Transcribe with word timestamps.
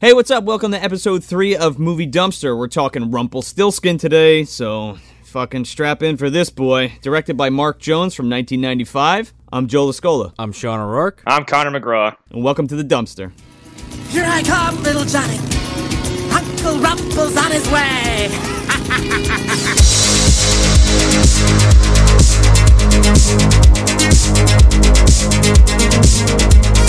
Hey, 0.00 0.12
what's 0.12 0.30
up? 0.30 0.44
Welcome 0.44 0.70
to 0.70 0.80
episode 0.80 1.24
3 1.24 1.56
of 1.56 1.80
Movie 1.80 2.06
Dumpster. 2.06 2.56
We're 2.56 2.68
talking 2.68 3.10
Rumpelstiltskin 3.10 3.98
today, 3.98 4.44
so 4.44 4.96
fucking 5.24 5.64
strap 5.64 6.04
in 6.04 6.16
for 6.16 6.30
this 6.30 6.50
boy. 6.50 6.92
Directed 7.02 7.36
by 7.36 7.50
Mark 7.50 7.80
Jones 7.80 8.14
from 8.14 8.30
1995. 8.30 9.34
I'm 9.52 9.66
Joe 9.66 9.88
Lascola, 9.88 10.32
I'm 10.38 10.52
Sean 10.52 10.78
O'Rourke. 10.78 11.24
I'm 11.26 11.44
Connor 11.44 11.80
McGraw. 11.80 12.14
and 12.30 12.44
welcome 12.44 12.68
to 12.68 12.76
the 12.76 12.84
dumpster. 12.84 13.32
Here 14.10 14.24
I 14.24 14.44
come, 14.44 14.80
little 14.84 15.04
Johnny. 15.04 15.38
Uncle 16.30 16.78
Rumpel's 16.78 17.36
on 17.36 17.50
his 17.50 17.68
way. 17.72 18.28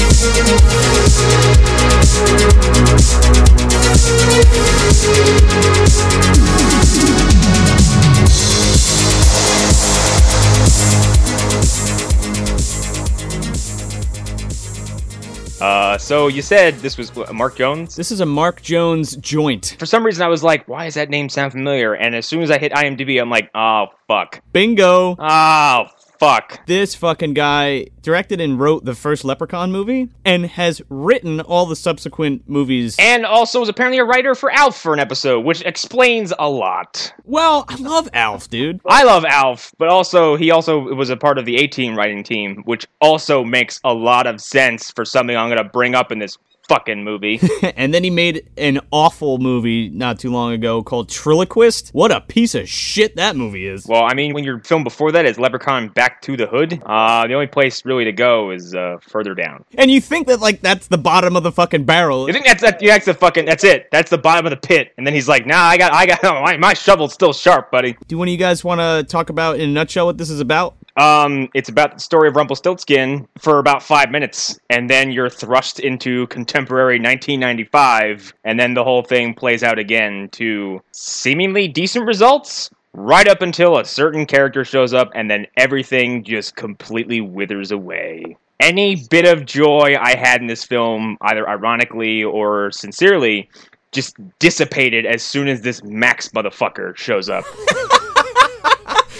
Uh, 15.61 15.97
so 15.97 16.27
you 16.27 16.41
said 16.41 16.75
this 16.79 16.97
was 16.97 17.15
Mark 17.31 17.55
Jones. 17.55 17.95
This 17.95 18.11
is 18.11 18.19
a 18.19 18.25
Mark 18.25 18.61
Jones 18.61 19.15
joint. 19.15 19.77
For 19.79 19.85
some 19.85 20.05
reason, 20.05 20.23
I 20.23 20.27
was 20.27 20.43
like, 20.43 20.67
"Why 20.67 20.83
does 20.83 20.95
that 20.95 21.09
name 21.09 21.29
sound 21.29 21.53
familiar?" 21.53 21.93
And 21.93 22.13
as 22.13 22.25
soon 22.25 22.41
as 22.41 22.51
I 22.51 22.57
hit 22.57 22.73
IMDb, 22.73 23.21
I'm 23.21 23.29
like, 23.29 23.49
"Oh 23.55 23.87
fuck! 24.07 24.41
Bingo! 24.51 25.15
Oh 25.17 25.87
fuck!" 26.19 26.65
This 26.67 26.95
fucking 26.95 27.33
guy 27.33 27.87
directed 28.01 28.41
and 28.41 28.59
wrote 28.59 28.85
the 28.85 28.95
first 28.95 29.23
Leprechaun 29.23 29.71
movie 29.71 30.09
and 30.25 30.45
has 30.45 30.81
written 30.89 31.41
all 31.41 31.65
the 31.65 31.75
subsequent 31.75 32.47
movies. 32.47 32.95
And 32.99 33.25
also 33.25 33.59
was 33.59 33.69
apparently 33.69 33.99
a 33.99 34.05
writer 34.05 34.35
for 34.35 34.51
Alf 34.51 34.79
for 34.79 34.93
an 34.93 34.99
episode, 34.99 35.45
which 35.45 35.61
explains 35.61 36.33
a 36.37 36.49
lot. 36.49 37.13
Well, 37.25 37.65
I 37.67 37.75
love 37.75 38.09
Alf, 38.13 38.49
dude. 38.49 38.81
I 38.85 39.03
love 39.03 39.25
Alf, 39.25 39.73
but 39.77 39.87
also 39.87 40.35
he 40.35 40.51
also 40.51 40.79
was 40.79 41.09
a 41.09 41.17
part 41.17 41.37
of 41.37 41.45
the 41.45 41.57
A 41.57 41.67
Team 41.67 41.95
writing 41.95 42.23
team, 42.23 42.63
which 42.65 42.85
also 43.01 43.43
makes 43.43 43.79
a 43.83 43.93
lot 43.93 44.27
of 44.27 44.41
sense 44.41 44.91
for 44.91 45.05
something 45.05 45.35
I'm 45.35 45.49
gonna 45.49 45.63
bring 45.63 45.95
up 45.95 46.11
in 46.11 46.19
this 46.19 46.37
fucking 46.69 47.03
movie. 47.03 47.41
and 47.75 47.93
then 47.93 48.03
he 48.03 48.09
made 48.09 48.47
an 48.57 48.79
awful 48.91 49.39
movie 49.39 49.89
not 49.89 50.19
too 50.19 50.31
long 50.31 50.53
ago 50.53 50.83
called 50.83 51.09
Triloquist. 51.09 51.89
What 51.89 52.11
a 52.11 52.21
piece 52.21 52.55
of 52.55 52.69
shit 52.69 53.15
that 53.15 53.35
movie 53.35 53.67
is. 53.67 53.85
well, 53.87 54.03
I 54.03 54.13
mean, 54.13 54.33
when 54.33 54.43
your 54.43 54.59
film 54.59 54.83
before 54.83 55.11
that 55.11 55.25
is 55.25 55.39
Leprechaun 55.39 55.89
Back 55.89 56.21
to 56.21 56.37
the 56.37 56.45
Hood, 56.47 56.81
uh, 56.85 57.27
the 57.27 57.33
only 57.33 57.47
place 57.47 57.83
really 57.85 58.05
to 58.05 58.11
go 58.11 58.51
is 58.51 58.75
uh, 58.75 58.97
further 59.01 59.33
down. 59.33 59.65
And 59.77 59.89
you 59.91 59.99
think 59.99 60.27
that 60.27 60.39
like 60.39 60.61
that's 60.61 60.87
the 60.87 60.97
bottom 60.97 61.35
of 61.35 61.43
the 61.43 61.51
fucking 61.51 61.85
barrel. 61.85 62.27
You 62.27 62.33
think 62.33 62.45
that's 62.45 62.61
that? 62.61 62.79
That's 62.79 63.05
the 63.05 63.13
fucking. 63.13 63.45
That's 63.45 63.63
it. 63.63 63.89
That's 63.91 64.11
the 64.11 64.17
bottom 64.17 64.45
of 64.45 64.51
the 64.51 64.57
pit. 64.57 64.93
And 64.97 65.05
then 65.05 65.13
he's 65.13 65.27
like, 65.27 65.45
"Nah, 65.47 65.57
I 65.57 65.77
got, 65.77 65.91
I 65.93 66.05
got, 66.05 66.21
my, 66.23 66.57
my 66.57 66.73
shovel's 66.73 67.13
still 67.13 67.33
sharp, 67.33 67.71
buddy." 67.71 67.97
Do 68.07 68.17
one 68.17 68.27
of 68.27 68.31
you 68.31 68.37
guys 68.37 68.63
want 68.63 68.79
to 68.79 69.03
talk 69.09 69.29
about 69.29 69.59
in 69.59 69.69
a 69.69 69.73
nutshell 69.73 70.05
what 70.05 70.17
this 70.17 70.29
is 70.29 70.39
about? 70.39 70.75
Um, 70.99 71.47
it's 71.53 71.69
about 71.69 71.93
the 71.93 71.99
story 72.01 72.27
of 72.27 72.35
Rumpelstiltskin 72.35 73.25
for 73.37 73.59
about 73.59 73.81
five 73.81 74.11
minutes, 74.11 74.59
and 74.69 74.89
then 74.89 75.11
you're 75.13 75.29
thrust 75.29 75.79
into 75.79 76.27
contemporary 76.27 76.99
1995, 76.99 78.33
and 78.43 78.59
then 78.59 78.73
the 78.73 78.83
whole 78.83 79.01
thing 79.01 79.33
plays 79.33 79.63
out 79.63 79.79
again 79.79 80.27
to 80.33 80.81
seemingly 80.91 81.69
decent 81.69 82.05
results. 82.05 82.69
Right 82.93 83.29
up 83.29 83.41
until 83.41 83.77
a 83.77 83.85
certain 83.85 84.25
character 84.25 84.65
shows 84.65 84.93
up, 84.93 85.11
and 85.15 85.31
then 85.31 85.47
everything 85.55 86.21
just 86.23 86.57
completely 86.57 87.21
withers 87.21 87.71
away. 87.71 88.35
Any 88.59 88.97
bit 89.09 89.25
of 89.25 89.45
joy 89.45 89.95
I 89.97 90.17
had 90.17 90.41
in 90.41 90.47
this 90.47 90.65
film, 90.65 91.17
either 91.21 91.47
ironically 91.47 92.25
or 92.25 92.71
sincerely, 92.71 93.49
just 93.93 94.17
dissipated 94.39 95.05
as 95.05 95.23
soon 95.23 95.47
as 95.47 95.61
this 95.61 95.81
Max 95.81 96.29
motherfucker 96.29 96.97
shows 96.97 97.29
up. 97.29 97.45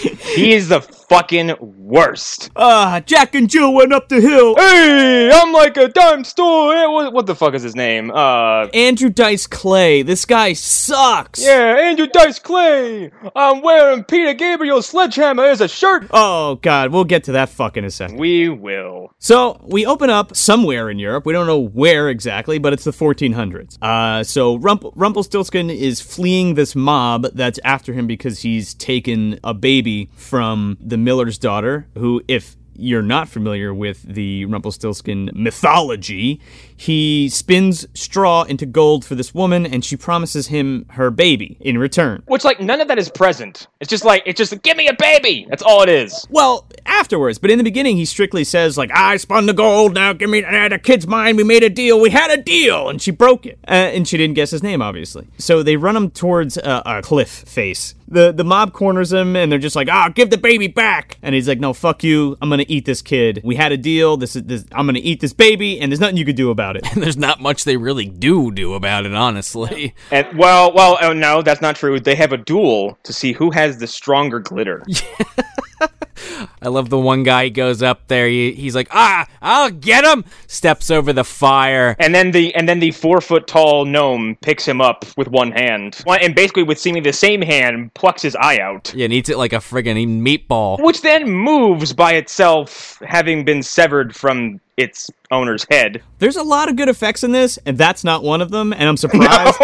he 0.34 0.52
is 0.52 0.68
the 0.68 0.80
fucking 1.14 1.52
worst. 1.60 2.50
Ah, 2.54 3.02
Jack 3.04 3.34
and 3.34 3.50
Jill 3.50 3.74
went 3.74 3.92
up 3.92 4.08
the 4.08 4.20
hill. 4.20 4.54
Hey, 4.56 5.28
I'm 5.32 5.52
like 5.52 5.76
a 5.76 5.88
dime 5.88 6.22
store. 6.22 6.72
Eh, 6.72 6.86
What, 6.86 7.12
what 7.12 7.26
the 7.26 7.34
fuck 7.34 7.52
is 7.54 7.62
his 7.64 7.74
name? 7.74 8.12
Uh, 8.12 8.68
Andrew 8.72 9.08
Dice 9.10 9.48
Clay. 9.48 10.02
This 10.02 10.24
guy 10.24 10.52
sucks. 10.52 11.44
yeah, 11.44 11.76
Andrew 11.80 12.06
Dice 12.06 12.38
Clay. 12.38 13.10
I'm 13.34 13.60
wearing 13.60 14.04
Peter 14.04 14.34
Gabriel's 14.34 14.86
sledgehammer 14.86 15.44
as 15.46 15.60
a 15.60 15.66
shirt. 15.66 16.06
Oh 16.12 16.54
god, 16.62 16.92
we'll 16.92 17.02
get 17.04 17.24
to 17.24 17.32
that 17.32 17.48
fuck 17.48 17.76
in 17.76 17.84
a 17.84 17.90
second. 17.90 18.18
We 18.18 18.48
will. 18.48 19.12
So 19.18 19.60
we 19.66 19.86
open 19.86 20.10
up 20.10 20.36
somewhere 20.36 20.90
in 20.90 21.00
Europe. 21.00 21.26
We 21.26 21.32
don't 21.32 21.48
know 21.48 21.58
where 21.58 22.08
exactly, 22.08 22.58
but 22.60 22.72
it's 22.72 22.84
the 22.84 22.92
1400s. 22.92 23.82
Uh, 23.82 24.22
so 24.22 24.56
Rump- 24.58 24.92
Rumpelstiltskin 24.94 25.70
is 25.70 26.00
fleeing 26.00 26.54
this 26.54 26.76
mob 26.76 27.26
that's 27.34 27.58
after 27.64 27.92
him 27.92 28.06
because 28.06 28.38
he's 28.40 28.74
taken 28.74 29.40
a 29.42 29.52
baby 29.54 30.08
from 30.14 30.78
the 30.80 30.99
miller's 31.04 31.38
daughter, 31.38 31.86
who, 31.96 32.22
if 32.28 32.56
you're 32.76 33.02
not 33.02 33.28
familiar 33.28 33.74
with 33.74 34.02
the 34.02 34.46
Rumpelstiltskin 34.46 35.30
mythology, 35.34 36.40
he 36.76 37.28
spins 37.28 37.86
straw 37.94 38.44
into 38.44 38.64
gold 38.64 39.04
for 39.04 39.14
this 39.14 39.34
woman, 39.34 39.66
and 39.66 39.84
she 39.84 39.96
promises 39.96 40.46
him 40.46 40.86
her 40.90 41.10
baby 41.10 41.58
in 41.60 41.76
return. 41.76 42.22
Which, 42.26 42.42
like, 42.42 42.58
none 42.58 42.80
of 42.80 42.88
that 42.88 42.98
is 42.98 43.10
present. 43.10 43.66
It's 43.80 43.90
just 43.90 44.04
like, 44.04 44.22
it's 44.24 44.38
just, 44.38 44.62
give 44.62 44.78
me 44.78 44.88
a 44.88 44.94
baby. 44.94 45.46
That's 45.50 45.62
all 45.62 45.82
it 45.82 45.90
is. 45.90 46.26
Well, 46.30 46.66
afterwards, 46.86 47.38
but 47.38 47.50
in 47.50 47.58
the 47.58 47.64
beginning, 47.64 47.96
he 47.96 48.04
strictly 48.04 48.44
says 48.44 48.76
like, 48.76 48.90
"I 48.92 49.16
spun 49.16 49.46
the 49.46 49.52
gold. 49.52 49.94
Now 49.94 50.12
give 50.12 50.30
me 50.30 50.44
uh, 50.44 50.68
the 50.68 50.78
kid's 50.78 51.06
mine. 51.06 51.36
We 51.36 51.44
made 51.44 51.62
a 51.62 51.70
deal. 51.70 52.00
We 52.00 52.10
had 52.10 52.30
a 52.30 52.42
deal," 52.42 52.88
and 52.88 53.00
she 53.00 53.10
broke 53.10 53.46
it, 53.46 53.58
uh, 53.66 53.72
and 53.72 54.06
she 54.06 54.16
didn't 54.16 54.34
guess 54.34 54.50
his 54.50 54.62
name, 54.62 54.82
obviously. 54.82 55.28
So 55.38 55.62
they 55.62 55.76
run 55.76 55.96
him 55.96 56.10
towards 56.10 56.58
uh, 56.58 56.82
a 56.84 57.02
cliff 57.02 57.30
face. 57.30 57.94
The 58.10 58.32
the 58.32 58.44
mob 58.44 58.72
corners 58.72 59.12
him, 59.12 59.36
and 59.36 59.50
they're 59.50 59.58
just 59.58 59.76
like, 59.76 59.88
"Ah, 59.88 60.08
give 60.08 60.30
the 60.30 60.38
baby 60.38 60.66
back!" 60.66 61.16
And 61.22 61.34
he's 61.34 61.46
like, 61.48 61.60
"No, 61.60 61.72
fuck 61.72 62.02
you. 62.02 62.36
I'm 62.42 62.50
gonna 62.50 62.64
eat 62.68 62.84
this 62.84 63.02
kid. 63.02 63.40
We 63.44 63.54
had 63.56 63.72
a 63.72 63.76
deal. 63.76 64.16
This 64.16 64.34
is 64.36 64.42
this. 64.44 64.64
I'm 64.72 64.86
gonna 64.86 65.00
eat 65.02 65.20
this 65.20 65.32
baby, 65.32 65.80
and 65.80 65.90
there's 65.90 66.00
nothing 66.00 66.16
you 66.16 66.24
could 66.24 66.36
do 66.36 66.50
about 66.50 66.76
it." 66.76 66.86
And 66.92 67.02
there's 67.04 67.16
not 67.16 67.40
much 67.40 67.64
they 67.64 67.76
really 67.76 68.06
do 68.06 68.50
do 68.50 68.74
about 68.74 69.06
it, 69.06 69.14
honestly. 69.14 69.94
And, 70.10 70.36
well, 70.36 70.72
well, 70.72 70.98
oh, 71.00 71.12
no, 71.12 71.40
that's 71.40 71.60
not 71.60 71.76
true. 71.76 72.00
They 72.00 72.16
have 72.16 72.32
a 72.32 72.36
duel 72.36 72.98
to 73.04 73.12
see 73.12 73.32
who 73.32 73.50
has 73.52 73.78
the 73.78 73.86
stronger 73.86 74.40
glitter. 74.40 74.84
I 76.62 76.68
love 76.68 76.90
the 76.90 76.98
one 76.98 77.22
guy 77.22 77.44
he 77.44 77.50
goes 77.50 77.82
up 77.82 78.06
there. 78.08 78.28
He, 78.28 78.52
he's 78.52 78.74
like, 78.74 78.88
ah, 78.90 79.26
I'll 79.40 79.70
get 79.70 80.04
him. 80.04 80.24
Steps 80.46 80.90
over 80.90 81.12
the 81.12 81.24
fire. 81.24 81.96
And 81.98 82.14
then 82.14 82.30
the 82.30 82.54
and 82.54 82.68
then 82.68 82.78
the 82.80 82.90
four 82.90 83.20
foot 83.20 83.46
tall 83.46 83.84
gnome 83.84 84.36
picks 84.42 84.66
him 84.66 84.80
up 84.80 85.04
with 85.16 85.28
one 85.28 85.50
hand, 85.52 86.02
and 86.06 86.34
basically 86.34 86.62
with 86.62 86.78
seemingly 86.78 87.08
the 87.08 87.14
same 87.16 87.40
hand 87.42 87.92
plucks 87.94 88.22
his 88.22 88.36
eye 88.36 88.58
out, 88.58 88.92
Yeah, 88.94 89.04
and 89.04 89.12
eats 89.12 89.28
it 89.30 89.38
like 89.38 89.52
a 89.52 89.56
friggin' 89.56 90.20
meatball. 90.20 90.82
which 90.82 91.00
then 91.02 91.30
moves 91.30 91.92
by 91.92 92.12
itself, 92.12 93.00
having 93.06 93.44
been 93.44 93.62
severed 93.62 94.14
from 94.14 94.60
its 94.76 95.10
owner's 95.30 95.66
head. 95.70 96.02
There's 96.18 96.36
a 96.36 96.42
lot 96.42 96.68
of 96.68 96.76
good 96.76 96.88
effects 96.88 97.22
in 97.22 97.32
this, 97.32 97.58
and 97.66 97.76
that's 97.76 98.02
not 98.04 98.22
one 98.22 98.40
of 98.40 98.50
them. 98.50 98.72
And 98.72 98.84
I'm 98.88 98.96
surprised 98.96 99.58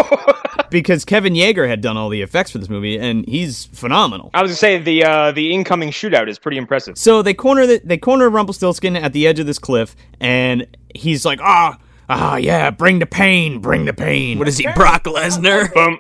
because 0.71 1.05
Kevin 1.05 1.35
Yagher 1.35 1.69
had 1.69 1.81
done 1.81 1.97
all 1.97 2.09
the 2.09 2.23
effects 2.23 2.51
for 2.51 2.59
this 2.59 2.69
movie, 2.69 2.99
and 2.99 3.27
he's 3.29 3.67
phenomenal. 3.67 4.31
I 4.35 4.43
was 4.43 4.51
gonna 4.51 4.57
say 4.57 4.79
the 4.79 5.05
uh, 5.05 5.33
the 5.33 5.53
incoming 5.53 5.91
shootout 5.91 6.29
is 6.29 6.39
pretty 6.39 6.59
impressive. 6.59 6.99
So 6.99 7.23
they 7.23 7.35
corner 7.35 7.67
the, 7.67 7.81
they 7.85 7.99
corner 7.99 8.29
Rumpelstiltskin 8.31 8.97
at 8.97 9.13
the 9.13 9.27
edge 9.27 9.39
of 9.39 9.47
this 9.47 9.59
cliff, 9.59 9.97
and 10.21 10.67
he's 10.95 11.25
like, 11.25 11.41
"Ah, 11.43 11.79
ah, 12.09 12.37
yeah, 12.37 12.71
bring 12.71 12.99
the 12.99 13.07
pain, 13.07 13.61
bring 13.61 13.85
the 13.85 13.95
pain." 13.95 14.39
What 14.39 14.49
is 14.49 14.59
he, 14.59 14.67
Brock 14.75 15.05
Lesnar? 15.05 15.73
Boom, 15.73 15.99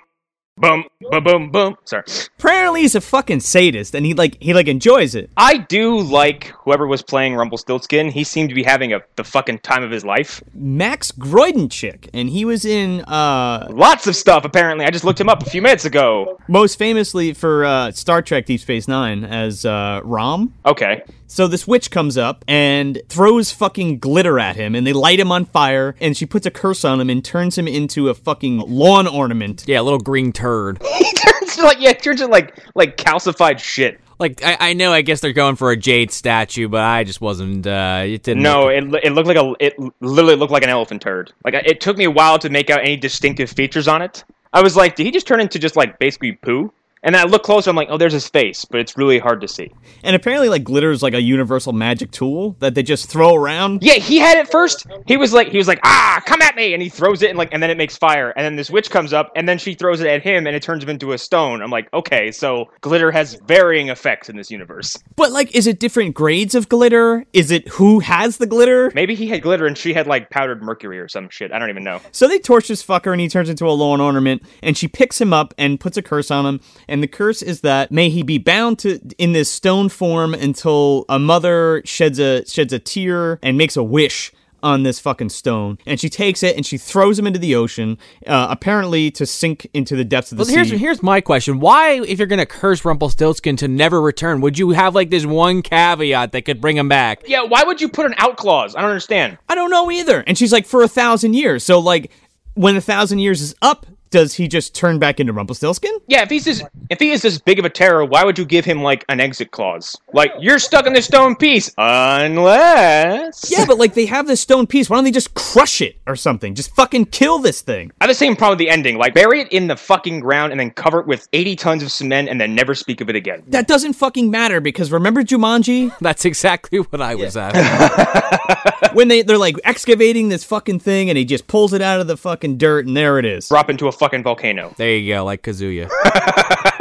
boom, 0.56 0.84
boom, 1.10 1.24
boom, 1.24 1.50
boom. 1.50 1.76
Sorry. 1.84 2.02
Apparently, 2.38 2.82
he's 2.82 2.94
a 2.94 3.00
fucking 3.00 3.40
sadist, 3.40 3.94
and 3.94 4.06
he 4.06 4.14
like 4.14 4.36
he 4.40 4.54
like 4.54 4.68
enjoys 4.68 5.14
it. 5.14 5.30
I 5.36 5.58
do 5.58 5.98
like 6.00 6.52
whoever 6.64 6.86
was 6.86 7.02
playing 7.02 7.34
Rumpelstiltskin. 7.34 8.10
He 8.10 8.24
seemed 8.24 8.48
to 8.50 8.54
be 8.54 8.62
having 8.62 8.92
a 8.92 9.00
the 9.16 9.24
fucking 9.24 9.60
time 9.60 9.82
of 9.82 9.90
his 9.90 10.04
life. 10.04 10.42
Max 10.54 11.12
Grodénchik, 11.12 12.08
and 12.14 12.28
he 12.28 12.44
was 12.44 12.64
in 12.64 13.00
uh 13.02 13.68
Lots 13.70 14.06
of 14.06 14.16
stuff 14.16 14.44
apparently. 14.44 14.84
I 14.86 14.90
just 14.90 15.04
looked 15.04 15.20
him 15.20 15.28
up 15.28 15.42
a 15.42 15.50
few 15.50 15.62
minutes 15.62 15.84
ago. 15.84 16.38
most 16.48 16.78
famously 16.78 17.32
for 17.34 17.64
uh, 17.64 17.90
Star 17.92 18.22
Trek 18.22 18.46
Deep 18.46 18.60
Space 18.60 18.88
Nine 18.88 19.24
as 19.24 19.64
uh, 19.64 20.00
Rom. 20.04 20.54
Okay. 20.64 21.02
So 21.28 21.48
this 21.48 21.66
witch 21.66 21.90
comes 21.90 22.16
up 22.16 22.44
and 22.46 23.02
throws 23.08 23.50
fucking 23.50 23.98
glitter 23.98 24.38
at 24.38 24.54
him, 24.54 24.76
and 24.76 24.86
they 24.86 24.92
light 24.92 25.18
him 25.18 25.32
on 25.32 25.44
fire, 25.44 25.96
and 26.00 26.16
she 26.16 26.24
puts 26.24 26.46
a 26.46 26.52
curse 26.52 26.84
on 26.84 27.00
him 27.00 27.10
and 27.10 27.24
turns 27.24 27.58
him 27.58 27.66
into 27.66 28.08
a 28.08 28.14
fucking 28.14 28.58
lawn 28.58 29.08
ornament. 29.08 29.64
Yeah, 29.66 29.80
a 29.80 29.82
little 29.82 29.98
green 29.98 30.32
turd. 30.32 30.45
He 30.98 31.12
turns 31.12 31.58
like 31.58 31.80
yeah, 31.80 31.92
turns 31.92 32.20
into 32.20 32.32
like 32.32 32.56
like 32.74 32.96
calcified 32.96 33.58
shit. 33.58 34.00
Like 34.18 34.42
I, 34.42 34.56
I 34.70 34.72
know, 34.72 34.92
I 34.92 35.02
guess 35.02 35.20
they're 35.20 35.32
going 35.32 35.56
for 35.56 35.70
a 35.70 35.76
jade 35.76 36.10
statue, 36.10 36.68
but 36.68 36.80
I 36.82 37.04
just 37.04 37.20
wasn't. 37.20 37.66
uh 37.66 38.02
It 38.04 38.22
didn't. 38.22 38.42
No, 38.42 38.68
it, 38.68 38.84
it 39.04 39.12
looked 39.12 39.28
like 39.28 39.36
a 39.36 39.54
it 39.60 39.74
literally 40.00 40.36
looked 40.36 40.52
like 40.52 40.62
an 40.62 40.70
elephant 40.70 41.02
turd. 41.02 41.32
Like 41.44 41.54
it 41.54 41.80
took 41.80 41.96
me 41.96 42.04
a 42.04 42.10
while 42.10 42.38
to 42.38 42.48
make 42.48 42.70
out 42.70 42.80
any 42.80 42.96
distinctive 42.96 43.50
features 43.50 43.88
on 43.88 44.02
it. 44.02 44.24
I 44.52 44.62
was 44.62 44.76
like, 44.76 44.96
did 44.96 45.04
he 45.04 45.12
just 45.12 45.26
turn 45.26 45.40
into 45.40 45.58
just 45.58 45.76
like 45.76 45.98
basically 45.98 46.32
poo? 46.32 46.72
And 47.06 47.14
then 47.14 47.24
I 47.24 47.30
look 47.30 47.44
closer, 47.44 47.70
I'm 47.70 47.76
like, 47.76 47.88
oh, 47.88 47.96
there's 47.96 48.12
his 48.12 48.28
face, 48.28 48.64
but 48.64 48.80
it's 48.80 48.98
really 48.98 49.20
hard 49.20 49.40
to 49.40 49.48
see. 49.48 49.72
And 50.02 50.16
apparently, 50.16 50.48
like 50.48 50.64
glitter 50.64 50.90
is 50.90 51.04
like 51.04 51.14
a 51.14 51.22
universal 51.22 51.72
magic 51.72 52.10
tool 52.10 52.56
that 52.58 52.74
they 52.74 52.82
just 52.82 53.08
throw 53.08 53.34
around. 53.34 53.82
Yeah, 53.82 53.94
he 53.94 54.18
had 54.18 54.36
it 54.36 54.50
first. 54.50 54.86
He 55.06 55.16
was 55.16 55.32
like, 55.32 55.48
he 55.48 55.56
was 55.56 55.68
like, 55.68 55.78
ah, 55.84 56.20
come 56.26 56.42
at 56.42 56.56
me, 56.56 56.74
and 56.74 56.82
he 56.82 56.88
throws 56.88 57.22
it, 57.22 57.30
and 57.30 57.38
like, 57.38 57.50
and 57.52 57.62
then 57.62 57.70
it 57.70 57.78
makes 57.78 57.96
fire, 57.96 58.30
and 58.30 58.44
then 58.44 58.56
this 58.56 58.70
witch 58.70 58.90
comes 58.90 59.12
up, 59.12 59.30
and 59.36 59.48
then 59.48 59.56
she 59.56 59.74
throws 59.74 60.00
it 60.00 60.08
at 60.08 60.22
him, 60.22 60.48
and 60.48 60.56
it 60.56 60.62
turns 60.62 60.82
him 60.82 60.90
into 60.90 61.12
a 61.12 61.18
stone. 61.18 61.62
I'm 61.62 61.70
like, 61.70 61.88
okay, 61.94 62.32
so 62.32 62.66
glitter 62.80 63.12
has 63.12 63.38
varying 63.46 63.88
effects 63.88 64.28
in 64.28 64.36
this 64.36 64.50
universe. 64.50 64.98
But 65.14 65.30
like, 65.30 65.54
is 65.54 65.68
it 65.68 65.78
different 65.78 66.14
grades 66.14 66.56
of 66.56 66.68
glitter? 66.68 67.24
Is 67.32 67.52
it 67.52 67.68
who 67.68 68.00
has 68.00 68.38
the 68.38 68.46
glitter? 68.46 68.90
Maybe 68.94 69.14
he 69.14 69.28
had 69.28 69.42
glitter 69.42 69.66
and 69.66 69.78
she 69.78 69.94
had 69.94 70.06
like 70.06 70.30
powdered 70.30 70.62
mercury 70.62 70.98
or 70.98 71.08
some 71.08 71.28
shit. 71.28 71.52
I 71.52 71.58
don't 71.58 71.70
even 71.70 71.84
know. 71.84 72.00
So 72.10 72.26
they 72.26 72.38
torch 72.38 72.68
this 72.68 72.84
fucker 72.84 73.12
and 73.12 73.20
he 73.20 73.28
turns 73.28 73.48
into 73.48 73.66
a 73.66 73.70
lawn 73.70 74.00
ornament 74.00 74.42
and 74.62 74.76
she 74.76 74.88
picks 74.88 75.20
him 75.20 75.32
up 75.32 75.54
and 75.56 75.78
puts 75.78 75.96
a 75.96 76.02
curse 76.02 76.30
on 76.30 76.46
him. 76.46 76.60
And 76.88 76.95
the 77.02 77.08
curse 77.08 77.42
is 77.42 77.60
that 77.62 77.90
may 77.90 78.08
he 78.08 78.22
be 78.22 78.38
bound 78.38 78.78
to 78.80 78.98
in 79.18 79.32
this 79.32 79.50
stone 79.50 79.88
form 79.88 80.34
until 80.34 81.04
a 81.08 81.18
mother 81.18 81.82
sheds 81.84 82.18
a 82.18 82.44
sheds 82.46 82.72
a 82.72 82.78
tear 82.78 83.38
and 83.42 83.56
makes 83.58 83.76
a 83.76 83.82
wish 83.82 84.32
on 84.62 84.82
this 84.82 84.98
fucking 84.98 85.28
stone. 85.28 85.78
And 85.86 86.00
she 86.00 86.08
takes 86.08 86.42
it 86.42 86.56
and 86.56 86.64
she 86.66 86.76
throws 86.78 87.18
him 87.18 87.26
into 87.26 87.38
the 87.38 87.54
ocean, 87.54 87.98
uh, 88.26 88.48
apparently 88.50 89.10
to 89.12 89.24
sink 89.24 89.68
into 89.74 89.94
the 89.94 90.04
depths 90.04 90.32
of 90.32 90.38
the 90.38 90.44
Well, 90.44 90.52
here's 90.52 90.70
sea. 90.70 90.78
here's 90.78 91.02
my 91.02 91.20
question: 91.20 91.60
Why, 91.60 92.00
if 92.02 92.18
you're 92.18 92.26
gonna 92.26 92.46
curse 92.46 92.84
Rumpelstiltskin 92.84 93.56
to 93.58 93.68
never 93.68 94.00
return, 94.00 94.40
would 94.40 94.58
you 94.58 94.70
have 94.70 94.94
like 94.94 95.10
this 95.10 95.24
one 95.26 95.62
caveat 95.62 96.32
that 96.32 96.42
could 96.42 96.60
bring 96.60 96.76
him 96.76 96.88
back? 96.88 97.22
Yeah, 97.26 97.42
why 97.42 97.62
would 97.64 97.80
you 97.80 97.88
put 97.88 98.06
an 98.06 98.14
out 98.18 98.36
clause? 98.38 98.74
I 98.74 98.80
don't 98.80 98.90
understand. 98.90 99.38
I 99.48 99.54
don't 99.54 99.70
know 99.70 99.90
either. 99.90 100.24
And 100.26 100.36
she's 100.36 100.52
like, 100.52 100.66
for 100.66 100.82
a 100.82 100.88
thousand 100.88 101.34
years. 101.34 101.62
So 101.62 101.78
like, 101.78 102.10
when 102.54 102.74
a 102.76 102.80
thousand 102.80 103.20
years 103.20 103.42
is 103.42 103.54
up, 103.62 103.86
does 104.16 104.32
he 104.32 104.48
just 104.48 104.74
turn 104.74 104.98
back 104.98 105.20
into 105.20 105.34
Rumpelstiltskin? 105.34 105.92
Yeah, 106.06 106.22
if 106.22 106.30
he's 106.30 106.46
this, 106.46 106.62
if 106.88 106.98
he 106.98 107.10
is 107.10 107.20
this 107.20 107.38
big 107.38 107.58
of 107.58 107.66
a 107.66 107.68
terror, 107.68 108.02
why 108.02 108.24
would 108.24 108.38
you 108.38 108.46
give 108.46 108.64
him 108.64 108.82
like 108.82 109.04
an 109.10 109.20
exit 109.20 109.50
clause? 109.50 109.94
Like 110.14 110.32
you're 110.40 110.58
stuck 110.58 110.86
in 110.86 110.94
this 110.94 111.04
stone 111.04 111.36
piece, 111.36 111.70
unless. 111.76 113.50
Yeah, 113.50 113.66
but 113.66 113.76
like 113.76 113.92
they 113.92 114.06
have 114.06 114.26
this 114.26 114.40
stone 114.40 114.66
piece. 114.66 114.88
Why 114.88 114.96
don't 114.96 115.04
they 115.04 115.10
just 115.10 115.34
crush 115.34 115.82
it 115.82 115.98
or 116.06 116.16
something? 116.16 116.54
Just 116.54 116.74
fucking 116.74 117.06
kill 117.06 117.40
this 117.40 117.60
thing. 117.60 117.92
I 118.00 118.04
have 118.04 118.08
the 118.10 118.14
same 118.14 118.36
problem 118.36 118.56
with 118.56 118.60
the 118.60 118.70
ending. 118.70 118.96
Like 118.96 119.12
bury 119.12 119.42
it 119.42 119.52
in 119.52 119.66
the 119.66 119.76
fucking 119.76 120.20
ground 120.20 120.50
and 120.52 120.58
then 120.58 120.70
cover 120.70 121.00
it 121.00 121.06
with 121.06 121.28
80 121.34 121.56
tons 121.56 121.82
of 121.82 121.92
cement 121.92 122.30
and 122.30 122.40
then 122.40 122.54
never 122.54 122.74
speak 122.74 123.02
of 123.02 123.10
it 123.10 123.16
again. 123.16 123.42
That 123.48 123.68
doesn't 123.68 123.92
fucking 123.92 124.30
matter 124.30 124.62
because 124.62 124.90
remember 124.90 125.22
Jumanji 125.24 125.92
That's 126.00 126.24
exactly 126.24 126.78
what 126.78 127.02
I 127.02 127.14
was 127.14 127.36
at. 127.36 127.52
when 128.92 129.08
they 129.08 129.22
they're 129.22 129.38
like 129.38 129.56
excavating 129.64 130.28
this 130.28 130.44
fucking 130.44 130.80
thing 130.80 131.08
and 131.08 131.16
he 131.18 131.24
just 131.24 131.46
pulls 131.46 131.72
it 131.72 131.80
out 131.82 132.00
of 132.00 132.06
the 132.06 132.16
fucking 132.16 132.58
dirt 132.58 132.86
and 132.86 132.96
there 132.96 133.18
it 133.18 133.24
is. 133.24 133.48
Drop 133.48 133.70
into 133.70 133.88
a 133.88 133.92
fucking 133.92 134.22
volcano. 134.22 134.74
there 134.76 134.96
you 134.96 135.14
go, 135.14 135.24
like 135.24 135.42
Kazuya. 135.42 135.90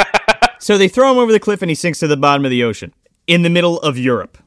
So 0.57 0.79
they 0.79 0.87
throw 0.87 1.11
him 1.11 1.19
over 1.19 1.31
the 1.31 1.39
cliff 1.39 1.61
and 1.61 1.69
he 1.69 1.75
sinks 1.75 1.99
to 1.99 2.07
the 2.07 2.17
bottom 2.17 2.43
of 2.43 2.49
the 2.49 2.63
ocean 2.63 2.91
in 3.27 3.43
the 3.43 3.51
middle 3.51 3.79
of 3.81 3.99
Europe. 3.99 4.39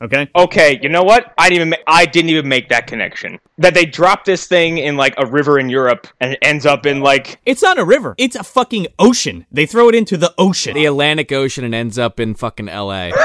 Okay? 0.00 0.26
Okay, 0.34 0.80
you 0.82 0.88
know 0.88 1.02
what? 1.02 1.34
I 1.36 1.50
didn't 1.50 1.56
even 1.56 1.68
ma- 1.70 1.76
I 1.86 2.06
didn't 2.06 2.30
even 2.30 2.48
make 2.48 2.70
that 2.70 2.86
connection. 2.86 3.38
That 3.58 3.74
they 3.74 3.84
drop 3.84 4.24
this 4.24 4.46
thing 4.46 4.78
in 4.78 4.96
like 4.96 5.12
a 5.18 5.26
river 5.26 5.58
in 5.58 5.68
Europe 5.68 6.06
and 6.18 6.32
it 6.32 6.38
ends 6.40 6.64
up 6.64 6.86
in 6.86 7.00
like 7.00 7.38
It's 7.44 7.60
not 7.60 7.78
a 7.78 7.84
river. 7.84 8.14
It's 8.16 8.36
a 8.36 8.42
fucking 8.42 8.86
ocean. 8.98 9.44
They 9.52 9.66
throw 9.66 9.90
it 9.90 9.94
into 9.94 10.16
the 10.16 10.32
ocean. 10.38 10.72
the 10.72 10.86
Atlantic 10.86 11.30
Ocean 11.30 11.62
and 11.64 11.74
ends 11.74 11.98
up 11.98 12.18
in 12.18 12.34
fucking 12.34 12.70
L.A. 12.70 13.12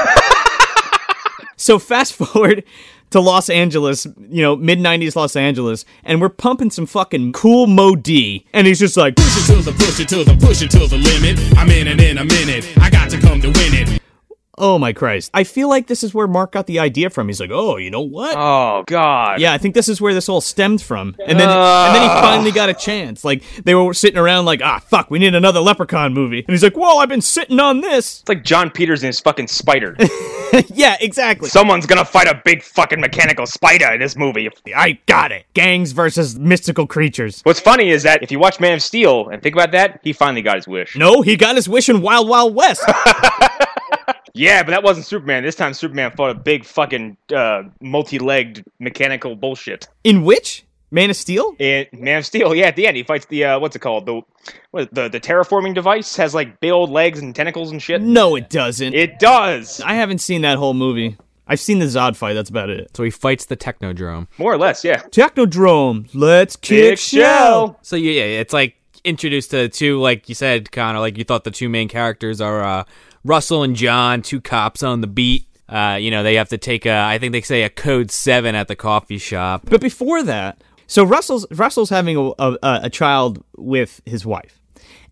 So 1.58 1.78
fast 1.78 2.12
forward 2.12 2.64
to 3.10 3.20
Los 3.20 3.48
Angeles, 3.48 4.06
you 4.28 4.42
know, 4.42 4.56
mid 4.56 4.78
90s 4.78 5.16
Los 5.16 5.36
Angeles, 5.36 5.84
and 6.04 6.20
we're 6.20 6.28
pumping 6.28 6.70
some 6.70 6.86
fucking 6.86 7.32
cool 7.32 7.66
Mo 7.66 7.94
D. 7.96 8.46
And 8.52 8.66
he's 8.66 8.78
just 8.78 8.96
like, 8.96 9.16
Push 9.16 9.36
it 9.36 9.54
to 9.54 9.62
the 9.62 9.72
push 9.72 10.00
it 10.00 10.08
to 10.08 10.24
the 10.24 10.36
push 10.36 10.62
it 10.62 10.70
to 10.72 10.86
the 10.86 10.98
limit. 10.98 11.38
I'm 11.58 11.70
in 11.70 11.88
in 11.88 12.18
a 12.18 12.24
minute. 12.24 12.66
I 12.78 12.90
got 12.90 13.10
to 13.10 13.20
come 13.20 13.40
to 13.40 13.48
win 13.48 13.74
it. 13.74 14.02
Oh 14.58 14.78
my 14.78 14.92
Christ. 14.92 15.30
I 15.34 15.44
feel 15.44 15.68
like 15.68 15.86
this 15.86 16.02
is 16.02 16.14
where 16.14 16.26
Mark 16.26 16.52
got 16.52 16.66
the 16.66 16.78
idea 16.78 17.10
from. 17.10 17.28
He's 17.28 17.40
like, 17.40 17.50
oh, 17.52 17.76
you 17.76 17.90
know 17.90 18.00
what? 18.00 18.34
oh 18.36 18.84
god. 18.86 19.40
yeah, 19.40 19.52
I 19.52 19.58
think 19.58 19.74
this 19.74 19.88
is 19.88 20.00
where 20.00 20.14
this 20.14 20.28
all 20.28 20.40
stemmed 20.40 20.80
from. 20.80 21.14
And 21.26 21.38
then 21.38 21.48
and 21.48 21.94
then 21.94 22.02
he 22.02 22.08
finally 22.08 22.52
got 22.52 22.68
a 22.68 22.74
chance. 22.74 23.24
Like 23.24 23.42
they 23.64 23.74
were 23.74 23.92
sitting 23.92 24.18
around 24.18 24.46
like, 24.46 24.62
ah, 24.62 24.78
fuck, 24.78 25.10
we 25.10 25.18
need 25.18 25.34
another 25.34 25.60
Leprechaun 25.60 26.14
movie. 26.14 26.38
And 26.38 26.48
he's 26.48 26.62
like, 26.62 26.76
whoa, 26.76 26.98
I've 26.98 27.08
been 27.08 27.20
sitting 27.20 27.60
on 27.60 27.80
this. 27.80 28.20
It's 28.20 28.28
like 28.28 28.44
Jon 28.44 28.70
Peters 28.70 29.02
and 29.02 29.08
his 29.08 29.20
fucking 29.20 29.48
spider. 29.48 29.96
yeah, 30.68 30.96
exactly. 31.00 31.48
Someone's 31.48 31.86
gonna 31.86 32.04
fight 32.04 32.28
a 32.28 32.40
big 32.44 32.62
fucking 32.62 33.00
mechanical 33.00 33.46
spider 33.46 33.92
in 33.92 34.00
this 34.00 34.16
movie. 34.16 34.48
I 34.74 34.98
got 35.06 35.32
it. 35.32 35.44
Gangs 35.52 35.92
versus 35.92 36.38
mystical 36.38 36.86
creatures. 36.86 37.42
What's 37.42 37.60
funny 37.60 37.90
is 37.90 38.04
that 38.04 38.22
if 38.22 38.30
you 38.32 38.38
watch 38.38 38.58
Man 38.58 38.74
of 38.74 38.82
Steel 38.82 39.28
and 39.28 39.42
think 39.42 39.54
about 39.54 39.72
that, 39.72 40.00
he 40.02 40.14
finally 40.14 40.42
got 40.42 40.56
his 40.56 40.66
wish. 40.66 40.96
No, 40.96 41.20
he 41.20 41.36
got 41.36 41.56
his 41.56 41.68
wish 41.68 41.88
in 41.90 42.00
Wild 42.00 42.28
Wild 42.28 42.54
West. 42.54 42.82
Yeah, 44.36 44.62
but 44.62 44.70
that 44.72 44.82
wasn't 44.82 45.06
Superman. 45.06 45.42
This 45.42 45.54
time 45.54 45.72
Superman 45.74 46.10
fought 46.16 46.30
a 46.30 46.34
big 46.34 46.64
fucking 46.64 47.16
uh, 47.34 47.62
multi-legged 47.80 48.64
mechanical 48.78 49.34
bullshit. 49.36 49.88
in 50.04 50.22
which? 50.24 50.64
Man 50.92 51.10
of 51.10 51.16
Steel? 51.16 51.56
In 51.58 51.86
Man 51.92 52.18
of 52.18 52.26
Steel, 52.26 52.54
yeah, 52.54 52.66
at 52.66 52.76
the 52.76 52.86
end 52.86 52.96
he 52.96 53.02
fights 53.02 53.26
the 53.26 53.44
uh, 53.44 53.58
what's 53.58 53.74
it 53.74 53.80
called? 53.80 54.06
The 54.06 54.20
what, 54.70 54.94
the 54.94 55.08
the 55.08 55.18
terraforming 55.18 55.74
device 55.74 56.14
has 56.16 56.32
like 56.32 56.60
big 56.60 56.70
old 56.70 56.90
legs 56.90 57.18
and 57.18 57.34
tentacles 57.34 57.72
and 57.72 57.82
shit. 57.82 58.00
No, 58.00 58.36
it 58.36 58.48
doesn't. 58.50 58.94
It 58.94 59.18
does. 59.18 59.80
I 59.80 59.94
haven't 59.94 60.18
seen 60.18 60.42
that 60.42 60.58
whole 60.58 60.74
movie. 60.74 61.16
I've 61.48 61.58
seen 61.60 61.80
the 61.80 61.86
Zod 61.86 62.14
fight. 62.16 62.34
That's 62.34 62.50
about 62.50 62.70
it. 62.70 62.96
so 62.96 63.02
he 63.02 63.10
fights 63.10 63.46
the 63.46 63.56
Technodrome. 63.56 64.28
More 64.38 64.52
or 64.52 64.58
less, 64.58 64.84
yeah. 64.84 65.02
Technodrome, 65.10 66.08
let's 66.14 66.54
kick 66.56 66.90
Big 66.92 66.98
shell. 66.98 67.78
So 67.82 67.96
yeah, 67.96 68.12
yeah, 68.12 68.40
it's 68.40 68.52
like 68.52 68.76
introduced 69.04 69.50
to 69.52 69.68
two, 69.68 70.00
like 70.00 70.28
you 70.28 70.34
said, 70.36 70.70
Connor. 70.70 71.00
Like 71.00 71.18
you 71.18 71.24
thought 71.24 71.42
the 71.44 71.50
two 71.50 71.68
main 71.68 71.88
characters 71.88 72.40
are 72.40 72.62
uh, 72.62 72.84
Russell 73.26 73.62
and 73.62 73.74
John, 73.74 74.22
two 74.22 74.40
cops 74.40 74.82
on 74.82 75.00
the 75.00 75.06
beat. 75.06 75.46
Uh, 75.68 75.98
you 76.00 76.12
know, 76.12 76.22
they 76.22 76.36
have 76.36 76.48
to 76.50 76.58
take 76.58 76.86
a, 76.86 76.96
I 76.96 77.18
think 77.18 77.32
they 77.32 77.40
say 77.40 77.64
a 77.64 77.68
code 77.68 78.12
seven 78.12 78.54
at 78.54 78.68
the 78.68 78.76
coffee 78.76 79.18
shop. 79.18 79.62
But 79.64 79.80
before 79.80 80.22
that, 80.22 80.62
so 80.86 81.02
Russell's 81.02 81.44
Russell's 81.50 81.90
having 81.90 82.16
a, 82.16 82.30
a, 82.38 82.58
a 82.84 82.90
child 82.90 83.42
with 83.56 84.00
his 84.06 84.24
wife, 84.24 84.60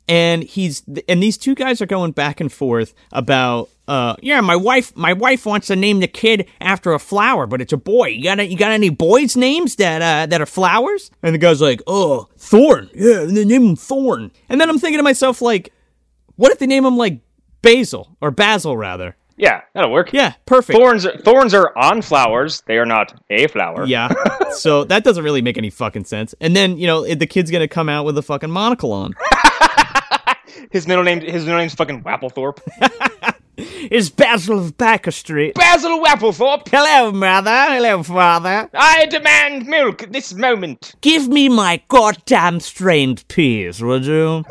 and 0.08 0.44
he's 0.44 0.84
and 1.08 1.20
these 1.20 1.36
two 1.36 1.56
guys 1.56 1.82
are 1.82 1.86
going 1.86 2.12
back 2.12 2.40
and 2.40 2.52
forth 2.52 2.94
about. 3.12 3.68
Uh, 3.86 4.16
yeah, 4.22 4.40
my 4.40 4.56
wife, 4.56 4.96
my 4.96 5.12
wife 5.12 5.44
wants 5.44 5.66
to 5.66 5.76
name 5.76 6.00
the 6.00 6.08
kid 6.08 6.48
after 6.58 6.94
a 6.94 6.98
flower, 6.98 7.46
but 7.46 7.60
it's 7.60 7.74
a 7.74 7.76
boy. 7.76 8.06
You 8.06 8.24
got, 8.24 8.48
you 8.48 8.56
got 8.56 8.70
any 8.70 8.88
boys' 8.88 9.36
names 9.36 9.76
that, 9.76 10.00
uh, 10.00 10.24
that 10.24 10.40
are 10.40 10.46
flowers? 10.46 11.10
And 11.22 11.34
the 11.34 11.38
guy's 11.38 11.60
like, 11.60 11.82
oh, 11.86 12.30
Thorn. 12.38 12.88
Yeah, 12.94 13.20
and 13.20 13.36
they 13.36 13.44
name 13.44 13.62
him 13.62 13.76
Thorn. 13.76 14.32
And 14.48 14.58
then 14.58 14.70
I'm 14.70 14.78
thinking 14.78 14.96
to 15.00 15.02
myself, 15.02 15.42
like, 15.42 15.70
what 16.36 16.50
if 16.50 16.60
they 16.60 16.66
name 16.66 16.86
him 16.86 16.96
like 16.96 17.20
Basil 17.64 18.16
or 18.20 18.30
Basil 18.30 18.76
rather? 18.76 19.16
Yeah, 19.36 19.62
that'll 19.74 19.90
work. 19.90 20.12
Yeah, 20.12 20.34
perfect. 20.46 20.78
Thorns 20.78 21.06
thorns 21.24 21.54
are 21.54 21.76
on 21.76 22.02
flowers. 22.02 22.62
They 22.66 22.78
are 22.78 22.86
not 22.86 23.20
a 23.30 23.48
flower. 23.48 23.84
Yeah. 23.84 24.12
so 24.52 24.84
that 24.84 25.02
doesn't 25.02 25.24
really 25.24 25.42
make 25.42 25.58
any 25.58 25.70
fucking 25.70 26.04
sense. 26.04 26.34
And 26.40 26.54
then, 26.54 26.78
you 26.78 26.86
know, 26.86 27.04
the 27.14 27.26
kid's 27.26 27.50
gonna 27.50 27.66
come 27.66 27.88
out 27.88 28.04
with 28.04 28.16
a 28.16 28.22
fucking 28.22 28.50
monocle 28.50 28.92
on. 28.92 29.14
His 30.70 30.86
middle 30.86 31.04
name 31.04 31.20
his 31.20 31.44
middle 31.44 31.58
name's 31.58 31.74
fucking 31.74 32.02
Wapplethorpe. 32.02 32.58
It's 33.56 34.08
Basil 34.08 34.58
of 34.58 34.76
Baker 34.76 35.12
Street. 35.12 35.54
Basil 35.54 36.02
Wapplethorpe. 36.02 36.68
Hello, 36.70 37.12
mother. 37.12 37.50
Hello, 37.50 38.02
father. 38.02 38.68
I 38.74 39.06
demand 39.06 39.66
milk 39.66 40.02
at 40.02 40.12
this 40.12 40.32
moment. 40.32 40.94
Give 41.02 41.28
me 41.28 41.48
my 41.48 41.80
goddamn 41.86 42.58
strained 42.60 43.28
peas, 43.28 43.80
would 43.82 44.06
you? 44.06 44.44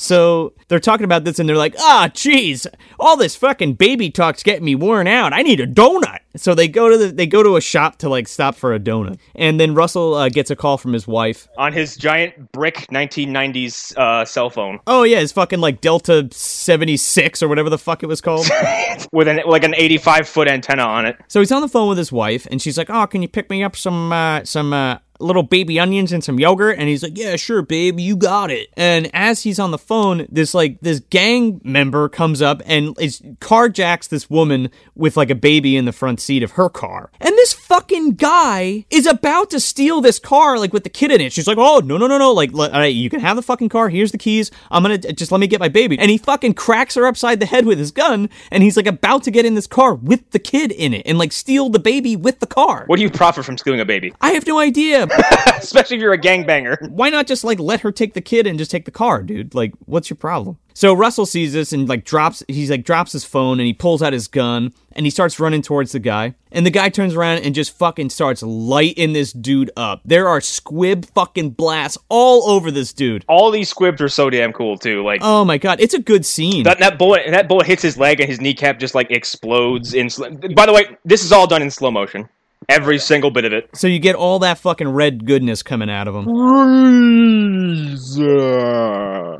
So 0.00 0.54
they're 0.68 0.80
talking 0.80 1.04
about 1.04 1.24
this 1.24 1.38
and 1.38 1.46
they're 1.46 1.56
like, 1.56 1.74
ah, 1.78 2.08
jeez, 2.14 2.66
all 2.98 3.18
this 3.18 3.36
fucking 3.36 3.74
baby 3.74 4.10
talk's 4.10 4.42
getting 4.42 4.64
me 4.64 4.74
worn 4.74 5.06
out. 5.06 5.34
I 5.34 5.42
need 5.42 5.60
a 5.60 5.66
donut. 5.66 6.20
So 6.36 6.54
they 6.54 6.68
go 6.68 6.88
to 6.88 6.96
the 6.96 7.08
they 7.08 7.26
go 7.26 7.42
to 7.42 7.56
a 7.56 7.60
shop 7.60 7.96
to 7.98 8.08
like 8.08 8.26
stop 8.26 8.54
for 8.54 8.72
a 8.72 8.78
donut, 8.78 9.18
and 9.34 9.58
then 9.58 9.74
Russell 9.74 10.14
uh, 10.14 10.28
gets 10.28 10.48
a 10.50 10.56
call 10.56 10.78
from 10.78 10.92
his 10.92 11.06
wife. 11.06 11.48
On 11.58 11.72
his 11.72 11.96
giant 11.96 12.52
brick 12.52 12.86
1990s 12.92 13.96
uh, 13.96 14.24
cell 14.24 14.48
phone 14.48 14.78
Oh 14.86 15.02
yeah, 15.02 15.18
his 15.18 15.32
fucking 15.32 15.60
like 15.60 15.80
Delta 15.80 16.28
seventy 16.30 16.96
six 16.96 17.42
or 17.42 17.48
whatever 17.48 17.68
the 17.68 17.78
fuck 17.78 18.02
it 18.02 18.06
was 18.06 18.20
called. 18.20 18.48
with 19.12 19.28
an 19.28 19.40
like 19.44 19.64
an 19.64 19.74
85 19.74 20.28
foot 20.28 20.48
antenna 20.48 20.84
on 20.84 21.04
it. 21.04 21.16
So 21.28 21.40
he's 21.40 21.52
on 21.52 21.62
the 21.62 21.68
phone 21.68 21.88
with 21.88 21.98
his 21.98 22.12
wife, 22.12 22.46
and 22.50 22.62
she's 22.62 22.78
like, 22.78 22.88
"Oh, 22.88 23.06
can 23.06 23.22
you 23.22 23.28
pick 23.28 23.50
me 23.50 23.62
up 23.64 23.74
some 23.76 24.12
uh, 24.12 24.44
some 24.44 24.72
uh, 24.72 24.98
little 25.20 25.42
baby 25.42 25.78
onions 25.78 26.12
and 26.12 26.22
some 26.22 26.38
yogurt?" 26.38 26.78
And 26.78 26.88
he's 26.88 27.02
like, 27.02 27.16
"Yeah, 27.16 27.36
sure, 27.36 27.62
babe, 27.62 28.00
you 28.00 28.16
got 28.16 28.50
it." 28.50 28.68
And 28.76 29.10
as 29.14 29.42
he's 29.42 29.58
on 29.58 29.70
the 29.70 29.78
phone, 29.78 30.26
this 30.30 30.54
like 30.54 30.80
this 30.80 31.00
gang 31.00 31.60
member 31.64 32.08
comes 32.08 32.42
up 32.42 32.62
and 32.66 32.96
is 33.00 33.20
carjacks 33.40 34.08
this 34.08 34.28
woman 34.30 34.70
with 34.94 35.16
like 35.16 35.30
a 35.30 35.34
baby 35.34 35.76
in 35.76 35.84
the 35.84 35.92
front 35.92 36.20
seat 36.20 36.42
of 36.42 36.52
her 36.52 36.68
car. 36.68 37.10
And 37.20 37.36
this 37.36 37.52
fucking 37.52 38.12
guy 38.12 38.84
is 38.90 39.06
about 39.06 39.50
to 39.50 39.60
steal 39.60 40.00
this 40.00 40.18
car 40.18 40.58
like 40.58 40.72
with 40.72 40.84
the 40.84 40.90
kid 40.90 41.10
in 41.10 41.20
it. 41.20 41.32
She's 41.32 41.46
like, 41.46 41.58
"Oh, 41.58 41.80
no, 41.80 41.96
no, 41.96 42.06
no, 42.06 42.18
no! 42.18 42.32
Like, 42.32 42.54
all 42.54 42.68
right, 42.70 42.94
you 42.94 43.10
can 43.10 43.20
have 43.20 43.36
the 43.36 43.42
fucking 43.42 43.68
car. 43.68 43.88
Here's 43.88 44.12
the 44.12 44.18
keys. 44.18 44.50
I'm 44.70 44.82
gonna 44.82 44.98
just 44.98 45.32
let 45.32 45.40
me 45.40 45.46
get 45.46 45.60
my 45.60 45.68
baby." 45.68 45.98
And 45.98 46.10
he 46.10 46.18
fucking 46.18 46.54
cracks 46.54 46.94
her 46.94 47.06
upside 47.06 47.40
the 47.40 47.46
head 47.46 47.66
with 47.66 47.78
his 47.78 47.90
gun, 47.90 48.28
and 48.50 48.62
he's 48.62 48.76
like 48.76 48.86
about 48.86 49.22
to 49.24 49.30
get 49.30 49.44
in 49.44 49.54
this 49.54 49.66
car 49.66 49.94
with 49.94 50.30
the 50.30 50.38
kid 50.38 50.72
in 50.72 50.94
it 50.94 51.02
and 51.06 51.18
like 51.18 51.32
steal 51.32 51.68
the 51.68 51.78
baby 51.78 52.16
with 52.16 52.40
the 52.40 52.46
car. 52.46 52.84
What 52.86 52.96
do 52.96 53.02
you 53.02 53.10
profit 53.10 53.44
from 53.44 53.58
stealing 53.58 53.80
a 53.80 53.84
baby? 53.84 54.12
I 54.20 54.30
have 54.32 54.46
no 54.46 54.58
idea, 54.58 55.06
especially 55.58 55.96
if 55.96 56.02
you're 56.02 56.12
a 56.12 56.18
gangbanger. 56.18 56.90
Why 56.90 57.10
not 57.10 57.26
just 57.26 57.44
like 57.44 57.58
let 57.58 57.80
her 57.80 57.92
take 57.92 58.14
the 58.14 58.20
kid 58.20 58.46
and 58.46 58.58
just 58.58 58.70
take 58.70 58.84
the 58.84 58.90
car, 58.90 59.22
dude? 59.22 59.54
Like, 59.54 59.72
what's 59.86 60.10
your 60.10 60.16
problem? 60.16 60.58
So 60.72 60.94
Russell 60.94 61.26
sees 61.26 61.52
this 61.52 61.72
and 61.72 61.88
like 61.88 62.04
drops 62.04 62.42
he's 62.48 62.70
like 62.70 62.84
drops 62.84 63.12
his 63.12 63.24
phone 63.24 63.60
and 63.60 63.66
he 63.66 63.72
pulls 63.74 64.02
out 64.02 64.12
his 64.14 64.28
gun 64.28 64.72
and 64.92 65.04
he 65.04 65.10
starts 65.10 65.38
running 65.38 65.62
towards 65.62 65.92
the 65.92 65.98
guy. 65.98 66.34
And 66.52 66.64
the 66.64 66.70
guy 66.70 66.88
turns 66.88 67.14
around 67.14 67.38
and 67.38 67.54
just 67.54 67.76
fucking 67.76 68.10
starts 68.10 68.42
lighting 68.42 69.12
this 69.12 69.32
dude 69.32 69.70
up. 69.76 70.00
There 70.04 70.28
are 70.28 70.40
squib 70.40 71.04
fucking 71.14 71.50
blasts 71.50 71.98
all 72.08 72.48
over 72.48 72.70
this 72.70 72.92
dude. 72.92 73.24
All 73.28 73.50
these 73.50 73.68
squibs 73.68 74.00
are 74.00 74.08
so 74.08 74.30
damn 74.30 74.52
cool 74.52 74.78
too. 74.78 75.04
Like 75.04 75.20
Oh 75.22 75.44
my 75.44 75.58
god, 75.58 75.80
it's 75.80 75.94
a 75.94 76.00
good 76.00 76.24
scene. 76.24 76.62
that 76.62 76.78
that 76.78 76.98
bullet 76.98 77.24
that 77.30 77.48
bullet 77.48 77.66
hits 77.66 77.82
his 77.82 77.98
leg 77.98 78.20
and 78.20 78.28
his 78.28 78.40
kneecap 78.40 78.78
just 78.78 78.94
like 78.94 79.10
explodes 79.10 79.92
in. 79.92 80.08
Sl- 80.08 80.28
By 80.54 80.64
the 80.66 80.72
way, 80.72 80.96
this 81.04 81.24
is 81.24 81.32
all 81.32 81.46
done 81.46 81.62
in 81.62 81.70
slow 81.70 81.90
motion. 81.90 82.28
Every 82.68 82.98
single 82.98 83.30
bit 83.30 83.44
of 83.44 83.52
it. 83.52 83.70
so 83.74 83.86
you 83.86 83.98
get 83.98 84.14
all 84.14 84.38
that 84.40 84.58
fucking 84.58 84.88
red 84.88 85.24
goodness 85.26 85.62
coming 85.62 85.90
out 85.90 86.06
of 86.06 86.14
him. 86.14 86.26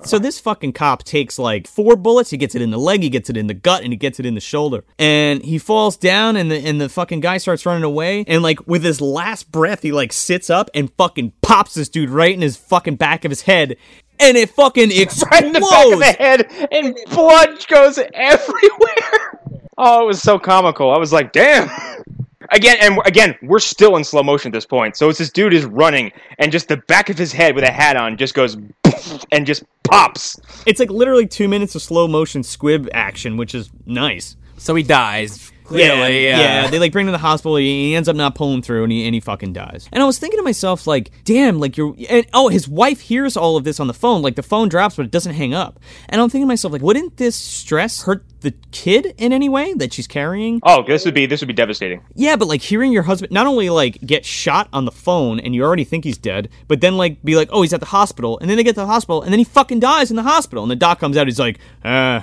So 0.03 0.19
this 0.19 0.41
fucking 0.41 0.73
cop 0.73 1.05
takes 1.05 1.39
like 1.39 1.67
four 1.69 1.95
bullets. 1.97 2.31
He 2.31 2.37
gets 2.39 2.55
it 2.55 2.63
in 2.63 2.71
the 2.71 2.79
leg, 2.79 3.03
he 3.03 3.11
gets 3.11 3.29
it 3.31 3.37
in 3.37 3.47
the 3.47 3.55
gut, 3.55 3.85
and 3.85 3.93
he 3.93 3.97
gets 3.97 4.19
it 4.19 4.27
in 4.27 4.35
the 4.35 4.41
shoulder. 4.41 4.85
And 4.99 5.43
he 5.45 5.59
falls 5.59 5.97
down, 5.97 6.37
and 6.37 6.51
the 6.51 6.57
and 6.57 6.81
the 6.81 6.89
fucking 6.89 7.21
guy 7.21 7.37
starts 7.39 7.67
running 7.67 7.85
away. 7.85 8.25
And 8.27 8.43
like 8.43 8.67
with 8.67 8.83
his 8.83 9.01
last 9.01 9.53
breath, 9.53 9.83
he 9.83 9.93
like 9.93 10.13
sits 10.13 10.49
up 10.51 10.71
and 10.75 10.91
fucking 10.97 11.33
pops 11.43 11.75
this 11.75 11.89
dude 11.89 12.11
right 12.11 12.35
in 12.35 12.41
his 12.41 12.57
fucking 12.57 12.97
back 12.97 13.25
of 13.25 13.31
his 13.31 13.43
head, 13.43 13.77
and 14.19 14.37
it 14.37 14.51
fucking 14.51 14.91
explodes. 14.91 15.31
Right 15.31 15.45
in 15.45 15.53
the 15.53 15.61
back 15.61 15.93
of 15.93 15.99
the 15.99 16.05
head, 16.07 16.69
and 16.73 16.97
blood 17.11 17.67
goes 17.69 17.99
everywhere. 18.15 19.41
Oh, 19.77 20.05
it 20.05 20.07
was 20.07 20.23
so 20.23 20.39
comical. 20.39 20.91
I 20.91 20.99
was 20.99 21.13
like, 21.13 21.33
damn. 21.33 21.69
Again, 22.53 22.77
and 22.81 22.99
again, 23.05 23.37
we're 23.43 23.61
still 23.61 23.97
in 23.97 24.05
slow 24.05 24.23
motion 24.23 24.51
at 24.51 24.53
this 24.53 24.67
point. 24.67 24.97
So 24.97 25.09
it's 25.09 25.19
this 25.19 25.31
dude 25.31 25.55
is 25.55 25.65
running, 25.65 26.11
and 26.39 26.51
just 26.51 26.69
the 26.69 26.79
back 26.79 27.09
of 27.09 27.17
his 27.17 27.33
head 27.33 27.55
with 27.55 27.65
a 27.65 27.71
hat 27.71 27.97
on 27.97 28.17
just 28.17 28.35
goes 28.35 28.57
and 29.33 29.47
just 29.47 29.63
pops. 29.85 30.41
It's 30.67 30.81
like 30.81 30.91
literally 30.91 31.27
two 31.27 31.49
minutes 31.49 31.75
of 31.75 31.83
slow 31.83 32.09
motion 32.09 32.43
squib 32.43 32.89
action, 32.93 33.37
which 33.37 33.55
is 33.55 33.71
nice. 33.87 34.37
So 34.57 34.75
he 34.75 34.83
dies. 34.83 35.53
Clearly, 35.71 36.25
yeah, 36.25 36.39
yeah. 36.39 36.63
yeah. 36.63 36.71
They 36.71 36.81
like 36.81 36.91
bring 36.91 37.07
him 37.07 37.13
to 37.13 37.13
the 37.13 37.19
hospital. 37.19 37.55
He 37.55 37.95
ends 37.95 38.09
up 38.09 38.17
not 38.17 38.35
pulling 38.35 38.61
through, 38.61 38.83
and 38.83 38.93
he 38.93 39.07
and 39.07 39.15
he 39.15 39.21
fucking 39.21 39.53
dies. 39.53 39.89
And 39.93 40.03
I 40.03 40.07
was 40.07 40.19
thinking 40.19 40.39
to 40.39 40.43
myself, 40.43 40.89
like, 40.89 41.13
damn, 41.25 41.61
like 41.61 41.77
you're. 41.77 41.95
And 42.09 42.27
oh, 42.33 42.49
his 42.49 42.67
wife 42.67 43.01
hears 43.01 43.37
all 43.37 43.57
of 43.57 43.63
this 43.63 43.79
on 43.79 43.87
the 43.87 43.95
phone. 43.95 44.21
Like 44.21 44.35
the 44.35 44.43
phone 44.43 44.69
drops, 44.69 44.97
but 44.97 45.07
it 45.07 45.13
doesn't 45.13 45.35
hang 45.35 45.55
up. 45.55 45.79
And 46.09 46.21
I'm 46.21 46.29
thinking 46.29 46.47
to 46.47 46.49
myself, 46.49 46.73
like, 46.73 46.83
wouldn't 46.83 47.19
this 47.19 47.37
stress 47.37 48.03
hurt 48.03 48.25
the 48.41 48.53
kid 48.73 49.15
in 49.17 49.33
any 49.33 49.49
way 49.49 49.73
that 49.75 49.93
she's 49.93 50.09
carrying? 50.09 50.61
Oh, 50.65 50.83
this 50.83 51.05
would 51.05 51.15
be 51.15 51.27
this 51.27 51.41
would 51.41 51.47
be 51.47 51.55
devastating. 51.55 52.03
Yeah, 52.15 52.35
but 52.35 52.49
like 52.49 52.63
hearing 52.63 52.93
your 52.93 53.05
husband 53.05 53.31
not 53.31 53.47
only 53.47 53.71
like 53.71 54.01
get 54.01 54.25
shot 54.25 54.69
on 54.73 54.87
the 54.87 54.91
phone 54.91 55.39
and 55.39 55.55
you 55.55 55.63
already 55.63 55.85
think 55.85 56.03
he's 56.03 56.19
dead, 56.19 56.49
but 56.67 56.81
then 56.81 56.97
like 56.97 57.23
be 57.23 57.37
like, 57.37 57.49
oh, 57.53 57.63
he's 57.63 57.73
at 57.73 57.79
the 57.81 57.87
hospital, 57.87 58.41
and 58.41 58.51
then 58.51 58.57
they 58.57 58.65
get 58.65 58.75
to 58.75 58.81
the 58.81 58.87
hospital, 58.87 59.23
and 59.23 59.31
then 59.33 59.39
he 59.39 59.45
fucking 59.45 59.79
dies 59.79 60.11
in 60.11 60.17
the 60.17 60.25
hospital, 60.25 60.65
and 60.65 60.71
the 60.71 60.77
doc 60.77 60.99
comes 60.99 61.17
out, 61.17 61.29
he's 61.29 61.39
like, 61.39 61.59
uh, 61.85 62.23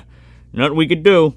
nothing 0.51 0.75
we 0.75 0.87
could 0.87 1.03
do. 1.03 1.33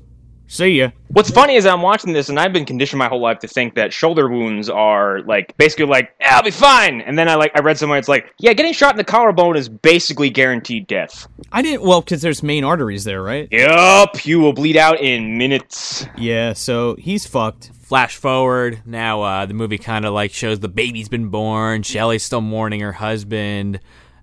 See 0.51 0.81
ya. 0.81 0.91
What's 1.07 1.31
funny 1.31 1.55
is 1.55 1.65
I'm 1.65 1.81
watching 1.81 2.13
this, 2.13 2.29
and 2.29 2.39
I've 2.39 2.53
been 2.53 2.65
conditioned 2.65 2.99
my 2.99 3.07
whole 3.07 3.21
life 3.21 3.39
to 3.39 3.47
think 3.47 3.77
that 3.77 3.93
shoulder 3.93 4.29
wounds 4.29 4.69
are 4.69 5.21
like 5.23 5.57
basically 5.59 5.85
like 5.85 6.11
"Yeah, 6.19 6.35
I'll 6.35 6.43
be 6.43 6.51
fine, 6.51 7.03
and 7.03 7.17
then 7.17 7.29
I 7.29 7.37
like 7.37 7.53
I 7.55 7.61
read 7.61 7.79
somewhere 7.79 8.01
it's 8.01 8.09
like 8.09 8.35
yeah, 8.41 8.53
getting 8.53 8.73
shot 8.73 8.93
in 8.93 8.97
the 8.97 9.05
collarbone 9.05 9.57
is 9.57 9.69
basically 9.69 10.29
guaranteed 10.29 10.89
death. 10.89 11.29
I 11.53 11.63
didn't 11.63 11.83
well 11.83 12.01
because 12.01 12.21
there's 12.21 12.43
main 12.43 12.65
arteries 12.65 13.05
there, 13.05 13.23
right? 13.23 13.47
Yup, 13.53 14.27
you 14.27 14.41
will 14.41 14.53
bleed 14.53 14.77
out 14.77 15.01
in 15.01 15.39
minutes. 15.39 16.05
Yeah, 16.19 16.53
so 16.55 16.97
he's 16.97 17.25
fucked. 17.25 17.71
Flash 17.83 18.17
forward. 18.17 18.83
Now 18.85 19.23
uh, 19.23 19.47
the 19.47 19.55
movie 19.55 19.79
kind 19.79 20.05
of 20.05 20.13
like 20.15 20.33
shows 20.33 20.59
the 20.59 20.69
baby's 20.69 21.09
been 21.09 21.29
born. 21.29 21.85
Shelley's 21.85 22.25
still 22.25 22.41
mourning 22.41 22.81
her 22.81 22.93
husband. 22.93 23.79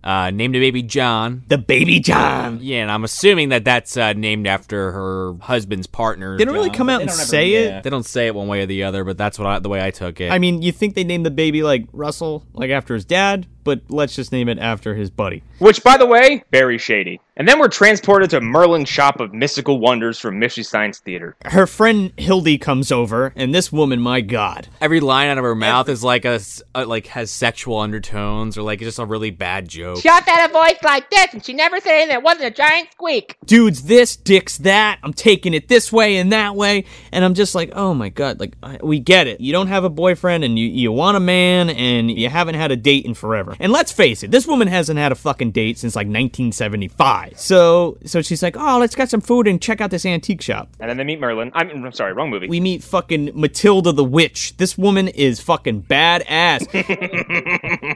Uh, 0.07 0.31
named 0.31 0.55
the 0.55 0.59
baby 0.61 0.81
John. 0.83 1.43
The 1.49 1.57
baby 1.57 1.99
John. 1.99 2.59
Yeah, 2.61 2.77
and 2.77 2.89
I'm 2.89 3.03
assuming 3.03 3.49
that 3.49 3.65
that's 3.65 3.97
uh, 3.97 4.13
named 4.13 4.47
after 4.47 4.93
her 4.93 5.33
husband's 5.41 5.85
partner. 5.85 6.37
They 6.37 6.45
don't 6.45 6.53
really 6.53 6.69
come 6.69 6.87
out 6.87 7.01
and 7.01 7.09
don't 7.09 7.19
ever- 7.19 7.27
say 7.27 7.49
yeah. 7.49 7.79
it. 7.79 7.83
They 7.83 7.89
don't 7.89 8.05
say 8.05 8.27
it 8.27 8.33
one 8.33 8.47
way 8.47 8.61
or 8.61 8.67
the 8.67 8.83
other, 8.83 9.03
but 9.03 9.17
that's 9.17 9.37
what 9.37 9.45
I, 9.45 9.59
the 9.59 9.67
way 9.67 9.83
I 9.83 9.91
took 9.91 10.21
it. 10.21 10.31
I 10.31 10.39
mean, 10.39 10.61
you 10.61 10.71
think 10.71 10.95
they 10.95 11.03
named 11.03 11.25
the 11.25 11.31
baby 11.31 11.61
like 11.61 11.87
Russell, 11.91 12.45
like 12.53 12.69
after 12.69 12.93
his 12.93 13.03
dad, 13.03 13.47
but 13.67 13.81
let's 13.89 14.15
just 14.15 14.31
name 14.31 14.47
it 14.47 14.57
after 14.59 14.95
his 14.95 15.09
buddy. 15.09 15.43
Which, 15.59 15.83
by 15.83 15.97
the 15.97 16.05
way, 16.05 16.43
very 16.51 16.77
shady. 16.77 17.19
And 17.35 17.47
then 17.47 17.59
we're 17.59 17.67
transported 17.67 18.29
to 18.31 18.41
Merlin's 18.41 18.89
shop 18.89 19.19
of 19.19 19.31
mystical 19.33 19.79
wonders 19.79 20.17
from 20.17 20.39
Mystery 20.39 20.63
Science 20.63 20.97
Theater. 20.99 21.35
Her 21.45 21.67
friend 21.67 22.11
Hildy 22.17 22.57
comes 22.57 22.91
over, 22.91 23.31
and 23.35 23.53
this 23.53 23.71
woman, 23.71 23.99
my 24.01 24.21
god. 24.21 24.69
Every 24.81 24.99
line 25.01 25.27
out 25.27 25.37
of 25.37 25.43
her 25.43 25.53
mouth 25.53 25.87
is 25.89 26.03
like 26.03 26.25
a, 26.25 26.29
s- 26.29 26.63
uh, 26.73 26.85
like 26.87 27.07
has 27.07 27.29
sexual 27.29 27.77
undertones 27.77 28.57
or 28.57 28.61
like 28.63 28.79
just 28.79 28.97
a 28.97 29.05
really 29.05 29.29
bad 29.29 29.67
joke. 29.67 29.99
She 29.99 30.09
often 30.09 30.33
had 30.33 30.49
a 30.49 30.53
voice 30.53 30.81
like 30.83 31.11
this, 31.11 31.27
and 31.33 31.45
she 31.45 31.53
never 31.53 31.79
said 31.79 31.91
anything 31.91 32.09
that 32.09 32.23
wasn't 32.23 32.45
a 32.45 32.51
giant 32.51 32.87
squeak. 32.93 33.37
dude's 33.45 33.83
this, 33.83 34.15
dick's 34.15 34.57
that. 34.59 34.97
I'm 35.03 35.13
taking 35.13 35.53
it 35.53 35.67
this 35.67 35.91
way 35.91 36.17
and 36.17 36.31
that 36.31 36.55
way, 36.55 36.85
and 37.11 37.25
I'm 37.25 37.33
just 37.35 37.53
like, 37.53 37.69
oh 37.73 37.93
my 37.93 38.09
god, 38.09 38.39
like 38.39 38.55
I, 38.63 38.79
we 38.81 38.99
get 38.99 39.27
it. 39.27 39.41
You 39.41 39.51
don't 39.51 39.67
have 39.67 39.83
a 39.83 39.89
boyfriend, 39.91 40.43
and 40.43 40.57
you 40.57 40.65
you 40.67 40.91
want 40.91 41.17
a 41.17 41.19
man, 41.19 41.69
and 41.69 42.09
you 42.09 42.29
haven't 42.29 42.55
had 42.55 42.71
a 42.71 42.75
date 42.75 43.05
in 43.05 43.13
forever. 43.13 43.55
And 43.59 43.71
let's 43.71 43.91
face 43.91 44.23
it, 44.23 44.31
this 44.31 44.47
woman 44.47 44.67
hasn't 44.67 44.99
had 44.99 45.11
a 45.11 45.15
fucking 45.15 45.51
date 45.51 45.77
since 45.77 45.95
like 45.95 46.07
1975. 46.07 47.39
So 47.39 47.97
so 48.05 48.21
she's 48.21 48.43
like, 48.43 48.55
oh, 48.57 48.77
let's 48.79 48.95
get 48.95 49.09
some 49.09 49.21
food 49.21 49.47
and 49.47 49.61
check 49.61 49.81
out 49.81 49.91
this 49.91 50.05
antique 50.05 50.41
shop. 50.41 50.69
And 50.79 50.89
then 50.89 50.97
they 50.97 51.03
meet 51.03 51.19
Merlin. 51.19 51.51
I'm, 51.53 51.85
I'm 51.85 51.91
sorry, 51.91 52.13
wrong 52.13 52.29
movie. 52.29 52.47
We 52.47 52.59
meet 52.59 52.83
fucking 52.83 53.31
Matilda 53.33 53.91
the 53.91 54.03
witch. 54.03 54.55
This 54.57 54.77
woman 54.77 55.07
is 55.09 55.39
fucking 55.39 55.83
badass. 55.83 56.67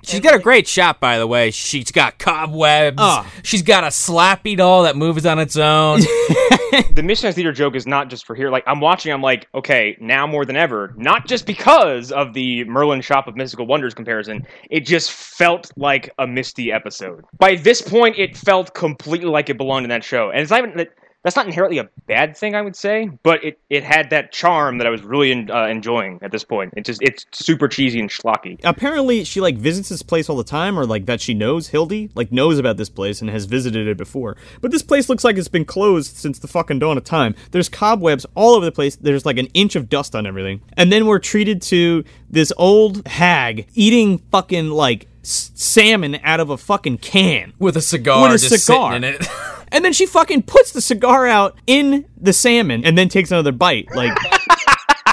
She's 0.03 0.19
got 0.19 0.35
a 0.35 0.39
great 0.39 0.67
shop, 0.67 0.99
by 0.99 1.17
the 1.17 1.27
way. 1.27 1.51
She's 1.51 1.91
got 1.91 2.19
cobwebs. 2.19 2.97
Oh. 2.99 3.29
She's 3.43 3.61
got 3.61 3.83
a 3.83 3.87
slappy 3.87 4.57
doll 4.57 4.83
that 4.83 4.95
moves 4.95 5.25
on 5.25 5.39
its 5.39 5.57
own. 5.57 6.01
the 6.93 7.15
Science 7.15 7.35
Theater 7.35 7.51
joke 7.51 7.75
is 7.75 7.85
not 7.85 8.09
just 8.09 8.25
for 8.25 8.35
here. 8.35 8.49
Like, 8.49 8.63
I'm 8.65 8.79
watching, 8.79 9.11
I'm 9.11 9.21
like, 9.21 9.47
okay, 9.53 9.97
now 9.99 10.25
more 10.25 10.45
than 10.45 10.55
ever, 10.55 10.93
not 10.95 11.27
just 11.27 11.45
because 11.45 12.11
of 12.11 12.33
the 12.33 12.63
Merlin 12.65 13.01
Shop 13.01 13.27
of 13.27 13.35
Mystical 13.35 13.65
Wonders 13.65 13.93
comparison, 13.93 14.45
it 14.69 14.85
just 14.85 15.11
felt 15.11 15.71
like 15.75 16.09
a 16.17 16.27
Misty 16.27 16.71
episode. 16.71 17.25
By 17.37 17.55
this 17.55 17.81
point, 17.81 18.17
it 18.17 18.37
felt 18.37 18.73
completely 18.73 19.27
like 19.27 19.49
it 19.49 19.57
belonged 19.57 19.83
in 19.83 19.89
that 19.89 20.03
show. 20.03 20.29
And 20.31 20.39
it's 20.39 20.51
not 20.51 20.59
even 20.59 20.77
that. 20.77 20.89
That's 21.23 21.35
not 21.35 21.45
inherently 21.45 21.77
a 21.77 21.87
bad 22.07 22.35
thing, 22.35 22.55
I 22.55 22.61
would 22.61 22.75
say, 22.75 23.09
but 23.21 23.43
it, 23.43 23.59
it 23.69 23.83
had 23.83 24.09
that 24.09 24.31
charm 24.31 24.79
that 24.79 24.87
I 24.87 24.89
was 24.89 25.03
really 25.03 25.31
en- 25.31 25.51
uh, 25.51 25.67
enjoying 25.67 26.17
at 26.23 26.31
this 26.31 26.43
point. 26.43 26.73
It 26.75 26.83
just 26.85 27.01
it's 27.03 27.25
super 27.31 27.67
cheesy 27.67 27.99
and 27.99 28.09
schlocky. 28.09 28.59
apparently 28.63 29.23
she 29.23 29.39
like 29.39 29.55
visits 29.57 29.89
this 29.89 30.01
place 30.01 30.29
all 30.29 30.35
the 30.37 30.43
time 30.43 30.79
or 30.79 30.85
like 30.85 31.05
that 31.05 31.21
she 31.21 31.33
knows 31.33 31.67
hildy 31.67 32.09
like 32.15 32.31
knows 32.31 32.57
about 32.59 32.77
this 32.77 32.89
place 32.89 33.21
and 33.21 33.29
has 33.29 33.45
visited 33.45 33.87
it 33.87 33.97
before 33.97 34.35
but 34.61 34.71
this 34.71 34.81
place 34.83 35.09
looks 35.09 35.23
like 35.23 35.37
it's 35.37 35.47
been 35.47 35.65
closed 35.65 36.15
since 36.17 36.39
the 36.39 36.47
fucking 36.47 36.79
dawn 36.79 36.97
of 36.97 37.03
time 37.03 37.35
there's 37.51 37.69
cobwebs 37.69 38.25
all 38.35 38.55
over 38.55 38.65
the 38.65 38.71
place 38.71 38.95
there's 38.95 39.25
like 39.25 39.37
an 39.37 39.47
inch 39.53 39.75
of 39.75 39.89
dust 39.89 40.15
on 40.15 40.25
everything 40.25 40.61
and 40.73 40.91
then 40.91 41.05
we're 41.05 41.19
treated 41.19 41.61
to 41.61 42.03
this 42.29 42.51
old 42.57 43.05
hag 43.07 43.67
eating 43.73 44.17
fucking 44.31 44.69
like 44.69 45.07
s- 45.23 45.51
salmon 45.53 46.19
out 46.23 46.39
of 46.39 46.49
a 46.49 46.57
fucking 46.57 46.97
can 46.97 47.53
with 47.59 47.77
a 47.77 47.81
cigar 47.81 48.23
With 48.23 48.43
a 48.43 48.47
just 48.49 48.65
cigar. 48.65 48.93
sitting 48.93 49.07
in 49.09 49.15
it. 49.15 49.27
and 49.71 49.83
then 49.85 49.93
she 49.93 50.05
fucking 50.05 50.43
puts 50.43 50.71
the 50.71 50.81
cigar 50.81 51.27
out 51.27 51.57
in 51.67 52.05
the 52.17 52.33
salmon 52.33 52.83
and 52.85 52.97
then 52.97 53.09
takes 53.09 53.31
another 53.31 53.51
bite 53.51 53.87
like 53.95 54.15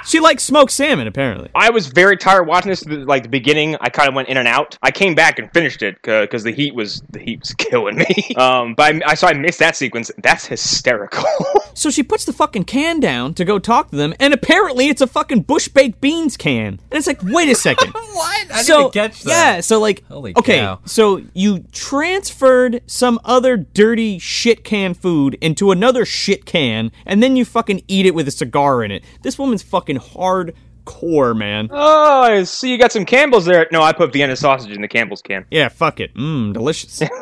she 0.09 0.21
likes 0.21 0.43
smoked 0.43 0.73
salmon 0.73 1.07
apparently 1.07 1.51
I 1.55 1.71
was 1.71 1.87
very 1.89 2.17
tired 2.17 2.47
watching 2.47 2.71
this. 2.71 2.85
Like 2.87 3.23
the 3.25 3.29
beginning, 3.29 3.77
I 3.81 3.89
kind 3.89 4.09
of 4.09 4.15
went 4.15 4.29
in 4.29 4.37
and 4.37 4.49
out. 4.49 4.79
I 4.83 4.91
came 4.91 5.15
back 5.15 5.39
and 5.39 5.53
finished 5.53 5.83
it 5.83 6.01
because 6.03 6.45
the 6.45 6.53
heat 6.53 6.75
was 6.75 7.03
the 7.11 7.19
heat 7.19 7.41
was 7.41 7.53
killing 7.59 7.97
me. 7.97 8.07
Um, 8.39 8.75
but 8.75 8.95
I, 8.95 9.01
I 9.05 9.15
saw 9.15 9.27
I 9.29 9.33
missed 9.33 9.59
that 9.59 9.75
sequence. 9.75 10.11
That's 10.19 10.47
hysterical. 10.47 11.25
So 11.79 11.91
she 11.91 12.03
puts 12.03 12.25
the 12.25 12.33
fucking 12.33 12.65
can 12.65 12.99
down 12.99 13.35
to 13.35 13.45
go 13.45 13.61
talk 13.61 13.91
to 13.91 13.97
them, 13.97 14.13
and 14.19 14.35
apparently 14.35 14.89
it's 14.89 15.01
a 15.01 15.07
fucking 15.07 15.43
bush 15.43 15.69
baked 15.69 16.01
beans 16.01 16.37
can. 16.37 16.81
And 16.91 16.95
it's 16.99 17.07
like, 17.07 17.23
wait 17.23 17.49
a 17.49 17.55
second. 17.55 17.93
what? 17.93 18.51
I 18.51 18.63
so 18.63 18.91
yeah, 19.25 19.61
so 19.61 19.79
like, 19.79 20.05
Holy 20.09 20.35
okay, 20.37 20.59
cow. 20.59 20.81
so 20.87 21.23
you 21.35 21.61
transferred 21.71 22.83
some 22.89 23.21
other 23.25 23.57
dirty 23.57 24.19
shit 24.19 24.65
can 24.65 24.93
food 24.93 25.39
into 25.41 25.71
another 25.71 26.05
shit 26.05 26.45
can, 26.47 26.91
and 27.07 27.23
then 27.23 27.37
you 27.37 27.45
fucking 27.45 27.83
eat 27.87 28.07
it 28.07 28.15
with 28.15 28.27
a 28.27 28.33
cigar 28.33 28.83
in 28.83 28.91
it. 28.91 29.05
This 29.23 29.39
woman's 29.39 29.63
fucking 29.63 29.98
hardcore, 29.99 31.37
man. 31.37 31.69
oh, 31.71 32.23
I 32.23 32.43
see 32.45 32.71
you 32.73 32.79
got 32.79 32.93
some 32.93 33.05
Campbell's 33.05 33.45
there. 33.45 33.67
No, 33.73 33.83
I 33.83 33.93
put 33.93 34.13
Vienna 34.13 34.37
sausage 34.37 34.71
in 34.73 34.81
the 34.83 34.89
Campbell's 34.89 35.23
can. 35.23 35.45
Yeah, 35.51 35.69
fuck 35.69 36.01
it. 36.01 36.15
Mmm, 36.15 36.53
delicious. 36.53 37.03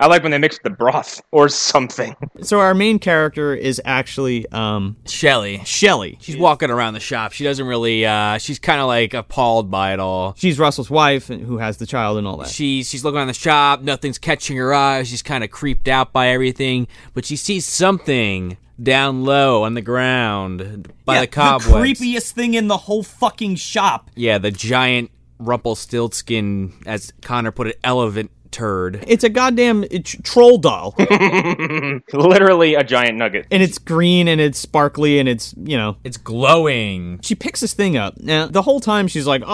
I 0.00 0.06
like 0.06 0.22
when 0.22 0.32
they 0.32 0.38
mix 0.38 0.58
the 0.62 0.70
broth 0.70 1.20
or 1.30 1.48
something. 1.48 2.14
so 2.42 2.58
our 2.60 2.74
main 2.74 2.98
character 2.98 3.54
is 3.54 3.80
actually 3.84 4.46
um 4.50 4.96
Shelly. 5.06 5.62
Shelly. 5.64 6.16
She's 6.20 6.36
walking 6.36 6.70
around 6.70 6.94
the 6.94 7.00
shop. 7.00 7.32
She 7.32 7.44
doesn't 7.44 7.66
really. 7.66 8.06
uh 8.06 8.38
She's 8.38 8.58
kind 8.58 8.80
of 8.80 8.86
like 8.86 9.14
appalled 9.14 9.70
by 9.70 9.92
it 9.92 10.00
all. 10.00 10.34
She's 10.38 10.58
Russell's 10.58 10.90
wife, 10.90 11.28
who 11.28 11.58
has 11.58 11.76
the 11.78 11.86
child 11.86 12.18
and 12.18 12.26
all 12.26 12.36
that. 12.38 12.48
She's 12.48 12.88
she's 12.88 13.04
looking 13.04 13.18
around 13.18 13.28
the 13.28 13.34
shop. 13.34 13.82
Nothing's 13.82 14.18
catching 14.18 14.56
her 14.56 14.72
eye. 14.72 15.02
She's 15.02 15.22
kind 15.22 15.44
of 15.44 15.50
creeped 15.50 15.88
out 15.88 16.12
by 16.12 16.28
everything, 16.28 16.86
but 17.14 17.24
she 17.24 17.36
sees 17.36 17.66
something 17.66 18.56
down 18.82 19.24
low 19.24 19.62
on 19.64 19.74
the 19.74 19.82
ground 19.82 20.92
by 21.04 21.14
Yeah, 21.16 21.20
the 21.22 21.26
cobwebs. 21.26 21.66
creepiest 22.00 22.32
thing 22.32 22.54
in 22.54 22.68
the 22.68 22.76
whole 22.76 23.02
fucking 23.02 23.56
shop. 23.56 24.10
Yeah, 24.14 24.38
the 24.38 24.50
giant 24.50 25.10
Rumpelstiltskin, 25.38 26.72
as 26.86 27.12
Connor 27.22 27.50
put 27.50 27.66
it, 27.68 27.78
elephant 27.84 28.30
turd. 28.50 29.04
It's 29.06 29.22
a 29.22 29.28
goddamn 29.28 29.84
troll 30.24 30.58
doll. 30.58 30.94
Literally 32.12 32.74
a 32.74 32.82
giant 32.82 33.16
nugget. 33.16 33.46
and 33.50 33.62
it's 33.62 33.78
green 33.78 34.26
and 34.28 34.40
it's 34.40 34.58
sparkly 34.58 35.18
and 35.20 35.28
it's, 35.28 35.54
you 35.56 35.76
know. 35.76 35.96
It's 36.04 36.16
glowing. 36.16 37.20
She 37.22 37.34
picks 37.36 37.60
this 37.60 37.74
thing 37.74 37.96
up. 37.96 38.18
Now, 38.18 38.46
the 38.48 38.62
whole 38.62 38.80
time 38.80 39.06
she's 39.06 39.26
like, 39.26 39.42
oh, 39.42 39.46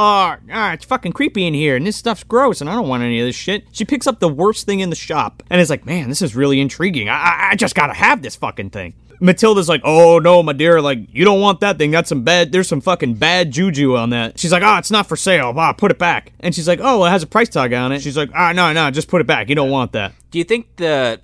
ah, 0.51 0.73
it's 0.73 0.85
fucking 0.87 1.13
creepy 1.13 1.47
in 1.47 1.53
here 1.55 1.77
and 1.77 1.87
this 1.87 1.97
stuff's 1.97 2.25
gross 2.25 2.61
and 2.61 2.71
I 2.71 2.75
don't 2.75 2.89
want 2.89 3.03
any 3.03 3.21
of 3.21 3.27
this 3.27 3.37
shit. 3.37 3.65
She 3.73 3.85
picks 3.85 4.07
up 4.07 4.19
the 4.21 4.29
worst 4.29 4.65
thing 4.67 4.81
in 4.81 4.89
the 4.91 4.97
shop 4.97 5.43
and 5.51 5.61
is 5.61 5.69
like, 5.71 5.85
man, 5.85 6.09
this 6.09 6.23
is 6.23 6.35
really 6.35 6.61
intriguing. 6.61 7.09
I, 7.09 7.15
I, 7.15 7.49
I 7.51 7.55
just 7.55 7.75
gotta 7.75 7.95
have 7.95 8.23
this 8.23 8.35
fucking 8.37 8.71
thing. 8.71 8.95
Matilda's 9.21 9.69
like, 9.69 9.81
oh 9.85 10.19
no, 10.19 10.43
my 10.43 10.53
dear, 10.53 10.81
like, 10.81 10.99
you 11.11 11.25
don't 11.25 11.41
want 11.41 11.61
that 11.61 11.79
thing. 11.79 11.91
That's 11.91 12.09
some 12.09 12.23
bad, 12.23 12.53
there's 12.53 12.69
some 12.69 12.81
fucking 12.81 13.15
bad 13.15 13.51
juju 13.51 13.97
on 13.97 14.11
that. 14.11 14.39
She's 14.39 14.53
like, 14.53 14.63
oh, 14.63 14.77
it's 14.77 14.91
not 14.91 15.07
for 15.07 15.17
sale. 15.17 15.53
Ah, 15.57 15.73
put 15.73 15.91
it 15.91 15.99
back. 15.99 16.33
And 16.41 16.55
she's 16.55 16.69
like, 16.69 16.81
oh, 16.83 17.05
it 17.05 17.11
has 17.11 17.23
a 17.23 17.27
price 17.27 17.49
tag 17.49 17.73
on 17.73 17.93
it. 17.93 18.01
She's 18.01 18.17
like, 18.17 18.31
ah, 18.35 18.53
no, 18.53 18.73
no, 18.73 18.91
just 18.91 19.09
put 19.09 19.21
it 19.21 19.27
back. 19.27 19.49
You 19.49 19.55
don't 19.55 19.71
want 19.71 19.93
that. 19.93 20.13
Do 20.31 20.39
you 20.39 20.45
think 20.45 20.77
the 20.77 21.21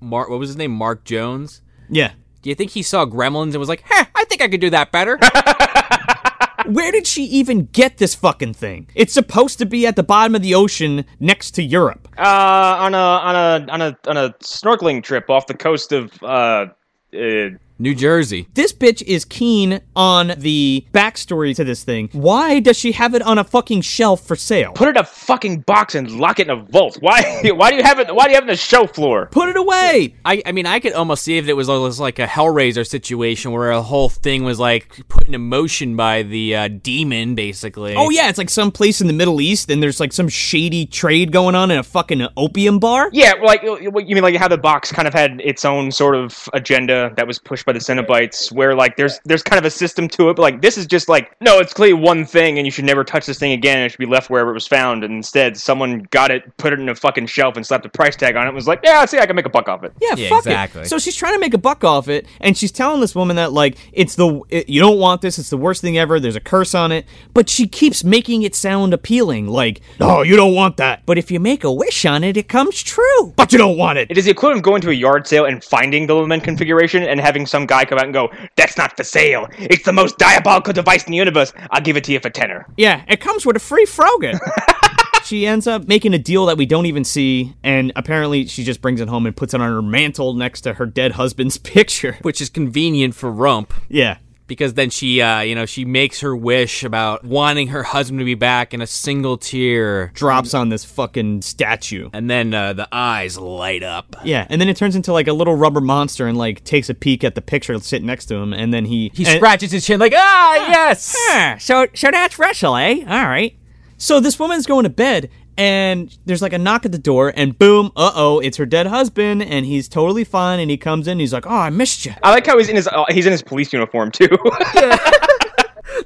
Mark? 0.00 0.28
What 0.28 0.38
was 0.38 0.48
his 0.48 0.56
name? 0.56 0.72
Mark 0.72 1.04
Jones. 1.04 1.62
Yeah. 1.88 2.12
Do 2.42 2.50
you 2.50 2.54
think 2.54 2.70
he 2.70 2.82
saw 2.82 3.04
Gremlins 3.06 3.50
and 3.50 3.56
was 3.56 3.68
like, 3.68 3.82
"Heh, 3.84 4.04
I 4.14 4.24
think 4.24 4.40
I 4.40 4.48
could 4.48 4.60
do 4.60 4.70
that 4.70 4.92
better"? 4.92 5.18
Where 6.72 6.90
did 6.90 7.06
she 7.06 7.24
even 7.24 7.66
get 7.66 7.98
this 7.98 8.14
fucking 8.14 8.54
thing? 8.54 8.88
It's 8.94 9.12
supposed 9.12 9.58
to 9.58 9.66
be 9.66 9.86
at 9.86 9.94
the 9.96 10.02
bottom 10.02 10.34
of 10.34 10.42
the 10.42 10.54
ocean 10.54 11.04
next 11.20 11.52
to 11.52 11.62
Europe. 11.62 12.08
Uh, 12.18 12.76
on 12.80 12.94
a 12.94 12.98
on 12.98 13.36
a 13.36 13.72
on 13.72 13.82
a 13.82 13.98
on 14.08 14.16
a 14.16 14.30
snorkeling 14.42 15.02
trip 15.02 15.30
off 15.30 15.46
the 15.46 15.54
coast 15.54 15.92
of 15.92 16.12
uh, 16.22 16.66
uh 17.16 17.65
New 17.78 17.94
Jersey. 17.94 18.48
This 18.54 18.72
bitch 18.72 19.02
is 19.02 19.24
keen 19.24 19.80
on 19.94 20.32
the 20.38 20.86
backstory 20.92 21.54
to 21.56 21.64
this 21.64 21.84
thing. 21.84 22.08
Why 22.12 22.60
does 22.60 22.78
she 22.78 22.92
have 22.92 23.14
it 23.14 23.22
on 23.22 23.38
a 23.38 23.44
fucking 23.44 23.82
shelf 23.82 24.26
for 24.26 24.36
sale? 24.36 24.72
put 24.72 24.88
it 24.88 24.96
in 24.96 24.96
a 24.98 25.04
fucking 25.04 25.60
box 25.60 25.94
and 25.94 26.10
lock 26.10 26.38
it 26.40 26.48
in 26.48 26.50
a 26.50 26.56
vault. 26.56 26.96
Why 27.00 27.40
why 27.54 27.70
do 27.70 27.76
you 27.76 27.82
have 27.82 27.98
it 27.98 28.14
why 28.14 28.24
do 28.24 28.30
you 28.30 28.36
have 28.36 28.44
it 28.44 28.50
on 28.50 28.54
the 28.54 28.56
show 28.56 28.86
floor? 28.86 29.26
Put 29.30 29.48
it 29.48 29.56
away. 29.56 30.14
I, 30.24 30.42
I 30.46 30.52
mean, 30.52 30.66
I 30.66 30.80
could 30.80 30.92
almost 30.92 31.22
see 31.22 31.36
if 31.36 31.48
it 31.48 31.52
was 31.52 31.68
almost 31.68 32.00
like 32.00 32.18
a 32.18 32.26
Hellraiser 32.26 32.86
situation 32.86 33.52
where 33.52 33.70
a 33.70 33.82
whole 33.82 34.08
thing 34.08 34.44
was 34.44 34.58
like 34.58 35.06
put 35.08 35.28
in 35.28 35.40
motion 35.40 35.96
by 35.96 36.22
the 36.22 36.56
uh, 36.56 36.68
demon, 36.68 37.34
basically. 37.34 37.94
Oh 37.94 38.10
yeah, 38.10 38.28
it's 38.28 38.38
like 38.38 38.50
some 38.50 38.70
place 38.70 39.00
in 39.00 39.06
the 39.06 39.12
Middle 39.12 39.40
East 39.40 39.70
and 39.70 39.82
there's 39.82 40.00
like 40.00 40.12
some 40.12 40.28
shady 40.28 40.86
trade 40.86 41.32
going 41.32 41.54
on 41.54 41.70
in 41.70 41.78
a 41.78 41.82
fucking 41.82 42.26
opium 42.36 42.78
bar. 42.78 43.10
Yeah, 43.12 43.34
like 43.42 43.62
you 43.62 43.90
mean 43.92 44.22
like 44.22 44.36
how 44.36 44.48
the 44.48 44.58
box 44.58 44.92
kind 44.92 45.06
of 45.06 45.12
had 45.12 45.40
its 45.44 45.64
own 45.64 45.90
sort 45.90 46.14
of 46.14 46.48
agenda 46.54 47.12
that 47.16 47.26
was 47.26 47.38
pushed 47.38 47.65
by 47.66 47.72
the 47.72 47.78
Cenobites, 47.78 48.50
where 48.52 48.74
like 48.74 48.96
there's 48.96 49.20
there's 49.24 49.42
kind 49.42 49.58
of 49.58 49.64
a 49.64 49.70
system 49.70 50.08
to 50.08 50.30
it, 50.30 50.36
but 50.36 50.42
like 50.42 50.62
this 50.62 50.78
is 50.78 50.86
just 50.86 51.08
like 51.08 51.36
no, 51.40 51.58
it's 51.58 51.74
clearly 51.74 51.92
one 51.94 52.24
thing, 52.24 52.58
and 52.58 52.66
you 52.66 52.70
should 52.70 52.84
never 52.84 53.04
touch 53.04 53.26
this 53.26 53.38
thing 53.38 53.52
again. 53.52 53.76
And 53.78 53.86
it 53.86 53.90
should 53.90 53.98
be 53.98 54.06
left 54.06 54.30
wherever 54.30 54.50
it 54.50 54.54
was 54.54 54.66
found. 54.66 55.04
And 55.04 55.12
instead, 55.14 55.56
someone 55.56 56.06
got 56.10 56.30
it, 56.30 56.56
put 56.56 56.72
it 56.72 56.80
in 56.80 56.88
a 56.88 56.94
fucking 56.94 57.26
shelf, 57.26 57.56
and 57.56 57.66
slapped 57.66 57.84
a 57.84 57.88
price 57.88 58.16
tag 58.16 58.36
on 58.36 58.44
it. 58.44 58.48
and 58.48 58.54
Was 58.54 58.66
like, 58.68 58.80
yeah, 58.82 59.04
see, 59.04 59.18
I 59.18 59.26
can 59.26 59.36
make 59.36 59.46
a 59.46 59.50
buck 59.50 59.68
off 59.68 59.82
it. 59.84 59.92
Yeah, 60.00 60.14
Yeah, 60.16 60.28
fuck 60.28 60.46
exactly. 60.46 60.82
it. 60.82 60.86
So 60.88 60.98
she's 60.98 61.16
trying 61.16 61.34
to 61.34 61.40
make 61.40 61.52
a 61.54 61.58
buck 61.58 61.84
off 61.84 62.08
it, 62.08 62.26
and 62.40 62.56
she's 62.56 62.72
telling 62.72 63.00
this 63.00 63.14
woman 63.14 63.36
that 63.36 63.52
like 63.52 63.76
it's 63.92 64.14
the 64.14 64.40
it, 64.48 64.68
you 64.68 64.80
don't 64.80 64.98
want 64.98 65.20
this. 65.20 65.38
It's 65.38 65.50
the 65.50 65.56
worst 65.58 65.82
thing 65.82 65.98
ever. 65.98 66.20
There's 66.20 66.36
a 66.36 66.40
curse 66.40 66.74
on 66.74 66.92
it, 66.92 67.04
but 67.34 67.48
she 67.50 67.66
keeps 67.66 68.04
making 68.04 68.42
it 68.42 68.54
sound 68.54 68.94
appealing. 68.94 69.48
Like, 69.48 69.80
no, 70.00 70.22
you 70.22 70.36
don't 70.36 70.54
want 70.54 70.76
that. 70.78 71.04
But 71.06 71.18
if 71.18 71.30
you 71.30 71.40
make 71.40 71.64
a 71.64 71.72
wish 71.72 72.04
on 72.04 72.22
it, 72.22 72.36
it 72.36 72.48
comes 72.48 72.82
true. 72.82 73.32
But 73.36 73.52
you 73.52 73.58
don't 73.58 73.76
want 73.76 73.98
it. 73.98 74.10
It 74.10 74.18
is 74.18 74.24
the 74.26 74.30
equivalent 74.30 74.58
of 74.58 74.62
going 74.62 74.82
to 74.82 74.90
a 74.90 74.94
yard 74.94 75.26
sale 75.26 75.44
and 75.46 75.62
finding 75.64 76.06
the 76.06 76.14
lament 76.14 76.44
configuration 76.44 77.02
and 77.02 77.20
having 77.20 77.46
some 77.46 77.55
guy 77.64 77.86
come 77.86 77.96
out 77.98 78.04
and 78.04 78.12
go, 78.12 78.30
"That's 78.56 78.76
not 78.76 78.94
for 78.96 79.04
sale. 79.04 79.46
It's 79.56 79.84
the 79.84 79.92
most 79.94 80.18
diabolical 80.18 80.74
device 80.74 81.04
in 81.04 81.12
the 81.12 81.16
universe. 81.16 81.54
I'll 81.70 81.80
give 81.80 81.96
it 81.96 82.04
to 82.04 82.12
you 82.12 82.20
for 82.20 82.28
tenner." 82.28 82.66
Yeah, 82.76 83.02
it 83.08 83.20
comes 83.20 83.46
with 83.46 83.56
a 83.56 83.60
free 83.60 83.86
Frogan. 83.86 84.38
she 85.24 85.46
ends 85.46 85.66
up 85.66 85.88
making 85.88 86.12
a 86.12 86.18
deal 86.18 86.46
that 86.46 86.58
we 86.58 86.66
don't 86.66 86.86
even 86.86 87.04
see, 87.04 87.54
and 87.64 87.92
apparently 87.96 88.46
she 88.46 88.62
just 88.64 88.80
brings 88.82 89.00
it 89.00 89.08
home 89.08 89.24
and 89.26 89.34
puts 89.36 89.54
it 89.54 89.60
on 89.60 89.68
her 89.72 89.80
mantle 89.82 90.34
next 90.34 90.60
to 90.62 90.74
her 90.74 90.84
dead 90.86 91.12
husband's 91.12 91.56
picture. 91.76 92.18
which 92.22 92.40
is 92.40 92.50
convenient 92.50 93.14
for 93.14 93.30
Rump 93.30 93.72
Yeah. 93.88 94.18
Because 94.46 94.74
then 94.74 94.90
she, 94.90 95.20
uh, 95.20 95.40
you 95.40 95.54
know, 95.54 95.66
she 95.66 95.84
makes 95.84 96.20
her 96.20 96.34
wish 96.36 96.84
about 96.84 97.24
wanting 97.24 97.68
her 97.68 97.82
husband 97.82 98.20
to 98.20 98.24
be 98.24 98.34
back 98.34 98.72
and 98.72 98.82
a 98.82 98.86
single 98.86 99.36
tear, 99.36 100.12
Drops 100.14 100.54
on 100.54 100.68
this 100.68 100.84
fucking 100.84 101.42
statue. 101.42 102.10
and 102.12 102.30
then 102.30 102.54
uh, 102.54 102.72
the 102.72 102.88
eyes 102.92 103.38
light 103.38 103.82
up. 103.82 104.16
Yeah, 104.24 104.46
and 104.48 104.60
then 104.60 104.68
it 104.68 104.76
turns 104.76 104.94
into 104.96 105.12
like 105.12 105.28
a 105.28 105.32
little 105.32 105.54
rubber 105.56 105.80
monster 105.80 106.26
and 106.26 106.36
like 106.38 106.64
takes 106.64 106.88
a 106.88 106.94
peek 106.94 107.24
at 107.24 107.34
the 107.34 107.42
picture 107.42 107.78
sitting 107.80 108.06
next 108.06 108.26
to 108.26 108.36
him, 108.36 108.52
and 108.52 108.72
then 108.72 108.84
he 108.84 109.10
He 109.14 109.24
and- 109.24 109.36
scratches 109.36 109.72
his 109.72 109.84
chin 109.84 109.98
like, 110.00 110.12
ah, 110.14 110.54
yes. 110.68 111.14
Ah, 111.30 111.56
so 111.58 111.86
so 111.94 112.10
that's 112.10 112.38
eh? 112.76 113.04
All 113.06 113.26
right. 113.28 113.56
So 113.98 114.20
this 114.20 114.38
woman's 114.38 114.66
going 114.66 114.84
to 114.84 114.90
bed, 114.90 115.30
and 115.56 116.16
there's 116.26 116.42
like 116.42 116.52
a 116.52 116.58
knock 116.58 116.84
at 116.84 116.92
the 116.92 116.98
door, 116.98 117.32
and 117.36 117.58
boom, 117.58 117.92
uh 117.96 118.12
oh, 118.14 118.40
it's 118.40 118.56
her 118.56 118.66
dead 118.66 118.86
husband, 118.86 119.42
and 119.42 119.66
he's 119.66 119.88
totally 119.88 120.24
fine, 120.24 120.60
and 120.60 120.70
he 120.70 120.76
comes 120.76 121.06
in, 121.06 121.12
and 121.12 121.20
he's 121.20 121.32
like, 121.32 121.46
oh, 121.46 121.50
I 121.50 121.70
missed 121.70 122.06
you. 122.06 122.14
I 122.22 122.30
like 122.30 122.46
how 122.46 122.58
he's 122.58 122.68
in 122.68 122.76
his 122.76 122.88
uh, 122.88 123.04
he's 123.10 123.26
in 123.26 123.32
his 123.32 123.42
police 123.42 123.72
uniform 123.72 124.10
too. 124.10 124.28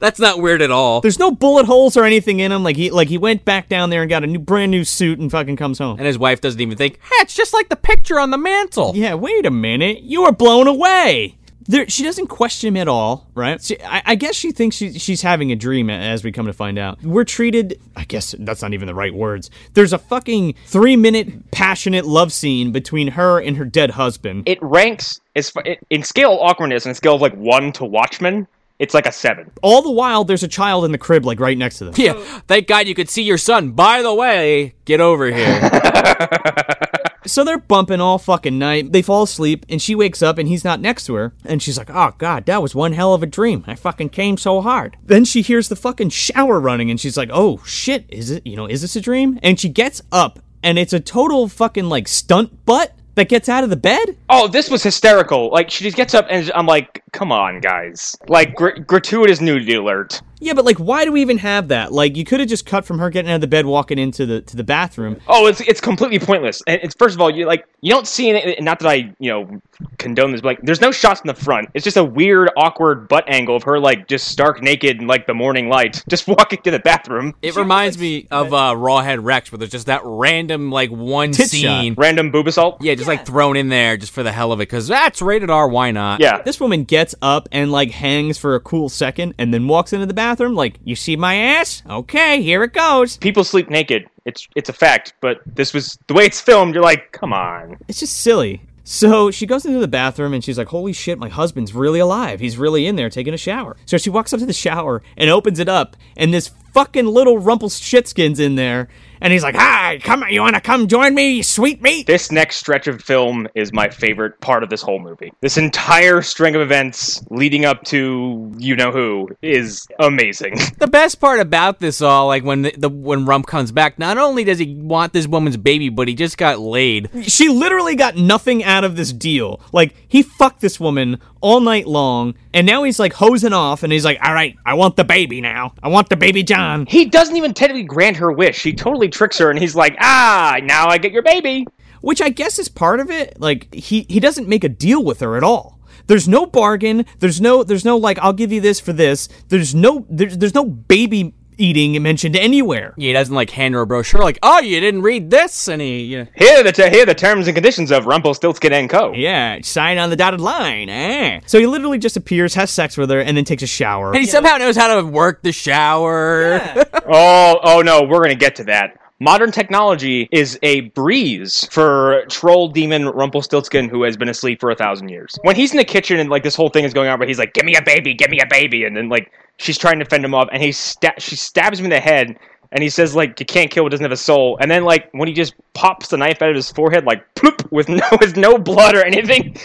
That's 0.00 0.18
not 0.18 0.40
weird 0.40 0.62
at 0.62 0.70
all. 0.70 1.00
There's 1.00 1.18
no 1.18 1.30
bullet 1.30 1.66
holes 1.66 1.96
or 1.96 2.04
anything 2.04 2.40
in 2.40 2.52
him. 2.52 2.62
Like 2.62 2.76
he 2.76 2.90
like 2.90 3.08
he 3.08 3.18
went 3.18 3.44
back 3.44 3.68
down 3.68 3.90
there 3.90 4.02
and 4.02 4.08
got 4.08 4.24
a 4.24 4.26
new 4.26 4.38
brand 4.38 4.70
new 4.70 4.84
suit 4.84 5.18
and 5.18 5.30
fucking 5.30 5.56
comes 5.56 5.78
home. 5.78 5.98
And 5.98 6.06
his 6.06 6.18
wife 6.18 6.40
doesn't 6.40 6.60
even 6.60 6.76
think, 6.76 6.98
hey, 7.02 7.16
it's 7.16 7.34
just 7.34 7.52
like 7.52 7.68
the 7.68 7.76
picture 7.76 8.18
on 8.18 8.30
the 8.30 8.38
mantle. 8.38 8.92
Yeah, 8.94 9.14
wait 9.14 9.44
a 9.46 9.50
minute. 9.50 10.02
You 10.02 10.22
were 10.22 10.32
blown 10.32 10.68
away. 10.68 11.36
There, 11.70 11.88
she 11.88 12.02
doesn't 12.02 12.26
question 12.26 12.66
him 12.66 12.76
at 12.78 12.88
all, 12.88 13.28
right? 13.36 13.62
She, 13.62 13.80
I, 13.80 14.02
I 14.04 14.14
guess 14.16 14.34
she 14.34 14.50
thinks 14.50 14.74
she, 14.74 14.98
she's 14.98 15.22
having 15.22 15.52
a 15.52 15.56
dream, 15.56 15.88
as 15.88 16.24
we 16.24 16.32
come 16.32 16.46
to 16.46 16.52
find 16.52 16.80
out. 16.80 17.00
We're 17.00 17.22
treated, 17.22 17.80
I 17.94 18.02
guess 18.02 18.34
that's 18.40 18.60
not 18.60 18.74
even 18.74 18.88
the 18.88 18.94
right 18.94 19.14
words. 19.14 19.52
There's 19.74 19.92
a 19.92 19.98
fucking 19.98 20.56
three 20.66 20.96
minute 20.96 21.52
passionate 21.52 22.06
love 22.06 22.32
scene 22.32 22.72
between 22.72 23.06
her 23.12 23.38
and 23.40 23.56
her 23.56 23.64
dead 23.64 23.92
husband. 23.92 24.48
it 24.48 24.58
ranks 24.60 25.20
as 25.36 25.52
in 25.90 26.02
scale 26.02 26.32
of 26.32 26.40
awkwardness 26.40 26.86
and 26.86 26.96
scale 26.96 27.14
of 27.14 27.20
like 27.20 27.34
one 27.34 27.70
to 27.74 27.84
Watchmen. 27.84 28.48
It's 28.80 28.92
like 28.94 29.06
a 29.06 29.12
seven. 29.12 29.48
all 29.62 29.80
the 29.82 29.92
while, 29.92 30.24
there's 30.24 30.42
a 30.42 30.48
child 30.48 30.84
in 30.84 30.90
the 30.90 30.98
crib, 30.98 31.24
like 31.24 31.38
right 31.38 31.56
next 31.56 31.78
to 31.78 31.84
them. 31.84 31.94
Yeah, 31.96 32.14
thank 32.48 32.66
God 32.66 32.88
you 32.88 32.96
could 32.96 33.08
see 33.08 33.22
your 33.22 33.38
son. 33.38 33.70
By 33.72 34.02
the 34.02 34.12
way, 34.12 34.74
get 34.86 35.00
over 35.00 35.30
here. 35.30 35.70
So 37.26 37.44
they're 37.44 37.58
bumping 37.58 38.00
all 38.00 38.18
fucking 38.18 38.58
night. 38.58 38.92
They 38.92 39.02
fall 39.02 39.24
asleep, 39.24 39.66
and 39.68 39.80
she 39.80 39.94
wakes 39.94 40.22
up, 40.22 40.38
and 40.38 40.48
he's 40.48 40.64
not 40.64 40.80
next 40.80 41.04
to 41.06 41.14
her. 41.14 41.34
And 41.44 41.62
she's 41.62 41.76
like, 41.76 41.90
oh, 41.90 42.14
God, 42.18 42.46
that 42.46 42.62
was 42.62 42.74
one 42.74 42.92
hell 42.92 43.14
of 43.14 43.22
a 43.22 43.26
dream. 43.26 43.64
I 43.66 43.74
fucking 43.74 44.10
came 44.10 44.36
so 44.36 44.60
hard. 44.60 44.96
Then 45.02 45.24
she 45.24 45.42
hears 45.42 45.68
the 45.68 45.76
fucking 45.76 46.10
shower 46.10 46.58
running, 46.58 46.90
and 46.90 47.00
she's 47.00 47.16
like, 47.16 47.30
oh, 47.32 47.62
shit, 47.64 48.06
is 48.08 48.30
it, 48.30 48.46
you 48.46 48.56
know, 48.56 48.66
is 48.66 48.82
this 48.82 48.96
a 48.96 49.00
dream? 49.00 49.38
And 49.42 49.60
she 49.60 49.68
gets 49.68 50.00
up, 50.10 50.38
and 50.62 50.78
it's 50.78 50.92
a 50.92 51.00
total 51.00 51.48
fucking, 51.48 51.88
like, 51.88 52.08
stunt 52.08 52.64
butt 52.64 52.94
that 53.16 53.28
gets 53.28 53.48
out 53.48 53.64
of 53.64 53.70
the 53.70 53.76
bed? 53.76 54.16
Oh, 54.28 54.48
this 54.48 54.70
was 54.70 54.82
hysterical. 54.82 55.50
Like 55.50 55.70
she 55.70 55.84
just 55.84 55.96
gets 55.96 56.14
up 56.14 56.26
and 56.30 56.50
I'm 56.54 56.66
like, 56.66 57.02
"Come 57.12 57.32
on, 57.32 57.60
guys!" 57.60 58.16
Like 58.28 58.54
gr- 58.54 58.78
gratuitous 58.86 59.40
nudity 59.40 59.74
alert. 59.74 60.22
Yeah, 60.40 60.54
but, 60.54 60.64
like, 60.64 60.78
why 60.78 61.04
do 61.04 61.12
we 61.12 61.20
even 61.20 61.38
have 61.38 61.68
that? 61.68 61.92
Like, 61.92 62.16
you 62.16 62.24
could 62.24 62.40
have 62.40 62.48
just 62.48 62.66
cut 62.66 62.84
from 62.84 62.98
her 62.98 63.10
getting 63.10 63.30
out 63.30 63.36
of 63.36 63.40
the 63.42 63.46
bed, 63.46 63.66
walking 63.66 63.98
into 63.98 64.24
the 64.26 64.40
to 64.40 64.56
the 64.56 64.64
bathroom. 64.64 65.20
Oh, 65.28 65.46
it's 65.46 65.60
it's 65.60 65.80
completely 65.80 66.18
pointless. 66.18 66.62
And 66.66 66.80
it's 66.82 66.94
first 66.94 67.14
of 67.14 67.20
all, 67.20 67.30
you 67.30 67.46
like 67.46 67.66
you 67.82 67.92
don't 67.92 68.06
see 68.06 68.30
any. 68.30 68.56
Not 68.60 68.78
that 68.80 68.88
I 68.88 69.14
you 69.18 69.30
know 69.30 69.60
condone 69.98 70.32
this, 70.32 70.40
but 70.40 70.48
like 70.48 70.62
there's 70.62 70.80
no 70.80 70.90
shots 70.90 71.20
in 71.20 71.26
the 71.28 71.34
front. 71.34 71.68
It's 71.74 71.84
just 71.84 71.96
a 71.96 72.04
weird, 72.04 72.50
awkward 72.56 73.08
butt 73.08 73.24
angle 73.28 73.56
of 73.56 73.62
her 73.64 73.78
like 73.78 74.08
just 74.08 74.28
stark 74.28 74.62
naked 74.62 75.00
in 75.00 75.06
like 75.06 75.26
the 75.26 75.34
morning 75.34 75.68
light, 75.68 76.02
just 76.08 76.26
walking 76.26 76.62
to 76.62 76.70
the 76.70 76.78
bathroom. 76.78 77.34
It 77.42 77.54
reminds 77.56 77.98
me 77.98 78.26
of 78.30 78.54
uh, 78.54 78.72
Rawhead 78.74 79.22
Rex, 79.22 79.52
where 79.52 79.58
there's 79.58 79.70
just 79.70 79.86
that 79.86 80.02
random 80.04 80.70
like 80.70 80.90
one 80.90 81.32
Tit 81.32 81.50
scene. 81.50 81.94
Random 81.98 82.30
boob 82.30 82.46
assault. 82.46 82.82
Yeah, 82.82 82.94
just 82.94 83.08
like 83.08 83.26
thrown 83.26 83.56
in 83.56 83.68
there 83.68 83.98
just 83.98 84.12
for 84.12 84.22
the 84.22 84.32
hell 84.32 84.52
of 84.52 84.60
it, 84.60 84.62
because 84.62 84.88
that's 84.88 85.20
rated 85.20 85.50
R. 85.50 85.68
Why 85.68 85.90
not? 85.90 86.20
Yeah. 86.20 86.40
This 86.42 86.60
woman 86.60 86.84
gets 86.84 87.14
up 87.20 87.48
and 87.52 87.70
like 87.70 87.90
hangs 87.90 88.38
for 88.38 88.54
a 88.54 88.60
cool 88.60 88.88
second 88.88 89.34
and 89.36 89.52
then 89.52 89.68
walks 89.68 89.92
into 89.92 90.06
the 90.06 90.14
bathroom 90.14 90.29
like, 90.38 90.78
"You 90.84 90.94
see 90.94 91.16
my 91.16 91.34
ass? 91.34 91.82
Okay, 91.88 92.42
here 92.42 92.62
it 92.62 92.72
goes." 92.72 93.16
People 93.16 93.44
sleep 93.44 93.68
naked. 93.70 94.06
It's 94.24 94.46
it's 94.54 94.68
a 94.68 94.72
fact, 94.72 95.14
but 95.20 95.40
this 95.46 95.74
was 95.74 95.98
the 96.06 96.14
way 96.14 96.26
it's 96.26 96.40
filmed. 96.40 96.74
You're 96.74 96.84
like, 96.84 97.10
come 97.12 97.32
on. 97.32 97.78
It's 97.88 98.00
just 98.00 98.20
silly. 98.20 98.62
So 98.84 99.30
she 99.30 99.46
goes 99.46 99.64
into 99.64 99.78
the 99.78 99.88
bathroom 99.88 100.34
and 100.34 100.42
she's 100.42 100.58
like, 100.58 100.68
"Holy 100.68 100.92
shit, 100.92 101.18
my 101.18 101.28
husband's 101.28 101.74
really 101.74 102.00
alive. 102.00 102.40
He's 102.40 102.58
really 102.58 102.86
in 102.86 102.96
there 102.96 103.10
taking 103.10 103.34
a 103.34 103.38
shower." 103.38 103.76
So 103.86 103.98
she 103.98 104.10
walks 104.10 104.32
up 104.32 104.40
to 104.40 104.46
the 104.46 104.52
shower 104.52 105.02
and 105.16 105.30
opens 105.30 105.58
it 105.58 105.68
up, 105.68 105.96
and 106.16 106.32
this 106.34 106.50
fucking 106.72 107.06
little 107.06 107.38
Rumpelstiltskin's 107.38 108.40
in 108.40 108.54
there, 108.56 108.88
and 109.20 109.32
he's 109.32 109.42
like, 109.42 109.54
"Hi, 109.56 109.98
come, 110.02 110.24
you 110.28 110.40
want 110.40 110.54
to 110.54 110.60
come 110.60 110.88
join 110.88 111.14
me, 111.14 111.42
sweet 111.42 111.82
meat?" 111.82 112.06
This 112.06 112.30
next 112.30 112.56
stretch 112.56 112.86
of 112.86 113.02
film 113.02 113.48
is 113.54 113.72
my 113.72 113.88
favorite 113.88 114.40
part 114.40 114.62
of 114.62 114.70
this 114.70 114.82
whole 114.82 114.98
movie. 114.98 115.32
This 115.40 115.56
entire 115.56 116.22
string 116.22 116.54
of 116.54 116.60
events 116.60 117.22
leading 117.30 117.64
up 117.64 117.82
to 117.84 118.52
you 118.58 118.76
know 118.76 118.90
who 118.92 119.28
is 119.42 119.86
amazing. 119.98 120.58
The 120.80 120.86
best 120.86 121.20
part 121.20 121.40
about 121.40 121.78
this 121.78 122.00
all, 122.00 122.26
like 122.28 122.42
when 122.42 122.62
the, 122.62 122.74
the 122.76 122.88
when 122.88 123.26
Rump 123.26 123.46
comes 123.46 123.70
back, 123.70 123.98
not 123.98 124.16
only 124.16 124.44
does 124.44 124.58
he 124.58 124.74
want 124.76 125.12
this 125.12 125.26
woman's 125.26 125.58
baby, 125.58 125.90
but 125.90 126.08
he 126.08 126.14
just 126.14 126.38
got 126.38 126.58
laid. 126.58 127.10
She 127.24 127.50
literally 127.50 127.96
got 127.96 128.16
nothing 128.16 128.64
out 128.64 128.82
of 128.82 128.96
this 128.96 129.12
deal. 129.12 129.60
Like 129.72 129.94
he 130.08 130.22
fucked 130.22 130.62
this 130.62 130.80
woman 130.80 131.20
all 131.42 131.60
night 131.60 131.86
long, 131.86 132.34
and 132.54 132.66
now 132.66 132.82
he's 132.82 132.98
like 132.98 133.12
hosing 133.12 133.52
off, 133.52 133.82
and 133.82 133.92
he's 133.92 134.06
like, 134.06 134.18
"All 134.22 134.32
right, 134.32 134.56
I 134.64 134.72
want 134.74 134.96
the 134.96 135.04
baby 135.04 135.42
now. 135.42 135.74
I 135.82 135.88
want 135.88 136.08
the 136.08 136.16
baby 136.16 136.42
John." 136.42 136.86
he 136.86 137.04
doesn't 137.04 137.36
even 137.36 137.52
technically 137.52 137.82
grant 137.82 138.16
her 138.16 138.32
wish. 138.32 138.62
He 138.62 138.72
totally 138.72 139.09
tricks 139.10 139.38
her, 139.38 139.50
and 139.50 139.58
he's 139.58 139.74
like, 139.76 139.96
"Ah, 140.00 140.58
now 140.62 140.86
I 140.88 140.98
get 140.98 141.12
your 141.12 141.22
baby." 141.22 141.66
which 142.02 142.22
I 142.22 142.30
guess 142.30 142.58
is 142.58 142.70
part 142.70 142.98
of 142.98 143.10
it. 143.10 143.38
Like 143.38 143.74
he 143.74 144.06
he 144.08 144.20
doesn't 144.20 144.48
make 144.48 144.64
a 144.64 144.68
deal 144.70 145.04
with 145.04 145.20
her 145.20 145.36
at 145.36 145.42
all. 145.42 145.78
There's 146.06 146.26
no 146.26 146.46
bargain. 146.46 147.04
There's 147.18 147.40
no 147.42 147.62
there's 147.62 147.84
no 147.84 147.96
like 147.96 148.18
I'll 148.20 148.32
give 148.32 148.52
you 148.52 148.60
this 148.60 148.80
for 148.80 148.92
this. 148.94 149.28
There's 149.48 149.74
no 149.74 150.06
there's 150.08 150.38
there's 150.38 150.54
no 150.54 150.64
baby 150.64 151.34
eating 151.58 152.02
mentioned 152.02 152.36
anywhere. 152.36 152.94
He 152.96 153.12
doesn't 153.12 153.34
like 153.34 153.50
hand 153.50 153.74
her 153.74 153.82
a 153.82 153.86
brochure, 153.86 154.22
like, 154.22 154.38
"Oh, 154.42 154.60
you 154.60 154.80
didn't 154.80 155.02
read 155.02 155.30
this," 155.30 155.68
and 155.68 155.82
he, 155.82 156.00
you 156.04 156.18
know, 156.20 156.26
Here 156.34 156.60
are 156.60 156.62
the 156.62 156.72
t- 156.72 156.88
here 156.88 157.04
the 157.04 157.14
terms 157.14 157.46
and 157.48 157.54
conditions 157.54 157.90
of 157.90 158.06
Rumpelstiltskin 158.06 158.72
and 158.72 158.88
Co. 158.88 159.12
Yeah, 159.12 159.58
sign 159.62 159.98
on 159.98 160.08
the 160.08 160.16
dotted 160.16 160.40
line. 160.40 160.88
Eh. 160.88 161.40
So 161.44 161.58
he 161.58 161.66
literally 161.66 161.98
just 161.98 162.16
appears, 162.16 162.54
has 162.54 162.70
sex 162.70 162.96
with 162.96 163.10
her, 163.10 163.20
and 163.20 163.36
then 163.36 163.44
takes 163.44 163.62
a 163.62 163.66
shower. 163.66 164.12
and 164.12 164.20
he 164.20 164.26
somehow 164.26 164.56
knows 164.56 164.74
how 164.76 164.98
to 165.00 165.06
work 165.06 165.42
the 165.42 165.52
shower. 165.52 166.60
Oh, 167.12 167.58
oh 167.64 167.82
no, 167.82 168.04
we're 168.04 168.22
gonna 168.22 168.36
get 168.36 168.54
to 168.56 168.64
that. 168.64 168.96
Modern 169.22 169.52
technology 169.52 170.30
is 170.32 170.58
a 170.62 170.80
breeze 170.80 171.68
for 171.70 172.24
troll 172.30 172.68
demon 172.68 173.06
Rumpelstiltskin 173.06 173.90
who 173.90 174.02
has 174.04 174.16
been 174.16 174.30
asleep 174.30 174.60
for 174.60 174.70
a 174.70 174.74
thousand 174.74 175.10
years. 175.10 175.38
When 175.42 175.56
he's 175.56 175.72
in 175.72 175.76
the 175.76 175.84
kitchen 175.84 176.18
and 176.18 176.30
like 176.30 176.42
this 176.42 176.56
whole 176.56 176.70
thing 176.70 176.86
is 176.86 176.94
going 176.94 177.10
on, 177.10 177.18
where 177.18 177.28
he's 177.28 177.38
like, 177.38 177.52
"Give 177.52 177.66
me 177.66 177.76
a 177.76 177.82
baby, 177.82 178.14
give 178.14 178.30
me 178.30 178.40
a 178.40 178.46
baby," 178.46 178.84
and 178.84 178.96
then 178.96 179.10
like 179.10 179.30
she's 179.58 179.76
trying 179.76 179.98
to 179.98 180.06
fend 180.06 180.24
him 180.24 180.34
off, 180.34 180.48
and 180.50 180.62
he 180.62 180.72
sta- 180.72 181.18
she 181.18 181.36
stabs 181.36 181.78
him 181.78 181.84
in 181.84 181.90
the 181.90 182.00
head, 182.00 182.34
and 182.72 182.82
he 182.82 182.88
says 182.88 183.14
like, 183.14 183.38
"You 183.40 183.46
can't 183.46 183.70
kill 183.70 183.84
what 183.84 183.90
doesn't 183.90 184.04
have 184.04 184.12
a 184.12 184.16
soul." 184.16 184.58
And 184.60 184.70
then 184.70 184.84
like 184.84 185.10
when 185.12 185.28
he 185.28 185.34
just 185.34 185.54
pops 185.74 186.08
the 186.08 186.16
knife 186.16 186.42
out 186.42 186.50
of 186.50 186.56
his 186.56 186.70
forehead, 186.70 187.04
like 187.04 187.34
ploop, 187.34 187.70
with 187.70 187.88
no 187.88 188.06
with 188.20 188.36
no 188.36 188.58
blood 188.58 188.94
or 188.94 189.04
anything. 189.04 189.56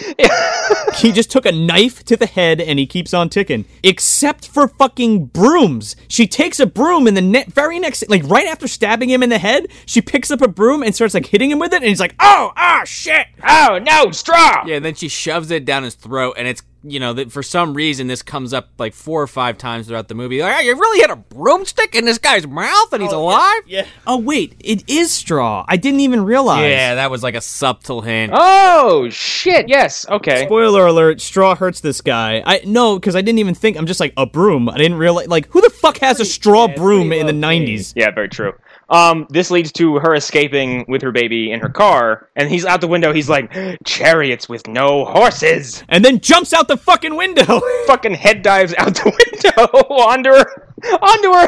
he 0.95 1.11
just 1.11 1.31
took 1.31 1.45
a 1.45 1.51
knife 1.51 2.03
to 2.05 2.15
the 2.15 2.25
head 2.25 2.61
and 2.61 2.79
he 2.79 2.85
keeps 2.85 3.13
on 3.13 3.29
ticking. 3.29 3.65
Except 3.83 4.47
for 4.47 4.67
fucking 4.67 5.27
brooms. 5.27 5.95
She 6.07 6.27
takes 6.27 6.59
a 6.59 6.65
broom 6.65 7.07
and 7.07 7.17
the 7.17 7.21
ne- 7.21 7.45
very 7.45 7.79
next, 7.79 8.07
like 8.09 8.23
right 8.25 8.47
after 8.47 8.67
stabbing 8.67 9.09
him 9.09 9.23
in 9.23 9.29
the 9.29 9.39
head, 9.39 9.67
she 9.85 10.01
picks 10.01 10.31
up 10.31 10.41
a 10.41 10.47
broom 10.47 10.83
and 10.83 10.93
starts 10.95 11.13
like 11.13 11.25
hitting 11.25 11.51
him 11.51 11.59
with 11.59 11.73
it, 11.73 11.77
and 11.77 11.85
he's 11.85 11.99
like, 11.99 12.15
"Oh, 12.19 12.51
ah, 12.55 12.83
shit!" 12.85 13.27
oh 13.47 13.79
no, 13.79 14.11
straw! 14.11 14.63
Yeah, 14.65 14.77
and 14.77 14.85
then 14.85 14.95
she 14.95 15.07
shoves 15.07 15.51
it 15.51 15.65
down 15.65 15.83
his 15.83 15.95
throat, 15.95 16.35
and 16.37 16.47
it's 16.47 16.61
you 16.87 16.99
know 16.99 17.13
that 17.13 17.31
for 17.31 17.41
some 17.43 17.73
reason 17.73 18.07
this 18.07 18.21
comes 18.21 18.53
up 18.53 18.69
like 18.77 18.93
four 18.93 19.21
or 19.21 19.27
five 19.27 19.57
times 19.57 19.87
throughout 19.87 20.07
the 20.07 20.15
movie. 20.15 20.41
Like, 20.41 20.55
"Oh, 20.57 20.59
you 20.59 20.75
really 20.75 21.01
had 21.01 21.09
a 21.09 21.15
broomstick 21.15 21.95
in 21.95 22.05
this 22.05 22.17
guy's 22.17 22.45
mouth, 22.47 22.93
and 22.93 23.01
he's 23.01 23.11
alive. 23.11 23.61
Yeah. 23.65 23.85
Oh 24.05 24.17
wait, 24.17 24.55
it 24.59 24.87
is 24.89 25.11
straw. 25.11 25.65
I 25.67 25.77
didn't 25.77 26.01
even 26.01 26.23
realize. 26.23 26.69
Yeah, 26.69 26.95
that 26.95 27.09
was 27.09 27.23
like 27.23 27.35
a 27.35 27.41
subtle 27.41 28.01
hint. 28.01 28.31
Oh 28.35 29.09
shit! 29.09 29.67
Yes. 29.67 30.07
Okay. 30.07 30.45
Spoiler 30.45 30.85
alert: 30.85 31.21
Straw 31.21 31.55
hurts 31.55 31.79
this 31.81 32.01
guy. 32.01 32.43
I 32.45 32.61
no, 32.65 32.99
because 32.99 33.15
I 33.15 33.21
didn't 33.21 33.39
even 33.39 33.55
think. 33.55 33.77
I'm 33.77 33.87
just 33.87 33.99
like 33.99 34.13
a 34.17 34.25
broom. 34.25 34.69
I 34.69 34.77
didn't 34.77 34.97
realize. 34.97 35.27
Like, 35.27 35.49
who 35.49 35.61
the 35.61 35.69
fuck 35.69 35.97
has 35.99 36.19
a 36.19 36.25
straw 36.25 36.67
broom 36.67 37.11
in 37.11 37.25
the 37.25 37.33
'90s? 37.33 37.93
Yeah, 37.95 38.11
very 38.11 38.29
true. 38.29 38.53
Um, 38.89 39.27
this 39.29 39.49
leads 39.51 39.71
to 39.73 39.95
her 39.95 40.13
escaping 40.15 40.85
with 40.87 41.01
her 41.01 41.11
baby 41.11 41.51
in 41.51 41.59
her 41.59 41.69
car, 41.69 42.29
and 42.35 42.49
he's 42.49 42.65
out 42.65 42.81
the 42.81 42.87
window. 42.87 43.13
He's 43.13 43.29
like, 43.29 43.51
"Chariots 43.83 44.47
with 44.47 44.67
no 44.67 45.05
horses." 45.05 45.83
And 45.89 46.05
then 46.05 46.19
jumps 46.19 46.53
out 46.53 46.67
the 46.67 46.77
fucking 46.77 47.15
window. 47.15 47.61
Fucking 47.87 48.13
head 48.13 48.41
dives 48.41 48.73
out 48.77 48.93
the 48.95 49.11
window 49.33 49.95
onto 49.95 50.29
her, 50.29 50.73
onto 51.01 51.33
her. 51.33 51.47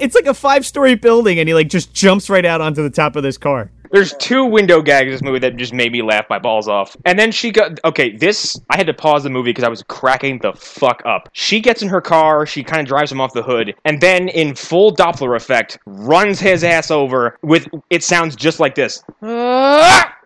it's 0.00 0.14
like 0.14 0.26
a 0.26 0.34
five-story 0.34 0.94
building, 0.96 1.38
and 1.38 1.48
he 1.48 1.54
like 1.54 1.68
just 1.68 1.92
jumps 1.92 2.30
right 2.30 2.44
out 2.44 2.60
onto 2.60 2.82
the 2.82 2.90
top 2.90 3.16
of 3.16 3.22
this 3.22 3.38
car. 3.38 3.70
There's 3.92 4.14
two 4.14 4.46
window 4.46 4.80
gags 4.80 5.08
in 5.08 5.12
this 5.12 5.22
movie 5.22 5.38
that 5.40 5.56
just 5.58 5.74
made 5.74 5.92
me 5.92 6.00
laugh 6.00 6.24
my 6.30 6.38
balls 6.38 6.66
off. 6.66 6.96
And 7.04 7.18
then 7.18 7.30
she 7.30 7.50
got 7.50 7.78
okay. 7.84 8.16
This 8.16 8.58
I 8.70 8.78
had 8.78 8.86
to 8.86 8.94
pause 8.94 9.22
the 9.22 9.28
movie 9.28 9.50
because 9.50 9.64
I 9.64 9.68
was 9.68 9.82
cracking 9.82 10.38
the 10.38 10.54
fuck 10.54 11.02
up. 11.04 11.28
She 11.34 11.60
gets 11.60 11.82
in 11.82 11.90
her 11.90 12.00
car, 12.00 12.46
she 12.46 12.64
kind 12.64 12.80
of 12.80 12.86
drives 12.86 13.12
him 13.12 13.20
off 13.20 13.34
the 13.34 13.42
hood, 13.42 13.74
and 13.84 14.00
then 14.00 14.28
in 14.28 14.54
full 14.54 14.96
Doppler 14.96 15.36
effect, 15.36 15.78
runs 15.84 16.40
his 16.40 16.64
ass 16.64 16.90
over 16.90 17.36
with. 17.42 17.68
It 17.90 18.02
sounds 18.02 18.34
just 18.34 18.60
like 18.60 18.74
this. 18.74 19.04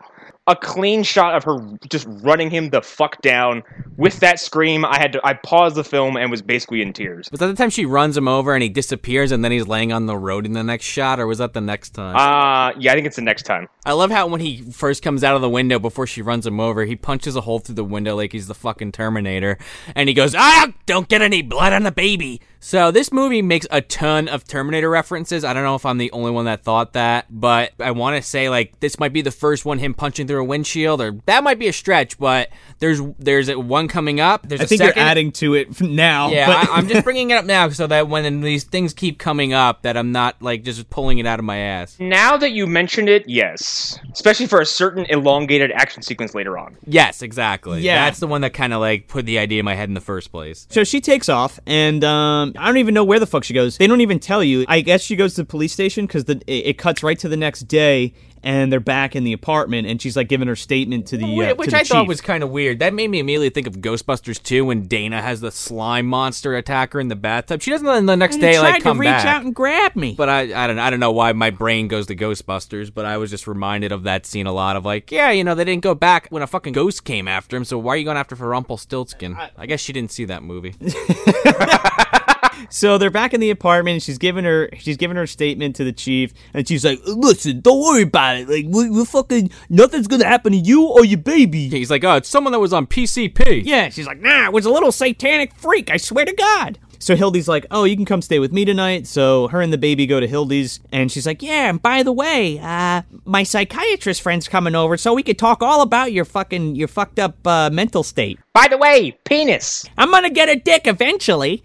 A 0.49 0.55
clean 0.55 1.03
shot 1.03 1.35
of 1.35 1.45
her 1.45 1.59
just 1.89 2.07
running 2.09 2.51
him 2.51 2.71
the 2.71 2.81
fuck 2.81 3.21
down. 3.21 3.63
With 3.97 4.21
that 4.21 4.39
scream, 4.39 4.85
I 4.85 4.99
had 4.99 5.13
to. 5.15 5.21
I 5.27 5.35
paused 5.35 5.75
the 5.75 5.83
film 5.83 6.17
and 6.17 6.31
was 6.31 6.43
basically 6.43 6.83
in 6.83 6.93
tears. 6.93 7.29
Was 7.31 7.41
that 7.41 7.47
the 7.47 7.55
time 7.55 7.71
she 7.71 7.85
runs 7.85 8.17
him 8.17 8.29
over 8.29 8.55
and 8.55 8.63
he 8.63 8.69
disappears, 8.69 9.33
and 9.33 9.45
then 9.45 9.51
he's 9.51 9.67
laying 9.67 9.93
on 9.93 10.07
the 10.07 10.17
road 10.17 10.47
in 10.47 10.53
the 10.53 10.63
next 10.63 10.85
shot, 10.85 11.19
or 11.19 11.27
was 11.27 11.39
that 11.39 11.53
the 11.53 11.61
next 11.61 11.91
time? 11.91 12.15
Uh, 12.15 12.79
yeah, 12.79 12.93
I 12.93 12.95
think 12.95 13.07
it's 13.07 13.17
the 13.17 13.23
next 13.23 13.43
time. 13.43 13.69
I 13.85 13.93
love 13.93 14.11
how 14.11 14.27
when 14.29 14.41
he 14.41 14.63
first 14.71 15.03
comes 15.03 15.25
out 15.25 15.35
of 15.35 15.43
the 15.43 15.51
window 15.51 15.79
before 15.79 16.07
she 16.07 16.23
runs 16.23 16.47
him 16.47 16.61
over, 16.61 16.85
he 16.85 16.95
punches 16.95 17.35
a 17.35 17.41
hole 17.41 17.59
through 17.59 17.75
the 17.75 17.85
window 17.85 18.15
like 18.15 18.33
he's 18.33 18.47
the 18.47 18.55
fucking 18.55 18.93
Terminator, 18.93 19.59
and 19.95 20.09
he 20.09 20.15
goes, 20.15 20.35
"Ah, 20.35 20.73
don't 20.87 21.09
get 21.09 21.23
any 21.23 21.43
blood 21.43 21.73
on 21.73 21.83
the 21.83 21.93
baby." 21.93 22.41
So 22.67 22.91
this 22.91 23.13
movie 23.13 23.43
makes 23.43 23.65
a 23.71 23.81
ton 23.81 24.27
of 24.27 24.43
Terminator 24.43 24.91
references. 24.91 25.45
I 25.45 25.53
don't 25.53 25.63
know 25.63 25.77
if 25.77 25.87
I'm 25.87 25.99
the 25.99 26.11
only 26.11 26.33
one 26.33 26.47
that 26.47 26.65
thought 26.65 26.95
that, 26.95 27.27
but 27.31 27.71
I 27.79 27.93
want 27.93 28.17
to 28.17 28.23
say 28.29 28.49
like 28.49 28.81
this 28.81 28.99
might 28.99 29.13
be 29.13 29.23
the 29.23 29.31
first 29.31 29.65
one 29.65 29.79
him 29.79 29.95
punching 29.95 30.27
through 30.27 30.41
a 30.41 30.45
windshield, 30.45 31.01
or 31.01 31.13
that 31.27 31.45
might 31.45 31.61
be 31.61 31.69
a 31.69 31.73
stretch, 31.73 32.19
but 32.19 32.49
there's 32.81 33.01
there's 33.21 33.55
one 33.55 33.87
coming 33.87 34.19
up. 34.19 34.49
There's 34.49 34.63
I 34.63 34.65
a 34.65 34.67
think 34.67 34.81
second. 34.81 35.01
you're 35.01 35.09
adding 35.09 35.31
to 35.33 35.55
it 35.55 35.81
now. 35.81 36.31
Yeah, 36.31 36.49
but- 36.49 36.69
I, 36.71 36.75
I'm 36.75 36.89
just 36.89 37.05
bringing 37.05 37.31
it 37.31 37.35
up 37.35 37.45
now 37.45 37.69
so 37.69 37.87
that 37.87 38.09
when 38.09 38.41
these 38.41 38.65
things 38.65 38.93
keep 38.93 39.21
coming 39.21 39.53
up, 39.53 39.83
that 39.83 39.97
I'm 39.97 40.11
not 40.11 40.43
like 40.43 40.65
just 40.65 40.91
pulling 40.91 41.19
it 41.19 41.27
out 41.27 41.39
of 41.39 41.45
my 41.45 41.59
ass. 41.59 41.97
Now 42.01 42.37
that 42.37 42.51
you 42.51 42.67
mentioned 42.67 43.09
it, 43.09 43.29
yes, 43.29 43.97
especially 44.13 44.49
for 44.49 44.61
a 44.61 44.67
certain 44.67 45.05
elongated 45.05 45.71
action 45.71 46.03
sequence 46.03 46.35
later 46.35 46.59
on. 46.59 46.77
Yes, 46.85 47.23
exactly. 47.23 47.83
Yeah. 47.83 48.07
that's 48.07 48.19
the 48.19 48.27
one 48.27 48.41
that 48.41 48.55
kind 48.55 48.73
of 48.73 48.81
like 48.81 49.07
put 49.07 49.25
the 49.25 49.39
idea 49.39 49.61
in 49.61 49.65
my 49.65 49.77
head 49.77 49.89
in 49.89 49.95
the 49.95 50.01
first 50.01 50.33
place. 50.33 50.67
So 50.69 50.83
she 50.83 51.01
takes 51.01 51.29
off, 51.29 51.61
and 51.65 52.03
um, 52.03 52.55
I 52.59 52.67
don't 52.67 52.79
even 52.79 52.95
know 52.95 53.05
where 53.05 53.19
the 53.19 53.27
fuck 53.27 53.45
she 53.45 53.55
goes. 53.55 53.77
They 53.79 53.87
don't 53.87 54.01
even 54.01 54.19
tell 54.19 54.43
you. 54.45 54.65
I 54.69 54.81
guess 54.81 55.03
she 55.03 55.17
goes 55.17 55.35
to 55.35 55.43
the 55.43 55.47
police 55.47 55.73
station 55.73 56.07
because 56.07 56.25
it, 56.25 56.43
it 56.47 56.79
cuts 56.79 57.03
right 57.03 57.19
to 57.21 57.29
the 57.29 57.37
next 57.37 57.61
day, 57.63 58.15
and 58.43 58.71
they're 58.73 58.79
back 58.81 59.17
in 59.17 59.25
the 59.25 59.33
apartment, 59.33 59.87
and 59.89 60.01
she's 60.01 60.17
like 60.17 60.29
giving 60.29 60.47
her 60.49 60.57
statement 60.57 61.07
to 61.09 61.17
the 61.17 61.25
uh, 61.25 61.55
Which 61.57 61.67
to 61.67 61.71
the 61.73 61.77
I 61.79 61.85
thought 61.85 62.03
chief. 62.03 62.09
was 62.09 62.21
kind 62.21 62.43
of 62.43 62.51
weird. 62.51 62.79
That 62.79 62.95
made 62.95 63.09
me 63.09 63.19
immediately 63.19 63.51
think 63.51 63.67
of 63.67 63.77
Ghostbusters 63.79 64.43
2 64.43 64.65
when 64.65 64.87
Dana 64.87 65.21
has 65.23 65.41
the 65.41 65.51
slime 65.51 66.07
monster 66.07 66.55
attack 66.57 66.93
her 66.93 67.01
in 67.01 67.09
the 67.09 67.17
bathtub. 67.17 67.61
She 67.63 67.71
doesn't 67.71 67.87
then 67.87 68.07
the 68.07 68.17
next 68.17 68.35
And 68.37 68.43
day 68.43 68.59
like 68.61 68.83
come 68.83 68.97
to 68.99 69.01
reach 69.01 69.09
back. 69.09 69.27
out 69.27 69.45
and 69.45 69.55
grab 69.55 69.97
me. 69.97 70.15
but 70.17 70.29
I, 70.29 70.41
I 70.65 70.67
don't 70.67 70.79
I 70.79 70.91
don't 70.91 71.01
know 71.01 71.13
why 71.13 71.33
my 71.33 71.51
brain 71.51 71.89
goes 71.89 72.07
to 72.07 72.17
Ghostbusters, 72.17 72.93
but 72.95 73.05
I 73.05 73.17
was 73.17 73.31
just 73.31 73.47
reminded 73.47 73.91
of 73.93 74.05
that 74.05 74.27
scene 74.27 74.47
a 74.47 74.53
lot 74.53 74.77
of 74.77 74.85
like, 74.85 75.11
yeah, 75.11 75.31
you 75.31 75.43
know, 75.45 75.55
they 75.55 75.65
didn't 75.65 75.83
go 75.83 75.95
back 75.95 76.29
when 76.31 76.43
a 76.43 76.47
fucking 76.47 76.73
ghost 76.73 77.05
came 77.05 77.27
after 77.29 77.57
him, 77.57 77.65
so 77.65 77.79
why 77.79 77.95
are 77.95 77.97
you 77.97 78.05
going 78.05 78.17
after 78.17 78.37
for 78.37 78.49
Rumpelstiltskin? 78.49 79.37
I 79.57 79.67
guess 79.67 79.81
she 79.81 79.93
didn't 79.93 80.13
see 80.13 80.25
that 80.27 80.43
movie. 80.43 80.75
So 82.71 82.99
they're 82.99 83.11
back 83.11 83.35
in 83.35 83.41
the 83.41 83.51
apartment. 83.51 83.95
And 83.95 84.03
she's 84.03 84.19
giving 84.19 84.45
her 84.45 84.69
she's 84.79 84.97
giving 84.97 85.17
her 85.17 85.27
statement 85.27 85.77
to 85.77 85.85
the 85.85 85.93
chief, 85.93 86.33
and 86.55 86.67
she's 86.67 86.85
like, 86.85 87.01
"Listen, 87.07 87.61
don't 87.61 87.81
worry 87.81 88.03
about 88.03 88.37
it. 88.37 88.49
Like, 88.49 88.67
we, 88.69 88.91
we 88.91 89.05
fucking 89.05 89.51
nothing's 89.69 90.07
gonna 90.07 90.27
happen 90.27 90.53
to 90.53 90.59
you 90.59 90.87
or 90.87 91.05
your 91.05 91.19
baby." 91.19 91.69
He's 91.69 91.91
like, 91.91 92.05
oh, 92.05 92.17
it's 92.17 92.29
someone 92.29 92.53
that 92.53 92.61
was 92.61 92.73
on 92.73 92.87
PCP. 92.87 93.63
Yeah, 93.65 93.89
she's 93.89 94.07
like, 94.07 94.21
"Nah, 94.21 94.47
it 94.47 94.53
was 94.53 94.67
a 94.67 94.71
little 94.71 94.93
satanic 94.93 95.55
freak. 95.55 95.91
I 95.91 95.97
swear 95.97 96.25
to 96.25 96.33
God." 96.33 96.79
So 96.99 97.15
Hildy's 97.15 97.49
like, 97.49 97.67
"Oh, 97.71 97.85
you 97.85 97.95
can 97.97 98.05
come 98.05 98.23
stay 98.23 98.39
with 98.39 98.53
me 98.53 98.65
tonight." 98.65 99.07
So 99.07 99.49
her 99.49 99.61
and 99.61 99.73
the 99.73 99.79
baby 99.79 100.07
go 100.07 100.21
to 100.21 100.27
Hildy's, 100.27 100.81
and 100.93 101.11
she's 101.11 101.27
like, 101.27 101.43
"Yeah, 101.43 101.71
and 101.71 101.81
by 101.81 102.03
the 102.03 102.13
way, 102.13 102.59
uh, 102.59 103.03
my 103.25 103.43
psychiatrist 103.43 104.23
friend's 104.23 104.49
coming 104.49 104.75
over, 104.75 104.97
so 104.97 105.15
we 105.15 105.23
could 105.23 105.39
talk 105.39 105.63
all 105.63 105.83
about 105.83 106.13
your 106.13 106.25
fucking 106.25 106.75
your 106.75 106.89
fucked 106.89 107.19
up 107.19 107.47
uh, 107.47 107.71
mental 107.71 108.03
state. 108.03 108.39
By 108.53 108.69
the 108.69 108.79
way, 108.79 109.19
penis. 109.25 109.85
I'm 109.99 110.11
gonna 110.11 110.31
get 110.31 110.49
a 110.49 110.57
dick 110.57 110.87
eventually." 110.87 111.63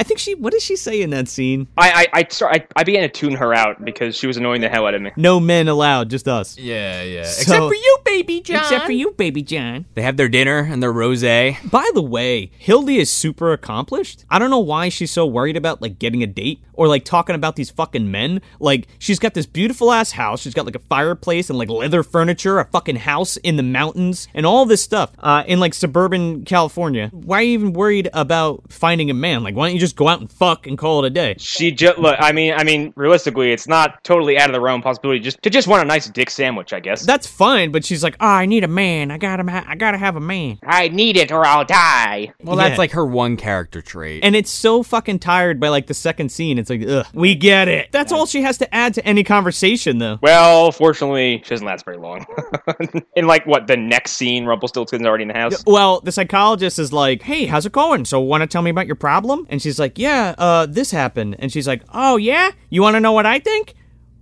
I 0.00 0.02
think 0.02 0.18
she. 0.18 0.34
What 0.34 0.54
does 0.54 0.62
she 0.64 0.76
say 0.76 1.02
in 1.02 1.10
that 1.10 1.28
scene? 1.28 1.68
I 1.76 2.06
I 2.14 2.20
I, 2.20 2.26
start, 2.30 2.54
I 2.56 2.66
I 2.74 2.84
began 2.84 3.02
to 3.02 3.08
tune 3.10 3.34
her 3.36 3.52
out 3.52 3.84
because 3.84 4.16
she 4.16 4.26
was 4.26 4.38
annoying 4.38 4.62
the 4.62 4.70
hell 4.70 4.86
out 4.86 4.94
of 4.94 5.02
me. 5.02 5.10
No 5.16 5.38
men 5.38 5.68
allowed, 5.68 6.08
just 6.08 6.26
us. 6.26 6.56
Yeah, 6.56 7.02
yeah. 7.02 7.24
So- 7.24 7.42
Except 7.42 7.66
for 7.66 7.74
you, 7.74 7.98
baby 8.06 8.40
John. 8.40 8.56
Except 8.62 8.86
for 8.86 8.92
you, 8.92 9.10
baby 9.12 9.42
John. 9.42 9.84
They 9.94 10.00
have 10.00 10.16
their 10.16 10.30
dinner 10.30 10.60
and 10.60 10.82
their 10.82 10.92
rosé. 10.92 11.58
By 11.70 11.88
the 11.92 12.00
way, 12.02 12.50
Hildy 12.56 12.96
is 12.96 13.10
super 13.12 13.52
accomplished. 13.52 14.24
I 14.30 14.38
don't 14.38 14.48
know 14.48 14.58
why 14.58 14.88
she's 14.88 15.10
so 15.10 15.26
worried 15.26 15.58
about 15.58 15.82
like 15.82 15.98
getting 15.98 16.22
a 16.22 16.26
date 16.26 16.62
or 16.72 16.88
like 16.88 17.04
talking 17.04 17.34
about 17.36 17.56
these 17.56 17.68
fucking 17.70 18.10
men. 18.10 18.40
Like 18.58 18.86
she's 18.98 19.18
got 19.18 19.34
this 19.34 19.44
beautiful 19.44 19.92
ass 19.92 20.12
house. 20.12 20.40
She's 20.40 20.54
got 20.54 20.64
like 20.64 20.76
a 20.76 20.80
fireplace 20.88 21.50
and 21.50 21.58
like 21.58 21.68
leather 21.68 22.02
furniture, 22.02 22.58
a 22.58 22.64
fucking 22.64 22.96
house 22.96 23.36
in 23.36 23.56
the 23.56 23.62
mountains, 23.62 24.28
and 24.32 24.46
all 24.46 24.64
this 24.64 24.82
stuff 24.82 25.12
uh, 25.18 25.44
in 25.46 25.60
like 25.60 25.74
suburban 25.74 26.46
California. 26.46 27.10
Why 27.12 27.40
are 27.40 27.42
you 27.42 27.52
even 27.52 27.74
worried 27.74 28.08
about 28.14 28.62
finding 28.72 29.10
a 29.10 29.14
man? 29.14 29.42
Like, 29.42 29.54
why 29.54 29.66
don't 29.66 29.74
you 29.74 29.80
just 29.80 29.89
just 29.90 29.96
go 29.96 30.06
out 30.08 30.20
and 30.20 30.30
fuck 30.30 30.66
and 30.68 30.78
call 30.78 31.04
it 31.04 31.08
a 31.08 31.10
day. 31.10 31.34
She 31.38 31.72
just 31.72 31.98
look. 31.98 32.14
I 32.20 32.30
mean, 32.32 32.52
I 32.54 32.62
mean, 32.64 32.92
realistically, 32.96 33.52
it's 33.52 33.66
not 33.66 34.02
totally 34.04 34.38
out 34.38 34.48
of 34.48 34.54
the 34.54 34.60
realm 34.60 34.82
possibility 34.82 35.18
just 35.20 35.42
to 35.42 35.50
just 35.50 35.66
want 35.66 35.82
a 35.82 35.84
nice 35.84 36.08
dick 36.08 36.30
sandwich, 36.30 36.72
I 36.72 36.78
guess. 36.80 37.04
That's 37.04 37.26
fine, 37.26 37.72
but 37.72 37.84
she's 37.84 38.02
like, 38.04 38.16
oh, 38.20 38.26
I 38.26 38.46
need 38.46 38.62
a 38.62 38.68
man. 38.68 39.10
I 39.10 39.18
gotta, 39.18 39.50
ha- 39.50 39.64
I 39.66 39.74
gotta 39.74 39.98
have 39.98 40.14
a 40.16 40.20
man. 40.20 40.58
I 40.64 40.88
need 40.88 41.16
it 41.16 41.32
or 41.32 41.44
I'll 41.44 41.64
die. 41.64 42.32
Well, 42.42 42.56
Yeah. 42.56 42.68
that's 42.68 42.78
like 42.78 42.92
her 42.92 43.04
one 43.04 43.36
character 43.36 43.82
trait. 43.82 44.22
And 44.24 44.36
it's 44.36 44.50
so 44.50 44.82
fucking 44.84 45.18
tired 45.18 45.58
by 45.58 45.68
like 45.68 45.88
the 45.88 45.94
second 45.94 46.30
scene. 46.30 46.58
It's 46.58 46.70
like, 46.70 46.86
ugh, 46.86 47.06
we 47.12 47.34
get 47.34 47.66
it. 47.68 47.88
That's 47.90 48.12
all 48.12 48.26
she 48.26 48.42
has 48.42 48.58
to 48.58 48.72
add 48.74 48.94
to 48.94 49.04
any 49.04 49.24
conversation, 49.24 49.98
though. 49.98 50.18
well, 50.22 50.70
fortunately, 50.70 51.40
she 51.44 51.50
doesn't 51.50 51.66
last 51.66 51.84
very 51.84 51.96
long. 51.98 52.24
in 53.16 53.26
like 53.26 53.46
what 53.46 53.66
the 53.66 53.76
next 53.76 54.12
scene, 54.12 54.44
Rumpelstiltskin's 54.46 55.04
already 55.06 55.22
in 55.22 55.28
the 55.28 55.34
house. 55.34 55.64
Well, 55.66 56.00
the 56.00 56.12
psychologist 56.12 56.78
is 56.78 56.92
like, 56.92 57.22
"Hey, 57.22 57.46
how's 57.46 57.66
it 57.66 57.72
going? 57.72 58.04
So, 58.04 58.20
want 58.20 58.42
to 58.42 58.46
tell 58.46 58.62
me 58.62 58.70
about 58.70 58.86
your 58.86 58.96
problem?" 58.96 59.46
And 59.50 59.60
she's 59.60 59.69
like, 59.78 59.98
"Yeah, 59.98 60.34
uh, 60.38 60.66
this 60.66 60.90
happened." 60.90 61.36
And 61.38 61.52
she's 61.52 61.66
like, 61.68 61.82
"Oh 61.92 62.16
yeah, 62.16 62.50
you 62.68 62.82
want 62.82 62.94
to 62.96 63.00
know 63.00 63.12
what 63.12 63.26
I 63.26 63.38
think?" 63.38 63.74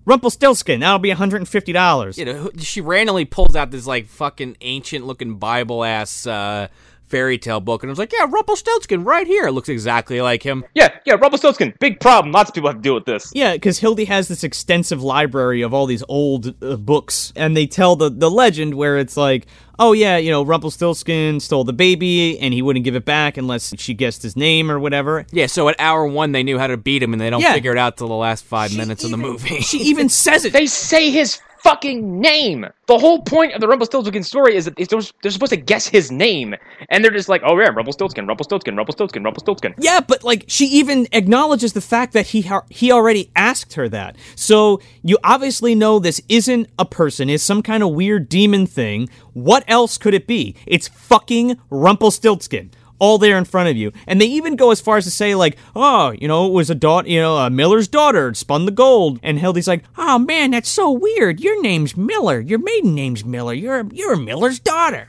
Rumpelstiltskin. 0.05 0.81
That'll 0.81 0.99
be 0.99 1.11
one 1.11 1.19
hundred 1.19 1.39
and 1.39 1.49
fifty 1.49 1.73
dollars. 1.73 2.17
you 2.19 2.25
know, 2.25 2.51
she 2.59 2.81
randomly 2.81 3.25
pulls 3.25 3.55
out 3.55 3.71
this 3.71 3.87
like 3.87 4.07
fucking 4.07 4.57
ancient 4.63 5.07
looking 5.07 5.37
Bible 5.37 5.85
ass 5.85 6.27
uh, 6.27 6.69
fairy 7.09 7.39
tale 7.39 7.61
book, 7.61 7.83
and 7.83 7.91
I 7.91 7.93
was 7.93 7.99
like, 7.99 8.13
"Yeah, 8.13 8.27
Rumpelstiltskin, 8.29 9.05
right 9.05 9.27
here. 9.27 9.47
It 9.47 9.53
looks 9.53 9.69
exactly 9.69 10.21
like 10.21 10.43
him." 10.43 10.65
Yeah, 10.75 10.89
yeah, 11.05 11.15
Rumpelstiltskin, 11.15 11.75
big 11.81 12.01
problem. 12.01 12.33
Lots 12.33 12.51
of 12.51 12.55
people 12.55 12.69
have 12.71 12.77
to 12.79 12.83
deal 12.83 12.95
with 12.95 13.05
this. 13.07 13.31
Yeah, 13.35 13.53
because 13.55 13.79
Hildy 13.79 14.05
has 14.07 14.29
this 14.29 14.45
extensive 14.45 15.03
library 15.03 15.63
of 15.63 15.73
all 15.75 15.87
these 15.87 16.05
old 16.09 16.55
uh, 16.63 16.77
books, 16.77 17.33
and 17.37 17.57
they 17.57 17.67
tell 17.67 17.97
the 17.97 18.11
the 18.11 18.31
legend 18.31 18.75
where 18.75 18.99
it's 18.99 19.17
like, 19.17 19.47
"Oh 19.79 19.93
yeah, 19.93 20.17
you 20.17 20.31
know, 20.31 20.43
Rumpelstiltskin 20.45 21.41
stole 21.41 21.65
the 21.65 21.73
baby, 21.73 22.39
and 22.39 22.53
he 22.55 22.63
wouldn't 22.63 22.85
give 22.85 22.95
it 22.95 23.05
back 23.05 23.37
unless 23.37 23.75
she 23.79 23.95
guessed 23.95 24.23
his 24.23 24.37
name 24.37 24.71
or 24.71 24.79
whatever." 24.79 25.27
Yeah, 25.33 25.47
so 25.47 25.69
at 25.69 25.77
hour 25.79 26.07
one 26.07 26.33
they 26.33 26.43
knew 26.43 26.59
how 26.59 26.67
to 26.69 26.77
beat 26.77 27.03
him, 27.03 27.13
and 27.13 27.21
they 27.21 27.31
don't 27.31 27.41
Yeah. 27.41 27.55
figure 27.55 27.73
it 27.73 27.79
out 27.79 27.97
till 27.97 28.09
the 28.09 28.15
last 28.15 28.45
five 28.45 28.77
minutes 28.77 29.05
of 29.05 29.11
the 29.11 29.17
movie. 29.17 29.61
She 29.61 29.79
even 29.79 30.09
says 30.09 30.45
it. 30.45 30.53
They 30.53 30.67
say 30.67 31.11
his 31.11 31.39
fucking 31.63 32.21
name. 32.21 32.67
The 32.87 32.99
whole 32.99 33.23
point 33.23 33.53
of 33.53 33.61
the 33.61 33.69
Rumpelstiltskin 33.69 34.23
story 34.23 34.57
is 34.57 34.65
that 34.65 34.77
they're 34.77 35.31
supposed 35.31 35.53
to 35.53 35.57
guess 35.57 35.87
his 35.87 36.11
name, 36.11 36.55
and 36.89 37.05
they're 37.05 37.11
just 37.13 37.29
like, 37.29 37.43
"Oh 37.45 37.59
yeah, 37.59 37.69
Rumpelstiltskin, 37.69 38.27
Rumpelstiltskin, 38.27 38.77
Rumpelstiltskin, 38.77 39.23
Rumpelstiltskin." 39.23 39.75
Yeah, 39.79 40.01
but 40.01 40.25
like 40.25 40.45
she 40.49 40.67
even 40.67 41.07
acknowledges 41.13 41.73
the 41.73 41.81
fact 41.81 42.13
that 42.15 42.29
he 42.29 42.43
ha- 42.43 42.65
he 42.71 42.91
already 42.91 43.31
asked 43.37 43.75
her 43.75 43.89
that. 43.91 44.17
So 44.35 44.81
you 45.03 45.19
obviously 45.23 45.75
know 45.75 45.99
this 45.99 46.21
isn't 46.29 46.69
a 46.79 46.85
person; 46.85 47.29
it's 47.29 47.45
some 47.45 47.63
kind 47.63 47.83
of 47.83 47.91
weird 47.91 48.29
demon 48.29 48.67
thing. 48.67 49.09
What 49.35 49.65
else 49.69 49.99
could 49.99 50.15
it 50.15 50.27
be? 50.27 50.57
It's 50.67 50.89
fucking 50.89 51.59
Rumpelstiltskin. 51.71 52.71
All 53.01 53.19
there 53.19 53.39
in 53.39 53.45
front 53.45 53.69
of 53.69 53.77
you, 53.77 53.93
and 54.07 54.21
they 54.21 54.27
even 54.27 54.57
go 54.57 54.71
as 54.71 54.81
far 54.81 54.97
as 54.97 55.05
to 55.05 55.11
say, 55.11 55.35
like, 55.35 55.57
"Oh, 55.77 56.11
you 56.13 56.27
know, 56.29 56.47
it 56.47 56.53
was 56.53 56.69
a 56.71 56.75
daughter, 56.75 57.09
you 57.09 57.21
know, 57.21 57.37
a 57.37 57.49
Miller's 57.51 57.87
daughter 57.89 58.35
spun 58.35 58.65
the 58.65 58.73
gold." 58.73 59.21
And 59.23 59.39
Hildy's 59.39 59.69
like, 59.69 59.85
"Oh 59.97 60.19
man, 60.19 60.51
that's 60.51 60.69
so 60.69 60.91
weird. 60.91 61.41
Your 61.41 61.61
name's 61.63 61.97
Miller. 61.97 62.41
Your 62.41 62.59
maiden 62.59 62.95
name's 62.95 63.25
Miller. 63.25 63.55
You're 63.55 63.87
you're 63.93 64.17
Miller's 64.17 64.59
daughter." 64.59 65.07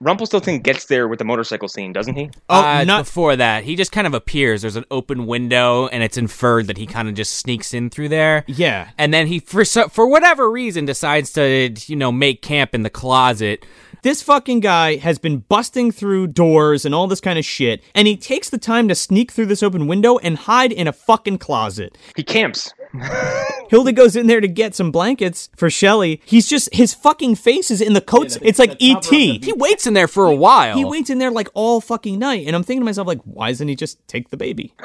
Rumpelstiltskin 0.00 0.60
gets 0.60 0.86
there 0.86 1.08
with 1.08 1.18
the 1.18 1.24
motorcycle 1.24 1.68
scene, 1.68 1.92
doesn't 1.92 2.14
he? 2.16 2.28
Oh, 2.50 2.60
Uh, 2.62 2.84
not 2.84 3.04
before 3.04 3.36
that. 3.36 3.64
He 3.64 3.74
just 3.74 3.90
kind 3.92 4.06
of 4.06 4.12
appears. 4.12 4.60
There's 4.60 4.76
an 4.76 4.84
open 4.90 5.26
window, 5.26 5.86
and 5.86 6.02
it's 6.02 6.18
inferred 6.18 6.66
that 6.66 6.76
he 6.76 6.84
kind 6.86 7.08
of 7.08 7.14
just 7.14 7.36
sneaks 7.38 7.72
in 7.72 7.88
through 7.90 8.08
there. 8.10 8.44
yeah. 8.46 8.88
And 8.98 9.14
then 9.14 9.28
he, 9.28 9.38
for 9.38 9.64
so, 9.64 9.88
for 9.88 10.06
whatever 10.06 10.50
reason, 10.50 10.84
decides 10.84 11.32
to 11.34 11.72
you 11.86 11.96
know 11.96 12.12
make 12.12 12.42
camp 12.42 12.74
in 12.74 12.82
the 12.82 12.90
closet. 12.90 13.64
This 14.04 14.20
fucking 14.20 14.60
guy 14.60 14.96
has 14.96 15.18
been 15.18 15.38
busting 15.38 15.90
through 15.90 16.26
doors 16.26 16.84
and 16.84 16.94
all 16.94 17.06
this 17.06 17.22
kind 17.22 17.38
of 17.38 17.44
shit, 17.46 17.82
and 17.94 18.06
he 18.06 18.18
takes 18.18 18.50
the 18.50 18.58
time 18.58 18.86
to 18.88 18.94
sneak 18.94 19.32
through 19.32 19.46
this 19.46 19.62
open 19.62 19.86
window 19.86 20.18
and 20.18 20.36
hide 20.36 20.72
in 20.72 20.86
a 20.86 20.92
fucking 20.92 21.38
closet. 21.38 21.96
He 22.14 22.22
camps. 22.22 22.74
Hilda 23.70 23.92
goes 23.92 24.14
in 24.14 24.26
there 24.26 24.42
to 24.42 24.46
get 24.46 24.74
some 24.74 24.92
blankets 24.92 25.48
for 25.56 25.70
Shelly. 25.70 26.20
He's 26.24 26.46
just 26.46 26.72
his 26.74 26.92
fucking 26.92 27.36
face 27.36 27.70
is 27.70 27.80
in 27.80 27.94
the 27.94 28.02
coats. 28.02 28.38
it's 28.42 28.58
like 28.58 28.76
ET. 28.80 29.06
He 29.06 29.52
waits 29.56 29.86
in 29.86 29.94
there 29.94 30.06
for 30.06 30.26
a 30.26 30.34
while. 30.34 30.76
He 30.76 30.84
waits 30.84 31.10
in 31.10 31.18
there 31.18 31.30
like 31.30 31.48
all 31.54 31.80
fucking 31.80 32.18
night, 32.18 32.46
and 32.46 32.54
I'm 32.54 32.62
thinking 32.62 32.82
to 32.82 32.84
myself 32.84 33.08
like, 33.08 33.22
why 33.24 33.48
doesn't 33.48 33.68
he 33.68 33.74
just 33.74 34.06
take 34.06 34.28
the 34.28 34.36
baby? 34.36 34.74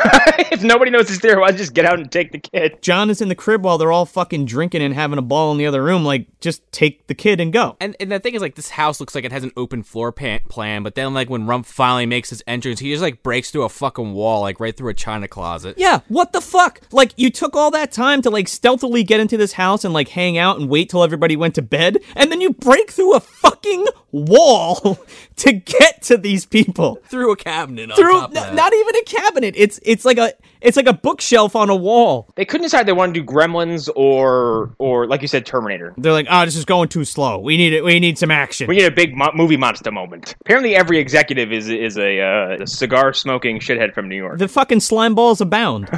if 0.52 0.64
nobody 0.64 0.92
knows 0.92 1.10
he's 1.10 1.20
there, 1.20 1.40
why 1.40 1.52
just 1.52 1.74
get 1.74 1.86
out 1.86 2.00
and 2.00 2.12
take 2.12 2.32
the 2.32 2.40
kid? 2.40 2.82
John 2.82 3.10
is 3.10 3.22
in 3.22 3.28
the 3.28 3.36
crib 3.36 3.64
while 3.64 3.78
they're 3.78 3.92
all 3.92 4.06
fucking 4.06 4.46
drinking 4.46 4.82
and 4.82 4.94
having 4.94 5.20
a 5.20 5.22
ball 5.22 5.52
in 5.52 5.58
the 5.58 5.66
other 5.66 5.84
room. 5.84 6.04
Like, 6.04 6.28
just 6.40 6.70
take 6.72 7.08
the 7.08 7.16
kid 7.16 7.40
and 7.40 7.54
go. 7.54 7.76
And, 7.80 7.96
and 8.00 8.12
the 8.12 8.20
thing 8.20 8.34
is, 8.34 8.42
like, 8.42 8.56
this 8.56 8.70
house 8.70 9.00
looks 9.00 9.09
like 9.16 9.26
it 9.26 9.32
has 9.32 9.44
an 9.44 9.52
open 9.58 9.84
floor 9.84 10.12
pan- 10.12 10.42
plan, 10.50 10.84
but 10.84 10.96
then, 10.96 11.14
like, 11.14 11.30
when 11.30 11.46
Rump 11.46 11.66
finally 11.66 12.06
makes 12.06 12.30
his 12.30 12.44
entrance, 12.48 12.80
he 12.80 12.92
just, 12.92 13.02
like, 13.02 13.24
breaks 13.24 13.52
through 13.52 13.64
a 13.64 13.70
fucking 13.70 14.14
wall, 14.14 14.42
like, 14.42 14.60
right 14.60 14.76
through 14.76 14.90
a 14.90 14.94
china 14.94 15.28
closet. 15.28 15.76
Yeah, 15.78 16.00
what 16.08 16.32
the 16.34 16.42
fuck? 16.42 16.82
Like, 16.92 17.14
you 17.18 17.30
took 17.30 17.56
all 17.56 17.72
that 17.72 17.92
time 17.92 18.22
to, 18.24 18.30
like, 18.30 18.48
stealthily 18.48 19.04
get 19.04 19.20
into 19.20 19.38
this 19.38 19.54
house 19.54 19.84
and, 19.86 19.94
like, 19.94 20.10
hang 20.10 20.38
out 20.38 20.60
and 20.60 20.70
wait 20.70 20.90
till 20.90 21.04
everybody 21.04 21.36
went 21.36 21.56
to 21.56 21.62
bed, 21.62 21.98
and 22.16 22.32
then 22.32 22.42
you 22.42 22.52
break 22.52 22.92
through 22.92 23.16
a 23.16 23.20
fucking 23.20 23.86
wall 24.12 25.00
to 25.38 25.54
get 25.54 26.02
to 26.04 26.18
these 26.18 26.46
people. 26.46 26.96
Through 27.06 27.32
a 27.32 27.36
cabinet 27.36 27.92
on 27.92 27.96
Through 27.98 28.20
top 28.20 28.32
of 28.32 28.38
n- 28.38 28.56
not 28.56 28.74
even 28.74 28.96
a 28.96 29.04
cabinet. 29.04 29.54
It's 29.58 29.80
it's 29.84 30.06
like 30.06 30.18
a 30.18 30.34
it's 30.62 30.76
like 30.78 30.88
a 30.88 30.94
bookshelf 30.94 31.56
on 31.56 31.70
a 31.70 31.76
wall. 31.76 32.30
They 32.36 32.46
couldn't 32.46 32.64
decide 32.64 32.86
they 32.86 32.92
want 32.94 33.14
to 33.14 33.20
do 33.22 33.26
Gremlins 33.26 33.90
or 33.96 34.74
or 34.78 35.08
like 35.08 35.22
you 35.22 35.28
said, 35.28 35.46
Terminator. 35.46 35.94
They're 35.98 36.12
like, 36.12 36.28
"Oh, 36.30 36.46
this 36.46 36.56
is 36.56 36.66
going 36.66 36.90
too 36.90 37.06
slow. 37.06 37.40
We 37.40 37.58
need 37.58 37.74
it. 37.74 37.84
We 37.84 38.00
need 38.00 38.18
some 38.18 38.32
action." 38.32 38.68
We 38.68 38.76
need 38.76 38.86
a 38.86 38.92
big 38.92 39.16
mo- 39.16 39.32
movie 39.34 39.58
monster 39.58 39.92
moment. 39.92 40.36
Apparently, 40.42 40.76
every 40.76 40.98
executive 41.00 41.52
is 41.52 41.70
is 41.70 41.98
a, 41.98 42.20
uh, 42.22 42.64
a 42.64 42.68
cigar 42.68 43.14
smoking 43.14 43.60
shithead 43.60 43.94
from 43.94 44.10
New 44.10 44.18
York. 44.18 44.40
the 44.40 44.48
fucking 44.48 44.80
slime 44.82 45.16
balls 45.16 45.40
abound. 45.42 45.90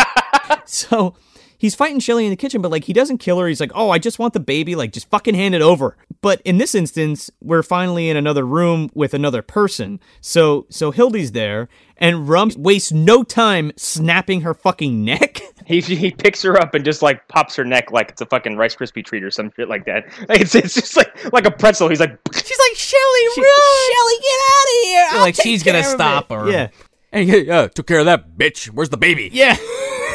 so 0.64 1.14
he's 1.60 1.74
fighting 1.74 2.00
Shelly 2.00 2.24
in 2.24 2.30
the 2.30 2.36
kitchen, 2.36 2.62
but 2.62 2.70
like 2.70 2.84
he 2.84 2.92
doesn't 2.92 3.18
kill 3.18 3.38
her. 3.38 3.46
He's 3.46 3.60
like, 3.60 3.72
oh, 3.74 3.90
I 3.90 3.98
just 3.98 4.18
want 4.18 4.32
the 4.32 4.40
baby. 4.40 4.74
Like, 4.74 4.92
just 4.92 5.08
fucking 5.10 5.34
hand 5.34 5.54
it 5.54 5.60
over. 5.62 5.96
But 6.22 6.40
in 6.44 6.58
this 6.58 6.74
instance, 6.74 7.30
we're 7.40 7.62
finally 7.62 8.08
in 8.08 8.16
another 8.16 8.44
room 8.44 8.90
with 8.94 9.14
another 9.14 9.42
person. 9.42 10.00
So 10.20 10.66
so 10.70 10.90
Hildy's 10.90 11.32
there, 11.32 11.68
and 11.98 12.28
Rump 12.28 12.56
wastes 12.56 12.90
no 12.90 13.22
time 13.22 13.72
snapping 13.76 14.40
her 14.40 14.54
fucking 14.54 15.04
neck. 15.04 15.40
He 15.66 15.80
he 15.80 16.10
picks 16.10 16.42
her 16.42 16.60
up 16.60 16.74
and 16.74 16.84
just 16.84 17.00
like 17.00 17.28
pops 17.28 17.54
her 17.54 17.64
neck 17.64 17.92
like 17.92 18.08
it's 18.08 18.20
a 18.20 18.26
fucking 18.26 18.56
Rice 18.56 18.74
Krispie 18.74 19.04
treat 19.04 19.22
or 19.22 19.30
some 19.30 19.52
shit 19.54 19.68
like 19.68 19.84
that. 19.84 20.04
Like, 20.28 20.40
it's 20.40 20.52
it's 20.56 20.74
just 20.74 20.96
like 20.96 21.32
like 21.32 21.46
a 21.46 21.50
pretzel. 21.52 21.88
He's 21.88 22.00
like, 22.00 22.10
She's 22.34 22.58
like, 22.58 22.76
Shelly, 22.76 23.20
She- 23.36 23.42
Shelly, 23.42 24.14
get 24.20 24.40
out 24.50 24.64
of 24.64 24.82
here! 24.82 25.06
I'll 25.12 25.20
like, 25.20 25.34
take 25.36 25.44
she's 25.44 25.62
gonna 25.62 25.78
of 25.78 25.84
stop 25.84 26.32
it." 26.32 26.34
her. 26.34 26.50
Yeah. 26.50 26.68
Hey, 27.12 27.24
hey, 27.24 27.48
uh, 27.48 27.68
took 27.68 27.86
care 27.86 28.00
of 28.00 28.06
that 28.06 28.36
bitch. 28.36 28.66
Where's 28.66 28.88
the 28.88 28.96
baby? 28.96 29.30
Yeah. 29.32 29.56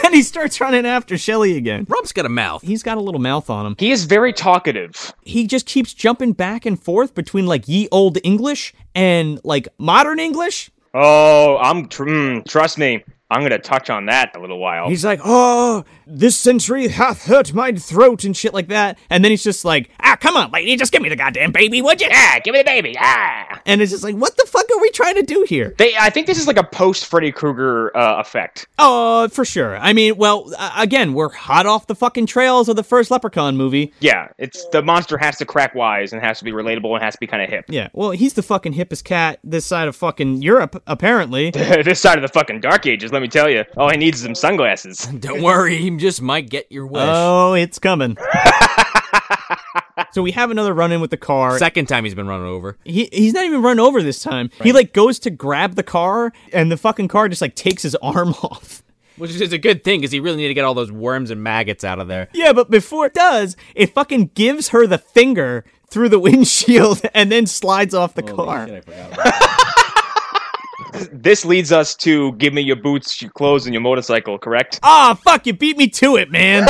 And 0.06 0.16
he 0.16 0.22
starts 0.22 0.62
running 0.62 0.86
after 0.86 1.18
Shelly 1.18 1.58
again. 1.58 1.86
Rump's 1.90 2.12
got 2.12 2.26
a 2.26 2.30
mouth. 2.30 2.62
He's 2.62 2.84
got 2.84 2.98
a 2.98 3.02
little 3.02 3.22
mouth 3.22 3.50
on 3.50 3.66
him. 3.66 3.76
he 3.78 3.92
is 3.92 4.06
very 4.06 4.34
talkative. 4.34 5.14
he 5.24 5.48
just 5.48 5.66
keeps 5.66 5.94
jumping 5.94 6.34
back 6.34 6.66
and 6.66 6.82
forth 6.82 7.14
between 7.16 7.46
like 7.46 7.68
ye 7.68 7.88
old 7.92 8.18
English 8.24 8.74
and 8.94 9.40
like 9.44 9.68
modern 9.78 10.20
English. 10.20 10.72
Oh, 10.94 11.58
I'm 11.58 11.88
tr- 11.88 12.06
mm, 12.06 12.48
trust 12.48 12.78
me. 12.78 13.04
I'm 13.32 13.42
gonna 13.42 13.58
touch 13.58 13.90
on 13.90 14.06
that 14.06 14.32
in 14.34 14.40
a 14.40 14.42
little 14.42 14.60
while. 14.60 14.88
He's 14.88 15.04
like, 15.04 15.20
"Oh, 15.26 15.84
this 16.06 16.38
century 16.38 16.88
hath 16.90 17.26
hurt 17.26 17.54
my 17.56 17.72
throat" 17.72 18.24
and 18.24 18.38
shit 18.38 18.54
like 18.54 18.68
that. 18.68 19.00
And 19.10 19.24
then 19.24 19.32
he's 19.32 19.44
just 19.44 19.66
like, 19.66 19.90
"Ah, 20.00 20.16
come 20.16 20.38
on, 20.38 20.52
lady, 20.52 20.76
just 20.78 20.92
give 20.92 21.02
me 21.02 21.10
the 21.10 21.16
goddamn 21.16 21.52
baby, 21.52 21.82
would 21.82 22.00
you?" 22.02 22.08
Ah, 22.12 22.40
give 22.44 22.54
me 22.54 22.60
the 22.60 22.66
baby. 22.66 22.96
Ah. 23.00 23.62
And 23.66 23.82
it's 23.82 23.92
just 23.92 24.04
like, 24.04 24.16
"What 24.16 24.38
the 24.38 24.45
fuck 24.56 24.66
are 24.72 24.82
we 24.82 24.90
trying 24.92 25.16
to 25.16 25.24
do 25.24 25.46
here?" 25.48 25.74
they, 25.78 25.96
I 25.98 26.10
think 26.10 26.28
this 26.28 26.38
is 26.38 26.48
like 26.48 26.58
a 26.58 26.64
post 26.64 27.06
Freddy 27.06 27.32
Krueger 27.32 27.96
uh, 27.96 28.20
effect. 28.20 28.68
Oh, 28.80 29.28
for 29.30 29.46
sure. 29.46 29.78
I 29.78 29.94
mean, 29.94 30.18
well, 30.18 30.52
uh, 30.58 30.72
again, 30.78 31.14
we're 31.14 31.30
hot 31.30 31.66
off 31.66 31.88
the 31.88 31.96
fucking 31.96 32.26
trails 32.26 32.70
of 32.70 32.76
the 32.76 32.84
first 32.84 33.12
Leprechaun 33.12 33.58
movie. 33.58 33.94
Yeah, 34.00 34.30
it's 34.38 34.68
the 34.70 34.82
monster 34.82 35.18
has 35.18 35.38
to 35.38 35.46
crack 35.46 35.76
wise 35.76 36.14
and 36.14 36.22
has 36.22 36.40
to 36.40 36.46
be 36.46 36.52
relatable 36.52 36.94
and 36.94 37.04
has 37.04 37.14
to 37.14 37.20
be 37.20 37.28
kind 37.28 37.44
of 37.44 37.50
hip. 37.50 37.66
Yeah, 37.68 37.90
well, 37.94 38.12
he's 38.12 38.34
the 38.34 38.44
fucking 38.44 38.74
hippest 38.74 39.04
cat 39.04 39.40
this 39.44 39.66
side 39.66 39.88
of 39.88 39.96
fucking 39.96 40.42
Europe, 40.42 40.82
apparently. 40.88 41.52
this 41.52 42.00
side 42.00 42.18
of 42.18 42.22
the 42.22 42.28
fucking 42.28 42.62
dark 42.62 42.86
ages, 42.86 43.12
let 43.12 43.22
me 43.22 43.28
tell 43.28 43.50
you. 43.50 43.64
All 43.78 43.90
he 43.90 43.98
needs 43.98 44.20
is 44.20 44.24
some 44.24 44.36
sunglasses. 44.36 45.00
Don't 45.20 45.42
worry, 45.42 45.78
he 45.78 45.96
just 45.98 46.22
might 46.22 46.50
get 46.50 46.72
your 46.72 46.88
wish. 46.88 47.04
Oh, 47.04 47.54
it's 47.54 47.80
coming. 47.80 48.18
so 50.16 50.22
we 50.22 50.32
have 50.32 50.50
another 50.50 50.74
run 50.74 50.94
in 50.94 51.02
with 51.02 51.12
the 51.12 51.18
car. 51.18 51.60
Second 51.60 51.90
time 51.90 52.06
he's 52.06 52.16
been 52.16 52.26
running 52.26 52.48
over. 52.48 52.78
he 52.86 53.10
he's 53.12 53.34
not 53.34 53.44
even 53.44 53.62
run 53.62 53.82
over 53.82 54.02
this 54.02 54.24
time. 54.24 54.50
He 54.64 54.72
like 54.72 54.94
goes 54.94 55.20
to 55.20 55.30
grab 55.30 55.76
the 55.76 55.84
car, 55.84 56.32
and 56.54 56.72
the 56.72 56.78
fucking 56.78 57.10
car 57.10 57.28
just 57.28 57.42
like 57.42 57.54
takes 57.54 57.84
his 57.84 57.96
arm 58.02 58.30
off. 58.42 58.82
Which 59.18 59.32
is 59.32 59.52
a 59.52 59.58
good 59.58 59.84
thing 59.84 60.00
because 60.00 60.14
he 60.14 60.22
really 60.22 60.38
need 60.38 60.48
to 60.48 60.54
get 60.54 60.64
all 60.64 60.74
those 60.74 60.90
worms 60.90 61.32
and 61.32 61.44
maggots 61.44 61.84
out 61.84 62.00
of 62.00 62.08
there. 62.08 62.30
Yeah, 62.34 62.54
but 62.54 62.70
before 62.70 63.08
it 63.08 63.14
does, 63.14 63.58
it 63.76 63.94
fucking 63.94 64.32
gives 64.36 64.70
her 64.70 64.88
the 64.88 64.98
finger 64.98 65.66
through 65.90 66.08
the 66.10 66.20
windshield 66.28 67.02
and 67.14 67.30
then 67.30 67.46
slides 67.46 67.94
off 67.94 68.14
the 68.14 68.24
car. 68.24 68.70
This 71.12 71.44
leads 71.44 71.74
us 71.74 71.94
to 71.98 72.32
give 72.34 72.54
me 72.54 72.62
your 72.62 72.78
boots, 72.78 73.22
your 73.22 73.32
clothes, 73.32 73.66
and 73.66 73.74
your 73.74 73.82
motorcycle, 73.82 74.40
correct? 74.40 74.80
Ah, 74.82 75.20
fuck! 75.26 75.46
You 75.46 75.52
beat 75.52 75.78
me 75.78 75.90
to 75.90 76.16
it, 76.16 76.32
man. 76.32 76.66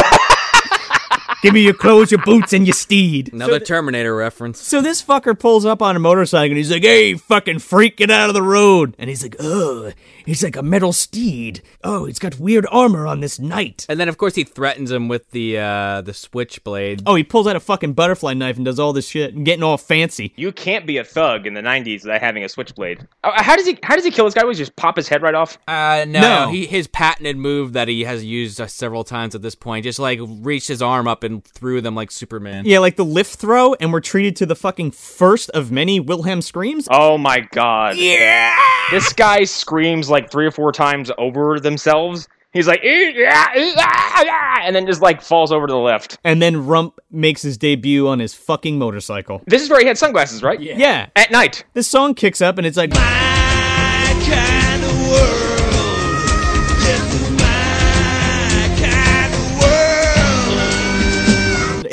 Give 1.45 1.53
me 1.53 1.62
your 1.62 1.75
clothes, 1.75 2.10
your 2.10 2.23
boots, 2.23 2.53
and 2.53 2.65
your 2.65 2.73
steed. 2.73 3.31
Another 3.31 3.60
Terminator 3.60 4.15
reference. 4.15 4.60
So 4.60 4.81
this 4.81 5.03
fucker 5.03 5.38
pulls 5.38 5.63
up 5.63 5.79
on 5.79 5.95
a 5.95 5.99
motorcycle 5.99 6.45
and 6.49 6.58
he's 6.58 6.71
like, 6.71 6.81
hey, 6.81 7.13
fucking 7.13 7.60
freak, 7.60 7.97
get 7.97 8.10
out 8.10 8.29
of 8.29 8.34
the 8.34 8.41
road. 8.41 8.95
And 8.97 9.12
he's 9.12 9.21
like, 9.21 9.36
oh, 9.39 9.91
he's 10.25 10.43
like 10.43 10.55
a 10.55 10.63
metal 10.63 10.91
steed. 10.91 11.62
Oh, 11.84 12.05
he's 12.05 12.17
got 12.17 12.39
weird 12.39 12.65
armor 12.71 13.05
on 13.05 13.19
this 13.19 13.38
knight. 13.39 13.86
And 13.88 13.99
then 13.99 14.10
of 14.10 14.17
course 14.17 14.34
he 14.34 14.43
threatens 14.43 14.89
him 14.89 15.08
with 15.08 15.29
the 15.29 15.60
uh 15.60 16.01
the 16.01 16.15
switchblade. 16.15 17.03
Oh, 17.05 17.13
he 17.13 17.23
pulls 17.23 17.45
out 17.45 17.55
a 17.55 17.60
fucking 17.60 17.93
butterfly 17.93 18.34
knife 18.34 18.55
and 18.55 18.65
does 18.65 18.79
all 18.79 18.91
this 18.91 19.08
shit 19.08 19.36
and 19.36 19.45
getting 19.45 19.62
all 19.62 19.77
fancy. 19.77 20.34
You 20.36 20.51
can't 20.51 20.88
be 20.88 20.97
a 20.97 21.03
thug 21.03 21.45
in 21.45 21.53
the 21.53 21.62
'90s 21.62 22.01
without 22.01 22.21
having 22.21 22.43
a 22.43 22.49
switchblade. 22.49 23.08
Uh, 23.23 23.43
How 23.43 23.55
does 23.55 23.67
he? 23.67 23.77
How 23.84 23.93
does 23.95 24.03
he 24.03 24.10
kill 24.10 24.25
this 24.25 24.34
guy? 24.34 24.43
Was 24.45 24.58
just 24.58 24.75
pop 24.75 24.95
his 24.97 25.08
head 25.08 25.21
right 25.21 25.36
off? 25.36 25.60
Uh, 25.67 26.05
no, 26.08 26.21
No. 26.21 26.49
He, 26.49 26.65
his 26.65 26.88
patented 26.88 27.38
move 27.38 27.73
that 27.73 27.88
he 27.88 28.03
has 28.03 28.25
used 28.25 28.60
uh, 28.60 28.65
several 28.65 29.03
times 29.03 29.36
at 29.36 29.43
this 29.43 29.53
point, 29.53 29.84
just 29.84 29.99
like 29.99 30.19
reached 30.23 30.69
his 30.69 30.81
arm 30.81 31.08
up 31.08 31.23
and 31.23 31.35
threw 31.41 31.82
them 31.82 31.95
like 31.95 32.12
Superman. 32.12 32.63
Yeah, 32.65 32.80
like 32.80 32.95
the 32.95 33.06
lift 33.06 33.36
throw, 33.36 33.74
and 33.76 33.91
we're 33.91 34.02
treated 34.02 34.36
to 34.38 34.45
the 34.45 34.56
fucking 34.56 34.91
first 34.91 35.50
of 35.52 35.71
many 35.71 36.00
Wilhelm 36.00 36.41
screams. 36.41 36.88
Oh 36.91 37.17
my 37.17 37.41
god! 37.52 37.98
Yeah. 37.98 38.56
This 38.91 39.13
guy 39.13 39.43
screams 39.43 40.10
like 40.10 40.32
three 40.32 40.45
or 40.45 40.52
four 40.52 40.71
times 40.71 41.12
over 41.17 41.60
themselves. 41.60 42.28
He's 42.54 42.67
like, 42.67 42.80
"Eh, 42.84 43.12
yeah, 43.15 43.48
eh, 43.54 43.74
ah, 43.78 44.24
ah," 44.26 44.60
and 44.63 44.76
then 44.76 44.86
just 44.88 45.02
like 45.02 45.21
falls 45.21 45.52
over 45.52 45.67
to 45.67 45.74
the 45.74 45.80
left. 45.80 46.17
And 46.24 46.41
then 46.41 46.65
Rump 46.65 47.00
makes 47.12 47.41
his 47.41 47.58
debut 47.58 48.08
on 48.08 48.19
his 48.19 48.34
fucking 48.34 48.80
motorcycle. 48.80 49.41
This 49.45 49.62
is 49.62 49.69
where 49.69 49.82
he 49.82 49.88
had 49.88 49.98
sunglasses, 49.98 50.41
right? 50.41 50.60
Yeah. 50.60 50.78
Yeah. 50.78 51.08
At 51.15 51.32
night. 51.32 51.65
This 51.74 51.88
song 51.88 52.13
kicks 52.13 52.41
up 52.41 52.58
and 52.58 52.65
it's 52.65 52.78
like 52.78 52.91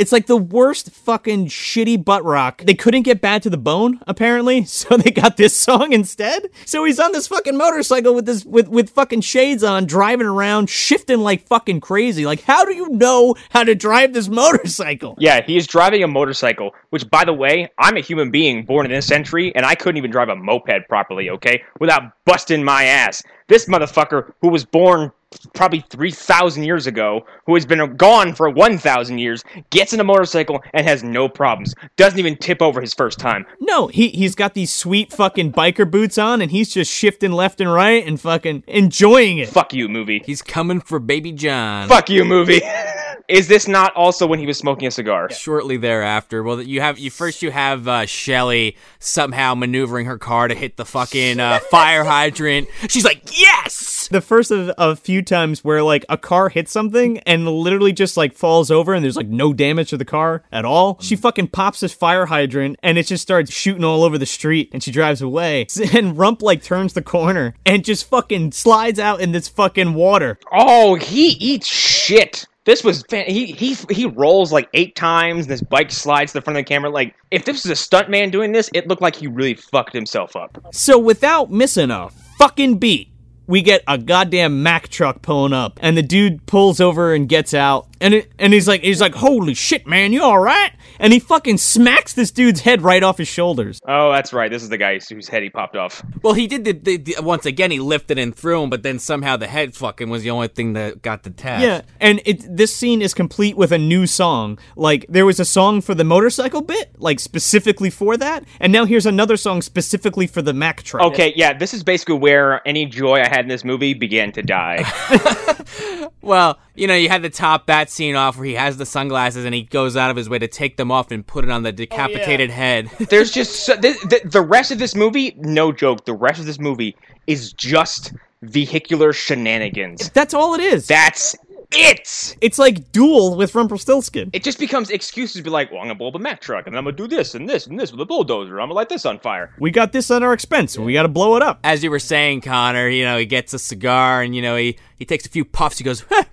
It's 0.02 0.10
like 0.10 0.26
the 0.26 0.36
worst 0.36 0.90
fucking 0.90 1.46
shitty 1.46 2.04
butt 2.04 2.24
rock. 2.24 2.62
They 2.62 2.74
couldn't 2.74 3.02
get 3.02 3.20
bad 3.20 3.40
to 3.44 3.50
the 3.50 3.56
bone, 3.56 4.00
apparently, 4.04 4.64
so 4.64 4.96
they 4.96 5.12
got 5.12 5.36
this 5.36 5.56
song 5.56 5.92
instead. 5.92 6.50
So 6.64 6.84
he's 6.84 6.98
on 6.98 7.12
this 7.12 7.28
fucking 7.28 7.56
motorcycle 7.56 8.12
with 8.12 8.26
this 8.26 8.44
with 8.44 8.66
with 8.66 8.90
fucking 8.90 9.20
shades 9.20 9.62
on, 9.62 9.86
driving 9.86 10.26
around, 10.26 10.68
shifting 10.68 11.20
like 11.20 11.46
fucking 11.46 11.82
crazy. 11.82 12.26
Like, 12.26 12.42
how 12.42 12.64
do 12.64 12.74
you 12.74 12.88
know 12.88 13.36
how 13.50 13.62
to 13.62 13.76
drive 13.76 14.12
this 14.12 14.28
motorcycle? 14.42 15.14
Yeah, 15.20 15.40
he 15.40 15.56
is 15.56 15.68
driving 15.68 16.02
a 16.02 16.08
motorcycle, 16.08 16.74
which, 16.90 17.08
by 17.08 17.24
the 17.24 17.32
way, 17.32 17.70
I'm 17.78 17.96
a 17.96 18.00
human 18.00 18.32
being 18.32 18.64
born 18.64 18.86
in 18.86 18.90
this 18.90 19.06
century, 19.06 19.54
and 19.54 19.64
I 19.64 19.76
couldn't 19.76 19.98
even 19.98 20.10
drive 20.10 20.30
a 20.30 20.34
moped 20.34 20.88
properly, 20.88 21.30
okay? 21.30 21.62
Without 21.78 22.12
busting 22.24 22.64
my 22.64 22.86
ass. 22.86 23.22
This 23.46 23.66
motherfucker, 23.66 24.32
who 24.40 24.48
was 24.48 24.64
born 24.64 25.12
probably 25.54 25.84
3,000 25.90 26.64
years 26.64 26.86
ago, 26.86 27.24
who 27.46 27.54
has 27.54 27.66
been 27.66 27.96
gone 27.96 28.34
for 28.34 28.48
1,000 28.50 29.18
years, 29.18 29.44
gets 29.70 29.92
in 29.92 30.00
a 30.00 30.04
motorcycle 30.04 30.62
and 30.74 30.86
has 30.86 31.02
no 31.02 31.28
problems. 31.28 31.74
Doesn't 31.96 32.18
even 32.18 32.36
tip 32.36 32.62
over 32.62 32.80
his 32.80 32.94
first 32.94 33.18
time. 33.18 33.46
No, 33.60 33.86
he 33.86 34.08
he's 34.08 34.34
got 34.34 34.54
these 34.54 34.72
sweet 34.72 35.12
fucking 35.12 35.52
biker 35.52 35.90
boots 35.90 36.18
on 36.18 36.40
and 36.40 36.50
he's 36.50 36.72
just 36.72 36.90
shifting 36.92 37.32
left 37.32 37.60
and 37.60 37.72
right 37.72 38.06
and 38.06 38.20
fucking 38.20 38.64
enjoying 38.66 39.38
it. 39.38 39.48
Fuck 39.48 39.72
you, 39.72 39.88
movie. 39.88 40.22
He's 40.24 40.42
coming 40.42 40.80
for 40.80 40.98
Baby 40.98 41.32
John. 41.32 41.88
Fuck 41.88 42.10
you, 42.10 42.24
movie. 42.24 42.62
is 43.28 43.48
this 43.48 43.68
not 43.68 43.94
also 43.94 44.26
when 44.26 44.38
he 44.38 44.46
was 44.46 44.58
smoking 44.58 44.86
a 44.88 44.90
cigar? 44.90 45.30
Shortly 45.30 45.76
thereafter, 45.76 46.42
well, 46.42 46.60
you 46.60 46.80
have 46.80 46.98
you 46.98 47.10
first 47.10 47.42
you 47.42 47.50
have 47.50 47.86
uh, 47.88 48.06
Shelly 48.06 48.76
somehow 48.98 49.54
maneuvering 49.54 50.06
her 50.06 50.18
car 50.18 50.48
to 50.48 50.54
hit 50.54 50.76
the 50.76 50.84
fucking 50.84 51.40
uh, 51.40 51.58
fire 51.70 52.04
hydrant. 52.04 52.68
She's 52.88 53.04
like, 53.04 53.22
"Yes!" 53.38 54.08
The 54.10 54.20
first 54.20 54.50
of 54.50 54.70
a 54.76 54.96
few 54.96 55.22
times 55.22 55.64
where 55.64 55.82
like 55.82 56.04
a 56.08 56.18
car 56.18 56.48
hits 56.48 56.70
something 56.72 57.18
and 57.20 57.48
literally 57.48 57.92
just 57.92 58.16
like 58.16 58.34
falls 58.34 58.70
over 58.70 58.92
and 58.92 59.02
there's 59.04 59.16
like 59.16 59.28
no 59.28 59.52
damage 59.52 59.90
to 59.90 59.96
the 59.96 60.04
car 60.04 60.42
at 60.52 60.64
all. 60.64 60.98
She 61.00 61.16
fucking 61.16 61.48
pops 61.48 61.80
this 61.80 61.92
fire 61.94 62.26
hydrant 62.26 62.78
and 62.82 62.98
it 62.98 63.06
just 63.06 63.22
starts 63.22 63.52
shooting 63.52 63.84
all 63.84 64.02
over 64.04 64.18
the 64.18 64.26
street 64.26 64.70
and 64.72 64.82
she 64.82 64.90
drives 64.90 65.22
away. 65.22 65.66
And 65.92 66.16
Rump 66.16 66.42
like 66.42 66.62
turns 66.62 66.94
the 66.94 67.02
corner 67.02 67.54
and 67.66 67.84
just 67.84 68.08
fucking 68.08 68.52
slides 68.52 68.98
out 68.98 69.20
in 69.20 69.32
this 69.32 69.48
fucking 69.48 69.94
water. 69.94 70.38
Oh, 70.50 70.94
he 70.94 71.28
eats 71.28 71.66
shit. 71.66 72.46
This 72.64 72.84
was 72.84 73.02
fan- 73.10 73.26
he 73.26 73.46
he 73.46 73.74
he 73.90 74.06
rolls 74.06 74.52
like 74.52 74.68
eight 74.74 74.94
times. 74.94 75.46
And 75.46 75.50
this 75.50 75.62
bike 75.62 75.90
slides 75.90 76.32
to 76.32 76.38
the 76.38 76.42
front 76.42 76.58
of 76.58 76.64
the 76.64 76.68
camera. 76.68 76.90
Like 76.90 77.14
if 77.30 77.44
this 77.44 77.64
was 77.64 77.70
a 77.70 77.74
stuntman 77.82 78.30
doing 78.30 78.52
this, 78.52 78.70
it 78.72 78.86
looked 78.86 79.02
like 79.02 79.16
he 79.16 79.26
really 79.26 79.54
fucked 79.54 79.92
himself 79.92 80.36
up. 80.36 80.58
So 80.72 80.98
without 80.98 81.50
missing 81.50 81.90
a 81.90 82.08
fucking 82.38 82.78
beat, 82.78 83.08
we 83.46 83.62
get 83.62 83.82
a 83.88 83.98
goddamn 83.98 84.62
Mack 84.62 84.88
truck 84.88 85.22
pulling 85.22 85.52
up, 85.52 85.80
and 85.82 85.96
the 85.96 86.02
dude 86.02 86.46
pulls 86.46 86.80
over 86.80 87.12
and 87.12 87.28
gets 87.28 87.52
out, 87.52 87.88
and 88.02 88.14
it, 88.14 88.32
and 88.38 88.52
he's 88.52 88.66
like 88.66 88.82
he's 88.82 89.00
like, 89.00 89.14
"Holy 89.14 89.54
shit, 89.54 89.86
man, 89.86 90.12
you 90.12 90.22
all 90.22 90.38
right?" 90.38 90.72
And 90.98 91.12
he 91.12 91.20
fucking 91.20 91.58
smacks 91.58 92.12
this 92.12 92.30
dude's 92.30 92.60
head 92.60 92.82
right 92.82 93.02
off 93.02 93.18
his 93.18 93.28
shoulders. 93.28 93.80
Oh, 93.86 94.12
that's 94.12 94.32
right. 94.32 94.50
This 94.50 94.62
is 94.62 94.68
the 94.68 94.76
guy 94.76 94.98
whose 94.98 95.28
head 95.28 95.42
he 95.42 95.50
popped 95.50 95.76
off. 95.76 96.02
Well, 96.22 96.34
he 96.34 96.46
did 96.46 96.64
the, 96.64 96.72
the, 96.72 96.96
the 96.96 97.16
once 97.22 97.46
again. 97.46 97.70
He 97.70 97.78
lifted 97.78 98.18
and 98.18 98.34
threw 98.34 98.62
him, 98.62 98.70
but 98.70 98.82
then 98.82 98.98
somehow 98.98 99.36
the 99.36 99.46
head 99.46 99.74
fucking 99.74 100.10
was 100.10 100.24
the 100.24 100.30
only 100.30 100.48
thing 100.48 100.72
that 100.74 101.00
got 101.02 101.22
detached. 101.22 101.62
Yeah, 101.62 101.82
and 102.00 102.20
it 102.24 102.44
this 102.56 102.74
scene 102.74 103.00
is 103.00 103.14
complete 103.14 103.56
with 103.56 103.70
a 103.72 103.78
new 103.78 104.06
song. 104.06 104.58
Like 104.74 105.06
there 105.08 105.24
was 105.24 105.38
a 105.38 105.44
song 105.44 105.80
for 105.80 105.94
the 105.94 106.04
motorcycle 106.04 106.60
bit, 106.60 106.90
like 106.98 107.20
specifically 107.20 107.90
for 107.90 108.16
that, 108.16 108.44
and 108.58 108.72
now 108.72 108.84
here's 108.84 109.06
another 109.06 109.36
song 109.36 109.62
specifically 109.62 110.26
for 110.26 110.42
the 110.42 110.52
Mack 110.52 110.82
truck. 110.82 111.04
Okay, 111.12 111.32
yeah, 111.36 111.52
this 111.52 111.72
is 111.72 111.84
basically 111.84 112.18
where 112.18 112.66
any 112.66 112.84
joy 112.84 113.20
I 113.20 113.28
had 113.28 113.40
in 113.40 113.48
this 113.48 113.64
movie 113.64 113.94
began 113.94 114.32
to 114.32 114.42
die. 114.42 114.84
Well, 116.22 116.60
you 116.74 116.86
know, 116.86 116.94
you 116.94 117.08
had 117.08 117.22
the 117.22 117.30
top 117.30 117.66
bat 117.66 117.90
scene 117.92 118.16
off 118.16 118.36
where 118.36 118.46
he 118.46 118.54
has 118.54 118.76
the 118.76 118.86
sunglasses 118.86 119.44
and 119.44 119.54
he 119.54 119.62
goes 119.62 119.96
out 119.96 120.10
of 120.10 120.16
his 120.16 120.28
way 120.28 120.38
to 120.38 120.48
take 120.48 120.76
them 120.76 120.90
off 120.90 121.10
and 121.10 121.26
put 121.26 121.44
it 121.44 121.50
on 121.50 121.62
the 121.62 121.70
oh, 121.70 121.72
decapitated 121.72 122.50
head. 122.50 122.90
There's 123.10 123.30
just 123.30 123.66
so, 123.66 123.76
the, 123.76 123.92
the, 124.08 124.28
the 124.28 124.42
rest 124.42 124.70
of 124.70 124.78
this 124.78 124.94
movie, 124.94 125.34
no 125.38 125.72
joke. 125.72 126.04
The 126.04 126.14
rest 126.14 126.40
of 126.40 126.46
this 126.46 126.58
movie 126.58 126.96
is 127.26 127.52
just 127.52 128.12
vehicular 128.42 129.12
shenanigans. 129.12 130.10
That's 130.10 130.34
all 130.34 130.54
it 130.54 130.60
is. 130.60 130.86
That's 130.88 131.36
it. 131.74 132.36
it's 132.40 132.58
like 132.58 132.92
Duel 132.92 133.36
with 133.36 133.54
Rumpelstiltskin. 133.54 134.30
It 134.32 134.42
just 134.42 134.58
becomes 134.58 134.90
excuses 134.90 135.36
to 135.36 135.42
be 135.42 135.50
like, 135.50 135.70
well, 135.70 135.80
I'm 135.80 135.86
gonna 135.86 135.94
blow 135.94 136.08
up 136.08 136.14
a 136.14 136.18
Mack 136.18 136.40
truck, 136.40 136.66
and 136.66 136.76
I'm 136.76 136.84
gonna 136.84 136.96
do 136.96 137.06
this 137.06 137.34
and 137.34 137.48
this 137.48 137.66
and 137.66 137.78
this 137.78 137.90
with 137.90 138.00
a 138.00 138.04
bulldozer. 138.04 138.60
I'm 138.60 138.68
gonna 138.68 138.74
light 138.74 138.88
this 138.88 139.06
on 139.06 139.18
fire. 139.18 139.54
We 139.58 139.70
got 139.70 139.92
this 139.92 140.10
on 140.10 140.22
our 140.22 140.32
expense. 140.32 140.78
We 140.78 140.92
got 140.92 141.02
to 141.02 141.08
blow 141.08 141.36
it 141.36 141.42
up. 141.42 141.60
As 141.64 141.82
you 141.82 141.90
were 141.90 141.98
saying, 141.98 142.42
Connor, 142.42 142.88
you 142.88 143.04
know, 143.04 143.16
he 143.16 143.26
gets 143.26 143.54
a 143.54 143.58
cigar 143.58 144.22
and, 144.22 144.34
you 144.34 144.42
know, 144.42 144.56
he, 144.56 144.76
he 144.96 145.04
takes 145.04 145.26
a 145.26 145.28
few 145.28 145.44
puffs. 145.44 145.78
He 145.78 145.84
goes, 145.84 146.04
huh, 146.08 146.24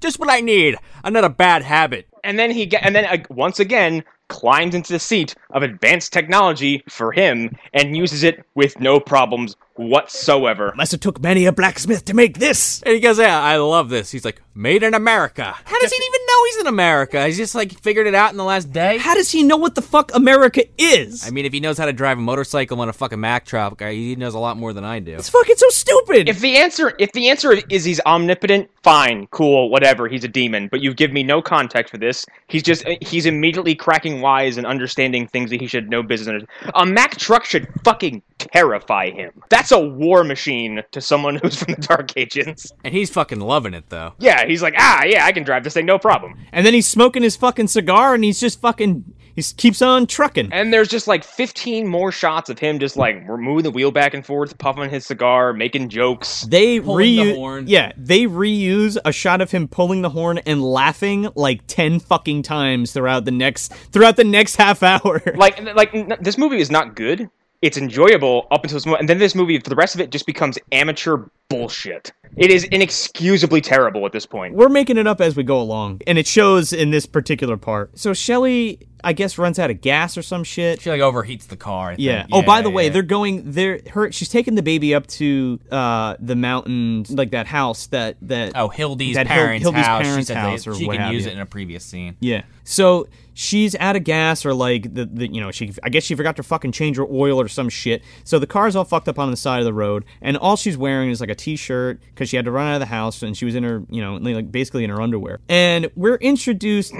just 0.00 0.18
what 0.18 0.30
I 0.30 0.40
need. 0.40 0.76
Another 1.04 1.28
bad 1.28 1.62
habit. 1.62 2.06
And 2.24 2.38
then 2.38 2.50
he 2.50 2.66
get, 2.66 2.84
and 2.84 2.94
then 2.94 3.04
uh, 3.04 3.18
once 3.30 3.60
again 3.60 4.04
climbs 4.28 4.74
into 4.74 4.92
the 4.92 4.98
seat 4.98 5.34
of 5.50 5.62
advanced 5.62 6.12
technology 6.12 6.82
for 6.88 7.12
him 7.12 7.56
and 7.72 7.96
uses 7.96 8.22
it 8.22 8.44
with 8.54 8.78
no 8.78 9.00
problems 9.00 9.56
whatsoever. 9.76 10.72
Must 10.76 10.92
have 10.92 11.00
took 11.00 11.20
many 11.22 11.46
a 11.46 11.52
blacksmith 11.52 12.04
to 12.06 12.14
make 12.14 12.38
this. 12.38 12.82
And 12.82 12.94
he 12.94 13.00
goes, 13.00 13.18
yeah, 13.18 13.40
I 13.40 13.56
love 13.56 13.88
this. 13.88 14.10
He's 14.10 14.24
like, 14.24 14.42
made 14.58 14.82
in 14.82 14.92
America. 14.92 15.54
How 15.64 15.78
does 15.78 15.92
he 15.92 16.04
even 16.04 16.20
know 16.26 16.44
he's 16.46 16.56
in 16.58 16.66
America? 16.66 17.24
He's 17.24 17.36
just 17.36 17.54
like 17.54 17.72
figured 17.80 18.08
it 18.08 18.14
out 18.14 18.32
in 18.32 18.36
the 18.36 18.44
last 18.44 18.72
day. 18.72 18.98
How 18.98 19.14
does 19.14 19.30
he 19.30 19.44
know 19.44 19.56
what 19.56 19.76
the 19.76 19.82
fuck 19.82 20.12
America 20.14 20.64
is? 20.76 21.26
I 21.26 21.30
mean, 21.30 21.46
if 21.46 21.52
he 21.52 21.60
knows 21.60 21.78
how 21.78 21.86
to 21.86 21.92
drive 21.92 22.18
a 22.18 22.20
motorcycle 22.20 22.80
on 22.80 22.88
a 22.88 22.92
fucking 22.92 23.20
Mack 23.20 23.46
truck, 23.46 23.80
uh, 23.80 23.88
he 23.88 24.16
knows 24.16 24.34
a 24.34 24.38
lot 24.38 24.56
more 24.56 24.72
than 24.72 24.84
I 24.84 24.98
do. 24.98 25.14
it's 25.14 25.28
fucking 25.28 25.56
so 25.56 25.68
stupid. 25.68 26.28
If 26.28 26.40
the 26.40 26.56
answer 26.56 26.92
if 26.98 27.12
the 27.12 27.28
answer 27.28 27.52
is 27.70 27.84
he's 27.84 28.00
omnipotent, 28.04 28.68
fine, 28.82 29.28
cool, 29.28 29.70
whatever, 29.70 30.08
he's 30.08 30.24
a 30.24 30.28
demon, 30.28 30.68
but 30.68 30.80
you 30.80 30.92
give 30.92 31.12
me 31.12 31.22
no 31.22 31.40
context 31.40 31.92
for 31.92 31.98
this. 31.98 32.26
He's 32.48 32.64
just 32.64 32.84
he's 33.00 33.26
immediately 33.26 33.76
cracking 33.76 34.20
wise 34.20 34.56
and 34.56 34.66
understanding 34.66 35.28
things 35.28 35.50
that 35.50 35.60
he 35.60 35.68
should 35.68 35.88
know 35.88 36.02
business. 36.02 36.42
A 36.74 36.84
Mack 36.84 37.16
truck 37.16 37.44
should 37.44 37.68
fucking 37.84 38.22
terrify 38.38 39.10
him. 39.10 39.30
That's 39.50 39.70
a 39.72 39.78
war 39.78 40.24
machine 40.24 40.82
to 40.92 41.00
someone 41.00 41.36
who's 41.42 41.56
from 41.56 41.74
the 41.74 41.80
Dark 41.80 42.16
Ages. 42.16 42.72
And 42.84 42.94
he's 42.94 43.10
fucking 43.10 43.40
loving 43.40 43.74
it, 43.74 43.88
though. 43.88 44.14
Yeah, 44.18 44.46
he's 44.48 44.62
like, 44.62 44.74
"Ah, 44.78 45.04
yeah, 45.04 45.24
I 45.24 45.32
can 45.32 45.44
drive 45.44 45.64
this 45.64 45.74
thing 45.74 45.86
no 45.86 45.98
problem." 45.98 46.34
and 46.52 46.66
then 46.66 46.74
he's 46.74 46.86
smoking 46.86 47.22
his 47.22 47.36
fucking 47.36 47.68
cigar 47.68 48.14
and 48.14 48.24
he's 48.24 48.40
just 48.40 48.60
fucking 48.60 49.04
he 49.38 49.54
keeps 49.56 49.80
on 49.82 50.08
trucking. 50.08 50.48
And 50.52 50.72
there's 50.72 50.88
just 50.88 51.06
like 51.06 51.22
15 51.22 51.86
more 51.86 52.10
shots 52.10 52.50
of 52.50 52.58
him 52.58 52.80
just 52.80 52.96
like 52.96 53.24
moving 53.24 53.62
the 53.62 53.70
wheel 53.70 53.92
back 53.92 54.12
and 54.12 54.26
forth, 54.26 54.58
puffing 54.58 54.90
his 54.90 55.06
cigar, 55.06 55.52
making 55.52 55.90
jokes. 55.90 56.42
They 56.42 56.80
Pulling 56.80 57.16
the 57.16 57.22
reuse 57.22 57.36
horn. 57.36 57.64
Yeah, 57.68 57.92
they 57.96 58.24
reuse 58.24 58.96
a 59.04 59.12
shot 59.12 59.40
of 59.40 59.52
him 59.52 59.68
pulling 59.68 60.02
the 60.02 60.10
horn 60.10 60.38
and 60.38 60.60
laughing 60.60 61.28
like 61.36 61.60
10 61.68 62.00
fucking 62.00 62.42
times 62.42 62.92
throughout 62.92 63.26
the 63.26 63.30
next 63.30 63.72
throughout 63.72 64.16
the 64.16 64.24
next 64.24 64.56
half 64.56 64.82
hour. 64.82 65.22
like 65.36 65.62
like 65.76 65.94
n- 65.94 66.18
this 66.20 66.36
movie 66.36 66.58
is 66.58 66.72
not 66.72 66.96
good. 66.96 67.30
It's 67.62 67.76
enjoyable 67.76 68.48
up 68.50 68.64
until 68.64 68.76
this 68.76 68.86
moment, 68.86 69.02
and 69.02 69.08
then 69.08 69.18
this 69.18 69.36
movie, 69.36 69.58
for 69.60 69.70
the 69.70 69.76
rest 69.76 69.94
of 69.94 70.00
it, 70.00 70.10
just 70.10 70.26
becomes 70.26 70.58
amateur 70.70 71.26
bullshit. 71.48 72.12
It 72.36 72.50
is 72.50 72.64
inexcusably 72.64 73.60
terrible 73.60 74.06
at 74.06 74.12
this 74.12 74.26
point. 74.26 74.54
We're 74.54 74.68
making 74.68 74.98
it 74.98 75.06
up 75.06 75.20
as 75.20 75.36
we 75.36 75.42
go 75.42 75.60
along, 75.60 76.02
and 76.06 76.18
it 76.18 76.26
shows 76.26 76.72
in 76.72 76.90
this 76.90 77.06
particular 77.06 77.56
part. 77.56 77.98
So 77.98 78.12
Shelly 78.14 78.88
I 79.02 79.12
guess 79.12 79.38
runs 79.38 79.58
out 79.58 79.70
of 79.70 79.80
gas 79.80 80.18
or 80.18 80.22
some 80.22 80.44
shit. 80.44 80.80
She 80.80 80.90
like 80.90 81.00
overheats 81.00 81.46
the 81.46 81.56
car. 81.56 81.90
I 81.90 81.96
think. 81.96 82.00
Yeah. 82.00 82.26
oh, 82.32 82.42
by 82.42 82.62
the 82.62 82.68
yeah, 82.68 82.74
way, 82.74 82.84
yeah. 82.84 82.90
they're 82.90 83.02
going. 83.02 83.52
They're 83.52 83.80
her. 83.90 84.10
She's 84.10 84.28
taking 84.28 84.54
the 84.54 84.62
baby 84.62 84.94
up 84.94 85.06
to 85.08 85.60
uh 85.70 86.16
the 86.18 86.36
mountain, 86.36 87.04
like 87.10 87.30
that 87.30 87.46
house 87.46 87.86
that 87.88 88.16
that. 88.22 88.52
oh 88.56 88.68
Hildy's 88.68 89.14
that 89.14 89.26
parents' 89.26 89.62
Hildy's 89.62 89.86
house. 89.86 90.02
parents' 90.02 90.28
she 90.28 90.34
said 90.34 90.36
house 90.36 90.64
they, 90.64 90.70
or 90.70 90.74
she 90.74 90.86
what 90.86 90.96
can 90.96 91.12
use 91.12 91.24
you. 91.24 91.30
it 91.30 91.34
in 91.34 91.40
a 91.40 91.46
previous 91.46 91.84
scene. 91.84 92.16
Yeah. 92.20 92.42
So 92.64 93.08
she's 93.34 93.76
out 93.76 93.94
of 93.94 94.04
gas, 94.04 94.44
or 94.44 94.52
like 94.52 94.92
the, 94.92 95.06
the 95.06 95.32
you 95.32 95.40
know 95.40 95.50
she 95.52 95.72
I 95.82 95.88
guess 95.90 96.02
she 96.02 96.14
forgot 96.14 96.36
to 96.36 96.42
fucking 96.42 96.72
change 96.72 96.96
her 96.96 97.06
oil 97.08 97.40
or 97.40 97.48
some 97.48 97.68
shit. 97.68 98.02
So 98.24 98.38
the 98.38 98.46
car's 98.46 98.74
all 98.74 98.84
fucked 98.84 99.08
up 99.08 99.18
on 99.18 99.30
the 99.30 99.36
side 99.36 99.60
of 99.60 99.64
the 99.64 99.72
road, 99.72 100.04
and 100.20 100.36
all 100.36 100.56
she's 100.56 100.76
wearing 100.76 101.10
is 101.10 101.20
like 101.20 101.30
a 101.30 101.36
t-shirt 101.38 102.00
because 102.10 102.28
she 102.28 102.36
had 102.36 102.44
to 102.44 102.50
run 102.50 102.68
out 102.68 102.74
of 102.74 102.80
the 102.80 102.86
house, 102.86 103.22
and 103.22 103.36
she 103.36 103.44
was 103.44 103.54
in 103.54 103.64
her 103.64 103.82
you 103.88 104.02
know 104.02 104.16
like 104.16 104.50
basically 104.52 104.84
in 104.84 104.90
her 104.90 105.00
underwear. 105.00 105.40
And 105.48 105.90
we're 105.94 106.16
introduced. 106.16 106.92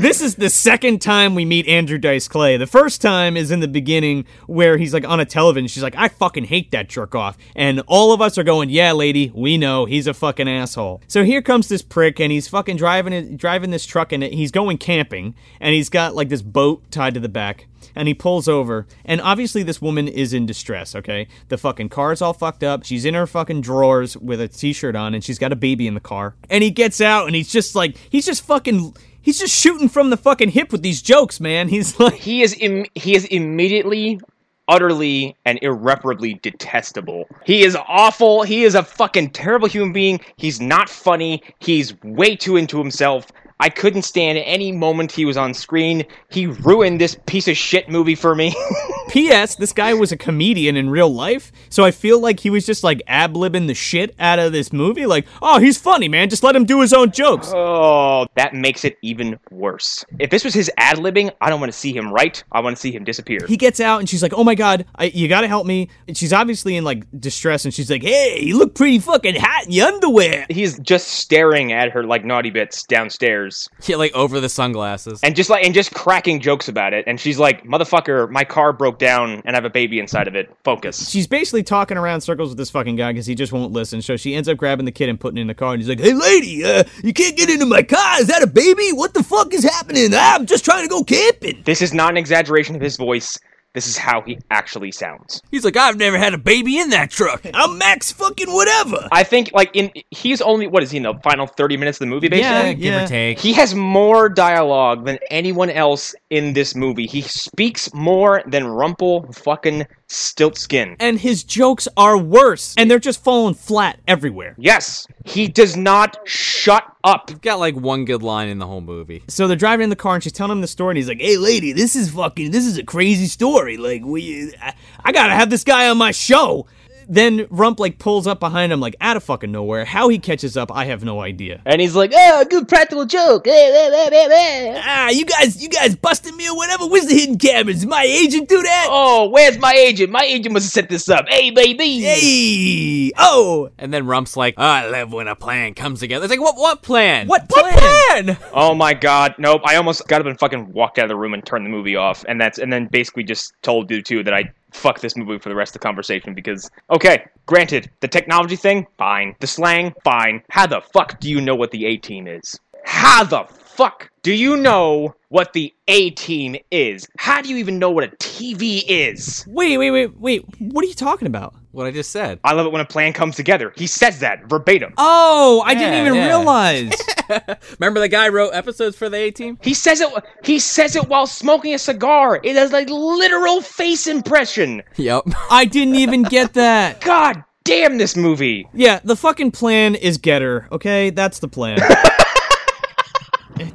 This 0.00 0.20
is 0.20 0.36
the 0.36 0.48
second 0.48 1.02
time 1.02 1.34
we 1.34 1.44
meet 1.44 1.66
Andrew 1.66 1.98
Dice 1.98 2.28
Clay. 2.28 2.56
The 2.56 2.68
first 2.68 3.02
time 3.02 3.36
is 3.36 3.50
in 3.50 3.58
the 3.58 3.66
beginning 3.66 4.26
where 4.46 4.78
he's 4.78 4.94
like 4.94 5.04
on 5.04 5.18
a 5.18 5.24
television. 5.24 5.66
She's 5.66 5.82
like, 5.82 5.96
I 5.96 6.06
fucking 6.06 6.44
hate 6.44 6.70
that 6.70 6.88
jerk 6.88 7.16
off. 7.16 7.36
And 7.56 7.82
all 7.88 8.12
of 8.12 8.20
us 8.20 8.38
are 8.38 8.44
going, 8.44 8.70
Yeah, 8.70 8.92
lady, 8.92 9.32
we 9.34 9.58
know 9.58 9.86
he's 9.86 10.06
a 10.06 10.14
fucking 10.14 10.48
asshole. 10.48 11.02
So 11.08 11.24
here 11.24 11.42
comes 11.42 11.68
this 11.68 11.82
prick 11.82 12.20
and 12.20 12.30
he's 12.30 12.46
fucking 12.46 12.76
driving 12.76 13.36
driving 13.36 13.70
this 13.70 13.84
truck 13.84 14.12
and 14.12 14.22
he's 14.22 14.52
going 14.52 14.78
camping 14.78 15.34
and 15.60 15.74
he's 15.74 15.88
got 15.88 16.14
like 16.14 16.28
this 16.28 16.42
boat 16.42 16.88
tied 16.92 17.14
to 17.14 17.20
the 17.20 17.28
back. 17.28 17.66
And 17.94 18.08
he 18.08 18.14
pulls 18.14 18.48
over, 18.48 18.86
and 19.04 19.20
obviously 19.20 19.62
this 19.62 19.82
woman 19.82 20.08
is 20.08 20.32
in 20.32 20.46
distress, 20.46 20.94
okay? 20.94 21.28
The 21.48 21.58
fucking 21.58 21.88
car's 21.88 22.22
all 22.22 22.32
fucked 22.32 22.62
up. 22.62 22.84
She's 22.84 23.04
in 23.04 23.14
her 23.14 23.26
fucking 23.26 23.60
drawers 23.60 24.16
with 24.16 24.40
a 24.40 24.48
t 24.48 24.72
shirt 24.72 24.96
on, 24.96 25.14
and 25.14 25.22
she's 25.24 25.38
got 25.38 25.52
a 25.52 25.56
baby 25.56 25.86
in 25.86 25.94
the 25.94 26.00
car. 26.00 26.34
And 26.50 26.62
he 26.62 26.70
gets 26.70 27.00
out, 27.00 27.26
and 27.26 27.34
he's 27.34 27.50
just 27.50 27.74
like, 27.74 27.96
he's 28.10 28.26
just 28.26 28.44
fucking 28.44 28.94
He's 29.20 29.40
just 29.40 29.54
shooting 29.54 29.90
from 29.90 30.08
the 30.08 30.16
fucking 30.16 30.50
hip 30.50 30.72
with 30.72 30.82
these 30.82 31.02
jokes, 31.02 31.38
man. 31.38 31.68
He's 31.74 32.00
like, 32.00 32.14
He 32.14 32.40
is 32.40 32.56
Im- 32.60 32.86
he 32.94 33.14
is 33.14 33.26
immediately 33.26 34.20
utterly 34.68 35.36
and 35.44 35.58
irreparably 35.62 36.34
detestable. 36.34 37.26
He 37.44 37.62
is 37.62 37.76
awful. 37.88 38.42
He 38.42 38.64
is 38.64 38.74
a 38.74 38.82
fucking 38.82 39.30
terrible 39.30 39.68
human 39.68 39.92
being. 39.92 40.20
He's 40.36 40.60
not 40.60 40.88
funny. 40.88 41.42
He's 41.58 42.00
way 42.02 42.36
too 42.36 42.56
into 42.56 42.78
himself. 42.78 43.26
I 43.60 43.68
couldn't 43.68 44.02
stand 44.02 44.38
any 44.38 44.72
moment 44.72 45.10
he 45.10 45.24
was 45.24 45.36
on 45.36 45.52
screen. 45.52 46.04
He 46.30 46.46
ruined 46.46 47.00
this 47.00 47.16
piece 47.26 47.48
of 47.48 47.56
shit 47.56 47.88
movie 47.88 48.14
for 48.14 48.34
me. 48.34 48.54
P.S. 49.08 49.56
This 49.56 49.72
guy 49.72 49.94
was 49.94 50.12
a 50.12 50.16
comedian 50.16 50.76
in 50.76 50.90
real 50.90 51.08
life, 51.12 51.50
so 51.70 51.82
I 51.82 51.90
feel 51.90 52.20
like 52.20 52.40
he 52.40 52.50
was 52.50 52.66
just 52.66 52.84
like 52.84 53.02
ab 53.08 53.34
libbing 53.34 53.66
the 53.66 53.74
shit 53.74 54.14
out 54.18 54.38
of 54.38 54.52
this 54.52 54.70
movie. 54.72 55.06
Like, 55.06 55.26
oh, 55.40 55.58
he's 55.58 55.78
funny, 55.78 56.08
man. 56.08 56.28
Just 56.28 56.42
let 56.42 56.54
him 56.54 56.64
do 56.66 56.80
his 56.82 56.92
own 56.92 57.10
jokes. 57.10 57.50
oh, 57.54 58.26
that 58.36 58.54
makes 58.54 58.84
it 58.84 58.98
even 59.02 59.38
worse. 59.50 60.04
If 60.18 60.28
this 60.30 60.44
was 60.44 60.52
his 60.52 60.70
ad 60.76 60.98
libbing, 60.98 61.32
I 61.40 61.48
don't 61.48 61.58
want 61.58 61.72
to 61.72 61.78
see 61.78 61.96
him 61.96 62.12
write. 62.12 62.44
I 62.52 62.60
want 62.60 62.76
to 62.76 62.80
see 62.80 62.92
him 62.92 63.02
disappear. 63.02 63.40
He 63.48 63.56
gets 63.56 63.80
out 63.80 63.98
and 64.00 64.08
she's 64.08 64.22
like, 64.22 64.34
"Oh 64.34 64.44
my 64.44 64.54
god, 64.54 64.84
I, 64.94 65.06
you 65.06 65.26
gotta 65.26 65.48
help 65.48 65.66
me." 65.66 65.88
And 66.06 66.16
she's 66.16 66.32
obviously 66.32 66.76
in 66.76 66.84
like 66.84 67.04
distress, 67.18 67.64
and 67.64 67.72
she's 67.72 67.90
like, 67.90 68.02
"Hey, 68.02 68.40
you 68.42 68.58
look 68.58 68.74
pretty 68.74 68.98
fucking 68.98 69.36
hot 69.36 69.64
in 69.66 69.72
your 69.72 69.88
underwear." 69.88 70.46
He's 70.50 70.78
just 70.80 71.08
staring 71.08 71.72
at 71.72 71.90
her 71.92 72.04
like 72.04 72.24
naughty 72.26 72.50
bits 72.50 72.82
downstairs. 72.82 73.47
Yeah, 73.86 73.96
like 73.96 74.12
over 74.14 74.40
the 74.40 74.48
sunglasses. 74.48 75.20
and 75.22 75.34
just 75.36 75.50
like 75.50 75.64
and 75.64 75.74
just 75.74 75.92
cracking 75.94 76.40
jokes 76.40 76.68
about 76.68 76.92
it 76.92 77.04
and 77.06 77.18
she's 77.20 77.38
like 77.38 77.64
motherfucker 77.64 78.28
my 78.30 78.44
car 78.44 78.72
broke 78.72 78.98
down 78.98 79.42
and 79.44 79.50
i 79.50 79.54
have 79.54 79.64
a 79.64 79.70
baby 79.70 79.98
inside 79.98 80.28
of 80.28 80.34
it 80.34 80.54
focus 80.64 81.08
She's 81.08 81.26
basically 81.26 81.62
talking 81.62 81.96
around 81.96 82.20
circles 82.20 82.50
with 82.50 82.58
this 82.58 82.70
fucking 82.70 82.96
guy 82.96 83.12
because 83.12 83.26
he 83.26 83.34
just 83.34 83.52
won't 83.52 83.72
listen. 83.72 84.02
So 84.02 84.16
she 84.16 84.34
ends 84.34 84.48
up 84.48 84.56
grabbing 84.56 84.84
the 84.84 84.92
kid 84.92 85.08
and 85.08 85.18
putting 85.18 85.38
it 85.38 85.42
in 85.42 85.46
the 85.46 85.54
car, 85.54 85.72
and 85.72 85.80
he's 85.82 85.88
like, 85.88 86.00
"Hey, 86.00 86.12
lady, 86.12 86.64
uh, 86.64 86.84
you 87.02 87.12
can't 87.12 87.36
get 87.36 87.48
into 87.50 87.66
my 87.66 87.82
car. 87.82 88.20
Is 88.20 88.26
that 88.28 88.42
a 88.42 88.46
baby? 88.46 88.90
What 88.92 89.14
the 89.14 89.22
fuck 89.22 89.52
is 89.54 89.64
happening? 89.64 90.10
I'm 90.14 90.46
just 90.46 90.64
trying 90.64 90.82
to 90.82 90.88
go 90.88 91.02
camping." 91.04 91.62
this 91.64 91.82
is 91.82 91.92
not 91.94 92.10
an 92.10 92.16
exaggeration 92.16 92.74
of 92.76 92.80
his 92.82 92.96
voice 92.96 93.38
this 93.74 93.86
is 93.86 93.96
how 93.98 94.20
he 94.22 94.38
actually 94.50 94.90
sounds 94.90 95.40
He's 95.50 95.64
like, 95.64 95.76
I've 95.76 95.96
never 95.96 96.18
had 96.18 96.34
a 96.34 96.38
baby 96.38 96.78
in 96.78 96.90
that 96.90 97.10
truck. 97.10 97.42
I'm 97.54 97.78
Max 97.78 98.10
fucking 98.12 98.52
whatever. 98.52 99.06
i 99.12 99.22
think 99.22 99.50
like 99.52 99.70
in 99.74 99.90
he's 100.10 100.40
only 100.40 100.66
what 100.66 100.82
is 100.82 100.90
he 100.90 100.96
in 100.96 101.02
the 101.04 101.14
final 101.22 101.46
30 101.46 101.76
minutes 101.76 101.96
of 101.96 102.00
the 102.00 102.06
movie 102.06 102.28
basically 102.28 102.48
Yeah, 102.48 102.72
Give 102.72 102.84
yeah. 102.84 103.04
or 103.04 103.06
take. 103.06 103.38
he 103.38 103.52
has 103.54 103.74
more 103.74 104.28
dialogue 104.28 105.04
than 105.04 105.18
anyone 105.30 105.70
else 105.70 106.14
in 106.30 106.52
this 106.52 106.74
movie. 106.74 107.06
He 107.06 107.22
speaks 107.22 107.92
more 107.94 108.42
than 108.46 108.66
Rumple 108.66 109.30
fucking 109.32 109.86
Stiltskin. 110.08 110.96
And 111.00 111.18
his 111.18 111.44
jokes 111.44 111.86
are 111.96 112.16
worse, 112.18 112.74
and 112.76 112.90
they're 112.90 112.98
just 112.98 113.22
falling 113.22 113.54
flat 113.54 113.98
everywhere. 114.08 114.54
Yes, 114.58 115.06
he 115.24 115.48
does 115.48 115.76
not 115.76 116.16
shut 116.24 116.84
up. 117.04 117.40
Got 117.42 117.58
like 117.58 117.76
one 117.76 118.04
good 118.04 118.22
line 118.22 118.48
in 118.48 118.58
the 118.58 118.66
whole 118.66 118.80
movie. 118.80 119.22
So 119.28 119.46
they're 119.46 119.56
driving 119.56 119.84
in 119.84 119.90
the 119.90 119.96
car, 119.96 120.14
and 120.14 120.22
she's 120.22 120.32
telling 120.32 120.52
him 120.52 120.60
the 120.60 120.66
story, 120.66 120.92
and 120.92 120.98
he's 120.98 121.08
like, 121.08 121.20
"Hey, 121.20 121.36
lady, 121.36 121.72
this 121.72 121.96
is 121.96 122.10
fucking, 122.10 122.50
this 122.50 122.66
is 122.66 122.78
a 122.78 122.84
crazy 122.84 123.26
story. 123.26 123.76
Like, 123.76 124.04
we, 124.04 124.54
I, 124.60 124.74
I 125.04 125.12
gotta 125.12 125.34
have 125.34 125.50
this 125.50 125.64
guy 125.64 125.88
on 125.88 125.98
my 125.98 126.10
show." 126.10 126.66
Then 127.10 127.46
Rump 127.48 127.80
like 127.80 127.98
pulls 127.98 128.26
up 128.26 128.38
behind 128.38 128.72
him, 128.72 128.80
like 128.80 128.94
out 129.00 129.16
of 129.16 129.24
fucking 129.24 129.50
nowhere. 129.50 129.84
How 129.86 130.08
he 130.08 130.18
catches 130.18 130.56
up, 130.56 130.70
I 130.70 130.84
have 130.84 131.02
no 131.02 131.20
idea. 131.20 131.62
And 131.64 131.80
he's 131.80 131.96
like, 131.96 132.12
oh, 132.14 132.44
good 132.50 132.68
practical 132.68 133.06
joke. 133.06 133.46
Eh, 133.48 133.50
eh, 133.50 134.10
eh. 134.12 134.82
Ah, 134.84 135.08
you 135.08 135.24
guys, 135.24 135.62
you 135.62 135.68
guys 135.70 135.96
busted 135.96 136.34
me 136.34 136.48
or 136.48 136.54
whatever. 136.54 136.86
Where's 136.86 137.06
the 137.06 137.14
hidden 137.14 137.38
cameras? 137.38 137.80
Did 137.80 137.88
my 137.88 138.02
agent 138.02 138.48
do 138.48 138.62
that? 138.62 138.88
Oh, 138.90 139.28
where's 139.30 139.58
my 139.58 139.72
agent? 139.72 140.10
My 140.10 140.22
agent 140.24 140.52
must 140.52 140.66
have 140.66 140.72
set 140.72 140.90
this 140.90 141.08
up. 141.08 141.26
Hey, 141.28 141.50
baby. 141.50 142.00
Hey, 142.00 143.12
oh, 143.18 143.70
And 143.78 143.92
then 143.92 144.06
Rump's 144.06 144.36
like, 144.36 144.54
oh, 144.58 144.62
I 144.62 144.86
love 144.88 145.12
when 145.12 145.28
a 145.28 145.34
plan 145.36 145.74
comes 145.74 146.00
together. 146.00 146.24
It's 146.24 146.30
like, 146.30 146.40
what 146.40 146.56
what 146.56 146.82
plan? 146.82 147.26
What 147.26 147.46
What 147.48 147.72
plan? 147.72 148.24
plan? 148.24 148.38
Oh 148.52 148.74
my 148.74 148.92
god, 148.94 149.34
nope. 149.38 149.62
I 149.64 149.76
almost 149.76 150.06
got 150.08 150.20
up 150.20 150.26
and 150.26 150.38
fucking 150.38 150.72
walked 150.72 150.98
out 150.98 151.04
of 151.04 151.08
the 151.08 151.16
room 151.16 151.32
and 151.34 151.44
turned 151.44 151.64
the 151.64 151.70
movie 151.70 151.96
off. 151.96 152.24
And 152.28 152.40
that's 152.40 152.58
and 152.58 152.72
then 152.72 152.86
basically 152.86 153.24
just 153.24 153.54
told 153.62 153.90
you 153.90 154.02
too 154.02 154.22
that 154.24 154.34
I 154.34 154.52
fuck 154.72 155.00
this 155.00 155.16
movie 155.16 155.38
for 155.38 155.48
the 155.48 155.54
rest 155.54 155.74
of 155.74 155.80
the 155.80 155.86
conversation 155.86 156.34
because 156.34 156.70
okay, 156.90 157.24
granted, 157.46 157.90
the 158.00 158.08
technology 158.08 158.56
thing, 158.56 158.86
fine. 158.96 159.34
The 159.40 159.46
slang, 159.46 159.94
fine. 160.04 160.42
How 160.50 160.66
the 160.66 160.80
fuck 160.92 161.20
do 161.20 161.30
you 161.30 161.40
know 161.40 161.54
what 161.54 161.70
the 161.70 161.86
A 161.86 161.96
team 161.96 162.26
is? 162.26 162.58
How 162.84 163.24
the 163.24 163.44
fuck 163.78 164.10
do 164.22 164.32
you 164.34 164.56
know 164.56 165.14
what 165.28 165.52
the 165.52 165.72
A 165.86 166.10
team 166.10 166.56
is? 166.72 167.06
How 167.16 167.40
do 167.40 167.48
you 167.48 167.56
even 167.58 167.78
know 167.78 167.90
what 167.90 168.02
a 168.02 168.08
TV 168.16 168.82
is? 168.88 169.44
Wait, 169.46 169.78
wait, 169.78 169.92
wait, 169.92 170.18
wait. 170.18 170.44
What 170.58 170.84
are 170.84 170.88
you 170.88 170.94
talking 170.94 171.28
about? 171.28 171.54
What 171.70 171.86
I 171.86 171.92
just 171.92 172.10
said. 172.10 172.40
I 172.42 172.54
love 172.54 172.66
it 172.66 172.72
when 172.72 172.80
a 172.80 172.84
plan 172.84 173.12
comes 173.12 173.36
together. 173.36 173.72
He 173.76 173.86
says 173.86 174.18
that 174.18 174.46
verbatim. 174.46 174.94
Oh, 174.98 175.62
I 175.64 175.74
didn't 175.74 175.92
Yeah, 175.92 176.00
even 176.00 176.14
yeah. 176.16 176.26
realize. 176.26 176.92
Remember 177.78 178.00
the 178.00 178.08
guy 178.08 178.28
wrote 178.28 178.50
episodes 178.50 178.96
for 178.96 179.08
the 179.08 179.16
A 179.18 179.30
Team? 179.30 179.58
He 179.62 179.74
says 179.74 180.00
it. 180.00 180.12
He 180.42 180.58
says 180.58 180.96
it 180.96 181.08
while 181.08 181.28
smoking 181.28 181.72
a 181.72 181.78
cigar. 181.78 182.40
It 182.42 182.56
is 182.56 182.72
like 182.72 182.90
literal 182.90 183.60
face 183.60 184.08
impression. 184.08 184.82
Yep. 184.96 185.24
I 185.50 185.64
didn't 185.66 185.94
even 185.94 186.24
get 186.24 186.54
that. 186.54 187.00
God 187.00 187.44
damn 187.64 187.96
this 187.98 188.16
movie. 188.16 188.66
Yeah, 188.74 188.98
the 189.04 189.14
fucking 189.16 189.52
plan 189.52 189.94
is 189.94 190.18
getter, 190.18 190.66
okay? 190.72 191.10
That's 191.10 191.38
the 191.38 191.48
plan. 191.48 191.78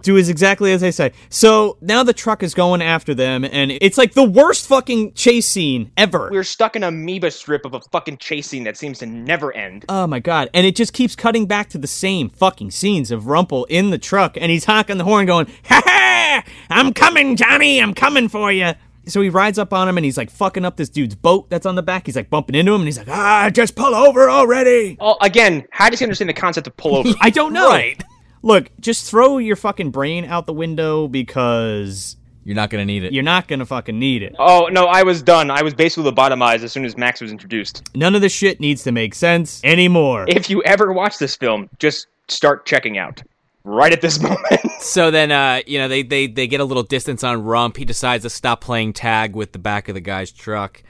Do 0.02 0.18
as 0.18 0.30
exactly 0.30 0.72
as 0.72 0.84
I 0.84 0.90
say. 0.90 1.14
So 1.30 1.78
now 1.82 2.04
the 2.04 2.14
truck 2.14 2.44
is 2.44 2.54
going 2.54 2.82
after 2.82 3.14
them, 3.14 3.44
and 3.46 3.72
it's 3.72 3.98
like 3.98 4.14
the 4.14 4.24
worst 4.24 4.68
fucking 4.68 5.14
chase 5.14 5.48
scene 5.48 5.92
ever. 5.98 6.30
We're 6.32 6.44
stuck 6.44 6.76
in 6.76 6.84
a 6.84 6.88
amoeba 6.88 7.32
strip 7.32 7.66
of 7.66 7.74
a 7.74 7.82
fucking 7.82 8.18
chase 8.18 8.48
scene 8.48 8.64
that 8.64 8.78
seems 8.78 9.00
to 9.00 9.06
never 9.06 9.56
end. 9.56 9.86
Oh 9.90 10.08
my 10.08 10.20
god. 10.20 10.50
And 10.54 10.66
it 10.66 10.76
just 10.76 10.94
keeps 10.94 11.16
cutting 11.16 11.46
back 11.46 11.70
to 11.70 11.78
the 11.78 11.88
same 11.88 12.30
fucking 12.30 12.72
scenes 12.72 13.12
of 13.12 13.28
Rumple 13.28 13.66
in 13.66 13.90
the 13.90 13.98
truck, 13.98 14.38
and 14.38 14.52
he's 14.52 14.66
honking 14.66 14.98
the 14.98 15.04
horn 15.04 15.26
going, 15.26 15.48
Ha 15.66 15.82
ha! 15.84 16.44
I'm 16.70 16.94
coming, 16.94 17.36
Johnny! 17.36 17.82
I'm 17.82 17.94
coming 17.94 18.30
for 18.30 18.52
you! 18.52 18.72
So 19.06 19.22
he 19.22 19.30
rides 19.30 19.60
up 19.60 19.74
on 19.74 19.90
him 19.90 19.98
and 19.98 20.06
he's 20.06 20.18
like 20.18 20.30
fucking 20.30 20.64
up 20.64 20.78
this 20.78 20.88
dude's 20.88 21.16
boat 21.16 21.50
that's 21.50 21.66
on 21.66 21.76
the 21.76 21.84
back. 21.84 22.06
He's 22.06 22.16
like 22.16 22.30
bumping 22.30 22.56
into 22.56 22.72
him 22.74 22.82
and 22.82 22.88
he's 22.88 22.98
like, 22.98 23.10
ah, 23.10 23.50
just 23.52 23.76
pull 23.76 23.94
over 23.94 24.30
already! 24.30 24.98
Oh, 25.00 25.18
again, 25.22 25.66
how 25.72 25.90
does 25.90 26.00
he 26.00 26.06
understand 26.06 26.30
the 26.30 26.34
concept 26.34 26.68
of 26.68 26.78
pull 26.78 26.96
over? 26.96 27.10
I 27.22 27.30
don't 27.30 27.54
know. 27.54 27.70
Right. 27.70 28.02
Look, 28.44 28.70
just 28.80 29.10
throw 29.10 29.38
your 29.40 29.56
fucking 29.56 29.90
brain 29.92 30.26
out 30.26 30.46
the 30.46 30.54
window 30.54 31.08
because 31.08 32.18
You're 32.44 32.56
not 32.56 32.70
gonna 32.70 32.86
need 32.86 33.04
it. 33.04 33.14
you're 33.14 33.24
not 33.24 33.48
gonna 33.48 33.66
fucking 33.66 33.98
need 33.98 34.22
it. 34.22 34.36
oh 34.38 34.68
no, 34.72 34.86
I 34.86 35.04
was 35.04 35.22
done. 35.22 35.50
I 35.50 35.62
was 35.64 35.74
basically 35.74 36.12
lobotomized 36.12 36.64
as 36.64 36.72
soon 36.72 36.86
as 36.86 36.98
Max 36.98 37.22
was 37.22 37.32
introduced. 37.32 37.90
None 37.96 38.16
of 38.16 38.22
this 38.22 38.34
shit 38.34 38.60
needs 38.60 38.84
to 38.84 38.92
make 38.92 39.16
sense 39.16 39.62
anymore. 39.64 40.26
If 40.28 40.50
you 40.50 40.62
ever 40.64 40.92
watch 40.94 41.18
this 41.18 41.36
film, 41.36 41.70
just 41.80 42.08
start 42.28 42.66
checking 42.66 42.98
out 42.98 43.24
right 43.64 43.94
at 43.94 44.02
this 44.02 44.20
moment. 44.22 44.62
So 44.82 45.10
then, 45.10 45.32
uh, 45.32 45.62
you 45.66 45.80
know, 45.80 45.88
they, 45.88 46.04
they, 46.04 46.28
they 46.28 46.48
get 46.48 46.60
a 46.60 46.66
little 46.66 46.84
distance 46.84 47.24
on 47.24 47.44
Rump. 47.44 47.78
He 47.78 47.86
decides 47.86 48.24
to 48.24 48.30
stop 48.30 48.60
playing 48.60 48.92
tag 48.92 49.36
with 49.36 49.54
the 49.54 49.60
back 49.60 49.88
of 49.88 49.96
the 49.96 50.02
guy's 50.02 50.30
truck. 50.32 50.84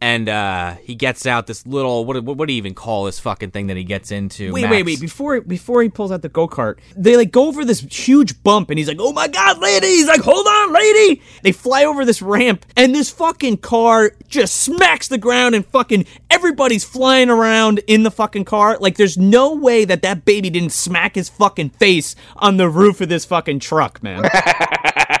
And 0.00 0.28
uh, 0.28 0.76
he 0.82 0.94
gets 0.94 1.26
out 1.26 1.46
this 1.46 1.66
little 1.66 2.04
what, 2.04 2.22
what 2.24 2.36
what 2.36 2.48
do 2.48 2.54
you 2.54 2.58
even 2.58 2.74
call 2.74 3.04
this 3.04 3.20
fucking 3.20 3.50
thing 3.50 3.66
that 3.66 3.76
he 3.76 3.84
gets 3.84 4.10
into? 4.10 4.52
Wait, 4.52 4.62
Max? 4.62 4.72
wait, 4.72 4.86
wait! 4.86 5.00
Before 5.00 5.40
before 5.40 5.82
he 5.82 5.88
pulls 5.88 6.10
out 6.10 6.22
the 6.22 6.28
go 6.28 6.48
kart, 6.48 6.78
they 6.96 7.16
like 7.16 7.30
go 7.30 7.48
over 7.48 7.64
this 7.64 7.80
huge 7.80 8.42
bump, 8.42 8.70
and 8.70 8.78
he's 8.78 8.88
like, 8.88 8.96
"Oh 9.00 9.12
my 9.12 9.28
god, 9.28 9.58
lady!" 9.58 9.86
He's 9.86 10.08
like, 10.08 10.22
"Hold 10.22 10.46
on, 10.46 10.72
lady!" 10.72 11.20
They 11.42 11.52
fly 11.52 11.84
over 11.84 12.04
this 12.04 12.22
ramp, 12.22 12.64
and 12.76 12.94
this 12.94 13.10
fucking 13.10 13.58
car 13.58 14.12
just 14.26 14.56
smacks 14.56 15.08
the 15.08 15.18
ground, 15.18 15.54
and 15.54 15.66
fucking 15.66 16.06
everybody's 16.30 16.84
flying 16.84 17.28
around 17.28 17.80
in 17.86 18.02
the 18.02 18.10
fucking 18.10 18.44
car. 18.44 18.78
Like, 18.78 18.96
there's 18.96 19.18
no 19.18 19.54
way 19.54 19.84
that 19.84 20.02
that 20.02 20.24
baby 20.24 20.48
didn't 20.48 20.72
smack 20.72 21.14
his 21.14 21.28
fucking 21.28 21.70
face 21.70 22.16
on 22.36 22.56
the 22.56 22.68
roof 22.68 23.00
of 23.00 23.08
this 23.08 23.24
fucking 23.24 23.60
truck, 23.60 24.02
man. 24.02 24.24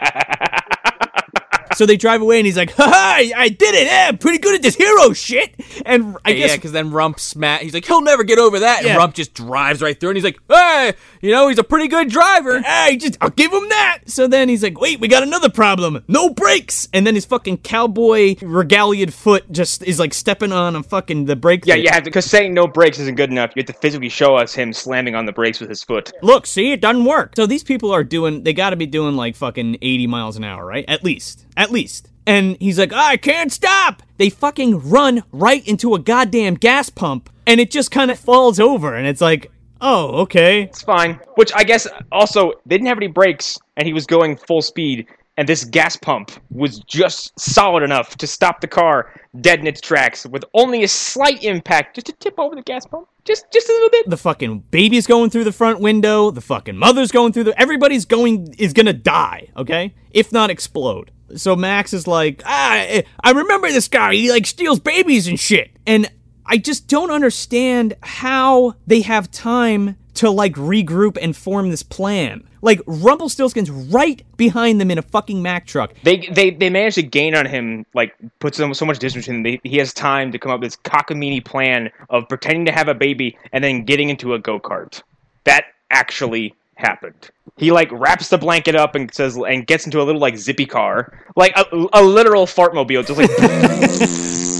So 1.74 1.86
they 1.86 1.96
drive 1.96 2.20
away, 2.20 2.38
and 2.38 2.46
he's 2.46 2.56
like, 2.56 2.72
"Ha 2.72 2.84
ha! 2.84 3.14
I 3.36 3.48
did 3.48 3.74
it! 3.74 3.86
Yeah, 3.86 4.06
I'm 4.08 4.18
pretty 4.18 4.38
good 4.38 4.54
at 4.54 4.62
this 4.62 4.76
hero 4.76 5.12
shit." 5.12 5.54
And 5.86 6.16
I 6.24 6.32
guess 6.32 6.50
Yeah, 6.50 6.56
because 6.56 6.72
then 6.72 6.90
Rump 6.90 7.20
smack. 7.20 7.62
He's 7.62 7.74
like, 7.74 7.84
he'll 7.84 8.00
never 8.00 8.24
get 8.24 8.38
over 8.38 8.60
that. 8.60 8.82
Yeah. 8.82 8.90
And 8.90 8.98
Rump 8.98 9.14
just 9.14 9.34
drives 9.34 9.80
right 9.82 9.98
through, 9.98 10.10
and 10.10 10.16
he's 10.16 10.24
like, 10.24 10.38
hey, 10.48 10.94
you 11.20 11.30
know, 11.30 11.48
he's 11.48 11.58
a 11.58 11.64
pretty 11.64 11.88
good 11.88 12.08
driver. 12.08 12.60
Hey, 12.60 12.96
just 12.96 13.16
I'll 13.20 13.30
give 13.30 13.52
him 13.52 13.68
that. 13.68 14.00
So 14.06 14.26
then 14.26 14.48
he's 14.48 14.62
like, 14.62 14.80
wait, 14.80 15.00
we 15.00 15.08
got 15.08 15.22
another 15.22 15.48
problem. 15.48 16.04
No 16.08 16.30
brakes. 16.30 16.88
And 16.92 17.06
then 17.06 17.14
his 17.14 17.24
fucking 17.24 17.58
cowboy 17.58 18.34
regaliaed 18.36 19.12
foot 19.12 19.50
just 19.52 19.82
is 19.84 19.98
like 19.98 20.14
stepping 20.14 20.52
on 20.52 20.76
a 20.76 20.82
fucking 20.82 21.26
the 21.26 21.36
brake. 21.36 21.66
Yeah, 21.66 21.74
thing. 21.74 21.84
you 21.84 21.90
have 21.90 22.02
to 22.02 22.10
because 22.10 22.26
saying 22.26 22.54
no 22.54 22.66
brakes 22.66 22.98
isn't 22.98 23.16
good 23.16 23.30
enough. 23.30 23.52
You 23.54 23.60
have 23.60 23.74
to 23.74 23.80
physically 23.80 24.08
show 24.08 24.36
us 24.36 24.54
him 24.54 24.72
slamming 24.72 25.14
on 25.14 25.26
the 25.26 25.32
brakes 25.32 25.60
with 25.60 25.68
his 25.68 25.82
foot. 25.82 26.12
Look, 26.22 26.46
see, 26.46 26.72
it 26.72 26.80
doesn't 26.80 27.04
work. 27.04 27.34
So 27.36 27.46
these 27.46 27.64
people 27.64 27.92
are 27.92 28.04
doing, 28.04 28.42
they 28.42 28.52
got 28.52 28.70
to 28.70 28.76
be 28.76 28.86
doing 28.86 29.16
like 29.16 29.36
fucking 29.36 29.76
80 29.80 30.06
miles 30.06 30.36
an 30.36 30.44
hour, 30.44 30.64
right? 30.64 30.84
At 30.88 31.04
least. 31.04 31.46
At 31.56 31.70
least. 31.70 32.08
And 32.26 32.56
he's 32.60 32.78
like, 32.78 32.92
I 32.92 33.16
can't 33.16 33.50
stop. 33.50 34.02
They 34.18 34.30
fucking 34.30 34.88
run 34.88 35.22
right 35.32 35.66
into 35.66 35.94
a 35.94 35.98
goddamn 35.98 36.54
gas 36.54 36.90
pump 36.90 37.30
and 37.50 37.60
it 37.60 37.70
just 37.70 37.90
kind 37.90 38.12
of 38.12 38.18
falls 38.18 38.60
over. 38.60 38.94
And 38.94 39.08
it's 39.08 39.20
like, 39.20 39.50
oh, 39.80 40.20
okay. 40.20 40.62
It's 40.62 40.82
fine. 40.82 41.18
Which 41.34 41.50
I 41.54 41.64
guess 41.64 41.86
also 42.12 42.52
they 42.64 42.76
didn't 42.76 42.86
have 42.86 42.98
any 42.98 43.08
brakes, 43.08 43.58
and 43.76 43.86
he 43.86 43.92
was 43.92 44.06
going 44.06 44.36
full 44.36 44.62
speed, 44.62 45.06
and 45.40 45.48
this 45.48 45.64
gas 45.64 45.96
pump 45.96 46.30
was 46.50 46.80
just 46.80 47.40
solid 47.40 47.82
enough 47.82 48.14
to 48.18 48.26
stop 48.26 48.60
the 48.60 48.68
car 48.68 49.10
dead 49.40 49.58
in 49.58 49.66
its 49.66 49.80
tracks 49.80 50.26
with 50.26 50.44
only 50.52 50.84
a 50.84 50.88
slight 50.88 51.42
impact, 51.42 51.94
just 51.94 52.08
to 52.08 52.12
tip 52.12 52.38
over 52.38 52.54
the 52.54 52.60
gas 52.60 52.84
pump, 52.84 53.08
just 53.24 53.50
just 53.50 53.66
a 53.66 53.72
little 53.72 53.88
bit. 53.88 54.10
the 54.10 54.18
fucking 54.18 54.58
baby's 54.70 55.06
going 55.06 55.30
through 55.30 55.44
the 55.44 55.52
front 55.52 55.80
window, 55.80 56.30
the 56.30 56.42
fucking 56.42 56.76
mother's 56.76 57.10
going 57.10 57.32
through 57.32 57.44
the 57.44 57.58
everybody's 57.58 58.04
going 58.04 58.54
is 58.58 58.74
gonna 58.74 58.92
die, 58.92 59.48
okay? 59.56 59.94
If 60.10 60.30
not 60.30 60.50
explode. 60.50 61.10
So 61.36 61.56
Max 61.56 61.94
is 61.94 62.06
like, 62.06 62.42
ah, 62.44 63.00
I 63.24 63.30
remember 63.30 63.68
this 63.68 63.88
guy. 63.88 64.12
He 64.12 64.30
like 64.30 64.44
steals 64.44 64.78
babies 64.78 65.26
and 65.26 65.40
shit. 65.40 65.70
And 65.86 66.10
I 66.44 66.58
just 66.58 66.86
don't 66.86 67.10
understand 67.10 67.94
how 68.02 68.74
they 68.86 69.00
have 69.00 69.30
time 69.30 69.96
to 70.20 70.28
like 70.28 70.52
regroup 70.54 71.16
and 71.20 71.34
form 71.34 71.70
this 71.70 71.82
plan. 71.82 72.46
Like 72.60 72.82
Rumpelstiltskin's 72.86 73.70
right 73.70 74.22
behind 74.36 74.78
them 74.78 74.90
in 74.90 74.98
a 74.98 75.02
fucking 75.02 75.40
Mack 75.40 75.66
truck. 75.66 75.94
They 76.02 76.28
they 76.30 76.50
they 76.50 76.68
managed 76.68 76.96
to 76.96 77.02
gain 77.02 77.34
on 77.34 77.46
him, 77.46 77.86
like 77.94 78.14
put 78.38 78.54
so, 78.54 78.70
so 78.74 78.84
much 78.84 78.98
distance 78.98 79.24
between 79.24 79.42
them. 79.42 79.60
They, 79.64 79.68
he 79.68 79.78
has 79.78 79.94
time 79.94 80.30
to 80.32 80.38
come 80.38 80.52
up 80.52 80.60
with 80.60 80.72
this 80.72 80.76
cockamamie 80.76 81.42
plan 81.42 81.90
of 82.10 82.28
pretending 82.28 82.66
to 82.66 82.72
have 82.72 82.88
a 82.88 82.94
baby 82.94 83.38
and 83.52 83.64
then 83.64 83.84
getting 83.86 84.10
into 84.10 84.34
a 84.34 84.38
go 84.38 84.60
kart. 84.60 85.02
That 85.44 85.64
actually 85.90 86.54
happened. 86.74 87.30
He 87.56 87.72
like 87.72 87.90
wraps 87.90 88.28
the 88.28 88.36
blanket 88.36 88.74
up 88.74 88.94
and 88.94 89.12
says 89.14 89.38
and 89.38 89.66
gets 89.66 89.86
into 89.86 90.02
a 90.02 90.04
little 90.04 90.20
like 90.20 90.36
zippy 90.36 90.66
car, 90.66 91.18
like 91.34 91.56
a, 91.56 91.64
a 91.94 92.02
literal 92.02 92.44
fartmobile, 92.44 93.06
just 93.06 93.18
like, 93.18 93.30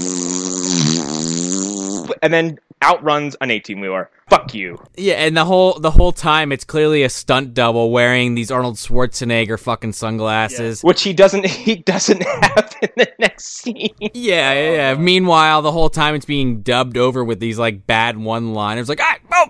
and 2.21 2.33
then 2.33 2.59
outruns 2.83 3.35
an 3.41 3.51
eighteen 3.51 3.79
wheeler. 3.79 4.09
Fuck 4.29 4.53
you. 4.53 4.81
Yeah, 4.95 5.15
and 5.15 5.35
the 5.35 5.43
whole 5.43 5.77
the 5.77 5.91
whole 5.91 6.13
time 6.13 6.53
it's 6.53 6.63
clearly 6.63 7.03
a 7.03 7.09
stunt 7.09 7.53
double 7.53 7.91
wearing 7.91 8.33
these 8.33 8.49
Arnold 8.49 8.75
Schwarzenegger 8.75 9.59
fucking 9.59 9.91
sunglasses. 9.91 10.81
Which 10.81 11.03
he 11.03 11.11
doesn't 11.11 11.45
he 11.47 11.75
doesn't 11.75 12.23
have 12.23 12.77
in 12.81 12.89
the 12.95 13.11
next 13.19 13.45
scene. 13.45 13.93
Yeah, 13.99 14.53
yeah, 14.53 14.71
yeah. 14.71 14.95
Meanwhile, 14.95 15.61
the 15.61 15.71
whole 15.71 15.89
time 15.89 16.15
it's 16.15 16.25
being 16.25 16.61
dubbed 16.61 16.97
over 16.97 17.23
with 17.23 17.39
these 17.39 17.59
like 17.59 17.85
bad 17.85 18.17
one-liners, 18.17 18.87
like 18.87 19.01
ah, 19.01 19.17
oh, 19.33 19.47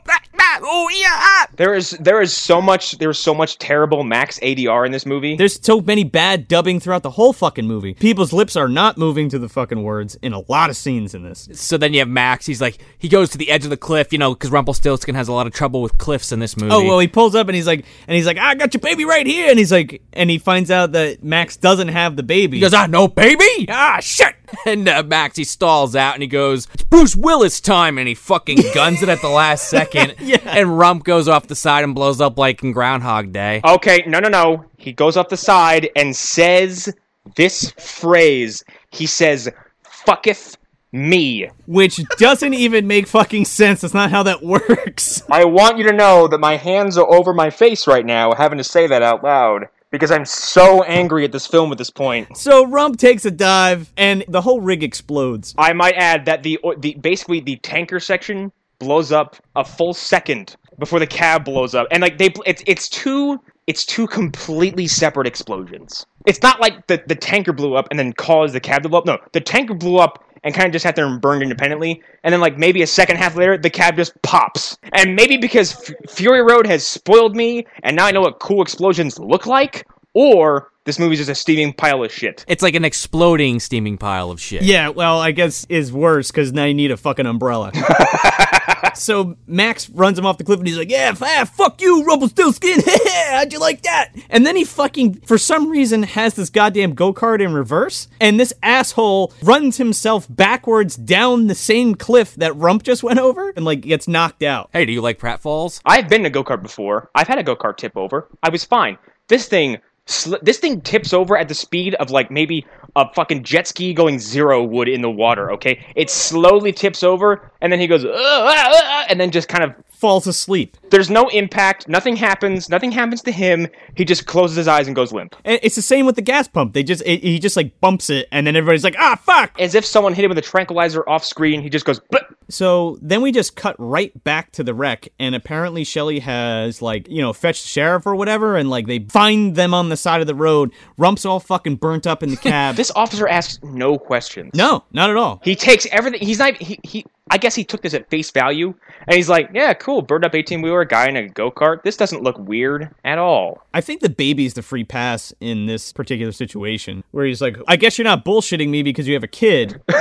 ah, 0.63 0.67
ah, 0.67 0.71
oh, 0.71 0.89
yeah, 0.89 1.07
ah. 1.11 1.47
There 1.55 1.73
is 1.73 1.91
there 1.91 2.21
is 2.21 2.35
so 2.35 2.61
much 2.61 2.97
there 2.97 3.09
is 3.09 3.19
so 3.19 3.33
much 3.33 3.57
terrible 3.57 4.03
max 4.03 4.39
ADR 4.39 4.85
in 4.85 4.91
this 4.91 5.05
movie. 5.05 5.35
There's 5.35 5.59
so 5.63 5.81
many 5.81 6.03
bad 6.03 6.47
dubbing 6.47 6.79
throughout 6.79 7.03
the 7.03 7.11
whole 7.11 7.33
fucking 7.33 7.67
movie. 7.67 7.93
People's 7.93 8.33
lips 8.33 8.55
are 8.55 8.67
not 8.67 8.97
moving 8.97 9.29
to 9.29 9.39
the 9.39 9.49
fucking 9.49 9.83
words 9.83 10.15
in 10.21 10.33
a 10.33 10.39
lot 10.49 10.69
of 10.69 10.75
scenes 10.75 11.13
in 11.13 11.23
this. 11.23 11.49
So 11.53 11.77
then 11.77 11.93
you 11.93 11.99
have 11.99 12.07
Max. 12.07 12.45
He's 12.45 12.61
like, 12.61 12.77
he 12.97 13.09
goes 13.09 13.29
to 13.31 13.37
the 13.37 13.49
edge 13.51 13.63
of 13.63 13.69
the 13.69 13.77
cliff, 13.77 14.11
you 14.11 14.19
know, 14.19 14.33
because 14.33 14.51
Rumpelstiltskin 14.51 15.15
has 15.15 15.27
a 15.27 15.33
lot 15.33 15.47
of 15.47 15.53
trouble 15.53 15.81
with 15.81 15.97
cliffs 15.97 16.31
in 16.31 16.39
this 16.39 16.57
movie. 16.57 16.73
Oh 16.73 16.83
well, 16.85 16.99
he 16.99 17.07
pulls 17.07 17.35
up 17.35 17.47
and 17.47 17.55
he's 17.55 17.67
like, 17.67 17.85
and 18.07 18.15
he's 18.15 18.25
like, 18.25 18.37
I 18.37 18.55
got 18.55 18.73
your 18.73 18.81
baby 18.81 19.05
right 19.05 19.25
here, 19.25 19.49
and 19.49 19.59
he's 19.59 19.71
like, 19.71 20.01
and 20.13 20.29
he 20.29 20.37
finds 20.37 20.71
out 20.71 20.93
that 20.93 21.23
Max 21.23 21.57
doesn't 21.57 21.89
have 21.89 22.15
the 22.15 22.23
baby. 22.23 22.57
He 22.57 22.61
goes, 22.61 22.73
ah, 22.73 22.87
no 22.87 23.07
baby? 23.07 23.65
Ah, 23.69 23.99
shit. 24.01 24.35
And 24.65 24.87
uh, 24.87 25.03
Max, 25.03 25.37
he 25.37 25.43
stalls 25.43 25.95
out 25.95 26.13
and 26.13 26.21
he 26.21 26.27
goes, 26.27 26.67
it's 26.73 26.83
Bruce 26.83 27.15
Willis 27.15 27.59
time. 27.59 27.97
And 27.97 28.07
he 28.07 28.13
fucking 28.13 28.59
guns 28.73 29.01
it 29.01 29.09
at 29.09 29.21
the 29.21 29.29
last 29.29 29.69
second. 29.69 30.15
Yeah. 30.21 30.37
And 30.45 30.77
Rump 30.77 31.03
goes 31.03 31.27
off 31.27 31.47
the 31.47 31.55
side 31.55 31.83
and 31.83 31.95
blows 31.95 32.21
up 32.21 32.37
like 32.37 32.61
in 32.63 32.73
Groundhog 32.73 33.33
Day. 33.33 33.59
Okay, 33.65 34.03
no, 34.05 34.19
no, 34.19 34.29
no. 34.29 34.65
He 34.77 34.93
goes 34.93 35.17
up 35.17 35.29
the 35.29 35.37
side 35.37 35.89
and 35.95 36.15
says 36.15 36.93
this 37.35 37.71
phrase. 37.71 38.63
He 38.91 39.07
says, 39.07 39.49
"Fucketh 39.83 40.57
me." 40.91 41.49
which 41.65 42.01
doesn't 42.17 42.53
even 42.53 42.87
make 42.87 43.07
fucking 43.07 43.45
sense. 43.45 43.81
That's 43.81 43.93
not 43.93 44.11
how 44.11 44.23
that 44.23 44.43
works. 44.43 45.23
I 45.29 45.45
want 45.45 45.77
you 45.77 45.85
to 45.85 45.93
know 45.93 46.27
that 46.27 46.39
my 46.39 46.55
hands 46.55 46.97
are 46.97 47.11
over 47.11 47.33
my 47.33 47.49
face 47.49 47.87
right 47.87 48.05
now, 48.05 48.33
having 48.33 48.57
to 48.59 48.63
say 48.63 48.87
that 48.87 49.01
out 49.01 49.23
loud 49.23 49.67
because 49.91 50.09
I'm 50.09 50.25
so 50.25 50.83
angry 50.83 51.25
at 51.25 51.31
this 51.31 51.45
film 51.45 51.71
at 51.71 51.77
this 51.77 51.89
point. 51.89 52.35
So 52.37 52.65
Rump 52.65 52.97
takes 52.97 53.25
a 53.25 53.31
dive, 53.31 53.91
and 53.97 54.23
the 54.27 54.41
whole 54.41 54.61
rig 54.61 54.83
explodes. 54.83 55.53
I 55.57 55.73
might 55.73 55.95
add 55.95 56.25
that 56.25 56.43
the 56.43 56.59
the 56.79 56.95
basically 56.95 57.41
the 57.41 57.57
tanker 57.57 57.99
section 57.99 58.51
blows 58.79 59.11
up 59.11 59.35
a 59.55 59.63
full 59.63 59.93
second 59.93 60.55
before 60.79 60.99
the 60.99 61.07
cab 61.07 61.45
blows 61.45 61.75
up, 61.75 61.87
and 61.91 62.01
like 62.01 62.17
they 62.17 62.33
it's 62.45 62.63
it's 62.65 62.89
two 62.89 63.39
it's 63.67 63.85
two 63.85 64.07
completely 64.07 64.87
separate 64.87 65.27
explosions. 65.27 66.05
It's 66.25 66.41
not 66.41 66.59
like 66.59 66.87
the 66.87 67.03
the 67.05 67.15
tanker 67.15 67.53
blew 67.53 67.75
up 67.75 67.87
and 67.91 67.99
then 67.99 68.13
caused 68.13 68.55
the 68.55 68.59
cab 68.59 68.83
to 68.83 68.89
blow 68.89 68.99
up. 68.99 69.05
No, 69.05 69.19
the 69.33 69.41
tanker 69.41 69.73
blew 69.73 69.97
up 69.97 70.23
and 70.43 70.53
kind 70.55 70.65
of 70.65 70.71
just 70.73 70.83
sat 70.83 70.95
there 70.95 71.05
and 71.05 71.21
burned 71.21 71.43
independently, 71.43 72.01
and 72.23 72.33
then 72.33 72.41
like 72.41 72.57
maybe 72.57 72.81
a 72.81 72.87
second 72.87 73.17
half 73.17 73.35
later, 73.35 73.57
the 73.57 73.69
cab 73.69 73.95
just 73.95 74.19
pops. 74.21 74.77
And 74.93 75.15
maybe 75.15 75.37
because 75.37 75.89
F- 75.89 75.95
Fury 76.09 76.41
Road 76.41 76.65
has 76.67 76.85
spoiled 76.85 77.35
me, 77.35 77.65
and 77.83 77.95
now 77.95 78.05
I 78.05 78.11
know 78.11 78.21
what 78.21 78.39
cool 78.39 78.61
explosions 78.61 79.19
look 79.19 79.45
like, 79.45 79.87
or 80.13 80.71
this 80.85 80.97
movie's 80.97 81.19
just 81.19 81.29
a 81.29 81.35
steaming 81.35 81.73
pile 81.73 82.03
of 82.03 82.11
shit. 82.11 82.43
It's 82.47 82.63
like 82.63 82.75
an 82.75 82.85
exploding 82.85 83.59
steaming 83.59 83.97
pile 83.97 84.31
of 84.31 84.41
shit. 84.41 84.63
Yeah, 84.63 84.89
well, 84.89 85.19
I 85.19 85.31
guess 85.31 85.65
is 85.69 85.93
worse 85.93 86.31
because 86.31 86.51
now 86.51 86.65
you 86.65 86.73
need 86.73 86.91
a 86.91 86.97
fucking 86.97 87.25
umbrella. 87.25 87.71
so 88.97 89.35
Max 89.47 89.89
runs 89.89 90.17
him 90.17 90.25
off 90.25 90.37
the 90.37 90.43
cliff, 90.43 90.59
and 90.59 90.67
he's 90.67 90.77
like, 90.77 90.89
"Yeah, 90.89 91.13
ah, 91.21 91.49
fuck 91.51 91.81
you, 91.81 92.03
Rumpelstiltskin. 92.05 92.81
How'd 93.29 93.53
you 93.53 93.59
like 93.59 93.81
that?" 93.83 94.13
And 94.29 94.45
then 94.45 94.55
he 94.55 94.63
fucking, 94.63 95.21
for 95.21 95.37
some 95.37 95.69
reason, 95.69 96.03
has 96.03 96.33
this 96.35 96.49
goddamn 96.49 96.93
go 96.93 97.13
kart 97.13 97.41
in 97.41 97.53
reverse, 97.53 98.07
and 98.19 98.39
this 98.39 98.53
asshole 98.63 99.33
runs 99.41 99.77
himself 99.77 100.27
backwards 100.29 100.95
down 100.95 101.47
the 101.47 101.55
same 101.55 101.95
cliff 101.95 102.35
that 102.35 102.55
Rump 102.55 102.83
just 102.83 103.03
went 103.03 103.19
over, 103.19 103.49
and 103.55 103.65
like 103.65 103.81
gets 103.81 104.07
knocked 104.07 104.43
out. 104.43 104.69
Hey, 104.73 104.85
do 104.85 104.91
you 104.91 105.01
like 105.01 105.19
pratfalls? 105.19 105.81
I've 105.85 106.09
been 106.09 106.21
in 106.21 106.27
a 106.27 106.29
go 106.29 106.43
kart 106.43 106.61
before. 106.61 107.09
I've 107.15 107.27
had 107.27 107.37
a 107.37 107.43
go 107.43 107.55
kart 107.55 107.77
tip 107.77 107.97
over. 107.97 108.27
I 108.43 108.49
was 108.49 108.63
fine. 108.63 108.97
This 109.27 109.47
thing, 109.47 109.77
sl- 110.11 110.35
this 110.41 110.59
thing 110.59 110.81
tips 110.81 111.13
over 111.13 111.37
at 111.37 111.47
the 111.47 111.55
speed 111.55 111.95
of 111.95 112.11
like 112.11 112.29
maybe 112.29 112.65
a 112.95 113.11
fucking 113.13 113.43
jet 113.43 113.67
ski 113.67 113.93
going 113.93 114.19
zero 114.19 114.63
would 114.63 114.87
in 114.87 115.01
the 115.01 115.09
water. 115.09 115.51
Okay, 115.51 115.83
it 115.95 116.09
slowly 116.09 116.71
tips 116.71 117.03
over, 117.03 117.51
and 117.61 117.71
then 117.71 117.79
he 117.79 117.87
goes, 117.87 118.03
"Ugh, 118.05 118.11
ah, 118.13 118.43
ah, 118.47 118.81
ah," 118.83 119.05
and 119.09 119.19
then 119.19 119.31
just 119.31 119.47
kind 119.47 119.63
of. 119.63 119.73
Falls 120.01 120.25
asleep. 120.25 120.77
There's 120.89 121.11
no 121.11 121.27
impact. 121.29 121.87
Nothing 121.87 122.15
happens. 122.15 122.69
Nothing 122.69 122.91
happens 122.91 123.21
to 123.21 123.31
him. 123.31 123.67
He 123.95 124.03
just 124.03 124.25
closes 124.25 124.57
his 124.57 124.67
eyes 124.67 124.87
and 124.87 124.95
goes 124.95 125.13
limp, 125.13 125.35
And 125.45 125.59
it's 125.61 125.75
the 125.75 125.83
same 125.83 126.07
with 126.07 126.15
the 126.15 126.23
gas 126.23 126.47
pump. 126.47 126.73
They 126.73 126.81
just, 126.81 127.03
it, 127.05 127.21
he 127.21 127.37
just 127.37 127.55
like 127.55 127.79
bumps 127.79 128.09
it, 128.09 128.27
and 128.31 128.47
then 128.47 128.55
everybody's 128.55 128.83
like, 128.83 128.95
"Ah, 128.97 129.15
fuck." 129.23 129.51
as 129.59 129.75
if 129.75 129.85
someone 129.85 130.15
hit 130.15 130.25
him 130.25 130.29
with 130.29 130.39
a 130.39 130.41
tranquilizer 130.41 131.07
off 131.07 131.23
screen. 131.23 131.61
He 131.61 131.69
just 131.69 131.85
goes. 131.85 131.99
Blip. 131.99 132.23
So 132.49 132.97
then 133.01 133.21
we 133.21 133.31
just 133.31 133.55
cut 133.55 133.75
right 133.77 134.11
back 134.23 134.51
to 134.53 134.63
the 134.63 134.73
wreck, 134.73 135.07
and 135.19 135.35
apparently 135.35 135.83
Shelly 135.83 136.19
has 136.19 136.81
like 136.81 137.07
you 137.07 137.21
know 137.21 137.31
fetched 137.31 137.61
the 137.61 137.69
sheriff 137.69 138.07
or 138.07 138.15
whatever, 138.15 138.57
and 138.57 138.69
like 138.71 138.87
they 138.87 138.99
find 138.99 139.55
them 139.55 139.73
on 139.73 139.89
the 139.89 139.97
side 139.97 140.19
of 140.19 140.27
the 140.27 140.35
road. 140.35 140.71
Rump's 140.97 141.25
all 141.25 141.39
fucking 141.39 141.75
burnt 141.75 142.07
up 142.07 142.23
in 142.23 142.31
the 142.31 142.37
cab. 142.49 142.75
This 142.75 142.91
officer 142.95 143.27
asks 143.27 143.59
no 143.63 143.99
questions. 143.99 144.51
no, 144.55 144.83
not 144.91 145.11
at 145.11 145.15
all. 145.15 145.41
He 145.43 145.55
takes 145.55 145.85
everything. 145.91 146.21
He's 146.21 146.39
not. 146.39 146.57
He. 146.57 146.79
he 146.83 147.05
I 147.31 147.37
guess 147.37 147.55
he 147.55 147.63
took 147.63 147.81
this 147.81 147.93
at 147.93 148.09
face 148.09 148.29
value, 148.29 148.73
and 149.07 149.15
he's 149.15 149.29
like, 149.29 149.49
"Yeah, 149.53 149.73
cool, 149.73 150.01
bird 150.01 150.23
up 150.25 150.35
eighteen 150.35 150.61
wheeler, 150.61 150.85
guy 150.85 151.07
in 151.07 151.15
a 151.15 151.27
go 151.29 151.49
kart. 151.49 151.81
This 151.83 151.97
doesn't 151.97 152.21
look 152.21 152.37
weird 152.37 152.93
at 153.05 153.17
all." 153.17 153.63
I 153.73 153.81
think 153.81 154.01
the 154.01 154.09
baby's 154.09 154.53
the 154.53 154.61
free 154.61 154.83
pass 154.83 155.33
in 155.39 155.65
this 155.65 155.91
particular 155.93 156.31
situation, 156.33 157.03
where 157.11 157.25
he's 157.25 157.41
like, 157.41 157.57
I 157.67 157.77
guess 157.77 157.97
you're 157.97 158.03
not 158.03 158.23
bullshitting 158.25 158.69
me 158.69 158.83
because 158.83 159.07
you 159.07 159.13
have 159.15 159.23
a 159.23 159.27
kid. 159.27 159.81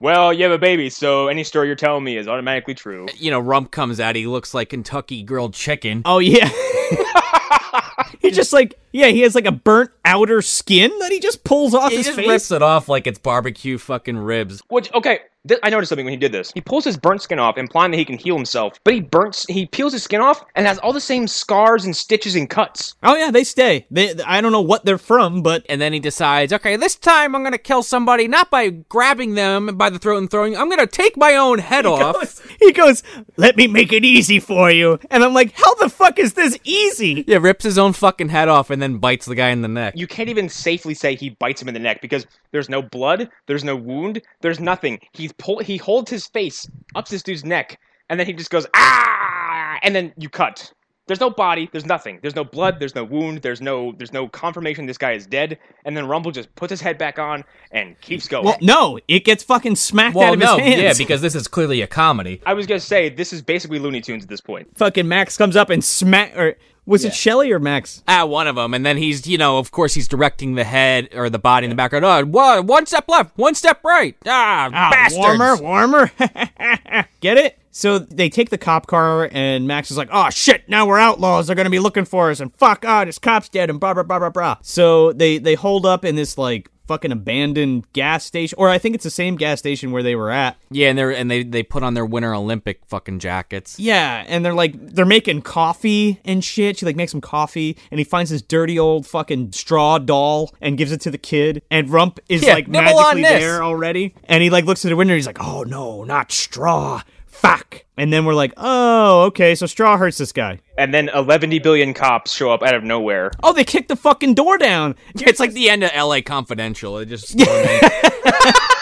Well, 0.00 0.32
you 0.32 0.42
have 0.42 0.50
a 0.50 0.58
baby, 0.58 0.90
so 0.90 1.28
any 1.28 1.44
story 1.44 1.68
you're 1.68 1.76
telling 1.76 2.02
me 2.02 2.16
is 2.16 2.26
automatically 2.26 2.74
true. 2.74 3.06
You 3.16 3.30
know, 3.30 3.38
Rump 3.38 3.70
comes 3.70 4.00
out. 4.00 4.16
He 4.16 4.26
looks 4.26 4.52
like 4.52 4.70
Kentucky 4.70 5.22
grilled 5.22 5.54
chicken. 5.54 6.02
Oh, 6.04 6.18
yeah. 6.18 6.48
he 8.18 8.32
just 8.32 8.52
like, 8.52 8.74
yeah, 8.92 9.08
he 9.08 9.20
has 9.20 9.36
like 9.36 9.46
a 9.46 9.52
burnt 9.52 9.90
outer 10.04 10.42
skin 10.42 10.90
that 10.98 11.12
he 11.12 11.20
just 11.20 11.44
pulls 11.44 11.72
off 11.72 11.90
He 11.92 11.98
his 11.98 12.06
just 12.06 12.18
face. 12.18 12.26
rips 12.28 12.50
it 12.50 12.62
off 12.62 12.88
like 12.88 13.06
it's 13.06 13.20
barbecue 13.20 13.78
fucking 13.78 14.18
ribs. 14.18 14.60
Which 14.68 14.92
okay, 14.92 15.20
th- 15.48 15.60
I 15.62 15.70
noticed 15.70 15.90
something 15.90 16.04
when 16.04 16.12
he 16.12 16.18
did 16.18 16.32
this. 16.32 16.52
He 16.52 16.60
pulls 16.60 16.84
his 16.84 16.96
burnt 16.96 17.22
skin 17.22 17.38
off, 17.38 17.58
implying 17.58 17.90
that 17.92 17.96
he 17.96 18.04
can 18.04 18.18
heal 18.18 18.36
himself. 18.36 18.78
But 18.84 18.94
he 18.94 19.00
burns, 19.00 19.44
he 19.48 19.66
peels 19.66 19.92
his 19.92 20.02
skin 20.02 20.20
off, 20.20 20.44
and 20.54 20.66
has 20.66 20.78
all 20.78 20.92
the 20.92 21.00
same 21.00 21.26
scars 21.26 21.84
and 21.84 21.96
stitches 21.96 22.34
and 22.34 22.48
cuts. 22.48 22.94
Oh, 23.02 23.16
yeah, 23.16 23.30
they 23.30 23.44
stay. 23.44 23.86
They, 23.90 24.14
I 24.24 24.40
don't 24.40 24.52
know 24.52 24.60
what 24.60 24.84
they're 24.84 24.98
from, 24.98 25.42
but 25.42 25.64
And 25.68 25.80
then 25.80 25.92
he 25.92 26.00
decides, 26.00 26.52
okay, 26.52 26.76
this 26.76 26.96
time 26.96 27.34
I'm 27.34 27.42
gonna 27.42 27.58
kill 27.58 27.82
somebody 27.82 28.28
not 28.28 28.50
by 28.50 28.68
grabbing 28.68 29.34
them 29.34 29.76
by 29.76 29.90
the 29.90 29.98
throat 29.98 30.18
and 30.18 30.30
throwing. 30.30 30.56
I'm 30.56 30.68
gonna 30.68 30.86
take 30.86 31.16
my 31.16 31.36
own 31.36 31.58
head 31.58 31.86
off. 31.86 32.46
He 32.62 32.72
goes, 32.72 33.02
let 33.36 33.56
me 33.56 33.66
make 33.66 33.92
it 33.92 34.04
easy 34.04 34.40
for 34.40 34.70
you. 34.70 34.98
And 35.10 35.24
I'm 35.24 35.34
like, 35.34 35.52
how 35.54 35.74
the 35.74 35.88
fuck 35.88 36.18
is 36.18 36.34
this 36.34 36.58
easy? 36.64 37.24
Yeah, 37.26 37.38
rips 37.38 37.64
his 37.64 37.78
own 37.78 37.92
fucking 37.92 38.28
head 38.28 38.48
off 38.48 38.70
and 38.70 38.80
then 38.80 38.98
bites 38.98 39.26
the 39.26 39.34
guy 39.34 39.50
in 39.50 39.62
the 39.62 39.68
neck. 39.68 39.94
You 39.96 40.06
can't 40.06 40.28
even 40.28 40.48
safely 40.48 40.94
say 40.94 41.14
he 41.14 41.30
bites 41.30 41.60
him 41.60 41.68
in 41.68 41.74
the 41.74 41.80
neck 41.80 42.00
because 42.00 42.26
there's 42.50 42.68
no 42.68 42.82
blood, 42.82 43.28
there's 43.46 43.64
no 43.64 43.76
wound, 43.76 44.22
there's 44.40 44.60
nothing. 44.60 45.00
He 45.12 45.30
pull, 45.38 45.58
he 45.58 45.76
holds 45.76 46.10
his 46.10 46.26
face 46.26 46.68
up 46.94 47.06
to 47.06 47.10
this 47.12 47.22
dude's 47.22 47.44
neck, 47.44 47.78
and 48.08 48.18
then 48.18 48.26
he 48.26 48.32
just 48.32 48.50
goes 48.50 48.66
ah, 48.74 49.78
and 49.82 49.94
then 49.94 50.12
you 50.16 50.28
cut. 50.28 50.72
There's 51.12 51.20
no 51.20 51.28
body, 51.28 51.68
there's 51.70 51.84
nothing. 51.84 52.20
There's 52.22 52.34
no 52.34 52.42
blood, 52.42 52.80
there's 52.80 52.94
no 52.94 53.04
wound, 53.04 53.42
there's 53.42 53.60
no 53.60 53.92
there's 53.98 54.14
no 54.14 54.28
confirmation 54.28 54.86
this 54.86 54.96
guy 54.96 55.12
is 55.12 55.26
dead. 55.26 55.58
And 55.84 55.94
then 55.94 56.08
Rumple 56.08 56.32
just 56.32 56.54
puts 56.56 56.70
his 56.70 56.80
head 56.80 56.96
back 56.96 57.18
on 57.18 57.44
and 57.70 58.00
keeps 58.00 58.26
going. 58.28 58.46
Well, 58.46 58.56
no, 58.62 58.98
it 59.08 59.26
gets 59.26 59.44
fucking 59.44 59.76
smacked 59.76 60.16
well, 60.16 60.28
out 60.28 60.32
of 60.34 60.40
no, 60.40 60.56
his 60.56 60.66
hands. 60.76 60.80
yeah, 60.80 60.94
because 60.96 61.20
this 61.20 61.34
is 61.34 61.48
clearly 61.48 61.82
a 61.82 61.86
comedy. 61.86 62.40
I 62.46 62.54
was 62.54 62.66
gonna 62.66 62.80
say 62.80 63.10
this 63.10 63.34
is 63.34 63.42
basically 63.42 63.78
Looney 63.78 64.00
Tunes 64.00 64.22
at 64.22 64.30
this 64.30 64.40
point. 64.40 64.74
fucking 64.74 65.06
Max 65.06 65.36
comes 65.36 65.54
up 65.54 65.68
and 65.68 65.84
smack, 65.84 66.34
or 66.34 66.56
was 66.86 67.04
it 67.04 67.14
Shelly 67.14 67.52
or 67.52 67.58
Max? 67.58 68.02
Ah, 68.08 68.24
one 68.24 68.46
of 68.46 68.56
them, 68.56 68.72
and 68.72 68.86
then 68.86 68.96
he's, 68.96 69.26
you 69.26 69.36
know, 69.36 69.58
of 69.58 69.70
course, 69.70 69.92
he's 69.92 70.08
directing 70.08 70.54
the 70.54 70.64
head 70.64 71.10
or 71.14 71.28
the 71.28 71.38
body 71.38 71.66
in 71.66 71.68
the 71.70 71.76
background. 71.76 72.06
Oh, 72.06 72.24
one, 72.24 72.66
one 72.66 72.86
step 72.86 73.04
left, 73.06 73.36
one 73.36 73.54
step 73.54 73.84
right. 73.84 74.16
Ah, 74.26 74.70
Ah, 74.72 74.90
bastards. 74.90 75.18
warmer, 75.18 75.56
warmer. 75.58 76.10
Get 77.20 77.36
it? 77.36 77.58
So 77.72 77.98
they 77.98 78.28
take 78.28 78.50
the 78.50 78.58
cop 78.58 78.86
car, 78.86 79.28
and 79.32 79.66
Max 79.66 79.90
is 79.90 79.96
like, 79.96 80.10
"Oh 80.12 80.28
shit! 80.30 80.68
Now 80.68 80.86
we're 80.86 80.98
outlaws. 80.98 81.46
They're 81.46 81.56
gonna 81.56 81.70
be 81.70 81.78
looking 81.78 82.04
for 82.04 82.30
us." 82.30 82.38
And 82.38 82.54
fuck, 82.56 82.84
ah, 82.86 83.04
this 83.04 83.18
cop's 83.18 83.48
dead. 83.48 83.70
And 83.70 83.80
blah 83.80 83.94
blah 83.94 84.02
blah 84.02 84.18
blah 84.18 84.30
blah. 84.30 84.56
So 84.62 85.12
they 85.12 85.38
they 85.38 85.54
hold 85.54 85.86
up 85.86 86.04
in 86.04 86.14
this 86.14 86.36
like 86.36 86.68
fucking 86.88 87.12
abandoned 87.12 87.90
gas 87.94 88.24
station, 88.24 88.56
or 88.58 88.68
I 88.68 88.76
think 88.76 88.94
it's 88.94 89.04
the 89.04 89.10
same 89.10 89.36
gas 89.36 89.58
station 89.60 89.92
where 89.92 90.02
they 90.02 90.14
were 90.16 90.30
at. 90.30 90.58
Yeah, 90.70 90.90
and 90.90 90.98
they're 90.98 91.10
and 91.12 91.30
they 91.30 91.42
they 91.44 91.62
put 91.62 91.82
on 91.82 91.94
their 91.94 92.04
Winter 92.04 92.34
Olympic 92.34 92.80
fucking 92.88 93.20
jackets. 93.20 93.78
Yeah, 93.78 94.24
and 94.28 94.44
they're 94.44 94.52
like 94.52 94.74
they're 94.76 95.06
making 95.06 95.40
coffee 95.42 96.20
and 96.26 96.44
shit. 96.44 96.78
She 96.78 96.84
like 96.84 96.96
makes 96.96 97.12
some 97.12 97.20
coffee, 97.22 97.78
and 97.90 97.98
he 97.98 98.04
finds 98.04 98.30
this 98.30 98.42
dirty 98.42 98.78
old 98.78 99.06
fucking 99.06 99.52
straw 99.52 99.96
doll 99.98 100.52
and 100.60 100.76
gives 100.76 100.92
it 100.92 101.00
to 101.02 101.10
the 101.10 101.16
kid. 101.18 101.62
And 101.70 101.88
Rump 101.88 102.20
is 102.28 102.42
Yeah, 102.42 102.52
like 102.54 102.68
magically 102.68 103.22
there 103.22 103.62
already, 103.62 104.14
and 104.24 104.42
he 104.42 104.50
like 104.50 104.66
looks 104.66 104.84
at 104.84 104.90
the 104.90 104.96
window. 104.96 105.12
and 105.14 105.18
He's 105.18 105.26
like, 105.26 105.40
"Oh 105.42 105.62
no, 105.62 106.04
not 106.04 106.30
straw, 106.32 107.00
fuck!" 107.42 107.84
And 107.96 108.12
then 108.12 108.24
we're 108.24 108.34
like, 108.34 108.54
"Oh, 108.56 109.24
okay, 109.24 109.54
so 109.54 109.66
straw 109.66 109.96
hurts 109.96 110.18
this 110.18 110.32
guy." 110.32 110.60
And 110.78 110.94
then 110.94 111.10
11 111.10 111.50
billion 111.62 111.92
cops 111.92 112.32
show 112.32 112.50
up 112.50 112.62
out 112.62 112.74
of 112.74 112.82
nowhere. 112.84 113.30
Oh, 113.42 113.52
they 113.52 113.64
kicked 113.64 113.88
the 113.88 113.96
fucking 113.96 114.34
door 114.34 114.56
down. 114.56 114.96
It's 115.16 115.40
like 115.40 115.52
the 115.52 115.68
end 115.68 115.84
of 115.84 115.90
L.A. 115.92 116.22
Confidential. 116.22 116.98
It 116.98 117.06
just 117.06 117.36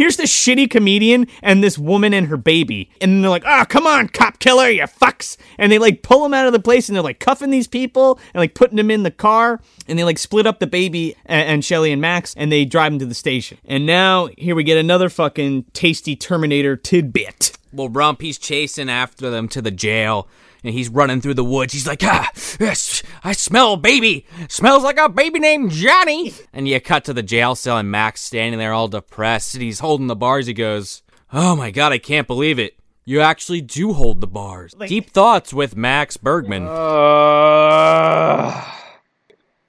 Here's 0.00 0.16
this 0.16 0.32
shitty 0.32 0.70
comedian 0.70 1.26
and 1.42 1.62
this 1.62 1.76
woman 1.76 2.14
and 2.14 2.28
her 2.28 2.38
baby. 2.38 2.90
And 3.02 3.22
they're 3.22 3.28
like, 3.28 3.42
oh, 3.44 3.66
come 3.68 3.86
on, 3.86 4.08
cop 4.08 4.38
killer, 4.38 4.70
you 4.70 4.84
fucks. 4.84 5.36
And 5.58 5.70
they 5.70 5.78
like 5.78 6.00
pull 6.00 6.24
him 6.24 6.32
out 6.32 6.46
of 6.46 6.54
the 6.54 6.58
place 6.58 6.88
and 6.88 6.96
they're 6.96 7.02
like 7.02 7.20
cuffing 7.20 7.50
these 7.50 7.68
people 7.68 8.18
and 8.32 8.40
like 8.40 8.54
putting 8.54 8.78
them 8.78 8.90
in 8.90 9.02
the 9.02 9.10
car. 9.10 9.60
And 9.86 9.98
they 9.98 10.04
like 10.04 10.16
split 10.16 10.46
up 10.46 10.58
the 10.58 10.66
baby 10.66 11.16
and, 11.26 11.46
and 11.46 11.62
Shelly 11.62 11.92
and 11.92 12.00
Max 12.00 12.34
and 12.38 12.50
they 12.50 12.64
drive 12.64 12.94
him 12.94 12.98
to 13.00 13.04
the 13.04 13.12
station. 13.12 13.58
And 13.66 13.84
now 13.84 14.30
here 14.38 14.54
we 14.54 14.64
get 14.64 14.78
another 14.78 15.10
fucking 15.10 15.64
tasty 15.74 16.16
Terminator 16.16 16.76
tidbit. 16.76 17.58
well, 17.70 17.90
Rump 17.90 18.22
he's 18.22 18.38
chasing 18.38 18.88
after 18.88 19.28
them 19.28 19.48
to 19.48 19.60
the 19.60 19.70
jail, 19.70 20.28
and 20.62 20.74
he's 20.74 20.88
running 20.88 21.20
through 21.20 21.34
the 21.34 21.44
woods. 21.44 21.72
He's 21.72 21.86
like, 21.86 22.02
ah, 22.02 22.30
yes, 22.58 23.02
I 23.24 23.32
smell 23.32 23.76
baby. 23.76 24.26
Smells 24.48 24.82
like 24.82 24.98
a 24.98 25.08
baby 25.08 25.38
named 25.38 25.70
Johnny. 25.70 26.32
And 26.52 26.66
you 26.68 26.80
cut 26.80 27.04
to 27.04 27.12
the 27.12 27.22
jail 27.22 27.54
cell, 27.54 27.78
and 27.78 27.90
Max 27.90 28.20
standing 28.20 28.58
there 28.58 28.72
all 28.72 28.88
depressed, 28.88 29.54
and 29.54 29.62
he's 29.62 29.80
holding 29.80 30.06
the 30.06 30.16
bars. 30.16 30.46
He 30.46 30.54
goes, 30.54 31.02
oh 31.32 31.56
my 31.56 31.70
god, 31.70 31.92
I 31.92 31.98
can't 31.98 32.26
believe 32.26 32.58
it. 32.58 32.76
You 33.04 33.20
actually 33.20 33.60
do 33.60 33.92
hold 33.92 34.20
the 34.20 34.26
bars. 34.26 34.74
Deep 34.86 35.10
thoughts 35.10 35.52
with 35.52 35.74
Max 35.74 36.16
Bergman. 36.16 36.66
Uh, 36.66 38.64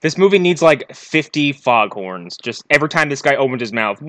this 0.02 0.18
movie 0.18 0.38
needs 0.39 0.62
like 0.62 0.94
50 0.94 1.54
foghorns. 1.54 2.38
Just 2.38 2.64
every 2.70 2.89
time 2.89 3.10
this 3.10 3.22
guy 3.22 3.36
opens 3.36 3.62
his 3.62 3.72
mouth. 3.72 4.02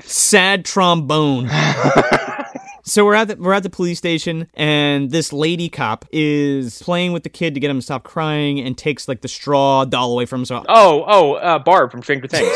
Sad 0.00 0.64
trombone. 0.64 1.48
So 2.84 3.04
we're 3.04 3.14
at 3.14 3.28
the 3.28 3.36
we're 3.36 3.52
at 3.52 3.62
the 3.62 3.70
police 3.70 3.98
station, 3.98 4.48
and 4.54 5.10
this 5.10 5.32
lady 5.32 5.68
cop 5.68 6.04
is 6.12 6.82
playing 6.82 7.12
with 7.12 7.22
the 7.22 7.28
kid 7.28 7.54
to 7.54 7.60
get 7.60 7.70
him 7.70 7.78
to 7.78 7.82
stop 7.82 8.02
crying, 8.02 8.60
and 8.60 8.76
takes 8.76 9.06
like 9.06 9.20
the 9.20 9.28
straw 9.28 9.84
doll 9.84 10.12
away 10.12 10.26
from 10.26 10.40
him. 10.40 10.44
So 10.46 10.64
Oh, 10.68 11.04
oh, 11.06 11.34
uh, 11.34 11.58
Barb 11.60 11.90
from 11.92 12.02
Stranger 12.02 12.26
Things. 12.26 12.50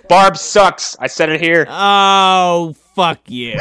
Barb 0.08 0.36
sucks. 0.36 0.96
I 1.00 1.08
said 1.08 1.28
it 1.30 1.40
here. 1.40 1.66
Oh, 1.68 2.74
fuck 2.94 3.18
you. 3.28 3.58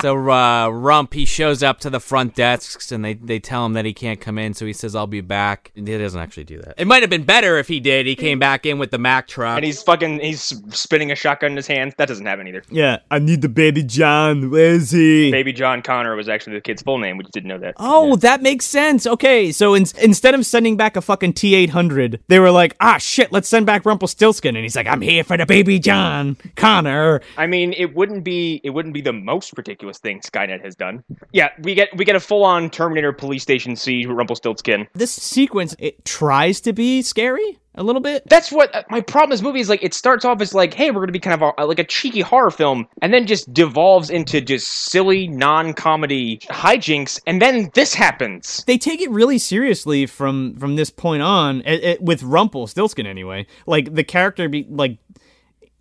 So 0.00 0.30
uh, 0.30 0.68
Rump 0.68 1.14
he 1.14 1.24
shows 1.24 1.62
up 1.62 1.80
to 1.80 1.90
the 1.90 2.00
front 2.00 2.34
desks 2.34 2.92
and 2.92 3.04
they, 3.04 3.14
they 3.14 3.38
tell 3.38 3.64
him 3.66 3.72
that 3.74 3.84
he 3.84 3.92
can't 3.92 4.20
come 4.20 4.38
in, 4.38 4.54
so 4.54 4.66
he 4.66 4.72
says 4.72 4.94
I'll 4.94 5.06
be 5.06 5.20
back. 5.20 5.72
He 5.74 5.82
doesn't 5.82 6.20
actually 6.20 6.44
do 6.44 6.58
that. 6.62 6.74
It 6.78 6.86
might 6.86 7.02
have 7.02 7.10
been 7.10 7.24
better 7.24 7.58
if 7.58 7.68
he 7.68 7.80
did. 7.80 8.06
He 8.06 8.14
came 8.16 8.38
back 8.38 8.66
in 8.66 8.78
with 8.78 8.90
the 8.90 8.98
Mack 8.98 9.26
truck. 9.26 9.56
And 9.56 9.64
he's 9.64 9.82
fucking, 9.82 10.20
he's 10.20 10.42
spinning 10.74 11.10
a 11.10 11.14
shotgun 11.14 11.52
in 11.52 11.56
his 11.56 11.66
hands. 11.66 11.94
That 11.98 12.08
doesn't 12.08 12.26
happen 12.26 12.46
either. 12.46 12.62
yeah, 12.70 12.98
I 13.10 13.18
need 13.18 13.42
the 13.42 13.48
baby 13.48 13.82
John. 13.82 14.50
Where 14.50 14.72
is 14.72 14.90
he? 14.90 15.30
Baby 15.30 15.52
John 15.52 15.82
Connor 15.82 16.14
was 16.16 16.28
actually 16.28 16.54
the 16.54 16.60
kid's 16.60 16.82
full 16.82 16.98
name. 16.98 17.16
We 17.16 17.24
just 17.24 17.34
didn't 17.34 17.48
know 17.48 17.58
that. 17.58 17.74
Oh, 17.78 18.16
that 18.16 18.42
makes 18.42 18.64
sense. 18.66 19.06
Okay, 19.06 19.52
so 19.52 19.74
in- 19.74 19.86
instead 20.02 20.34
of 20.34 20.44
sending 20.46 20.76
back 20.76 20.96
a 20.96 21.00
fucking 21.00 21.32
T 21.34 21.54
eight 21.54 21.70
hundred, 21.70 22.20
they 22.28 22.38
were 22.38 22.50
like, 22.50 22.76
ah, 22.80 22.98
shit, 22.98 23.32
let's 23.32 23.48
send 23.48 23.66
back 23.66 23.84
Rumpelstiltskin, 23.86 24.56
and 24.56 24.64
he's 24.64 24.76
like, 24.76 24.86
I'm 24.86 25.00
here 25.00 25.24
for 25.24 25.36
the 25.36 25.46
baby 25.46 25.78
John 25.78 26.36
Connor. 26.56 27.20
I 27.36 27.46
mean, 27.46 27.72
it 27.72 27.94
wouldn't 27.94 28.24
be 28.24 28.60
it 28.64 28.70
wouldn't 28.70 28.94
be 28.94 29.00
the 29.00 29.12
most 29.12 29.54
ridiculous 29.86 29.98
thing 29.98 30.20
Skynet 30.20 30.64
has 30.64 30.74
done. 30.74 31.02
Yeah, 31.32 31.50
we 31.62 31.74
get 31.74 31.88
we 31.96 32.04
get 32.04 32.16
a 32.16 32.20
full 32.20 32.44
on 32.44 32.70
Terminator 32.70 33.12
police 33.12 33.42
station 33.42 33.76
siege 33.76 34.06
with 34.06 34.16
Rumpelstiltskin. 34.16 34.86
This 34.94 35.12
sequence 35.12 35.74
it 35.78 36.04
tries 36.04 36.60
to 36.62 36.72
be 36.72 37.02
scary 37.02 37.58
a 37.74 37.82
little 37.82 38.00
bit. 38.00 38.22
That's 38.28 38.50
what 38.50 38.74
uh, 38.74 38.82
my 38.90 39.00
problem 39.00 39.30
with 39.30 39.38
this 39.38 39.44
movie 39.44 39.60
is 39.60 39.68
like. 39.68 39.82
It 39.82 39.94
starts 39.94 40.24
off 40.24 40.40
as 40.40 40.54
like, 40.54 40.74
hey, 40.74 40.90
we're 40.90 41.00
gonna 41.02 41.12
be 41.12 41.20
kind 41.20 41.40
of 41.42 41.52
a, 41.58 41.66
like 41.66 41.78
a 41.78 41.84
cheeky 41.84 42.20
horror 42.20 42.50
film, 42.50 42.86
and 43.02 43.12
then 43.12 43.26
just 43.26 43.52
devolves 43.52 44.10
into 44.10 44.40
just 44.40 44.66
silly 44.68 45.28
non-comedy 45.28 46.38
hijinks, 46.50 47.20
and 47.26 47.40
then 47.40 47.70
this 47.74 47.94
happens. 47.94 48.64
they 48.66 48.78
take 48.78 49.00
it 49.00 49.10
really 49.10 49.38
seriously 49.38 50.06
from 50.06 50.56
from 50.56 50.76
this 50.76 50.90
point 50.90 51.22
on 51.22 51.60
it, 51.66 51.84
it- 51.84 52.02
with 52.02 52.22
Rumpelstiltskin 52.22 53.06
anyway. 53.06 53.46
Like 53.66 53.94
the 53.94 54.04
character 54.04 54.48
be 54.48 54.66
like 54.68 54.98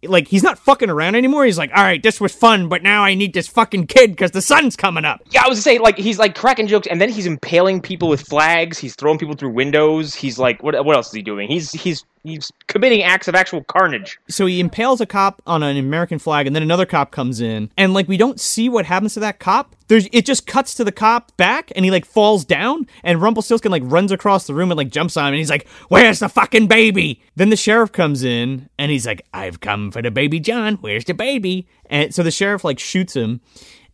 like 0.08 0.28
he's 0.28 0.44
not 0.44 0.60
fucking 0.60 0.90
around 0.90 1.16
anymore. 1.16 1.46
He's 1.46 1.58
like, 1.58 1.72
"All 1.76 1.84
right, 1.84 2.02
this 2.02 2.20
was 2.22 2.34
fun, 2.34 2.68
but 2.70 2.84
now 2.84 3.04
I 3.04 3.14
need 3.14 3.34
this 3.34 3.48
fucking 3.48 3.88
kid 3.88 4.12
because 4.12 4.32
the 4.32 4.42
sun's 4.42 4.76
coming 4.76 5.06
up." 5.06 5.22
Yeah, 5.32 5.44
I 5.46 5.50
was 5.50 5.58
gonna 5.58 5.76
say 5.76 5.78
like 5.80 5.98
he's 5.98 6.20
like 6.20 6.36
cracking 6.36 6.68
jokes, 6.68 6.88
and 6.88 7.00
then 7.02 7.10
he's 7.10 7.26
impaling 7.26 7.82
people 7.82 8.08
with 8.10 8.22
flags. 8.22 8.78
He's 8.78 8.96
throwing 8.96 9.18
people 9.18 9.36
through 9.36 9.52
windows. 9.52 10.16
He's 10.16 10.38
like, 10.40 10.62
what 10.64 10.84
what 10.86 10.96
else 10.96 11.08
is 11.08 11.14
he 11.14 11.22
doing? 11.22 11.50
He's 11.50 11.72
he's 11.72 12.04
he's 12.28 12.52
committing 12.68 13.04
acts 13.04 13.28
of 13.28 13.36
actual 13.36 13.64
carnage. 13.64 14.20
So 14.28 14.46
he 14.46 14.60
impales 14.60 15.02
a 15.02 15.06
cop 15.06 15.42
on 15.46 15.64
an 15.64 15.78
American 15.78 16.20
flag, 16.20 16.48
and 16.48 16.56
then 16.56 16.64
another 16.64 16.86
cop 16.86 17.12
comes 17.12 17.42
in, 17.42 17.72
and 17.78 17.94
like 17.94 18.08
we 18.08 18.18
don't 18.18 18.40
see 18.40 18.70
what 18.70 18.86
happens 18.86 19.14
to 19.16 19.20
that 19.22 19.40
cop. 19.40 19.76
There's 19.88 20.08
it 20.12 20.26
just 20.26 20.48
cuts 20.48 20.76
to 20.76 20.84
the 20.84 20.92
cop 20.92 21.36
back, 21.38 21.72
and 21.76 21.86
he 21.86 21.92
like 21.92 22.06
falls 22.06 22.46
down, 22.46 22.88
and 23.04 23.22
Rumpelstiltskin 23.22 23.72
like 23.72 23.84
runs 23.86 24.12
across 24.12 24.48
the 24.48 24.54
room 24.54 24.72
and 24.72 24.78
like 24.78 24.90
jumps 24.90 25.18
on 25.18 25.28
him, 25.28 25.34
and 25.34 25.40
he's 25.40 25.50
like, 25.50 25.68
"Where's 25.90 26.20
the 26.20 26.30
fucking 26.30 26.68
baby?" 26.68 27.22
Then 27.36 27.50
the 27.50 27.56
sheriff 27.56 27.92
comes 27.92 28.24
in, 28.24 28.70
and 28.78 28.92
he's 28.92 29.06
like, 29.06 29.26
"I've 29.34 29.60
come 29.60 29.92
for 29.92 30.02
the 30.02 30.12
baby, 30.12 30.40
John. 30.40 30.76
Where's 30.82 31.06
the 31.06 31.14
baby?" 31.14 31.68
And 31.90 32.14
so 32.14 32.24
the 32.24 32.32
sheriff 32.32 32.64
like 32.64 32.80
shoots 32.80 33.16
him, 33.16 33.42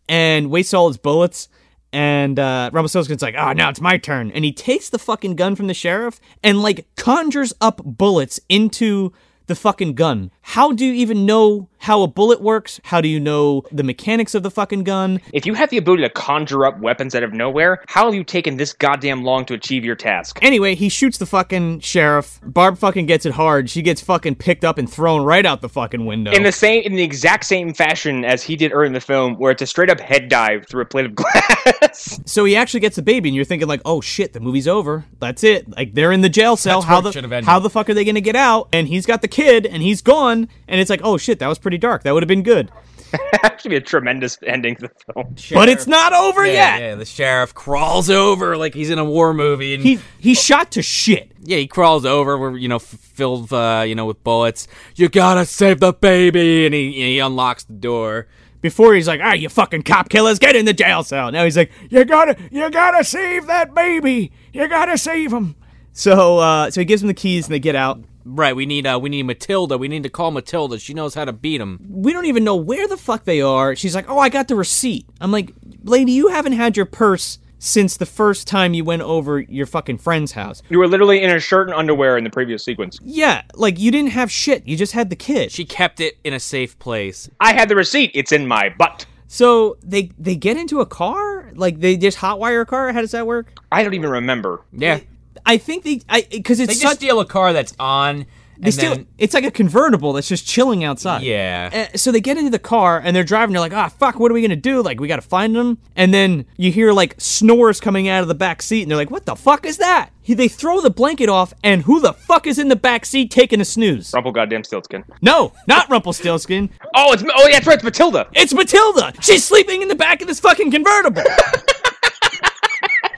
and 0.07 0.49
wastes 0.49 0.73
all 0.73 0.87
his 0.87 0.97
bullets. 0.97 1.49
And 1.93 2.39
uh, 2.39 2.69
Rumpelstiltskin's 2.71 3.21
like, 3.21 3.35
oh, 3.37 3.53
now 3.53 3.69
it's 3.69 3.81
my 3.81 3.97
turn. 3.97 4.31
And 4.31 4.45
he 4.45 4.53
takes 4.53 4.89
the 4.89 4.99
fucking 4.99 5.35
gun 5.35 5.55
from 5.55 5.67
the 5.67 5.73
sheriff 5.73 6.19
and, 6.41 6.61
like, 6.61 6.87
conjures 6.95 7.53
up 7.59 7.81
bullets 7.83 8.39
into 8.47 9.09
the 9.09 9.17
the 9.51 9.55
fucking 9.55 9.95
gun? 9.95 10.31
How 10.41 10.71
do 10.71 10.85
you 10.85 10.93
even 10.93 11.25
know 11.25 11.67
how 11.81 12.03
a 12.03 12.07
bullet 12.07 12.41
works? 12.41 12.79
How 12.83 13.01
do 13.01 13.07
you 13.07 13.19
know 13.19 13.63
the 13.71 13.81
mechanics 13.83 14.35
of 14.35 14.43
the 14.43 14.51
fucking 14.51 14.83
gun? 14.83 15.19
If 15.33 15.47
you 15.47 15.55
have 15.55 15.71
the 15.71 15.77
ability 15.77 16.03
to 16.03 16.09
conjure 16.09 16.65
up 16.65 16.79
weapons 16.79 17.15
out 17.15 17.23
of 17.23 17.33
nowhere, 17.33 17.83
how 17.87 18.05
have 18.05 18.13
you 18.13 18.23
taken 18.23 18.57
this 18.57 18.71
goddamn 18.71 19.23
long 19.23 19.45
to 19.45 19.55
achieve 19.55 19.83
your 19.83 19.95
task? 19.95 20.37
Anyway, 20.43 20.75
he 20.75 20.89
shoots 20.89 21.17
the 21.17 21.25
fucking 21.25 21.79
sheriff. 21.79 22.39
Barb 22.43 22.77
fucking 22.77 23.07
gets 23.07 23.25
it 23.25 23.33
hard. 23.33 23.67
She 23.69 23.81
gets 23.81 23.99
fucking 23.99 24.35
picked 24.35 24.63
up 24.63 24.77
and 24.77 24.87
thrown 24.87 25.23
right 25.23 25.43
out 25.45 25.61
the 25.61 25.69
fucking 25.69 26.05
window. 26.05 26.31
In 26.31 26.43
the 26.43 26.51
same, 26.51 26.83
in 26.83 26.95
the 26.95 27.03
exact 27.03 27.45
same 27.45 27.73
fashion 27.73 28.25
as 28.25 28.43
he 28.43 28.55
did 28.55 28.71
earlier 28.73 28.85
in 28.85 28.93
the 28.93 29.01
film, 29.01 29.35
where 29.37 29.51
it's 29.51 29.63
a 29.63 29.67
straight 29.67 29.89
up 29.89 29.99
head 29.99 30.29
dive 30.29 30.67
through 30.67 30.83
a 30.83 30.85
plate 30.85 31.07
of 31.07 31.15
glass. 31.61 32.19
so 32.27 32.45
he 32.45 32.55
actually 32.55 32.79
gets 32.81 32.95
the 32.95 33.01
baby, 33.01 33.29
and 33.29 33.35
you're 33.35 33.43
thinking 33.45 33.67
like, 33.67 33.81
"Oh 33.85 34.01
shit, 34.01 34.33
the 34.33 34.39
movie's 34.39 34.67
over. 34.67 35.05
That's 35.19 35.43
it. 35.43 35.67
Like 35.69 35.95
they're 35.95 36.11
in 36.11 36.21
the 36.21 36.29
jail 36.29 36.55
cell. 36.57 36.81
That's 36.81 36.89
how 36.89 37.01
the 37.01 37.11
should 37.11 37.23
have 37.23 37.31
ended. 37.31 37.47
how 37.47 37.57
the 37.59 37.69
fuck 37.71 37.89
are 37.89 37.93
they 37.95 38.05
gonna 38.05 38.21
get 38.21 38.35
out?" 38.35 38.69
And 38.71 38.87
he's 38.87 39.05
got 39.07 39.21
the 39.23 39.27
kid, 39.27 39.65
and 39.65 39.81
he's 39.81 40.01
gone. 40.03 40.47
And 40.67 40.79
it's 40.79 40.89
like, 40.89 41.01
"Oh 41.03 41.17
shit, 41.17 41.39
that 41.39 41.47
was 41.47 41.57
pretty 41.57 41.70
dark. 41.77 42.03
That 42.03 42.13
would 42.13 42.23
have 42.23 42.27
been 42.27 42.43
good." 42.43 42.71
Actually, 43.43 43.75
a 43.75 43.81
tremendous 43.81 44.37
ending 44.45 44.75
to 44.77 44.83
the 44.83 45.13
film. 45.13 45.35
But 45.53 45.67
it's 45.67 45.85
not 45.85 46.13
over 46.13 46.45
Yeah, 46.45 46.53
yet. 46.53 46.79
yeah, 46.81 46.95
the 46.95 47.03
sheriff 47.05 47.53
crawls 47.53 48.09
over 48.09 48.55
like 48.55 48.73
he's 48.73 48.89
in 48.89 48.99
a 48.99 49.03
war 49.05 49.33
movie, 49.33 49.73
and 49.73 49.83
He 49.83 49.99
he 50.19 50.33
shot 50.33 50.71
to 50.71 50.81
shit. 50.81 51.29
yeah, 51.43 51.57
he 51.57 51.67
crawls 51.67 52.05
over, 52.05 52.37
where 52.37 52.55
you 52.55 52.69
know, 52.69 52.79
filled, 52.79 53.51
uh, 53.51 53.83
you 53.85 53.95
know, 53.95 54.05
with 54.05 54.23
bullets. 54.23 54.67
You 54.95 55.09
gotta 55.09 55.45
save 55.45 55.81
the 55.81 55.91
baby, 55.91 56.65
and 56.65 56.73
he 56.73 56.91
he 56.93 57.19
unlocks 57.19 57.63
the 57.65 57.73
door. 57.73 58.27
Before 58.61 58.93
he's 58.93 59.07
like, 59.07 59.19
"Ah, 59.21 59.33
you 59.33 59.49
fucking 59.49 59.81
cop 59.83 60.07
killers, 60.09 60.39
get 60.39 60.55
in 60.55 60.63
the 60.65 60.73
jail 60.73 61.03
cell." 61.03 61.31
Now 61.31 61.43
he's 61.43 61.57
like, 61.57 61.71
"You 61.89 62.05
gotta 62.05 62.37
you 62.51 62.69
gotta 62.69 63.03
save 63.03 63.47
that 63.47 63.73
baby. 63.75 64.31
You 64.53 64.67
gotta 64.69 64.97
save 64.97 65.33
him." 65.33 65.55
So 65.91 66.37
uh, 66.37 66.71
so 66.71 66.79
he 66.79 66.85
gives 66.85 67.01
him 67.01 67.07
the 67.07 67.13
keys, 67.13 67.47
and 67.47 67.53
they 67.53 67.59
get 67.59 67.75
out. 67.75 67.99
Right, 68.25 68.55
we 68.55 68.65
need 68.65 68.85
uh, 68.85 68.99
we 69.01 69.09
need 69.09 69.23
Matilda. 69.23 69.77
We 69.77 69.87
need 69.87 70.03
to 70.03 70.09
call 70.09 70.31
Matilda. 70.31 70.77
She 70.79 70.93
knows 70.93 71.15
how 71.15 71.25
to 71.25 71.33
beat 71.33 71.57
them. 71.57 71.79
we 71.89 72.13
don't 72.13 72.25
even 72.25 72.43
know 72.43 72.55
where 72.55 72.87
the 72.87 72.97
fuck 72.97 73.25
they 73.25 73.41
are. 73.41 73.75
She's 73.75 73.95
like, 73.95 74.09
"Oh, 74.09 74.19
I 74.19 74.29
got 74.29 74.47
the 74.47 74.55
receipt." 74.55 75.05
I'm 75.19 75.31
like, 75.31 75.53
"Lady, 75.83 76.11
you 76.11 76.27
haven't 76.29 76.53
had 76.53 76.77
your 76.77 76.85
purse 76.85 77.39
since 77.63 77.95
the 77.97 78.05
first 78.07 78.47
time 78.47 78.73
you 78.73 78.83
went 78.83 79.01
over 79.03 79.39
your 79.39 79.65
fucking 79.65 79.97
friend's 79.99 80.33
house." 80.33 80.61
You 80.69 80.79
were 80.79 80.87
literally 80.87 81.21
in 81.23 81.31
a 81.31 81.39
shirt 81.39 81.67
and 81.69 81.77
underwear 81.77 82.17
in 82.17 82.23
the 82.23 82.29
previous 82.29 82.63
sequence. 82.63 82.99
Yeah, 83.03 83.41
like 83.55 83.79
you 83.79 83.91
didn't 83.91 84.11
have 84.11 84.31
shit. 84.31 84.67
You 84.67 84.77
just 84.77 84.93
had 84.93 85.09
the 85.09 85.15
kid. 85.15 85.51
She 85.51 85.65
kept 85.65 85.99
it 85.99 86.17
in 86.23 86.33
a 86.33 86.39
safe 86.39 86.77
place. 86.79 87.29
I 87.39 87.53
had 87.53 87.69
the 87.69 87.75
receipt. 87.75 88.11
It's 88.13 88.31
in 88.31 88.45
my 88.47 88.69
butt. 88.77 89.05
so 89.27 89.77
they 89.83 90.11
they 90.19 90.35
get 90.35 90.57
into 90.57 90.79
a 90.81 90.85
car, 90.85 91.51
like 91.55 91.79
they 91.79 91.97
just 91.97 92.17
hotwire 92.19 92.61
a 92.61 92.65
car. 92.65 92.91
How 92.93 93.01
does 93.01 93.11
that 93.11 93.25
work? 93.25 93.53
I 93.71 93.83
don't 93.83 93.93
even 93.93 94.09
remember. 94.09 94.61
Yeah, 94.73 94.99
I 95.45 95.57
think 95.57 95.83
they, 95.83 96.01
I 96.09 96.25
because 96.29 96.59
it's 96.59 96.67
they 96.67 96.71
it's 96.73 96.81
just 96.81 96.93
such. 96.93 96.97
steal 96.99 97.19
a 97.19 97.25
car 97.25 97.53
that's 97.53 97.73
on. 97.79 98.25
They 98.57 98.65
and 98.67 98.73
steal. 98.75 98.93
then- 98.95 99.07
It's 99.17 99.33
like 99.33 99.43
a 99.43 99.49
convertible 99.49 100.13
that's 100.13 100.27
just 100.27 100.45
chilling 100.45 100.83
outside. 100.83 101.23
Yeah. 101.23 101.87
Uh, 101.93 101.97
so 101.97 102.11
they 102.11 102.21
get 102.21 102.37
into 102.37 102.51
the 102.51 102.59
car 102.59 103.01
and 103.03 103.15
they're 103.15 103.23
driving. 103.23 103.53
They're 103.53 103.59
like, 103.59 103.73
"Ah, 103.73 103.89
fuck! 103.89 104.19
What 104.19 104.29
are 104.29 104.35
we 104.35 104.41
gonna 104.43 104.55
do? 104.55 104.83
Like, 104.83 104.99
we 104.99 105.07
gotta 105.07 105.23
find 105.23 105.55
them." 105.55 105.79
And 105.95 106.13
then 106.13 106.45
you 106.57 106.71
hear 106.71 106.93
like 106.93 107.15
snores 107.17 107.79
coming 107.79 108.07
out 108.07 108.21
of 108.21 108.27
the 108.27 108.35
back 108.35 108.61
seat, 108.61 108.83
and 108.83 108.91
they're 108.91 108.97
like, 108.99 109.09
"What 109.09 109.25
the 109.25 109.35
fuck 109.35 109.65
is 109.65 109.77
that?" 109.77 110.09
He, 110.21 110.35
they 110.35 110.47
throw 110.47 110.79
the 110.79 110.91
blanket 110.91 111.27
off, 111.27 111.55
and 111.63 111.81
who 111.81 111.99
the 111.99 112.13
fuck 112.13 112.45
is 112.45 112.59
in 112.59 112.67
the 112.67 112.75
back 112.75 113.07
seat 113.07 113.31
taking 113.31 113.59
a 113.61 113.65
snooze? 113.65 114.13
Rumple 114.13 114.31
goddamn 114.31 114.61
Stiltskin. 114.61 115.05
No, 115.23 115.53
not 115.67 115.89
Rumpelstiltskin. 115.89 116.69
Oh, 116.93 117.13
it's 117.13 117.23
oh 117.23 117.47
yeah, 117.47 117.53
that's 117.53 117.65
right. 117.65 117.75
It's 117.77 117.83
Matilda. 117.83 118.27
It's 118.33 118.53
Matilda. 118.53 119.11
She's 119.21 119.43
sleeping 119.43 119.81
in 119.81 119.87
the 119.87 119.95
back 119.95 120.21
of 120.21 120.27
this 120.27 120.39
fucking 120.39 120.69
convertible. 120.69 121.23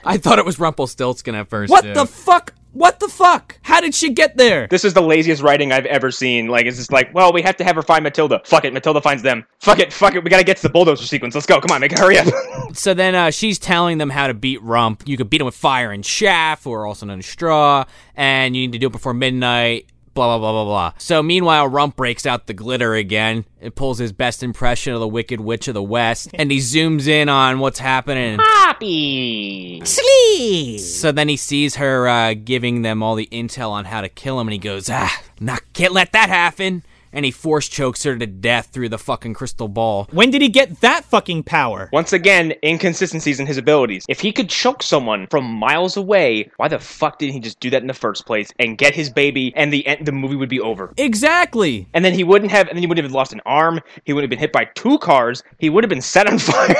I 0.04 0.16
thought 0.18 0.38
it 0.38 0.44
was 0.44 0.58
Rumpelstiltskin 0.58 1.34
at 1.34 1.48
first. 1.48 1.70
What 1.70 1.82
too. 1.82 1.94
the 1.94 2.06
fuck? 2.06 2.54
What 2.72 2.98
the 2.98 3.06
fuck? 3.06 3.58
How 3.62 3.80
did 3.80 3.94
she 3.94 4.10
get 4.10 4.36
there? 4.36 4.66
This 4.66 4.84
is 4.84 4.94
the 4.94 5.00
laziest 5.00 5.42
writing 5.42 5.70
I've 5.70 5.86
ever 5.86 6.10
seen. 6.10 6.48
Like, 6.48 6.66
it's 6.66 6.76
just 6.76 6.90
like, 6.90 7.14
well, 7.14 7.32
we 7.32 7.40
have 7.42 7.56
to 7.58 7.64
have 7.64 7.76
her 7.76 7.82
find 7.82 8.02
Matilda. 8.02 8.42
Fuck 8.44 8.64
it, 8.64 8.72
Matilda 8.72 9.00
finds 9.00 9.22
them. 9.22 9.46
Fuck 9.60 9.78
it, 9.78 9.92
fuck 9.92 10.16
it. 10.16 10.24
We 10.24 10.28
gotta 10.28 10.42
get 10.42 10.56
to 10.56 10.62
the 10.64 10.70
bulldozer 10.70 11.06
sequence. 11.06 11.36
Let's 11.36 11.46
go. 11.46 11.60
Come 11.60 11.72
on, 11.72 11.80
make 11.80 11.92
it 11.92 11.98
hurry 11.98 12.18
up. 12.18 12.26
So 12.72 12.92
then 12.92 13.14
uh, 13.14 13.30
she's 13.30 13.60
telling 13.60 13.98
them 13.98 14.10
how 14.10 14.26
to 14.26 14.34
beat 14.34 14.60
Rump. 14.60 15.04
You 15.06 15.16
could 15.16 15.30
beat 15.30 15.40
him 15.40 15.44
with 15.44 15.54
fire 15.54 15.92
and 15.92 16.02
chaff, 16.02 16.66
or 16.66 16.86
also 16.86 17.06
known 17.06 17.20
as 17.20 17.26
straw, 17.26 17.84
and 18.16 18.56
you 18.56 18.62
need 18.62 18.72
to 18.72 18.78
do 18.78 18.88
it 18.88 18.92
before 18.92 19.14
midnight. 19.14 19.86
Blah 20.14 20.38
blah 20.38 20.38
blah 20.38 20.52
blah 20.52 20.64
blah. 20.64 20.92
So 20.98 21.22
meanwhile, 21.22 21.66
Rump 21.66 21.96
breaks 21.96 22.24
out 22.24 22.46
the 22.46 22.54
glitter 22.54 22.94
again. 22.94 23.44
It 23.60 23.74
pulls 23.74 23.98
his 23.98 24.12
best 24.12 24.42
impression 24.42 24.94
of 24.94 25.00
the 25.00 25.08
Wicked 25.08 25.40
Witch 25.40 25.66
of 25.66 25.74
the 25.74 25.82
West, 25.82 26.30
and 26.34 26.50
he 26.52 26.58
zooms 26.58 27.08
in 27.08 27.28
on 27.28 27.58
what's 27.58 27.80
happening. 27.80 28.38
Poppy. 28.38 29.82
Sleep! 29.84 30.78
So 30.80 31.10
then 31.10 31.28
he 31.28 31.36
sees 31.36 31.76
her 31.76 32.06
uh, 32.06 32.34
giving 32.34 32.82
them 32.82 33.02
all 33.02 33.16
the 33.16 33.28
intel 33.32 33.70
on 33.70 33.86
how 33.86 34.00
to 34.02 34.08
kill 34.08 34.38
him, 34.38 34.46
and 34.46 34.52
he 34.52 34.58
goes, 34.58 34.88
"Ah, 34.88 35.20
not 35.40 35.62
can't 35.72 35.92
let 35.92 36.12
that 36.12 36.28
happen." 36.28 36.84
And 37.14 37.24
he 37.24 37.30
force 37.30 37.68
chokes 37.68 38.02
her 38.02 38.16
to 38.16 38.26
death 38.26 38.66
through 38.72 38.88
the 38.90 38.98
fucking 38.98 39.34
crystal 39.34 39.68
ball. 39.68 40.08
When 40.10 40.30
did 40.30 40.42
he 40.42 40.48
get 40.48 40.80
that 40.80 41.04
fucking 41.04 41.44
power? 41.44 41.88
Once 41.92 42.12
again, 42.12 42.54
inconsistencies 42.62 43.40
in 43.40 43.46
his 43.46 43.56
abilities. 43.56 44.04
If 44.08 44.20
he 44.20 44.32
could 44.32 44.50
choke 44.50 44.82
someone 44.82 45.26
from 45.28 45.44
miles 45.44 45.96
away, 45.96 46.50
why 46.56 46.68
the 46.68 46.78
fuck 46.78 47.18
didn't 47.18 47.34
he 47.34 47.40
just 47.40 47.60
do 47.60 47.70
that 47.70 47.80
in 47.82 47.86
the 47.86 47.94
first 47.94 48.26
place 48.26 48.50
and 48.58 48.76
get 48.76 48.94
his 48.94 49.08
baby, 49.10 49.52
and 49.56 49.72
the 49.72 49.86
end, 49.86 50.06
the 50.06 50.12
movie 50.12 50.36
would 50.36 50.48
be 50.48 50.60
over? 50.60 50.92
Exactly. 50.96 51.88
And 51.94 52.04
then 52.04 52.14
he 52.14 52.24
wouldn't 52.24 52.50
have, 52.50 52.68
and 52.68 52.76
then 52.76 52.82
he 52.82 52.86
wouldn't 52.86 53.04
have 53.04 53.12
lost 53.12 53.32
an 53.32 53.40
arm. 53.46 53.80
He 54.04 54.12
would 54.12 54.24
have 54.24 54.30
been 54.30 54.38
hit 54.38 54.52
by 54.52 54.64
two 54.74 54.98
cars. 54.98 55.42
He 55.58 55.70
would 55.70 55.84
have 55.84 55.88
been 55.88 56.02
set 56.02 56.26
on 56.26 56.38
fire. 56.40 56.74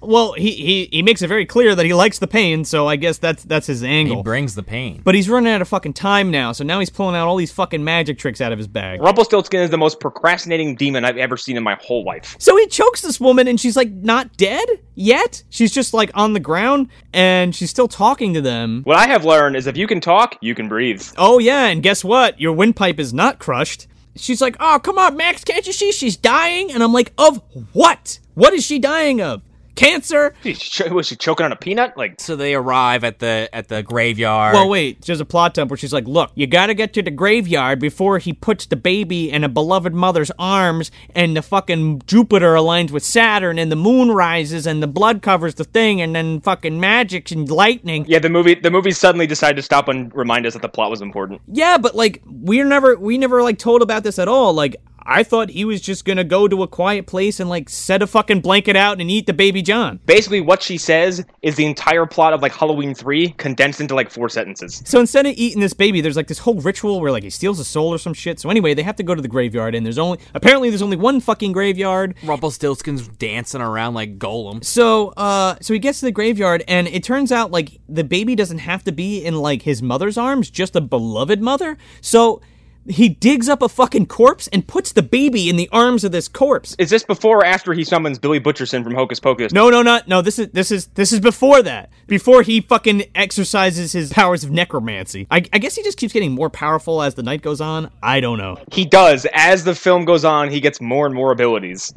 Well, 0.00 0.32
he, 0.34 0.52
he 0.52 0.88
he 0.92 1.02
makes 1.02 1.22
it 1.22 1.28
very 1.28 1.46
clear 1.46 1.74
that 1.74 1.84
he 1.84 1.92
likes 1.94 2.18
the 2.18 2.26
pain, 2.26 2.64
so 2.64 2.86
I 2.86 2.96
guess 2.96 3.18
that's 3.18 3.42
that's 3.44 3.66
his 3.66 3.82
angle. 3.82 4.18
He 4.18 4.22
brings 4.22 4.54
the 4.54 4.62
pain. 4.62 5.00
But 5.02 5.14
he's 5.14 5.28
running 5.28 5.52
out 5.52 5.62
of 5.62 5.68
fucking 5.68 5.94
time 5.94 6.30
now, 6.30 6.52
so 6.52 6.64
now 6.64 6.78
he's 6.78 6.90
pulling 6.90 7.16
out 7.16 7.26
all 7.26 7.36
these 7.36 7.50
fucking 7.50 7.82
magic 7.82 8.18
tricks 8.18 8.40
out 8.40 8.52
of 8.52 8.58
his 8.58 8.68
bag. 8.68 9.00
Rumpelstiltskin 9.00 9.55
is 9.62 9.70
the 9.70 9.78
most 9.78 10.00
procrastinating 10.00 10.76
demon 10.76 11.04
I've 11.04 11.16
ever 11.16 11.36
seen 11.36 11.56
in 11.56 11.62
my 11.62 11.76
whole 11.80 12.04
life. 12.04 12.36
So 12.38 12.56
he 12.56 12.66
chokes 12.66 13.00
this 13.00 13.20
woman, 13.20 13.48
and 13.48 13.60
she's 13.60 13.76
like 13.76 13.90
not 13.90 14.36
dead 14.36 14.66
yet. 14.94 15.42
She's 15.50 15.72
just 15.72 15.94
like 15.94 16.10
on 16.14 16.32
the 16.32 16.40
ground, 16.40 16.88
and 17.12 17.54
she's 17.54 17.70
still 17.70 17.88
talking 17.88 18.34
to 18.34 18.40
them. 18.40 18.82
What 18.84 18.96
I 18.96 19.06
have 19.06 19.24
learned 19.24 19.56
is 19.56 19.66
if 19.66 19.76
you 19.76 19.86
can 19.86 20.00
talk, 20.00 20.36
you 20.40 20.54
can 20.54 20.68
breathe. 20.68 21.02
Oh 21.16 21.38
yeah, 21.38 21.66
and 21.66 21.82
guess 21.82 22.04
what? 22.04 22.40
Your 22.40 22.52
windpipe 22.52 22.98
is 22.98 23.12
not 23.12 23.38
crushed. 23.38 23.86
She's 24.16 24.40
like, 24.40 24.56
"Oh 24.60 24.78
come 24.82 24.98
on, 24.98 25.16
Max, 25.16 25.44
can't 25.44 25.66
you 25.66 25.72
see 25.72 25.92
she's 25.92 26.16
dying?" 26.16 26.72
And 26.72 26.82
I'm 26.82 26.92
like, 26.92 27.12
"Of 27.18 27.42
what? 27.72 28.18
What 28.34 28.52
is 28.52 28.64
she 28.64 28.78
dying 28.78 29.20
of? 29.20 29.42
Cancer?" 29.76 30.34
She's 30.42 30.82
was 30.90 31.06
she 31.06 31.16
choking 31.16 31.44
on 31.44 31.52
a 31.52 31.56
peanut? 31.56 31.96
Like, 31.96 32.20
So 32.20 32.34
they 32.36 32.54
arrive 32.54 33.04
at 33.04 33.20
the 33.20 33.48
at 33.52 33.68
the 33.68 33.82
graveyard. 33.82 34.54
Well, 34.54 34.68
wait. 34.68 35.02
There's 35.02 35.20
a 35.20 35.24
plot 35.24 35.54
dump 35.54 35.70
where 35.70 35.76
she's 35.76 35.92
like, 35.92 36.06
"Look, 36.06 36.32
you 36.34 36.46
got 36.46 36.66
to 36.66 36.74
get 36.74 36.92
to 36.94 37.02
the 37.02 37.10
graveyard 37.10 37.78
before 37.78 38.18
he 38.18 38.32
puts 38.32 38.66
the 38.66 38.76
baby 38.76 39.30
in 39.30 39.44
a 39.44 39.48
beloved 39.48 39.94
mother's 39.94 40.30
arms, 40.38 40.90
and 41.14 41.36
the 41.36 41.42
fucking 41.42 42.02
Jupiter 42.06 42.54
aligns 42.54 42.90
with 42.90 43.04
Saturn, 43.04 43.58
and 43.58 43.70
the 43.70 43.76
moon 43.76 44.10
rises, 44.10 44.66
and 44.66 44.82
the 44.82 44.86
blood 44.88 45.22
covers 45.22 45.54
the 45.54 45.64
thing, 45.64 46.00
and 46.00 46.14
then 46.14 46.40
fucking 46.40 46.80
magic 46.80 47.30
and 47.30 47.48
lightning." 47.50 48.04
yeah, 48.08 48.18
the 48.18 48.28
movie 48.28 48.54
the 48.54 48.70
movie 48.70 48.90
suddenly 48.90 49.26
decided 49.26 49.56
to 49.56 49.62
stop 49.62 49.88
and 49.88 50.14
remind 50.14 50.46
us 50.46 50.54
that 50.54 50.62
the 50.62 50.68
plot 50.68 50.90
was 50.90 51.00
important. 51.02 51.40
Yeah, 51.48 51.78
but 51.78 51.94
like 51.94 52.22
we're 52.26 52.64
never 52.64 52.96
we 52.96 53.18
never 53.18 53.42
like 53.42 53.58
told 53.58 53.82
about 53.82 54.02
this 54.02 54.18
at 54.18 54.28
all. 54.28 54.54
Like 54.54 54.76
I 55.06 55.22
thought 55.22 55.50
he 55.50 55.64
was 55.64 55.80
just 55.80 56.04
gonna 56.04 56.24
go 56.24 56.48
to 56.48 56.62
a 56.62 56.68
quiet 56.68 57.06
place 57.06 57.38
and 57.40 57.48
like 57.48 57.68
set 57.68 58.02
a 58.02 58.06
fucking 58.06 58.40
blanket 58.40 58.76
out 58.76 59.00
and 59.00 59.10
eat 59.10 59.26
the 59.26 59.32
baby 59.32 59.62
John. 59.62 60.00
Basically, 60.04 60.40
what 60.40 60.62
she 60.62 60.78
says 60.78 61.24
is 61.42 61.54
the 61.54 61.64
entire 61.64 62.06
plot 62.06 62.32
of 62.32 62.42
like 62.42 62.52
Halloween 62.52 62.94
three 62.94 63.30
condensed 63.30 63.80
into 63.80 63.94
like 63.94 64.10
four 64.10 64.28
sentences. 64.28 64.82
So 64.84 64.98
instead 64.98 65.26
of 65.26 65.34
eating 65.36 65.60
this 65.60 65.74
baby, 65.74 66.00
there's 66.00 66.16
like 66.16 66.26
this 66.26 66.38
whole 66.38 66.60
ritual 66.60 67.00
where 67.00 67.12
like 67.12 67.22
he 67.22 67.30
steals 67.30 67.60
a 67.60 67.64
soul 67.64 67.94
or 67.94 67.98
some 67.98 68.14
shit. 68.14 68.40
So 68.40 68.50
anyway, 68.50 68.74
they 68.74 68.82
have 68.82 68.96
to 68.96 69.02
go 69.02 69.14
to 69.14 69.22
the 69.22 69.28
graveyard, 69.28 69.74
and 69.74 69.86
there's 69.86 69.98
only 69.98 70.18
apparently 70.34 70.70
there's 70.70 70.82
only 70.82 70.96
one 70.96 71.20
fucking 71.20 71.52
graveyard. 71.52 72.16
Rumpelstiltskin's 72.24 73.06
dancing 73.08 73.60
around 73.60 73.94
like 73.94 74.18
Gollum. 74.18 74.64
So 74.64 75.08
uh, 75.16 75.56
so 75.60 75.72
he 75.72 75.78
gets 75.78 76.00
to 76.00 76.06
the 76.06 76.12
graveyard, 76.12 76.64
and 76.66 76.88
it 76.88 77.04
turns 77.04 77.30
out 77.30 77.50
like 77.50 77.80
the 77.88 78.04
baby 78.04 78.34
doesn't 78.34 78.58
have 78.58 78.82
to 78.84 78.92
be 78.92 79.24
in 79.24 79.36
like 79.36 79.62
his 79.62 79.82
mother's 79.82 80.18
arms, 80.18 80.50
just 80.50 80.74
a 80.74 80.80
beloved 80.80 81.40
mother. 81.40 81.78
So. 82.00 82.40
He 82.88 83.08
digs 83.08 83.48
up 83.48 83.62
a 83.62 83.68
fucking 83.68 84.06
corpse 84.06 84.48
and 84.48 84.66
puts 84.66 84.92
the 84.92 85.02
baby 85.02 85.48
in 85.48 85.56
the 85.56 85.68
arms 85.72 86.04
of 86.04 86.12
this 86.12 86.28
corpse. 86.28 86.76
Is 86.78 86.90
this 86.90 87.02
before 87.02 87.38
or 87.38 87.44
after 87.44 87.72
he 87.72 87.84
summons 87.84 88.18
Billy 88.18 88.40
Butcherson 88.40 88.84
from 88.84 88.94
Hocus 88.94 89.20
Pocus? 89.20 89.52
No, 89.52 89.70
no, 89.70 89.82
not 89.82 90.08
no. 90.08 90.22
This 90.22 90.38
is 90.38 90.48
this 90.50 90.70
is 90.70 90.86
this 90.88 91.12
is 91.12 91.20
before 91.20 91.62
that. 91.62 91.90
Before 92.06 92.42
he 92.42 92.60
fucking 92.60 93.04
exercises 93.14 93.92
his 93.92 94.12
powers 94.12 94.44
of 94.44 94.50
necromancy. 94.50 95.26
I, 95.30 95.44
I 95.52 95.58
guess 95.58 95.74
he 95.74 95.82
just 95.82 95.98
keeps 95.98 96.12
getting 96.12 96.32
more 96.32 96.50
powerful 96.50 97.02
as 97.02 97.14
the 97.14 97.22
night 97.22 97.42
goes 97.42 97.60
on. 97.60 97.90
I 98.02 98.20
don't 98.20 98.38
know. 98.38 98.56
He 98.72 98.84
does. 98.84 99.26
As 99.32 99.64
the 99.64 99.74
film 99.74 100.04
goes 100.04 100.24
on, 100.24 100.50
he 100.50 100.60
gets 100.60 100.80
more 100.80 101.06
and 101.06 101.14
more 101.14 101.32
abilities. 101.32 101.92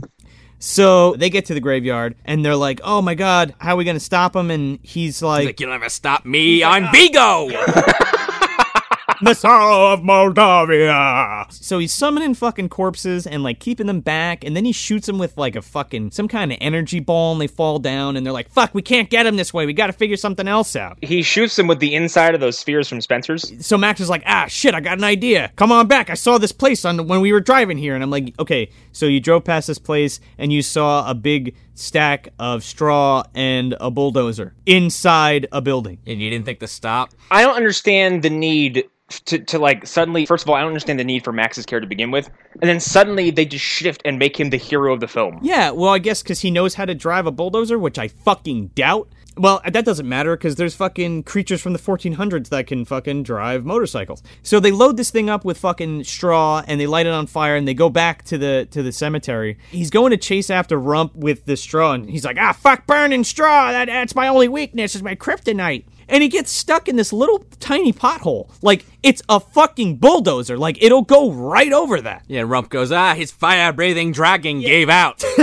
So 0.59 1.13
they 1.15 1.29
get 1.29 1.45
to 1.45 1.53
the 1.53 1.61
graveyard 1.61 2.15
and 2.25 2.43
they're 2.43 2.55
like, 2.55 2.81
"Oh 2.83 3.01
my 3.01 3.15
god, 3.15 3.55
how 3.59 3.73
are 3.73 3.77
we 3.77 3.85
gonna 3.85 3.99
stop 3.99 4.35
him?" 4.35 4.51
And 4.51 4.79
he's 4.83 5.21
like, 5.21 5.45
Like 5.45 5.59
you'll 5.59 5.71
never 5.71 5.89
stop 5.89 6.25
me. 6.25 6.63
I'm 6.63 6.85
ah. 6.85 6.91
Vigo. 6.91 8.15
the 9.22 9.34
sorrow 9.34 9.91
of 9.93 10.03
Moldavia. 10.03 11.47
So 11.49 11.80
he's 11.80 11.93
summoning 11.93 12.34
fucking 12.34 12.70
corpses 12.70 13.28
and 13.28 13.43
like 13.43 13.60
keeping 13.60 13.88
them 13.88 13.99
back, 13.99 14.43
and 14.43 14.55
then 14.55 14.66
he 14.66 14.72
shoots 14.72 15.07
them 15.07 15.18
with 15.18 15.38
like 15.38 15.55
a 15.55 15.62
fucking 15.62 16.12
some 16.12 16.28
kind 16.28 16.51
of 16.51 16.57
energy 16.62 16.99
ball, 16.99 17.34
and 17.34 17.41
they 17.41 17.47
fall 17.47 17.80
down, 17.80 18.16
and 18.16 18.26
they're 18.26 18.34
like, 18.34 18.49
"Fuck, 18.49 18.74
we 18.74 18.82
can't 18.82 19.10
get 19.10 19.26
him 19.26 19.36
this 19.36 19.53
way. 19.53 19.66
We 19.66 19.74
got 19.74 19.88
to 19.88 19.93
figure 19.93 20.18
something 20.18 20.47
else 20.47 20.76
out." 20.76 20.97
He 21.01 21.22
shoots 21.22 21.55
them 21.55 21.68
with 21.68 21.80
the 21.80 21.95
inside 21.95 22.36
of 22.36 22.41
those 22.41 22.57
spheres 22.57 22.88
from 22.88 23.01
Spencer's. 23.01 23.53
So 23.66 23.78
Max 23.78 23.99
is 23.99 24.10
like, 24.10 24.24
"Ah, 24.26 24.45
shit, 24.47 24.74
I 24.74 24.80
got 24.80 24.97
an 24.97 25.03
idea. 25.03 25.51
Come 25.55 25.72
on 25.72 25.88
back. 25.88 26.10
I 26.10 26.16
saw 26.16 26.38
this 26.38 26.51
place 26.51 26.86
on 26.86 27.07
when 27.07 27.22
we 27.22 27.32
were 27.32 27.41
driving 27.41 27.78
here." 27.78 27.95
And 27.95 28.03
I'm 28.03 28.12
like, 28.12 28.34
"Okay, 28.39 28.70
so 28.91 29.05
you 29.05 29.20
drove 29.20 29.43
past 29.43 29.68
this 29.68 29.80
place 29.80 30.20
and 30.38 30.53
you 30.53 30.62
saw 30.62 31.10
a 31.10 31.14
big 31.14 31.55
stack 31.76 32.30
of 32.39 32.64
straw 32.64 33.24
and 33.34 33.76
a 33.80 33.89
bulldozer 33.89 34.53
inside 34.66 35.47
a 35.51 35.62
building." 35.62 35.99
And 36.05 36.22
you 36.22 36.30
didn't 36.30 36.45
think 36.45 36.60
to 36.60 36.68
stop? 36.68 37.12
I 37.32 37.43
don't 37.43 37.55
understand 37.55 38.24
the 38.24 38.30
need 38.30 38.86
to, 39.10 39.39
to 39.39 39.60
like 39.60 39.86
suddenly 39.86 40.26
first 40.26 40.43
of 40.43 40.49
all, 40.49 40.55
I 40.55 40.60
don't 40.60 40.70
understand 40.70 40.99
the 40.99 41.03
need 41.03 41.24
for 41.24 41.32
Max's 41.32 41.66
care 41.66 41.80
to 41.80 41.88
begin 41.88 42.12
with. 42.12 42.30
And 42.62 42.70
then 42.70 42.80
suddenly 42.80 43.32
they 43.32 43.45
just 43.45 43.66
shift 43.66 44.01
and 44.05 44.20
make 44.20 44.39
him 44.39 44.49
the 44.49 44.57
hero 44.57 44.93
of 44.93 44.99
the 44.99 45.07
film. 45.07 45.39
Yeah, 45.41 45.72
well, 45.72 45.93
I 45.93 45.99
guess 45.99 46.22
because 46.22 46.41
he 46.41 46.51
knows 46.51 46.76
how 46.76 46.86
to 46.86 46.95
drive 46.95 47.26
a 47.26 47.32
bulldozer, 47.32 47.78
which 47.78 47.99
I 47.99 48.07
fucking 48.07 48.68
doubt. 48.76 49.10
Well, 49.38 49.62
that 49.66 49.86
doesn't 49.86 50.10
matter 50.10 50.36
because 50.36 50.55
there's 50.55 50.76
fucking 50.76 51.24
creatures 51.24 51.62
from 51.62 51.72
the 51.72 51.80
1400s 51.80 52.49
that 52.49 52.68
can 52.68 52.84
fucking 52.84 53.24
drive 53.24 53.64
motorcycles. 53.64 54.22
So 54.43 54.60
they 54.60 54.72
load 54.72 54.97
this 54.97 55.12
thing 55.12 55.30
up 55.30 55.45
with 55.45 55.57
fucking 55.57 56.03
straw 56.03 56.62
and 56.68 56.80
they 56.80 56.88
light 56.88 57.05
it 57.05 57.14
on 57.14 57.26
fire 57.26 57.55
and 57.55 57.66
they 57.66 57.74
go 57.74 57.89
back 57.89 58.24
to 58.26 58.38
the 58.38 58.68
to 58.72 58.84
the 58.84 58.91
cemetery. 58.91 59.57
He's 59.72 59.91
going 59.91 60.12
to 60.12 60.18
chase 60.18 60.49
after 60.49 60.78
Rump 60.78 61.16
with 61.16 61.45
the 61.45 61.55
straw 61.55 61.93
and 61.93 62.10
he's 62.10 62.26
like, 62.26 62.38
ah, 62.38 62.51
fuck 62.51 62.86
burning 62.86 63.24
straw. 63.24 63.72
That, 63.72 63.86
that's 63.86 64.14
my 64.14 64.28
only 64.28 64.49
weakness. 64.49 64.93
Is 64.93 65.03
my 65.03 65.16
kryptonite. 65.16 65.86
And 66.10 66.24
he 66.24 66.30
gets 66.30 66.51
stuck 66.51 66.89
in 66.89 66.95
this 66.95 67.14
little 67.14 67.39
tiny 67.60 67.93
pothole. 67.93 68.51
Like 68.62 68.86
it's 69.03 69.22
a 69.30 69.39
fucking 69.39 69.97
bulldozer. 69.97 70.57
Like 70.57 70.82
it'll 70.84 71.03
go 71.03 71.32
right 71.32 71.72
over 71.72 72.01
that. 72.01 72.24
Yeah, 72.28 72.41
Rump 72.41 72.70
goes, 72.70 72.91
ah, 72.91 73.14
his 73.14 73.32
fire 73.32 73.72
breathing 73.72 74.12
dragon 74.12 74.60
gave 74.60 74.89
out. 74.89 75.24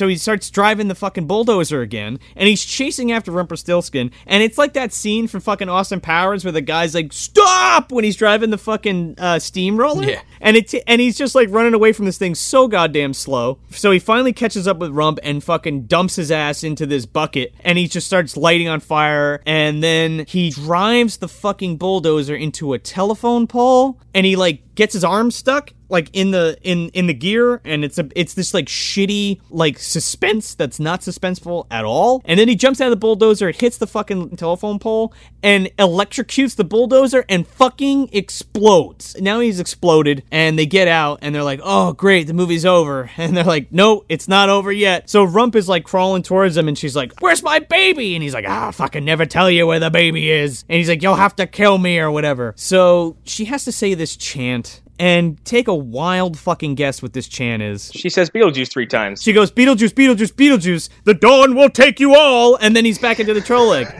so 0.00 0.08
he 0.08 0.16
starts 0.16 0.48
driving 0.48 0.88
the 0.88 0.94
fucking 0.94 1.26
bulldozer 1.26 1.82
again, 1.82 2.18
and 2.34 2.48
he's 2.48 2.64
chasing 2.64 3.12
after 3.12 3.30
Rumpelstiltskin, 3.30 4.10
and 4.26 4.42
it's 4.42 4.56
like 4.56 4.72
that 4.72 4.94
scene 4.94 5.28
from 5.28 5.42
fucking 5.42 5.68
Austin 5.68 6.00
Powers 6.00 6.42
where 6.42 6.52
the 6.52 6.62
guy's 6.62 6.94
like, 6.94 7.12
"Stop!" 7.12 7.92
when 7.92 8.02
he's 8.02 8.16
driving 8.16 8.48
the 8.48 8.56
fucking 8.56 9.16
uh, 9.18 9.38
steamroller, 9.38 10.04
Yeah. 10.04 10.22
and 10.40 10.56
it 10.56 10.72
and 10.86 11.02
he's 11.02 11.18
just 11.18 11.34
like 11.34 11.48
running 11.50 11.74
away 11.74 11.92
from 11.92 12.06
this 12.06 12.16
thing 12.16 12.34
so 12.34 12.66
goddamn 12.66 13.12
slow. 13.12 13.58
So 13.72 13.90
he 13.90 13.98
finally 13.98 14.32
catches 14.32 14.66
up 14.66 14.78
with 14.78 14.90
Rump 14.90 15.18
and 15.22 15.44
fucking 15.44 15.82
dumps 15.82 16.16
his 16.16 16.30
ass 16.32 16.64
into 16.64 16.86
this 16.86 17.04
bucket, 17.04 17.52
and 17.62 17.76
he 17.76 17.86
just 17.86 18.06
starts 18.06 18.38
lighting 18.38 18.68
on 18.68 18.80
fire, 18.80 19.42
and 19.44 19.82
then 19.82 20.24
he 20.26 20.48
drives 20.48 21.18
the 21.18 21.28
fucking 21.28 21.76
bulldozer 21.76 22.34
into 22.34 22.72
a 22.72 22.78
telephone 22.78 23.46
pole, 23.46 24.00
and 24.14 24.24
he 24.24 24.34
like 24.34 24.62
gets 24.80 24.94
his 24.94 25.04
arm 25.04 25.30
stuck 25.30 25.74
like 25.90 26.08
in 26.12 26.30
the 26.30 26.56
in 26.62 26.88
in 26.90 27.06
the 27.06 27.12
gear 27.12 27.60
and 27.64 27.84
it's 27.84 27.98
a 27.98 28.08
it's 28.14 28.34
this 28.34 28.54
like 28.54 28.66
shitty 28.66 29.40
like 29.50 29.78
suspense 29.78 30.54
that's 30.54 30.80
not 30.80 31.00
suspenseful 31.00 31.66
at 31.70 31.84
all. 31.84 32.22
And 32.24 32.38
then 32.38 32.48
he 32.48 32.54
jumps 32.54 32.80
out 32.80 32.86
of 32.86 32.90
the 32.90 32.96
bulldozer 32.96 33.48
it 33.48 33.60
hits 33.60 33.76
the 33.76 33.86
fucking 33.86 34.36
telephone 34.36 34.78
pole 34.78 35.12
and 35.42 35.66
electrocutes 35.76 36.56
the 36.56 36.64
bulldozer 36.64 37.24
and 37.28 37.46
fucking 37.46 38.10
explodes. 38.12 39.20
Now 39.20 39.40
he's 39.40 39.60
exploded 39.60 40.22
and 40.30 40.58
they 40.58 40.66
get 40.66 40.88
out 40.88 41.18
and 41.22 41.34
they're 41.34 41.42
like 41.42 41.60
oh 41.62 41.92
great 41.92 42.26
the 42.26 42.34
movie's 42.34 42.64
over. 42.64 43.10
And 43.20 43.36
they're 43.36 43.44
like 43.44 43.70
no 43.70 44.04
it's 44.08 44.28
not 44.28 44.48
over 44.48 44.72
yet. 44.72 45.10
So 45.10 45.24
rump 45.24 45.54
is 45.54 45.68
like 45.68 45.84
crawling 45.84 46.22
towards 46.22 46.56
him 46.56 46.68
and 46.68 46.78
she's 46.78 46.96
like 46.96 47.20
where's 47.20 47.42
my 47.42 47.58
baby? 47.58 48.14
And 48.14 48.22
he's 48.22 48.34
like 48.34 48.46
ah 48.48 48.70
fucking 48.70 49.04
never 49.04 49.26
tell 49.26 49.50
you 49.50 49.66
where 49.66 49.80
the 49.80 49.90
baby 49.90 50.30
is. 50.30 50.64
And 50.68 50.78
he's 50.78 50.88
like 50.88 51.02
you'll 51.02 51.16
have 51.16 51.36
to 51.36 51.46
kill 51.46 51.78
me 51.78 51.98
or 51.98 52.10
whatever. 52.10 52.54
So 52.56 53.16
she 53.24 53.46
has 53.46 53.64
to 53.64 53.72
say 53.72 53.94
this 53.94 54.16
chant 54.16 54.69
and 55.00 55.42
take 55.46 55.66
a 55.66 55.74
wild 55.74 56.38
fucking 56.38 56.74
guess 56.74 57.00
what 57.00 57.14
this 57.14 57.26
chant 57.26 57.62
is. 57.62 57.90
She 57.94 58.10
says 58.10 58.28
Beetlejuice 58.28 58.70
three 58.70 58.86
times. 58.86 59.22
She 59.22 59.32
goes, 59.32 59.50
Beetlejuice, 59.50 59.94
Beetlejuice, 59.94 60.34
Beetlejuice, 60.34 60.90
the 61.04 61.14
dawn 61.14 61.54
will 61.54 61.70
take 61.70 61.98
you 61.98 62.14
all, 62.14 62.56
and 62.56 62.76
then 62.76 62.84
he's 62.84 62.98
back 62.98 63.18
into 63.18 63.32
the 63.32 63.40
troll 63.40 63.72
egg. 63.72 63.86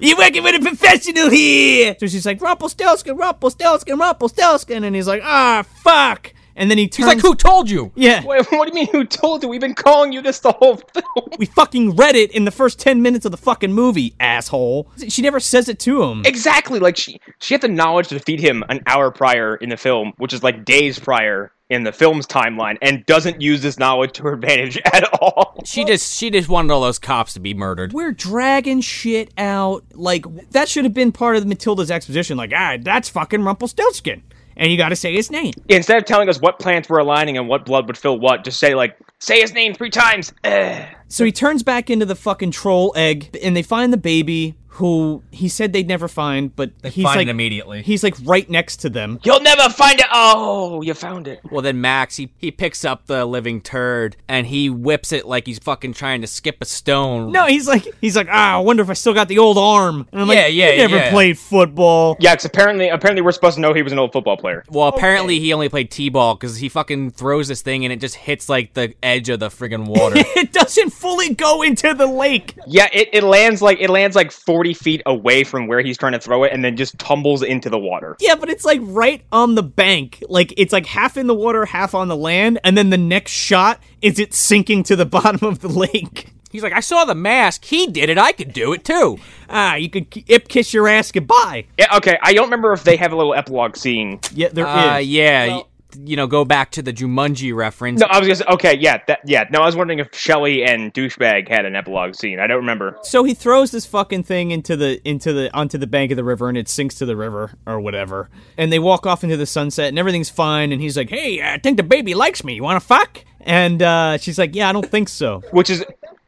You're 0.00 0.18
working 0.18 0.42
with 0.42 0.56
a 0.56 0.58
professional 0.58 1.30
here! 1.30 1.94
So 2.00 2.08
she's 2.08 2.26
like, 2.26 2.40
Rumpelstiltskin, 2.40 3.16
Rumpelstiltskin, 3.16 3.96
Rumpelstiltskin, 3.96 4.82
and 4.82 4.96
he's 4.96 5.06
like, 5.06 5.22
ah, 5.22 5.62
fuck! 5.62 6.34
And 6.56 6.70
then 6.70 6.78
he 6.78 6.86
turns. 6.86 6.96
He's 6.96 7.06
like, 7.06 7.20
who 7.20 7.34
told 7.34 7.68
you? 7.68 7.92
Yeah. 7.94 8.24
Wait, 8.24 8.46
what 8.50 8.70
do 8.70 8.78
you 8.78 8.84
mean? 8.84 8.92
Who 8.92 9.04
told 9.04 9.42
you? 9.42 9.48
We've 9.48 9.60
been 9.60 9.74
calling 9.74 10.12
you 10.12 10.22
this 10.22 10.38
the 10.40 10.52
whole 10.52 10.76
film. 10.76 11.28
We 11.38 11.46
fucking 11.46 11.96
read 11.96 12.16
it 12.16 12.30
in 12.32 12.44
the 12.44 12.50
first 12.50 12.78
10 12.78 13.02
minutes 13.02 13.24
of 13.24 13.30
the 13.32 13.36
fucking 13.36 13.72
movie, 13.72 14.14
asshole. 14.20 14.90
She 15.08 15.22
never 15.22 15.40
says 15.40 15.68
it 15.68 15.78
to 15.80 16.02
him. 16.02 16.22
Exactly. 16.24 16.78
Like 16.78 16.96
she 16.96 17.20
she 17.40 17.54
had 17.54 17.60
the 17.60 17.68
knowledge 17.68 18.08
to 18.08 18.18
defeat 18.18 18.40
him 18.40 18.64
an 18.68 18.82
hour 18.86 19.10
prior 19.10 19.56
in 19.56 19.68
the 19.68 19.76
film, 19.76 20.12
which 20.18 20.32
is 20.32 20.42
like 20.42 20.64
days 20.64 20.98
prior 20.98 21.52
in 21.70 21.82
the 21.82 21.92
film's 21.92 22.26
timeline, 22.26 22.76
and 22.82 23.04
doesn't 23.06 23.40
use 23.40 23.62
this 23.62 23.78
knowledge 23.78 24.12
to 24.12 24.22
her 24.22 24.34
advantage 24.34 24.78
at 24.92 25.04
all. 25.20 25.60
She 25.64 25.84
just 25.84 26.16
she 26.16 26.30
just 26.30 26.48
wanted 26.48 26.72
all 26.72 26.82
those 26.82 26.98
cops 26.98 27.32
to 27.34 27.40
be 27.40 27.54
murdered. 27.54 27.92
We're 27.92 28.12
dragging 28.12 28.80
shit 28.80 29.32
out. 29.38 29.84
Like, 29.94 30.26
that 30.50 30.68
should 30.68 30.84
have 30.84 30.94
been 30.94 31.10
part 31.10 31.36
of 31.36 31.46
Matilda's 31.46 31.90
exposition. 31.90 32.36
Like, 32.36 32.52
ah, 32.54 32.76
that's 32.80 33.08
fucking 33.08 33.42
Rumpelstiltskin. 33.42 34.22
And 34.56 34.70
you 34.70 34.78
gotta 34.78 34.96
say 34.96 35.14
his 35.14 35.30
name. 35.30 35.52
Instead 35.68 35.98
of 35.98 36.04
telling 36.04 36.28
us 36.28 36.40
what 36.40 36.58
planets 36.58 36.88
were 36.88 36.98
aligning 36.98 37.36
and 37.36 37.48
what 37.48 37.64
blood 37.64 37.86
would 37.86 37.98
fill 37.98 38.18
what, 38.18 38.44
just 38.44 38.58
say 38.58 38.74
like, 38.74 38.96
say 39.20 39.40
his 39.40 39.52
name 39.52 39.74
three 39.74 39.90
times. 39.90 40.32
Ugh. 40.44 40.86
So 41.08 41.24
he 41.24 41.32
turns 41.32 41.62
back 41.62 41.90
into 41.90 42.06
the 42.06 42.16
fucking 42.16 42.50
troll 42.50 42.92
egg, 42.96 43.36
and 43.42 43.56
they 43.56 43.62
find 43.62 43.92
the 43.92 43.98
baby 43.98 44.54
who 44.74 45.22
he 45.30 45.48
said 45.48 45.72
they'd 45.72 45.86
never 45.86 46.08
find, 46.08 46.54
but 46.54 46.72
he's 46.82 47.04
find 47.04 47.16
like 47.18 47.26
it 47.28 47.30
immediately. 47.30 47.82
He's 47.82 48.02
like 48.02 48.16
right 48.24 48.48
next 48.50 48.78
to 48.78 48.90
them. 48.90 49.20
You'll 49.22 49.40
never 49.40 49.68
find 49.68 50.00
it. 50.00 50.06
Oh, 50.12 50.82
you 50.82 50.94
found 50.94 51.28
it. 51.28 51.40
Well, 51.48 51.62
then 51.62 51.80
Max 51.80 52.16
he 52.16 52.32
he 52.38 52.50
picks 52.50 52.84
up 52.84 53.06
the 53.06 53.24
living 53.24 53.60
turd 53.60 54.16
and 54.28 54.48
he 54.48 54.68
whips 54.68 55.12
it 55.12 55.26
like 55.26 55.46
he's 55.46 55.60
fucking 55.60 55.92
trying 55.92 56.22
to 56.22 56.26
skip 56.26 56.56
a 56.60 56.64
stone. 56.64 57.30
No, 57.30 57.46
he's 57.46 57.68
like 57.68 57.86
he's 58.00 58.16
like, 58.16 58.26
ah, 58.28 58.56
I 58.56 58.58
wonder 58.58 58.82
if 58.82 58.90
I 58.90 58.94
still 58.94 59.14
got 59.14 59.28
the 59.28 59.38
old 59.38 59.58
arm. 59.58 60.08
And 60.10 60.22
I'm 60.22 60.26
like, 60.28 60.38
Yeah, 60.38 60.46
yeah, 60.48 60.70
you 60.70 60.78
never 60.78 60.96
yeah. 60.96 61.10
played 61.10 61.38
football. 61.38 62.16
Yeah, 62.18 62.32
because 62.32 62.46
apparently, 62.46 62.88
apparently 62.88 63.22
we're 63.22 63.30
supposed 63.32 63.54
to 63.54 63.60
know 63.60 63.74
he 63.74 63.82
was 63.82 63.92
an 63.92 64.00
old 64.00 64.12
football 64.12 64.36
player. 64.36 64.64
Well, 64.70 64.88
apparently 64.88 65.38
he 65.38 65.52
only 65.52 65.68
played 65.68 65.92
t-ball 65.92 66.34
because 66.34 66.56
he 66.56 66.68
fucking 66.68 67.12
throws 67.12 67.46
this 67.46 67.62
thing 67.62 67.84
and 67.84 67.92
it 67.92 68.00
just 68.00 68.16
hits 68.16 68.48
like 68.48 68.74
the 68.74 68.92
edge 69.04 69.28
of 69.28 69.38
the 69.38 69.50
friggin' 69.50 69.86
water. 69.86 70.16
It 70.36 70.52
doesn't 70.52 70.90
fully 70.90 71.32
go 71.32 71.62
into 71.62 71.94
the 71.94 72.06
lake. 72.06 72.58
Yeah, 72.66 72.88
it, 72.92 73.08
it 73.12 73.22
lands 73.22 73.62
like 73.62 73.78
it 73.80 73.88
lands 73.88 74.16
like 74.16 74.32
forty 74.32 74.63
feet 74.72 75.02
away 75.04 75.44
from 75.44 75.66
where 75.66 75.80
he's 75.82 75.98
trying 75.98 76.12
to 76.12 76.20
throw 76.20 76.44
it, 76.44 76.52
and 76.52 76.64
then 76.64 76.76
just 76.76 76.98
tumbles 76.98 77.42
into 77.42 77.68
the 77.68 77.78
water. 77.78 78.16
Yeah, 78.20 78.36
but 78.36 78.48
it's 78.48 78.64
like 78.64 78.80
right 78.82 79.22
on 79.32 79.56
the 79.56 79.62
bank. 79.62 80.22
Like 80.28 80.54
it's 80.56 80.72
like 80.72 80.86
half 80.86 81.16
in 81.18 81.26
the 81.26 81.34
water, 81.34 81.66
half 81.66 81.94
on 81.94 82.08
the 82.08 82.16
land, 82.16 82.58
and 82.64 82.78
then 82.78 82.90
the 82.90 82.96
next 82.96 83.32
shot 83.32 83.80
is 84.00 84.18
it 84.18 84.32
sinking 84.32 84.84
to 84.84 84.96
the 84.96 85.04
bottom 85.06 85.46
of 85.46 85.60
the 85.60 85.68
lake. 85.68 86.28
He's 86.52 86.62
like, 86.62 86.72
I 86.72 86.78
saw 86.80 87.04
the 87.04 87.16
mask. 87.16 87.64
He 87.64 87.88
did 87.88 88.08
it. 88.08 88.16
I 88.16 88.30
could 88.30 88.52
do 88.52 88.72
it 88.74 88.84
too. 88.84 89.18
Ah, 89.50 89.74
you 89.74 89.90
could 89.90 90.06
ip 90.28 90.46
kiss 90.46 90.72
your 90.72 90.86
ass 90.86 91.10
goodbye. 91.10 91.64
Yeah, 91.76 91.96
okay. 91.96 92.16
I 92.22 92.32
don't 92.32 92.44
remember 92.44 92.72
if 92.72 92.84
they 92.84 92.94
have 92.94 93.12
a 93.12 93.16
little 93.16 93.34
epilogue 93.34 93.76
scene. 93.76 94.20
Yeah, 94.32 94.50
there 94.52 94.64
is. 94.64 94.70
Uh, 94.72 95.00
yeah, 95.02 95.46
y- 95.48 95.64
you 96.04 96.16
know, 96.16 96.26
go 96.26 96.44
back 96.44 96.70
to 96.72 96.82
the 96.82 96.92
Jumanji 96.92 97.54
reference. 97.54 98.00
No, 98.00 98.06
I 98.06 98.18
was 98.18 98.28
gonna 98.28 98.36
say 98.36 98.44
okay, 98.54 98.78
yeah, 98.78 99.02
that 99.06 99.20
yeah. 99.24 99.44
No, 99.50 99.60
I 99.60 99.66
was 99.66 99.76
wondering 99.76 99.98
if 99.98 100.08
Shelley 100.14 100.64
and 100.64 100.92
douchebag 100.92 101.48
had 101.48 101.64
an 101.64 101.76
epilogue 101.76 102.14
scene. 102.14 102.40
I 102.40 102.46
don't 102.46 102.58
remember. 102.58 102.98
So 103.02 103.24
he 103.24 103.34
throws 103.34 103.70
this 103.70 103.86
fucking 103.86 104.24
thing 104.24 104.50
into 104.50 104.76
the 104.76 105.00
into 105.08 105.32
the 105.32 105.54
onto 105.54 105.78
the 105.78 105.86
bank 105.86 106.10
of 106.10 106.16
the 106.16 106.24
river 106.24 106.48
and 106.48 106.58
it 106.58 106.68
sinks 106.68 106.96
to 106.96 107.06
the 107.06 107.16
river 107.16 107.52
or 107.66 107.80
whatever. 107.80 108.30
And 108.56 108.72
they 108.72 108.78
walk 108.78 109.06
off 109.06 109.24
into 109.24 109.36
the 109.36 109.46
sunset 109.46 109.88
and 109.88 109.98
everything's 109.98 110.30
fine 110.30 110.72
and 110.72 110.80
he's 110.80 110.96
like, 110.96 111.10
"Hey, 111.10 111.42
I 111.42 111.58
think 111.58 111.76
the 111.76 111.82
baby 111.82 112.14
likes 112.14 112.44
me. 112.44 112.54
You 112.54 112.62
want 112.62 112.80
to 112.80 112.86
fuck?" 112.86 113.24
And 113.40 113.82
uh, 113.82 114.18
she's 114.18 114.38
like, 114.38 114.54
"Yeah, 114.54 114.68
I 114.68 114.72
don't 114.72 114.90
think 114.90 115.08
so." 115.08 115.42
Which 115.50 115.70
is 115.70 115.84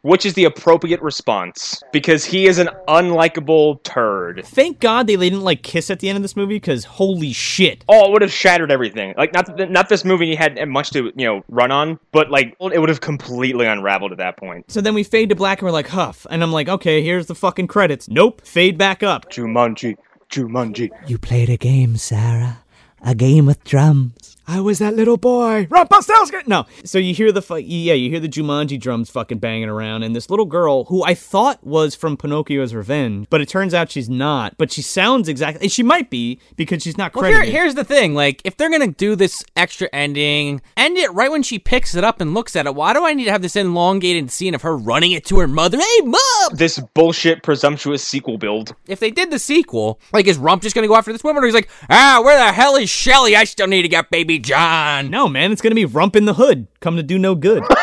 which 0.07 0.24
is 0.24 0.34
the 0.34 0.44
appropriate 0.44 1.02
response 1.02 1.82
because 1.92 2.24
he 2.24 2.46
is 2.46 2.59
an 2.59 2.68
unlikable 2.86 3.82
turd. 3.82 4.42
Thank 4.46 4.78
God 4.78 5.09
they 5.09 5.16
didn't 5.16 5.42
like 5.42 5.64
kiss 5.64 5.90
at 5.90 5.98
the 5.98 6.09
end 6.09 6.16
of 6.16 6.22
this 6.22 6.36
movie 6.36 6.61
cuz 6.61 6.84
holy 6.84 7.32
shit. 7.32 7.84
Oh, 7.88 8.07
it 8.07 8.12
would 8.12 8.22
have 8.22 8.32
shattered 8.32 8.70
everything. 8.70 9.14
Like 9.16 9.32
not 9.32 9.57
th- 9.57 9.68
not 9.68 9.88
this 9.88 10.04
movie 10.04 10.36
had 10.36 10.64
much 10.68 10.90
to 10.90 11.12
you 11.16 11.26
know 11.26 11.44
run 11.48 11.72
on, 11.72 11.98
but 12.12 12.30
like 12.30 12.57
it 12.61 12.78
would 12.78 12.88
have 12.88 13.00
completely 13.00 13.66
unraveled 13.66 14.12
at 14.12 14.18
that 14.18 14.36
point. 14.36 14.70
So 14.70 14.80
then 14.80 14.94
we 14.94 15.02
fade 15.02 15.28
to 15.30 15.34
black 15.34 15.59
and 15.59 15.66
we're 15.66 15.72
like, 15.72 15.88
"Huff." 15.88 16.24
And 16.30 16.42
I'm 16.42 16.52
like, 16.52 16.68
"Okay, 16.68 17.02
here's 17.02 17.26
the 17.26 17.34
fucking 17.34 17.66
credits." 17.66 18.09
Nope, 18.09 18.46
fade 18.46 18.78
back 18.78 19.02
up. 19.02 19.28
Jumanji, 19.30 19.96
Jumanji. 20.30 20.90
You 21.09 21.18
played 21.18 21.50
a 21.50 21.57
game, 21.57 21.96
Sarah. 21.96 22.59
A 23.02 23.14
game 23.14 23.44
with 23.44 23.64
drums. 23.64 24.36
I 24.49 24.61
was 24.61 24.78
that 24.78 24.94
little 24.94 25.16
boy, 25.16 25.66
Rumpelstiltskin. 25.70 26.42
No, 26.47 26.66
so 26.84 26.99
you 26.99 27.12
hear 27.14 27.32
the 27.32 27.42
fu- 27.42 27.57
yeah, 27.57 27.94
you 27.94 28.11
hear 28.11 28.20
the 28.20 28.28
Jumanji 28.28 28.78
drums 28.78 29.11
fucking 29.11 29.38
banging 29.38 29.68
around, 29.68 30.05
and 30.05 30.14
this 30.14 30.30
little 30.30 30.44
girl 30.47 30.84
who 30.84 31.03
I 31.03 31.14
thought 31.14 31.66
was 31.66 31.97
from 31.97 32.16
Pinocchio's 32.16 32.72
Revenge, 32.72 33.26
but 33.28 33.40
it 33.40 33.49
turns 33.49 33.74
out 33.74 33.90
she's 33.90 34.09
not. 34.09 34.57
But 34.57 34.70
she 34.70 34.82
sounds 34.82 35.28
exactly. 35.28 35.64
and 35.64 35.72
She 35.72 35.82
might 35.82 36.11
be 36.11 36.38
because 36.55 36.82
she's 36.84 36.97
not 36.97 37.12
Well, 37.14 37.24
here, 37.24 37.42
here's 37.42 37.74
the 37.74 37.82
thing. 37.82 38.14
Like, 38.14 38.40
if 38.44 38.57
they're 38.57 38.70
gonna 38.70 38.86
do 38.86 39.16
this 39.16 39.44
extra 39.57 39.88
ending, 39.92 40.61
end 40.76 40.97
it 40.97 41.12
right 41.12 41.30
when 41.30 41.42
she 41.42 41.59
picks 41.59 41.97
it 41.97 42.05
up 42.05 42.20
and 42.20 42.32
looks 42.32 42.55
at 42.55 42.66
it. 42.66 42.74
Why 42.76 42.92
do 42.92 43.05
I 43.05 43.14
need 43.14 43.24
to 43.24 43.32
have 43.32 43.42
this 43.42 43.57
elongated 43.57 44.30
scene 44.30 44.55
of 44.55 44.62
her 44.62 44.76
running 44.76 45.11
it 45.11 45.24
to 45.26 45.40
her 45.40 45.49
mother? 45.49 45.78
Hey, 45.78 46.01
mom! 46.05 46.20
This 46.55 46.78
bullshit 46.94 47.42
presumptuous 47.42 48.05
sequel 48.05 48.38
build. 48.38 48.76
If 48.86 49.01
they 49.01 49.11
did 49.11 49.32
the 49.32 49.40
sequel, 49.40 49.99
like, 50.12 50.28
is 50.28 50.38
Rump 50.38 50.62
just 50.62 50.76
gonna 50.76 50.86
go 50.86 50.94
after 50.97 51.12
this 51.12 51.24
woman, 51.24 51.42
or 51.42 51.47
he's 51.47 51.55
like, 51.55 51.68
ah, 51.90 52.20
where 52.24 52.38
the 52.38 52.53
hell 52.53 52.76
is 52.76 52.88
Shelly? 52.88 53.34
I 53.34 53.42
still 53.42 53.66
need 53.66 53.82
to 53.82 53.88
get 53.88 54.09
baby 54.09 54.36
John. 54.39 55.11
no, 55.11 55.28
man, 55.28 55.53
it's 55.53 55.61
gonna 55.62 55.74
be 55.74 55.84
Rump 55.84 56.16
in 56.16 56.24
the 56.24 56.34
Hood, 56.34 56.66
come 56.80 56.97
to 56.97 57.03
do 57.03 57.18
no 57.18 57.34
good. 57.34 57.62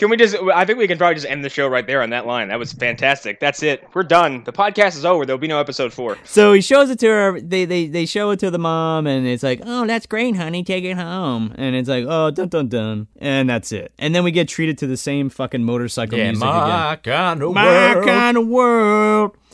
Can 0.00 0.08
we 0.08 0.16
just? 0.16 0.34
I 0.54 0.64
think 0.64 0.78
we 0.78 0.88
can 0.88 0.96
probably 0.96 1.16
just 1.16 1.26
end 1.26 1.44
the 1.44 1.50
show 1.50 1.68
right 1.68 1.86
there 1.86 2.00
on 2.00 2.08
that 2.08 2.26
line. 2.26 2.48
That 2.48 2.58
was 2.58 2.72
fantastic. 2.72 3.38
That's 3.38 3.62
it. 3.62 3.86
We're 3.92 4.02
done. 4.02 4.42
The 4.44 4.52
podcast 4.52 4.96
is 4.96 5.04
over. 5.04 5.26
There'll 5.26 5.38
be 5.38 5.46
no 5.46 5.60
episode 5.60 5.92
four. 5.92 6.16
So 6.24 6.54
he 6.54 6.62
shows 6.62 6.88
it 6.88 6.98
to 7.00 7.06
her. 7.06 7.38
They, 7.38 7.66
they 7.66 7.86
they 7.86 8.06
show 8.06 8.30
it 8.30 8.40
to 8.40 8.50
the 8.50 8.58
mom, 8.58 9.06
and 9.06 9.26
it's 9.26 9.42
like, 9.42 9.60
"Oh, 9.62 9.86
that's 9.86 10.06
great, 10.06 10.36
honey. 10.36 10.64
Take 10.64 10.84
it 10.84 10.96
home." 10.96 11.54
And 11.58 11.76
it's 11.76 11.86
like, 11.86 12.06
"Oh, 12.08 12.30
dun 12.30 12.48
dun 12.48 12.68
dun," 12.68 13.08
and 13.18 13.50
that's 13.50 13.72
it. 13.72 13.92
And 13.98 14.14
then 14.14 14.24
we 14.24 14.30
get 14.30 14.48
treated 14.48 14.78
to 14.78 14.86
the 14.86 14.96
same 14.96 15.28
fucking 15.28 15.64
motorcycle 15.64 16.16
music 16.16 16.36
again. 16.48 16.96
kind 17.02 17.42
of 17.42 17.52
My 17.52 18.02
kind 18.02 18.38
of 18.38 18.46
world. 18.48 19.36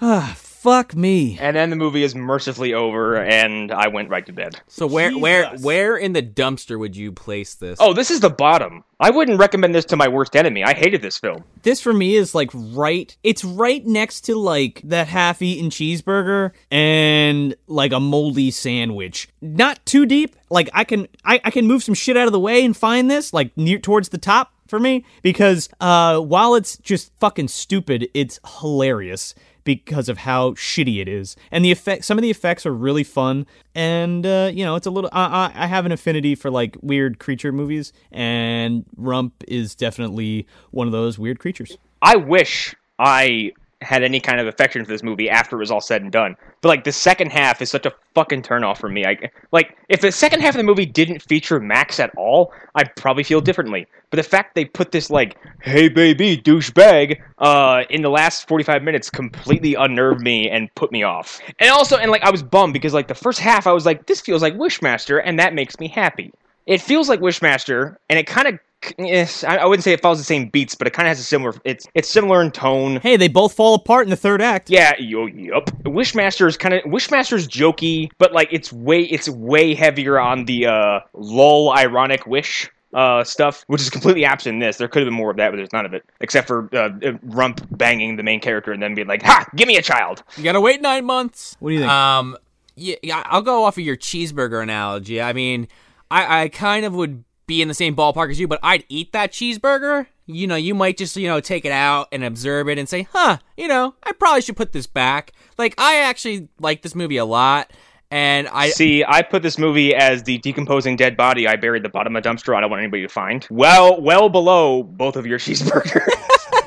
Ah, 0.00 0.34
fuck 0.58 0.94
me. 0.96 1.38
And 1.40 1.56
then 1.56 1.70
the 1.70 1.76
movie 1.76 2.02
is 2.02 2.14
mercifully 2.14 2.74
over, 2.74 3.16
and 3.16 3.70
I 3.70 3.88
went 3.88 4.08
right 4.08 4.26
to 4.26 4.32
bed. 4.32 4.60
So 4.66 4.86
where, 4.86 5.16
where, 5.16 5.46
where 5.58 5.96
in 5.96 6.12
the 6.14 6.22
dumpster 6.22 6.78
would 6.78 6.96
you 6.96 7.12
place 7.12 7.54
this? 7.54 7.78
Oh, 7.80 7.92
this 7.92 8.10
is 8.10 8.20
the 8.20 8.30
bottom. 8.30 8.82
I 8.98 9.10
wouldn't 9.10 9.38
recommend 9.38 9.74
this 9.74 9.84
to 9.86 9.96
my 9.96 10.08
worst 10.08 10.34
enemy. 10.34 10.64
I 10.64 10.74
hated 10.74 11.00
this 11.00 11.16
film. 11.16 11.44
This 11.62 11.80
for 11.80 11.92
me 11.92 12.16
is 12.16 12.34
like 12.34 12.50
right. 12.52 13.16
It's 13.22 13.44
right 13.44 13.86
next 13.86 14.22
to 14.22 14.34
like 14.34 14.80
that 14.84 15.06
half-eaten 15.06 15.70
cheeseburger 15.70 16.50
and 16.72 17.54
like 17.68 17.92
a 17.92 18.00
moldy 18.00 18.50
sandwich. 18.50 19.28
Not 19.40 19.84
too 19.86 20.06
deep. 20.06 20.34
Like 20.50 20.68
I 20.74 20.82
can 20.82 21.06
I, 21.24 21.40
I 21.44 21.50
can 21.52 21.66
move 21.68 21.84
some 21.84 21.94
shit 21.94 22.16
out 22.16 22.26
of 22.26 22.32
the 22.32 22.40
way 22.40 22.64
and 22.64 22.76
find 22.76 23.08
this 23.08 23.32
like 23.32 23.56
near 23.56 23.78
towards 23.78 24.08
the 24.08 24.18
top 24.18 24.52
for 24.66 24.80
me 24.80 25.04
because 25.22 25.68
uh 25.80 26.18
while 26.18 26.54
it's 26.54 26.76
just 26.78 27.12
fucking 27.20 27.48
stupid, 27.48 28.08
it's 28.14 28.40
hilarious 28.60 29.34
because 29.76 30.08
of 30.08 30.16
how 30.18 30.52
shitty 30.52 30.98
it 31.00 31.08
is. 31.08 31.36
And 31.50 31.62
the 31.62 31.70
effect 31.70 32.04
some 32.06 32.16
of 32.16 32.22
the 32.22 32.30
effects 32.30 32.64
are 32.64 32.72
really 32.72 33.04
fun 33.04 33.46
and 33.74 34.24
uh 34.24 34.50
you 34.52 34.64
know, 34.64 34.76
it's 34.76 34.86
a 34.86 34.90
little 34.90 35.10
I 35.12 35.52
I 35.54 35.64
I 35.64 35.66
have 35.66 35.84
an 35.84 35.92
affinity 35.92 36.34
for 36.34 36.50
like 36.50 36.76
weird 36.80 37.18
creature 37.18 37.52
movies 37.52 37.92
and 38.10 38.86
Rump 38.96 39.44
is 39.46 39.74
definitely 39.74 40.46
one 40.70 40.86
of 40.88 40.92
those 40.92 41.18
weird 41.18 41.38
creatures. 41.38 41.76
I 42.00 42.16
wish 42.16 42.74
I 42.98 43.52
had 43.80 44.02
any 44.02 44.18
kind 44.18 44.40
of 44.40 44.46
affection 44.46 44.84
for 44.84 44.90
this 44.90 45.02
movie 45.02 45.30
after 45.30 45.56
it 45.56 45.60
was 45.60 45.70
all 45.70 45.80
said 45.80 46.02
and 46.02 46.10
done. 46.10 46.36
But 46.60 46.68
like 46.68 46.84
the 46.84 46.92
second 46.92 47.30
half 47.30 47.62
is 47.62 47.70
such 47.70 47.86
a 47.86 47.92
fucking 48.14 48.42
turnoff 48.42 48.78
for 48.78 48.88
me. 48.88 49.06
I 49.06 49.30
like 49.52 49.76
if 49.88 50.00
the 50.00 50.10
second 50.10 50.40
half 50.40 50.54
of 50.54 50.58
the 50.58 50.64
movie 50.64 50.86
didn't 50.86 51.22
feature 51.22 51.60
Max 51.60 52.00
at 52.00 52.10
all, 52.16 52.52
I'd 52.74 52.94
probably 52.96 53.22
feel 53.22 53.40
differently. 53.40 53.86
But 54.10 54.16
the 54.16 54.24
fact 54.24 54.54
they 54.54 54.64
put 54.64 54.90
this 54.90 55.10
like 55.10 55.36
"Hey 55.62 55.88
baby, 55.88 56.36
douchebag" 56.36 57.20
uh, 57.38 57.84
in 57.90 58.02
the 58.02 58.10
last 58.10 58.48
forty 58.48 58.64
five 58.64 58.82
minutes 58.82 59.10
completely 59.10 59.74
unnerved 59.74 60.22
me 60.22 60.50
and 60.50 60.74
put 60.74 60.90
me 60.90 61.04
off. 61.04 61.40
And 61.60 61.70
also, 61.70 61.96
and 61.96 62.10
like 62.10 62.22
I 62.22 62.30
was 62.30 62.42
bummed 62.42 62.72
because 62.72 62.94
like 62.94 63.06
the 63.06 63.14
first 63.14 63.38
half 63.38 63.66
I 63.66 63.72
was 63.72 63.86
like, 63.86 64.06
this 64.06 64.20
feels 64.20 64.42
like 64.42 64.54
Wishmaster, 64.54 65.22
and 65.24 65.38
that 65.38 65.54
makes 65.54 65.78
me 65.78 65.88
happy. 65.88 66.32
It 66.66 66.80
feels 66.80 67.08
like 67.08 67.20
Wishmaster, 67.20 67.96
and 68.08 68.18
it 68.18 68.26
kind 68.26 68.48
of. 68.48 68.58
Yes, 68.98 69.44
I 69.44 69.56
I 69.56 69.64
wouldn't 69.66 69.84
say 69.84 69.92
it 69.92 70.00
follows 70.00 70.18
the 70.18 70.24
same 70.24 70.48
beats, 70.48 70.74
but 70.74 70.86
it 70.86 70.92
kind 70.92 71.06
of 71.06 71.10
has 71.10 71.20
a 71.20 71.24
similar. 71.24 71.54
It's 71.64 71.86
it's 71.94 72.08
similar 72.08 72.40
in 72.40 72.50
tone. 72.50 73.00
Hey, 73.02 73.16
they 73.16 73.28
both 73.28 73.54
fall 73.54 73.74
apart 73.74 74.06
in 74.06 74.10
the 74.10 74.16
third 74.16 74.40
act. 74.40 74.70
Yeah, 74.70 74.94
yo, 74.98 75.26
yup. 75.26 75.66
Wishmaster 75.82 76.46
is 76.46 76.56
kind 76.56 76.74
of 76.74 76.82
Wishmaster's 76.84 77.48
jokey, 77.48 78.10
but 78.18 78.32
like 78.32 78.48
it's 78.52 78.72
way 78.72 79.02
it's 79.02 79.28
way 79.28 79.74
heavier 79.74 80.18
on 80.18 80.44
the 80.44 80.66
uh 80.66 81.00
lol 81.14 81.72
ironic 81.72 82.26
wish 82.26 82.70
uh 82.94 83.24
stuff, 83.24 83.64
which 83.66 83.80
is 83.80 83.90
completely 83.90 84.24
absent 84.24 84.54
in 84.54 84.60
this. 84.60 84.76
There 84.76 84.88
could 84.88 85.00
have 85.00 85.06
been 85.06 85.14
more 85.14 85.30
of 85.30 85.36
that, 85.38 85.50
but 85.50 85.56
there's 85.56 85.72
none 85.72 85.84
of 85.84 85.92
it, 85.92 86.04
except 86.20 86.46
for 86.46 86.68
uh, 86.74 86.90
Rump 87.22 87.66
banging 87.76 88.16
the 88.16 88.22
main 88.22 88.40
character 88.40 88.72
and 88.72 88.82
then 88.82 88.94
being 88.94 89.08
like, 89.08 89.22
"Ha, 89.22 89.44
give 89.56 89.66
me 89.66 89.76
a 89.76 89.82
child." 89.82 90.22
You 90.36 90.44
gotta 90.44 90.60
wait 90.60 90.80
nine 90.80 91.04
months. 91.04 91.56
What 91.58 91.70
do 91.70 91.74
you 91.74 91.80
think? 91.80 91.90
Um, 91.90 92.36
yeah, 92.76 92.96
yeah, 93.02 93.22
I'll 93.26 93.42
go 93.42 93.64
off 93.64 93.76
of 93.76 93.84
your 93.84 93.96
cheeseburger 93.96 94.62
analogy. 94.62 95.20
I 95.20 95.32
mean, 95.32 95.66
I, 96.10 96.42
I 96.42 96.48
kind 96.48 96.84
of 96.84 96.94
would 96.94 97.24
be 97.48 97.60
in 97.60 97.66
the 97.66 97.74
same 97.74 97.96
ballpark 97.96 98.30
as 98.30 98.38
you, 98.38 98.46
but 98.46 98.60
I'd 98.62 98.84
eat 98.88 99.10
that 99.12 99.32
cheeseburger. 99.32 100.06
You 100.26 100.46
know, 100.46 100.54
you 100.54 100.74
might 100.74 100.96
just, 100.96 101.16
you 101.16 101.26
know, 101.26 101.40
take 101.40 101.64
it 101.64 101.72
out 101.72 102.06
and 102.12 102.22
observe 102.22 102.68
it 102.68 102.78
and 102.78 102.88
say, 102.88 103.08
huh, 103.12 103.38
you 103.56 103.66
know, 103.66 103.94
I 104.04 104.12
probably 104.12 104.42
should 104.42 104.56
put 104.56 104.72
this 104.72 104.86
back. 104.86 105.32
Like, 105.56 105.74
I 105.78 105.96
actually 105.96 106.48
like 106.60 106.82
this 106.82 106.94
movie 106.94 107.16
a 107.16 107.24
lot. 107.24 107.72
And 108.10 108.48
I, 108.48 108.70
See, 108.70 109.04
I 109.04 109.22
put 109.22 109.42
this 109.42 109.58
movie 109.58 109.94
as 109.94 110.22
the 110.22 110.38
decomposing 110.38 110.96
dead 110.96 111.16
body 111.16 111.46
I 111.46 111.56
buried 111.56 111.80
at 111.80 111.82
the 111.82 111.88
bottom 111.88 112.14
of 112.14 112.24
a 112.24 112.28
dumpster. 112.28 112.56
I 112.56 112.60
don't 112.60 112.70
want 112.70 112.80
anybody 112.80 113.02
to 113.02 113.08
find. 113.08 113.46
Well, 113.50 114.00
well 114.00 114.28
below 114.28 114.82
both 114.82 115.16
of 115.16 115.26
your 115.26 115.38
cheeseburgers. 115.38 116.06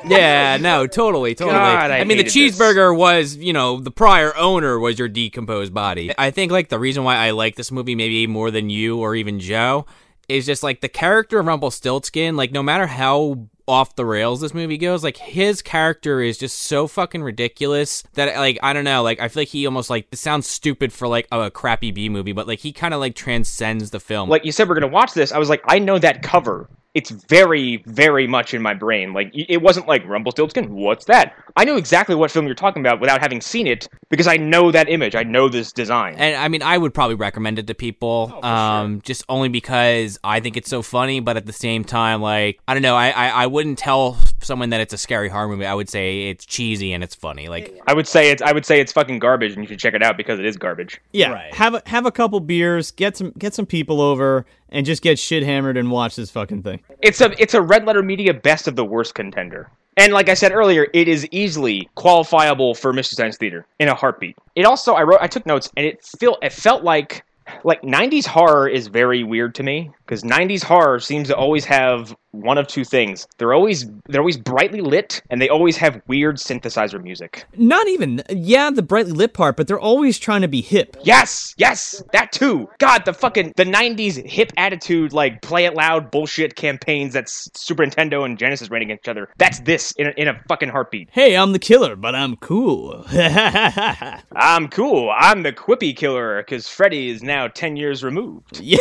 yeah, 0.04 0.56
no, 0.56 0.86
totally, 0.86 1.34
totally. 1.34 1.56
God, 1.56 1.90
I 1.90 1.98
mean, 2.00 2.18
the 2.18 2.24
hated 2.24 2.26
this. 2.26 2.58
cheeseburger 2.58 2.96
was, 2.96 3.36
you 3.36 3.52
know, 3.52 3.80
the 3.80 3.90
prior 3.90 4.36
owner 4.36 4.78
was 4.78 4.98
your 4.98 5.08
decomposed 5.08 5.72
body. 5.72 6.12
I 6.16 6.30
think, 6.30 6.52
like, 6.52 6.68
the 6.68 6.78
reason 6.78 7.02
why 7.04 7.16
I 7.16 7.30
like 7.30 7.56
this 7.56 7.72
movie 7.72 7.94
maybe 7.94 8.26
more 8.26 8.50
than 8.50 8.70
you 8.70 8.98
or 8.98 9.14
even 9.14 9.40
Joe 9.40 9.86
is 10.28 10.46
just, 10.46 10.62
like, 10.62 10.80
the 10.80 10.88
character 10.88 11.38
of 11.38 11.46
Rumpelstiltskin, 11.46 12.36
like, 12.36 12.52
no 12.52 12.62
matter 12.62 12.86
how 12.86 13.48
off 13.68 13.94
the 13.94 14.04
rails 14.04 14.40
this 14.40 14.52
movie 14.52 14.76
goes 14.76 15.04
like 15.04 15.16
his 15.16 15.62
character 15.62 16.20
is 16.20 16.36
just 16.36 16.58
so 16.58 16.88
fucking 16.88 17.22
ridiculous 17.22 18.02
that 18.14 18.36
like 18.36 18.58
i 18.60 18.72
don't 18.72 18.82
know 18.82 19.04
like 19.04 19.20
i 19.20 19.28
feel 19.28 19.42
like 19.42 19.48
he 19.48 19.64
almost 19.64 19.88
like 19.88 20.10
this 20.10 20.20
sounds 20.20 20.48
stupid 20.48 20.92
for 20.92 21.06
like 21.06 21.28
a 21.30 21.48
crappy 21.48 21.92
b 21.92 22.08
movie 22.08 22.32
but 22.32 22.48
like 22.48 22.58
he 22.58 22.72
kind 22.72 22.92
of 22.92 22.98
like 22.98 23.14
transcends 23.14 23.92
the 23.92 24.00
film 24.00 24.28
like 24.32 24.46
you 24.46 24.50
said, 24.50 24.66
we're 24.66 24.74
gonna 24.74 24.86
watch 24.86 25.12
this. 25.12 25.30
I 25.30 25.38
was 25.38 25.50
like, 25.50 25.62
I 25.66 25.78
know 25.78 25.98
that 25.98 26.22
cover. 26.22 26.70
It's 26.94 27.10
very, 27.10 27.82
very 27.86 28.26
much 28.26 28.52
in 28.54 28.60
my 28.60 28.74
brain. 28.74 29.12
Like 29.12 29.30
it 29.34 29.62
wasn't 29.62 29.88
like 29.88 30.06
Rumpelstiltskin. 30.06 30.74
What's 30.74 31.06
that? 31.06 31.34
I 31.56 31.64
knew 31.64 31.76
exactly 31.76 32.14
what 32.14 32.30
film 32.30 32.46
you're 32.46 32.54
talking 32.54 32.82
about 32.82 33.00
without 33.00 33.20
having 33.20 33.40
seen 33.40 33.66
it 33.66 33.88
because 34.10 34.26
I 34.26 34.36
know 34.36 34.70
that 34.70 34.88
image. 34.88 35.14
I 35.14 35.22
know 35.22 35.48
this 35.48 35.72
design. 35.72 36.16
And 36.18 36.36
I 36.36 36.48
mean, 36.48 36.62
I 36.62 36.76
would 36.76 36.92
probably 36.92 37.14
recommend 37.16 37.58
it 37.58 37.66
to 37.68 37.74
people, 37.74 38.38
um, 38.44 39.00
just 39.02 39.24
only 39.28 39.48
because 39.48 40.18
I 40.22 40.40
think 40.40 40.56
it's 40.56 40.68
so 40.68 40.82
funny. 40.82 41.20
But 41.20 41.36
at 41.36 41.46
the 41.46 41.52
same 41.52 41.84
time, 41.84 42.20
like 42.20 42.60
I 42.68 42.74
don't 42.74 42.82
know, 42.82 42.96
I, 42.96 43.10
I 43.10 43.28
I 43.28 43.46
wouldn't 43.46 43.78
tell 43.78 44.18
someone 44.44 44.70
that 44.70 44.80
it's 44.80 44.92
a 44.92 44.98
scary 44.98 45.28
horror 45.28 45.48
movie. 45.48 45.66
I 45.66 45.74
would 45.74 45.88
say 45.88 46.28
it's 46.28 46.44
cheesy 46.44 46.92
and 46.92 47.02
it's 47.04 47.14
funny. 47.14 47.48
Like 47.48 47.78
I 47.86 47.94
would 47.94 48.06
say 48.08 48.30
it's 48.30 48.42
I 48.42 48.52
would 48.52 48.66
say 48.66 48.80
it's 48.80 48.92
fucking 48.92 49.18
garbage, 49.18 49.52
and 49.52 49.62
you 49.62 49.68
should 49.68 49.78
check 49.78 49.94
it 49.94 50.02
out 50.02 50.16
because 50.16 50.38
it 50.38 50.44
is 50.44 50.56
garbage. 50.56 51.00
Yeah, 51.12 51.32
Right. 51.32 51.54
have 51.54 51.74
a 51.74 51.82
have 51.86 52.06
a 52.06 52.12
couple 52.12 52.40
beers, 52.40 52.90
get 52.90 53.16
some 53.16 53.32
get 53.38 53.54
some 53.54 53.66
people 53.66 54.00
over, 54.00 54.44
and 54.68 54.84
just 54.86 55.02
get 55.02 55.18
shit 55.18 55.42
hammered 55.42 55.76
and 55.76 55.90
watch 55.90 56.16
this 56.16 56.30
fucking 56.30 56.62
thing. 56.62 56.80
It's 57.00 57.20
a 57.20 57.30
it's 57.40 57.54
a 57.54 57.62
red 57.62 57.84
letter 57.84 58.02
media 58.02 58.34
best 58.34 58.68
of 58.68 58.76
the 58.76 58.84
worst 58.84 59.14
contender. 59.14 59.70
And 59.98 60.14
like 60.14 60.30
I 60.30 60.34
said 60.34 60.52
earlier, 60.52 60.86
it 60.94 61.06
is 61.06 61.28
easily 61.32 61.86
qualifiable 61.98 62.74
for 62.76 62.92
Mystery 62.94 63.16
Science 63.16 63.36
Theater 63.36 63.66
in 63.78 63.88
a 63.88 63.94
heartbeat. 63.94 64.36
It 64.56 64.64
also 64.64 64.94
I 64.94 65.02
wrote 65.02 65.18
I 65.20 65.26
took 65.26 65.44
notes 65.46 65.70
and 65.76 65.84
it 65.86 66.02
feel 66.18 66.38
it 66.42 66.52
felt 66.52 66.82
like 66.82 67.24
like 67.64 67.82
90s 67.82 68.24
horror 68.24 68.68
is 68.68 68.86
very 68.86 69.24
weird 69.24 69.54
to 69.56 69.62
me 69.62 69.90
because 70.12 70.24
90s 70.24 70.62
horror 70.62 71.00
seems 71.00 71.28
to 71.28 71.34
always 71.34 71.64
have 71.64 72.14
one 72.32 72.58
of 72.58 72.66
two 72.66 72.84
things. 72.84 73.26
They're 73.38 73.52
always 73.52 73.86
they're 74.08 74.20
always 74.20 74.36
brightly 74.36 74.80
lit 74.80 75.22
and 75.30 75.40
they 75.40 75.48
always 75.48 75.76
have 75.76 76.00
weird 76.06 76.36
synthesizer 76.36 77.02
music. 77.02 77.44
Not 77.56 77.86
even 77.88 78.22
yeah, 78.30 78.70
the 78.70 78.82
brightly 78.82 79.12
lit 79.12 79.34
part, 79.34 79.56
but 79.56 79.68
they're 79.68 79.80
always 79.80 80.18
trying 80.18 80.42
to 80.42 80.48
be 80.48 80.60
hip. 80.60 80.96
Yes, 81.02 81.54
yes, 81.56 82.02
that 82.12 82.32
too. 82.32 82.68
God, 82.78 83.04
the 83.04 83.12
fucking 83.12 83.52
the 83.56 83.64
'90s 83.64 84.26
hip 84.26 84.52
attitude, 84.56 85.12
like 85.12 85.42
play 85.42 85.66
it 85.66 85.74
loud 85.74 86.10
bullshit 86.10 86.56
campaigns 86.56 87.12
that's 87.12 87.50
Super 87.54 87.84
Nintendo 87.84 88.24
and 88.24 88.38
Genesis 88.38 88.70
ran 88.70 88.82
against 88.82 89.04
each 89.04 89.10
other. 89.10 89.28
That's 89.36 89.60
this 89.60 89.92
in 89.92 90.08
a, 90.08 90.10
in 90.12 90.28
a 90.28 90.42
fucking 90.48 90.70
heartbeat. 90.70 91.10
Hey, 91.12 91.36
I'm 91.36 91.52
the 91.52 91.58
killer, 91.58 91.96
but 91.96 92.14
I'm 92.14 92.36
cool. 92.36 93.04
I'm 93.12 94.68
cool. 94.68 95.12
I'm 95.14 95.42
the 95.42 95.52
quippy 95.52 95.94
killer 95.94 96.42
because 96.42 96.66
Freddy 96.66 97.10
is 97.10 97.22
now 97.22 97.48
ten 97.48 97.76
years 97.76 98.02
removed. 98.02 98.60
yeah, 98.62 98.78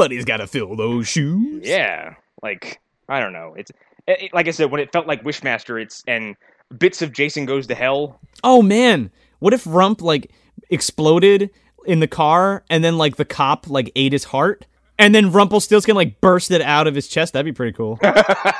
somebody's 0.00 0.24
got 0.24 0.38
to 0.38 0.46
fill 0.46 0.76
those 0.76 1.06
shoes. 1.08 1.66
Yeah, 1.66 2.14
like 2.42 2.80
I 3.08 3.20
don't 3.20 3.32
know. 3.32 3.54
It's 3.56 3.70
it, 4.06 4.22
it- 4.22 4.34
like 4.34 4.48
I 4.48 4.50
said 4.50 4.70
when 4.70 4.80
it 4.80 4.92
felt 4.92 5.06
like 5.06 5.22
Wishmaster. 5.24 5.80
It's 5.80 6.02
and 6.06 6.36
bits 6.78 7.02
of 7.02 7.12
Jason 7.12 7.46
Goes 7.46 7.66
to 7.68 7.74
Hell. 7.74 8.20
Oh 8.44 8.62
man, 8.62 9.10
what 9.40 9.52
if 9.54 9.64
Rump 9.66 10.02
like 10.02 10.30
exploded 10.70 11.50
in 11.86 12.00
the 12.00 12.06
car 12.08 12.64
and 12.70 12.82
then 12.84 12.96
like 12.98 13.16
the 13.16 13.24
cop 13.24 13.68
like 13.68 13.90
ate 13.96 14.12
his 14.12 14.24
heart? 14.24 14.66
And 15.00 15.14
then 15.14 15.32
Rumpelstiltskin 15.32 15.96
like 15.96 16.20
bursted 16.20 16.60
out 16.60 16.86
of 16.86 16.94
his 16.94 17.08
chest. 17.08 17.32
That'd 17.32 17.46
be 17.46 17.56
pretty 17.56 17.72
cool. 17.72 17.98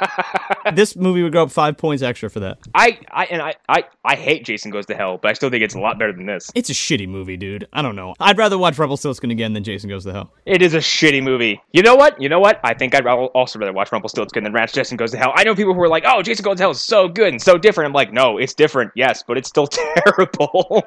this 0.74 0.96
movie 0.96 1.22
would 1.22 1.34
go 1.34 1.42
up 1.42 1.50
five 1.50 1.76
points 1.76 2.02
extra 2.02 2.30
for 2.30 2.40
that. 2.40 2.58
I, 2.74 2.98
I 3.10 3.24
and 3.26 3.42
I, 3.42 3.54
I, 3.68 3.84
I 4.04 4.16
hate 4.16 4.46
Jason 4.46 4.70
Goes 4.70 4.86
to 4.86 4.94
Hell, 4.94 5.18
but 5.18 5.30
I 5.30 5.34
still 5.34 5.50
think 5.50 5.62
it's 5.62 5.74
a 5.74 5.78
lot 5.78 5.98
better 5.98 6.12
than 6.12 6.24
this. 6.24 6.50
It's 6.54 6.70
a 6.70 6.72
shitty 6.72 7.06
movie, 7.06 7.36
dude. 7.36 7.68
I 7.74 7.82
don't 7.82 7.94
know. 7.94 8.14
I'd 8.18 8.38
rather 8.38 8.56
watch 8.56 8.78
Rumpelstiltskin 8.78 9.30
again 9.30 9.52
than 9.52 9.62
Jason 9.62 9.90
Goes 9.90 10.04
to 10.04 10.12
Hell. 10.12 10.32
It 10.46 10.62
is 10.62 10.72
a 10.72 10.78
shitty 10.78 11.22
movie. 11.22 11.60
You 11.72 11.82
know 11.82 11.94
what? 11.94 12.20
You 12.20 12.30
know 12.30 12.40
what? 12.40 12.58
I 12.64 12.72
think 12.72 12.94
I'd 12.94 13.06
also 13.06 13.58
rather 13.58 13.74
watch 13.74 13.92
Rumpelstiltskin 13.92 14.42
than 14.42 14.54
Ranch 14.54 14.72
Jason 14.72 14.96
Goes 14.96 15.10
to 15.10 15.18
Hell. 15.18 15.32
I 15.36 15.44
know 15.44 15.54
people 15.54 15.74
who 15.74 15.82
are 15.82 15.88
like, 15.88 16.04
"Oh, 16.06 16.22
Jason 16.22 16.42
Goes 16.42 16.56
to 16.56 16.62
Hell 16.62 16.70
is 16.70 16.80
so 16.80 17.06
good 17.06 17.28
and 17.28 17.40
so 17.40 17.58
different." 17.58 17.86
I'm 17.86 17.92
like, 17.92 18.12
no, 18.12 18.38
it's 18.38 18.54
different, 18.54 18.92
yes, 18.94 19.22
but 19.22 19.36
it's 19.36 19.48
still 19.48 19.66
terrible. 20.06 20.82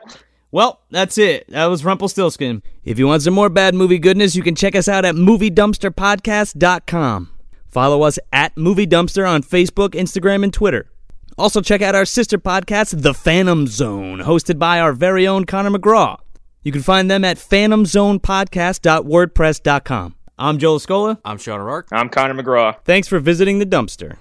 Well, 0.54 0.80
that's 0.92 1.18
it. 1.18 1.50
That 1.50 1.66
was 1.66 1.84
Rumpelstiltskin. 1.84 2.62
If 2.84 3.00
you 3.00 3.08
want 3.08 3.24
some 3.24 3.34
more 3.34 3.50
bad 3.50 3.74
movie 3.74 3.98
goodness, 3.98 4.36
you 4.36 4.44
can 4.44 4.54
check 4.54 4.76
us 4.76 4.88
out 4.88 5.04
at 5.04 5.16
MovieDumpsterPodcast.com. 5.16 7.30
Follow 7.72 8.04
us 8.04 8.20
at 8.32 8.56
Movie 8.56 8.86
Dumpster 8.86 9.28
on 9.28 9.42
Facebook, 9.42 9.96
Instagram, 9.96 10.44
and 10.44 10.54
Twitter. 10.54 10.92
Also, 11.40 11.60
check 11.60 11.82
out 11.82 11.96
our 11.96 12.06
sister 12.06 12.38
podcast, 12.38 13.02
The 13.02 13.16
Phantom 13.16 13.66
Zone, 13.66 14.20
hosted 14.20 14.60
by 14.60 14.80
our 14.80 14.94
very 14.94 15.26
own 15.26 15.46
Connor 15.46 15.72
McGraw. 15.72 16.20
You 16.62 16.72
can 16.72 16.84
find 16.84 17.10
them 17.10 17.26
at 17.26 17.38
phantomzonepodcast.wordpress.com. 17.38 20.16
I'm 20.38 20.60
Joel 20.60 20.78
Escola. 20.78 21.18
I'm 21.26 21.40
Sean 21.40 21.62
O'Rourke. 21.62 21.88
I'm 21.92 22.10
Connor 22.10 22.36
McGraw. 22.36 22.78
Thanks 22.86 23.08
for 23.08 23.18
visiting 23.18 23.58
the 23.58 23.66
dumpster. 23.66 24.18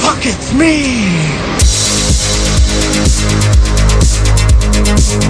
Fuck, 0.00 0.24
it's 0.24 0.54
me! 0.54 1.12
Thank 4.84 5.24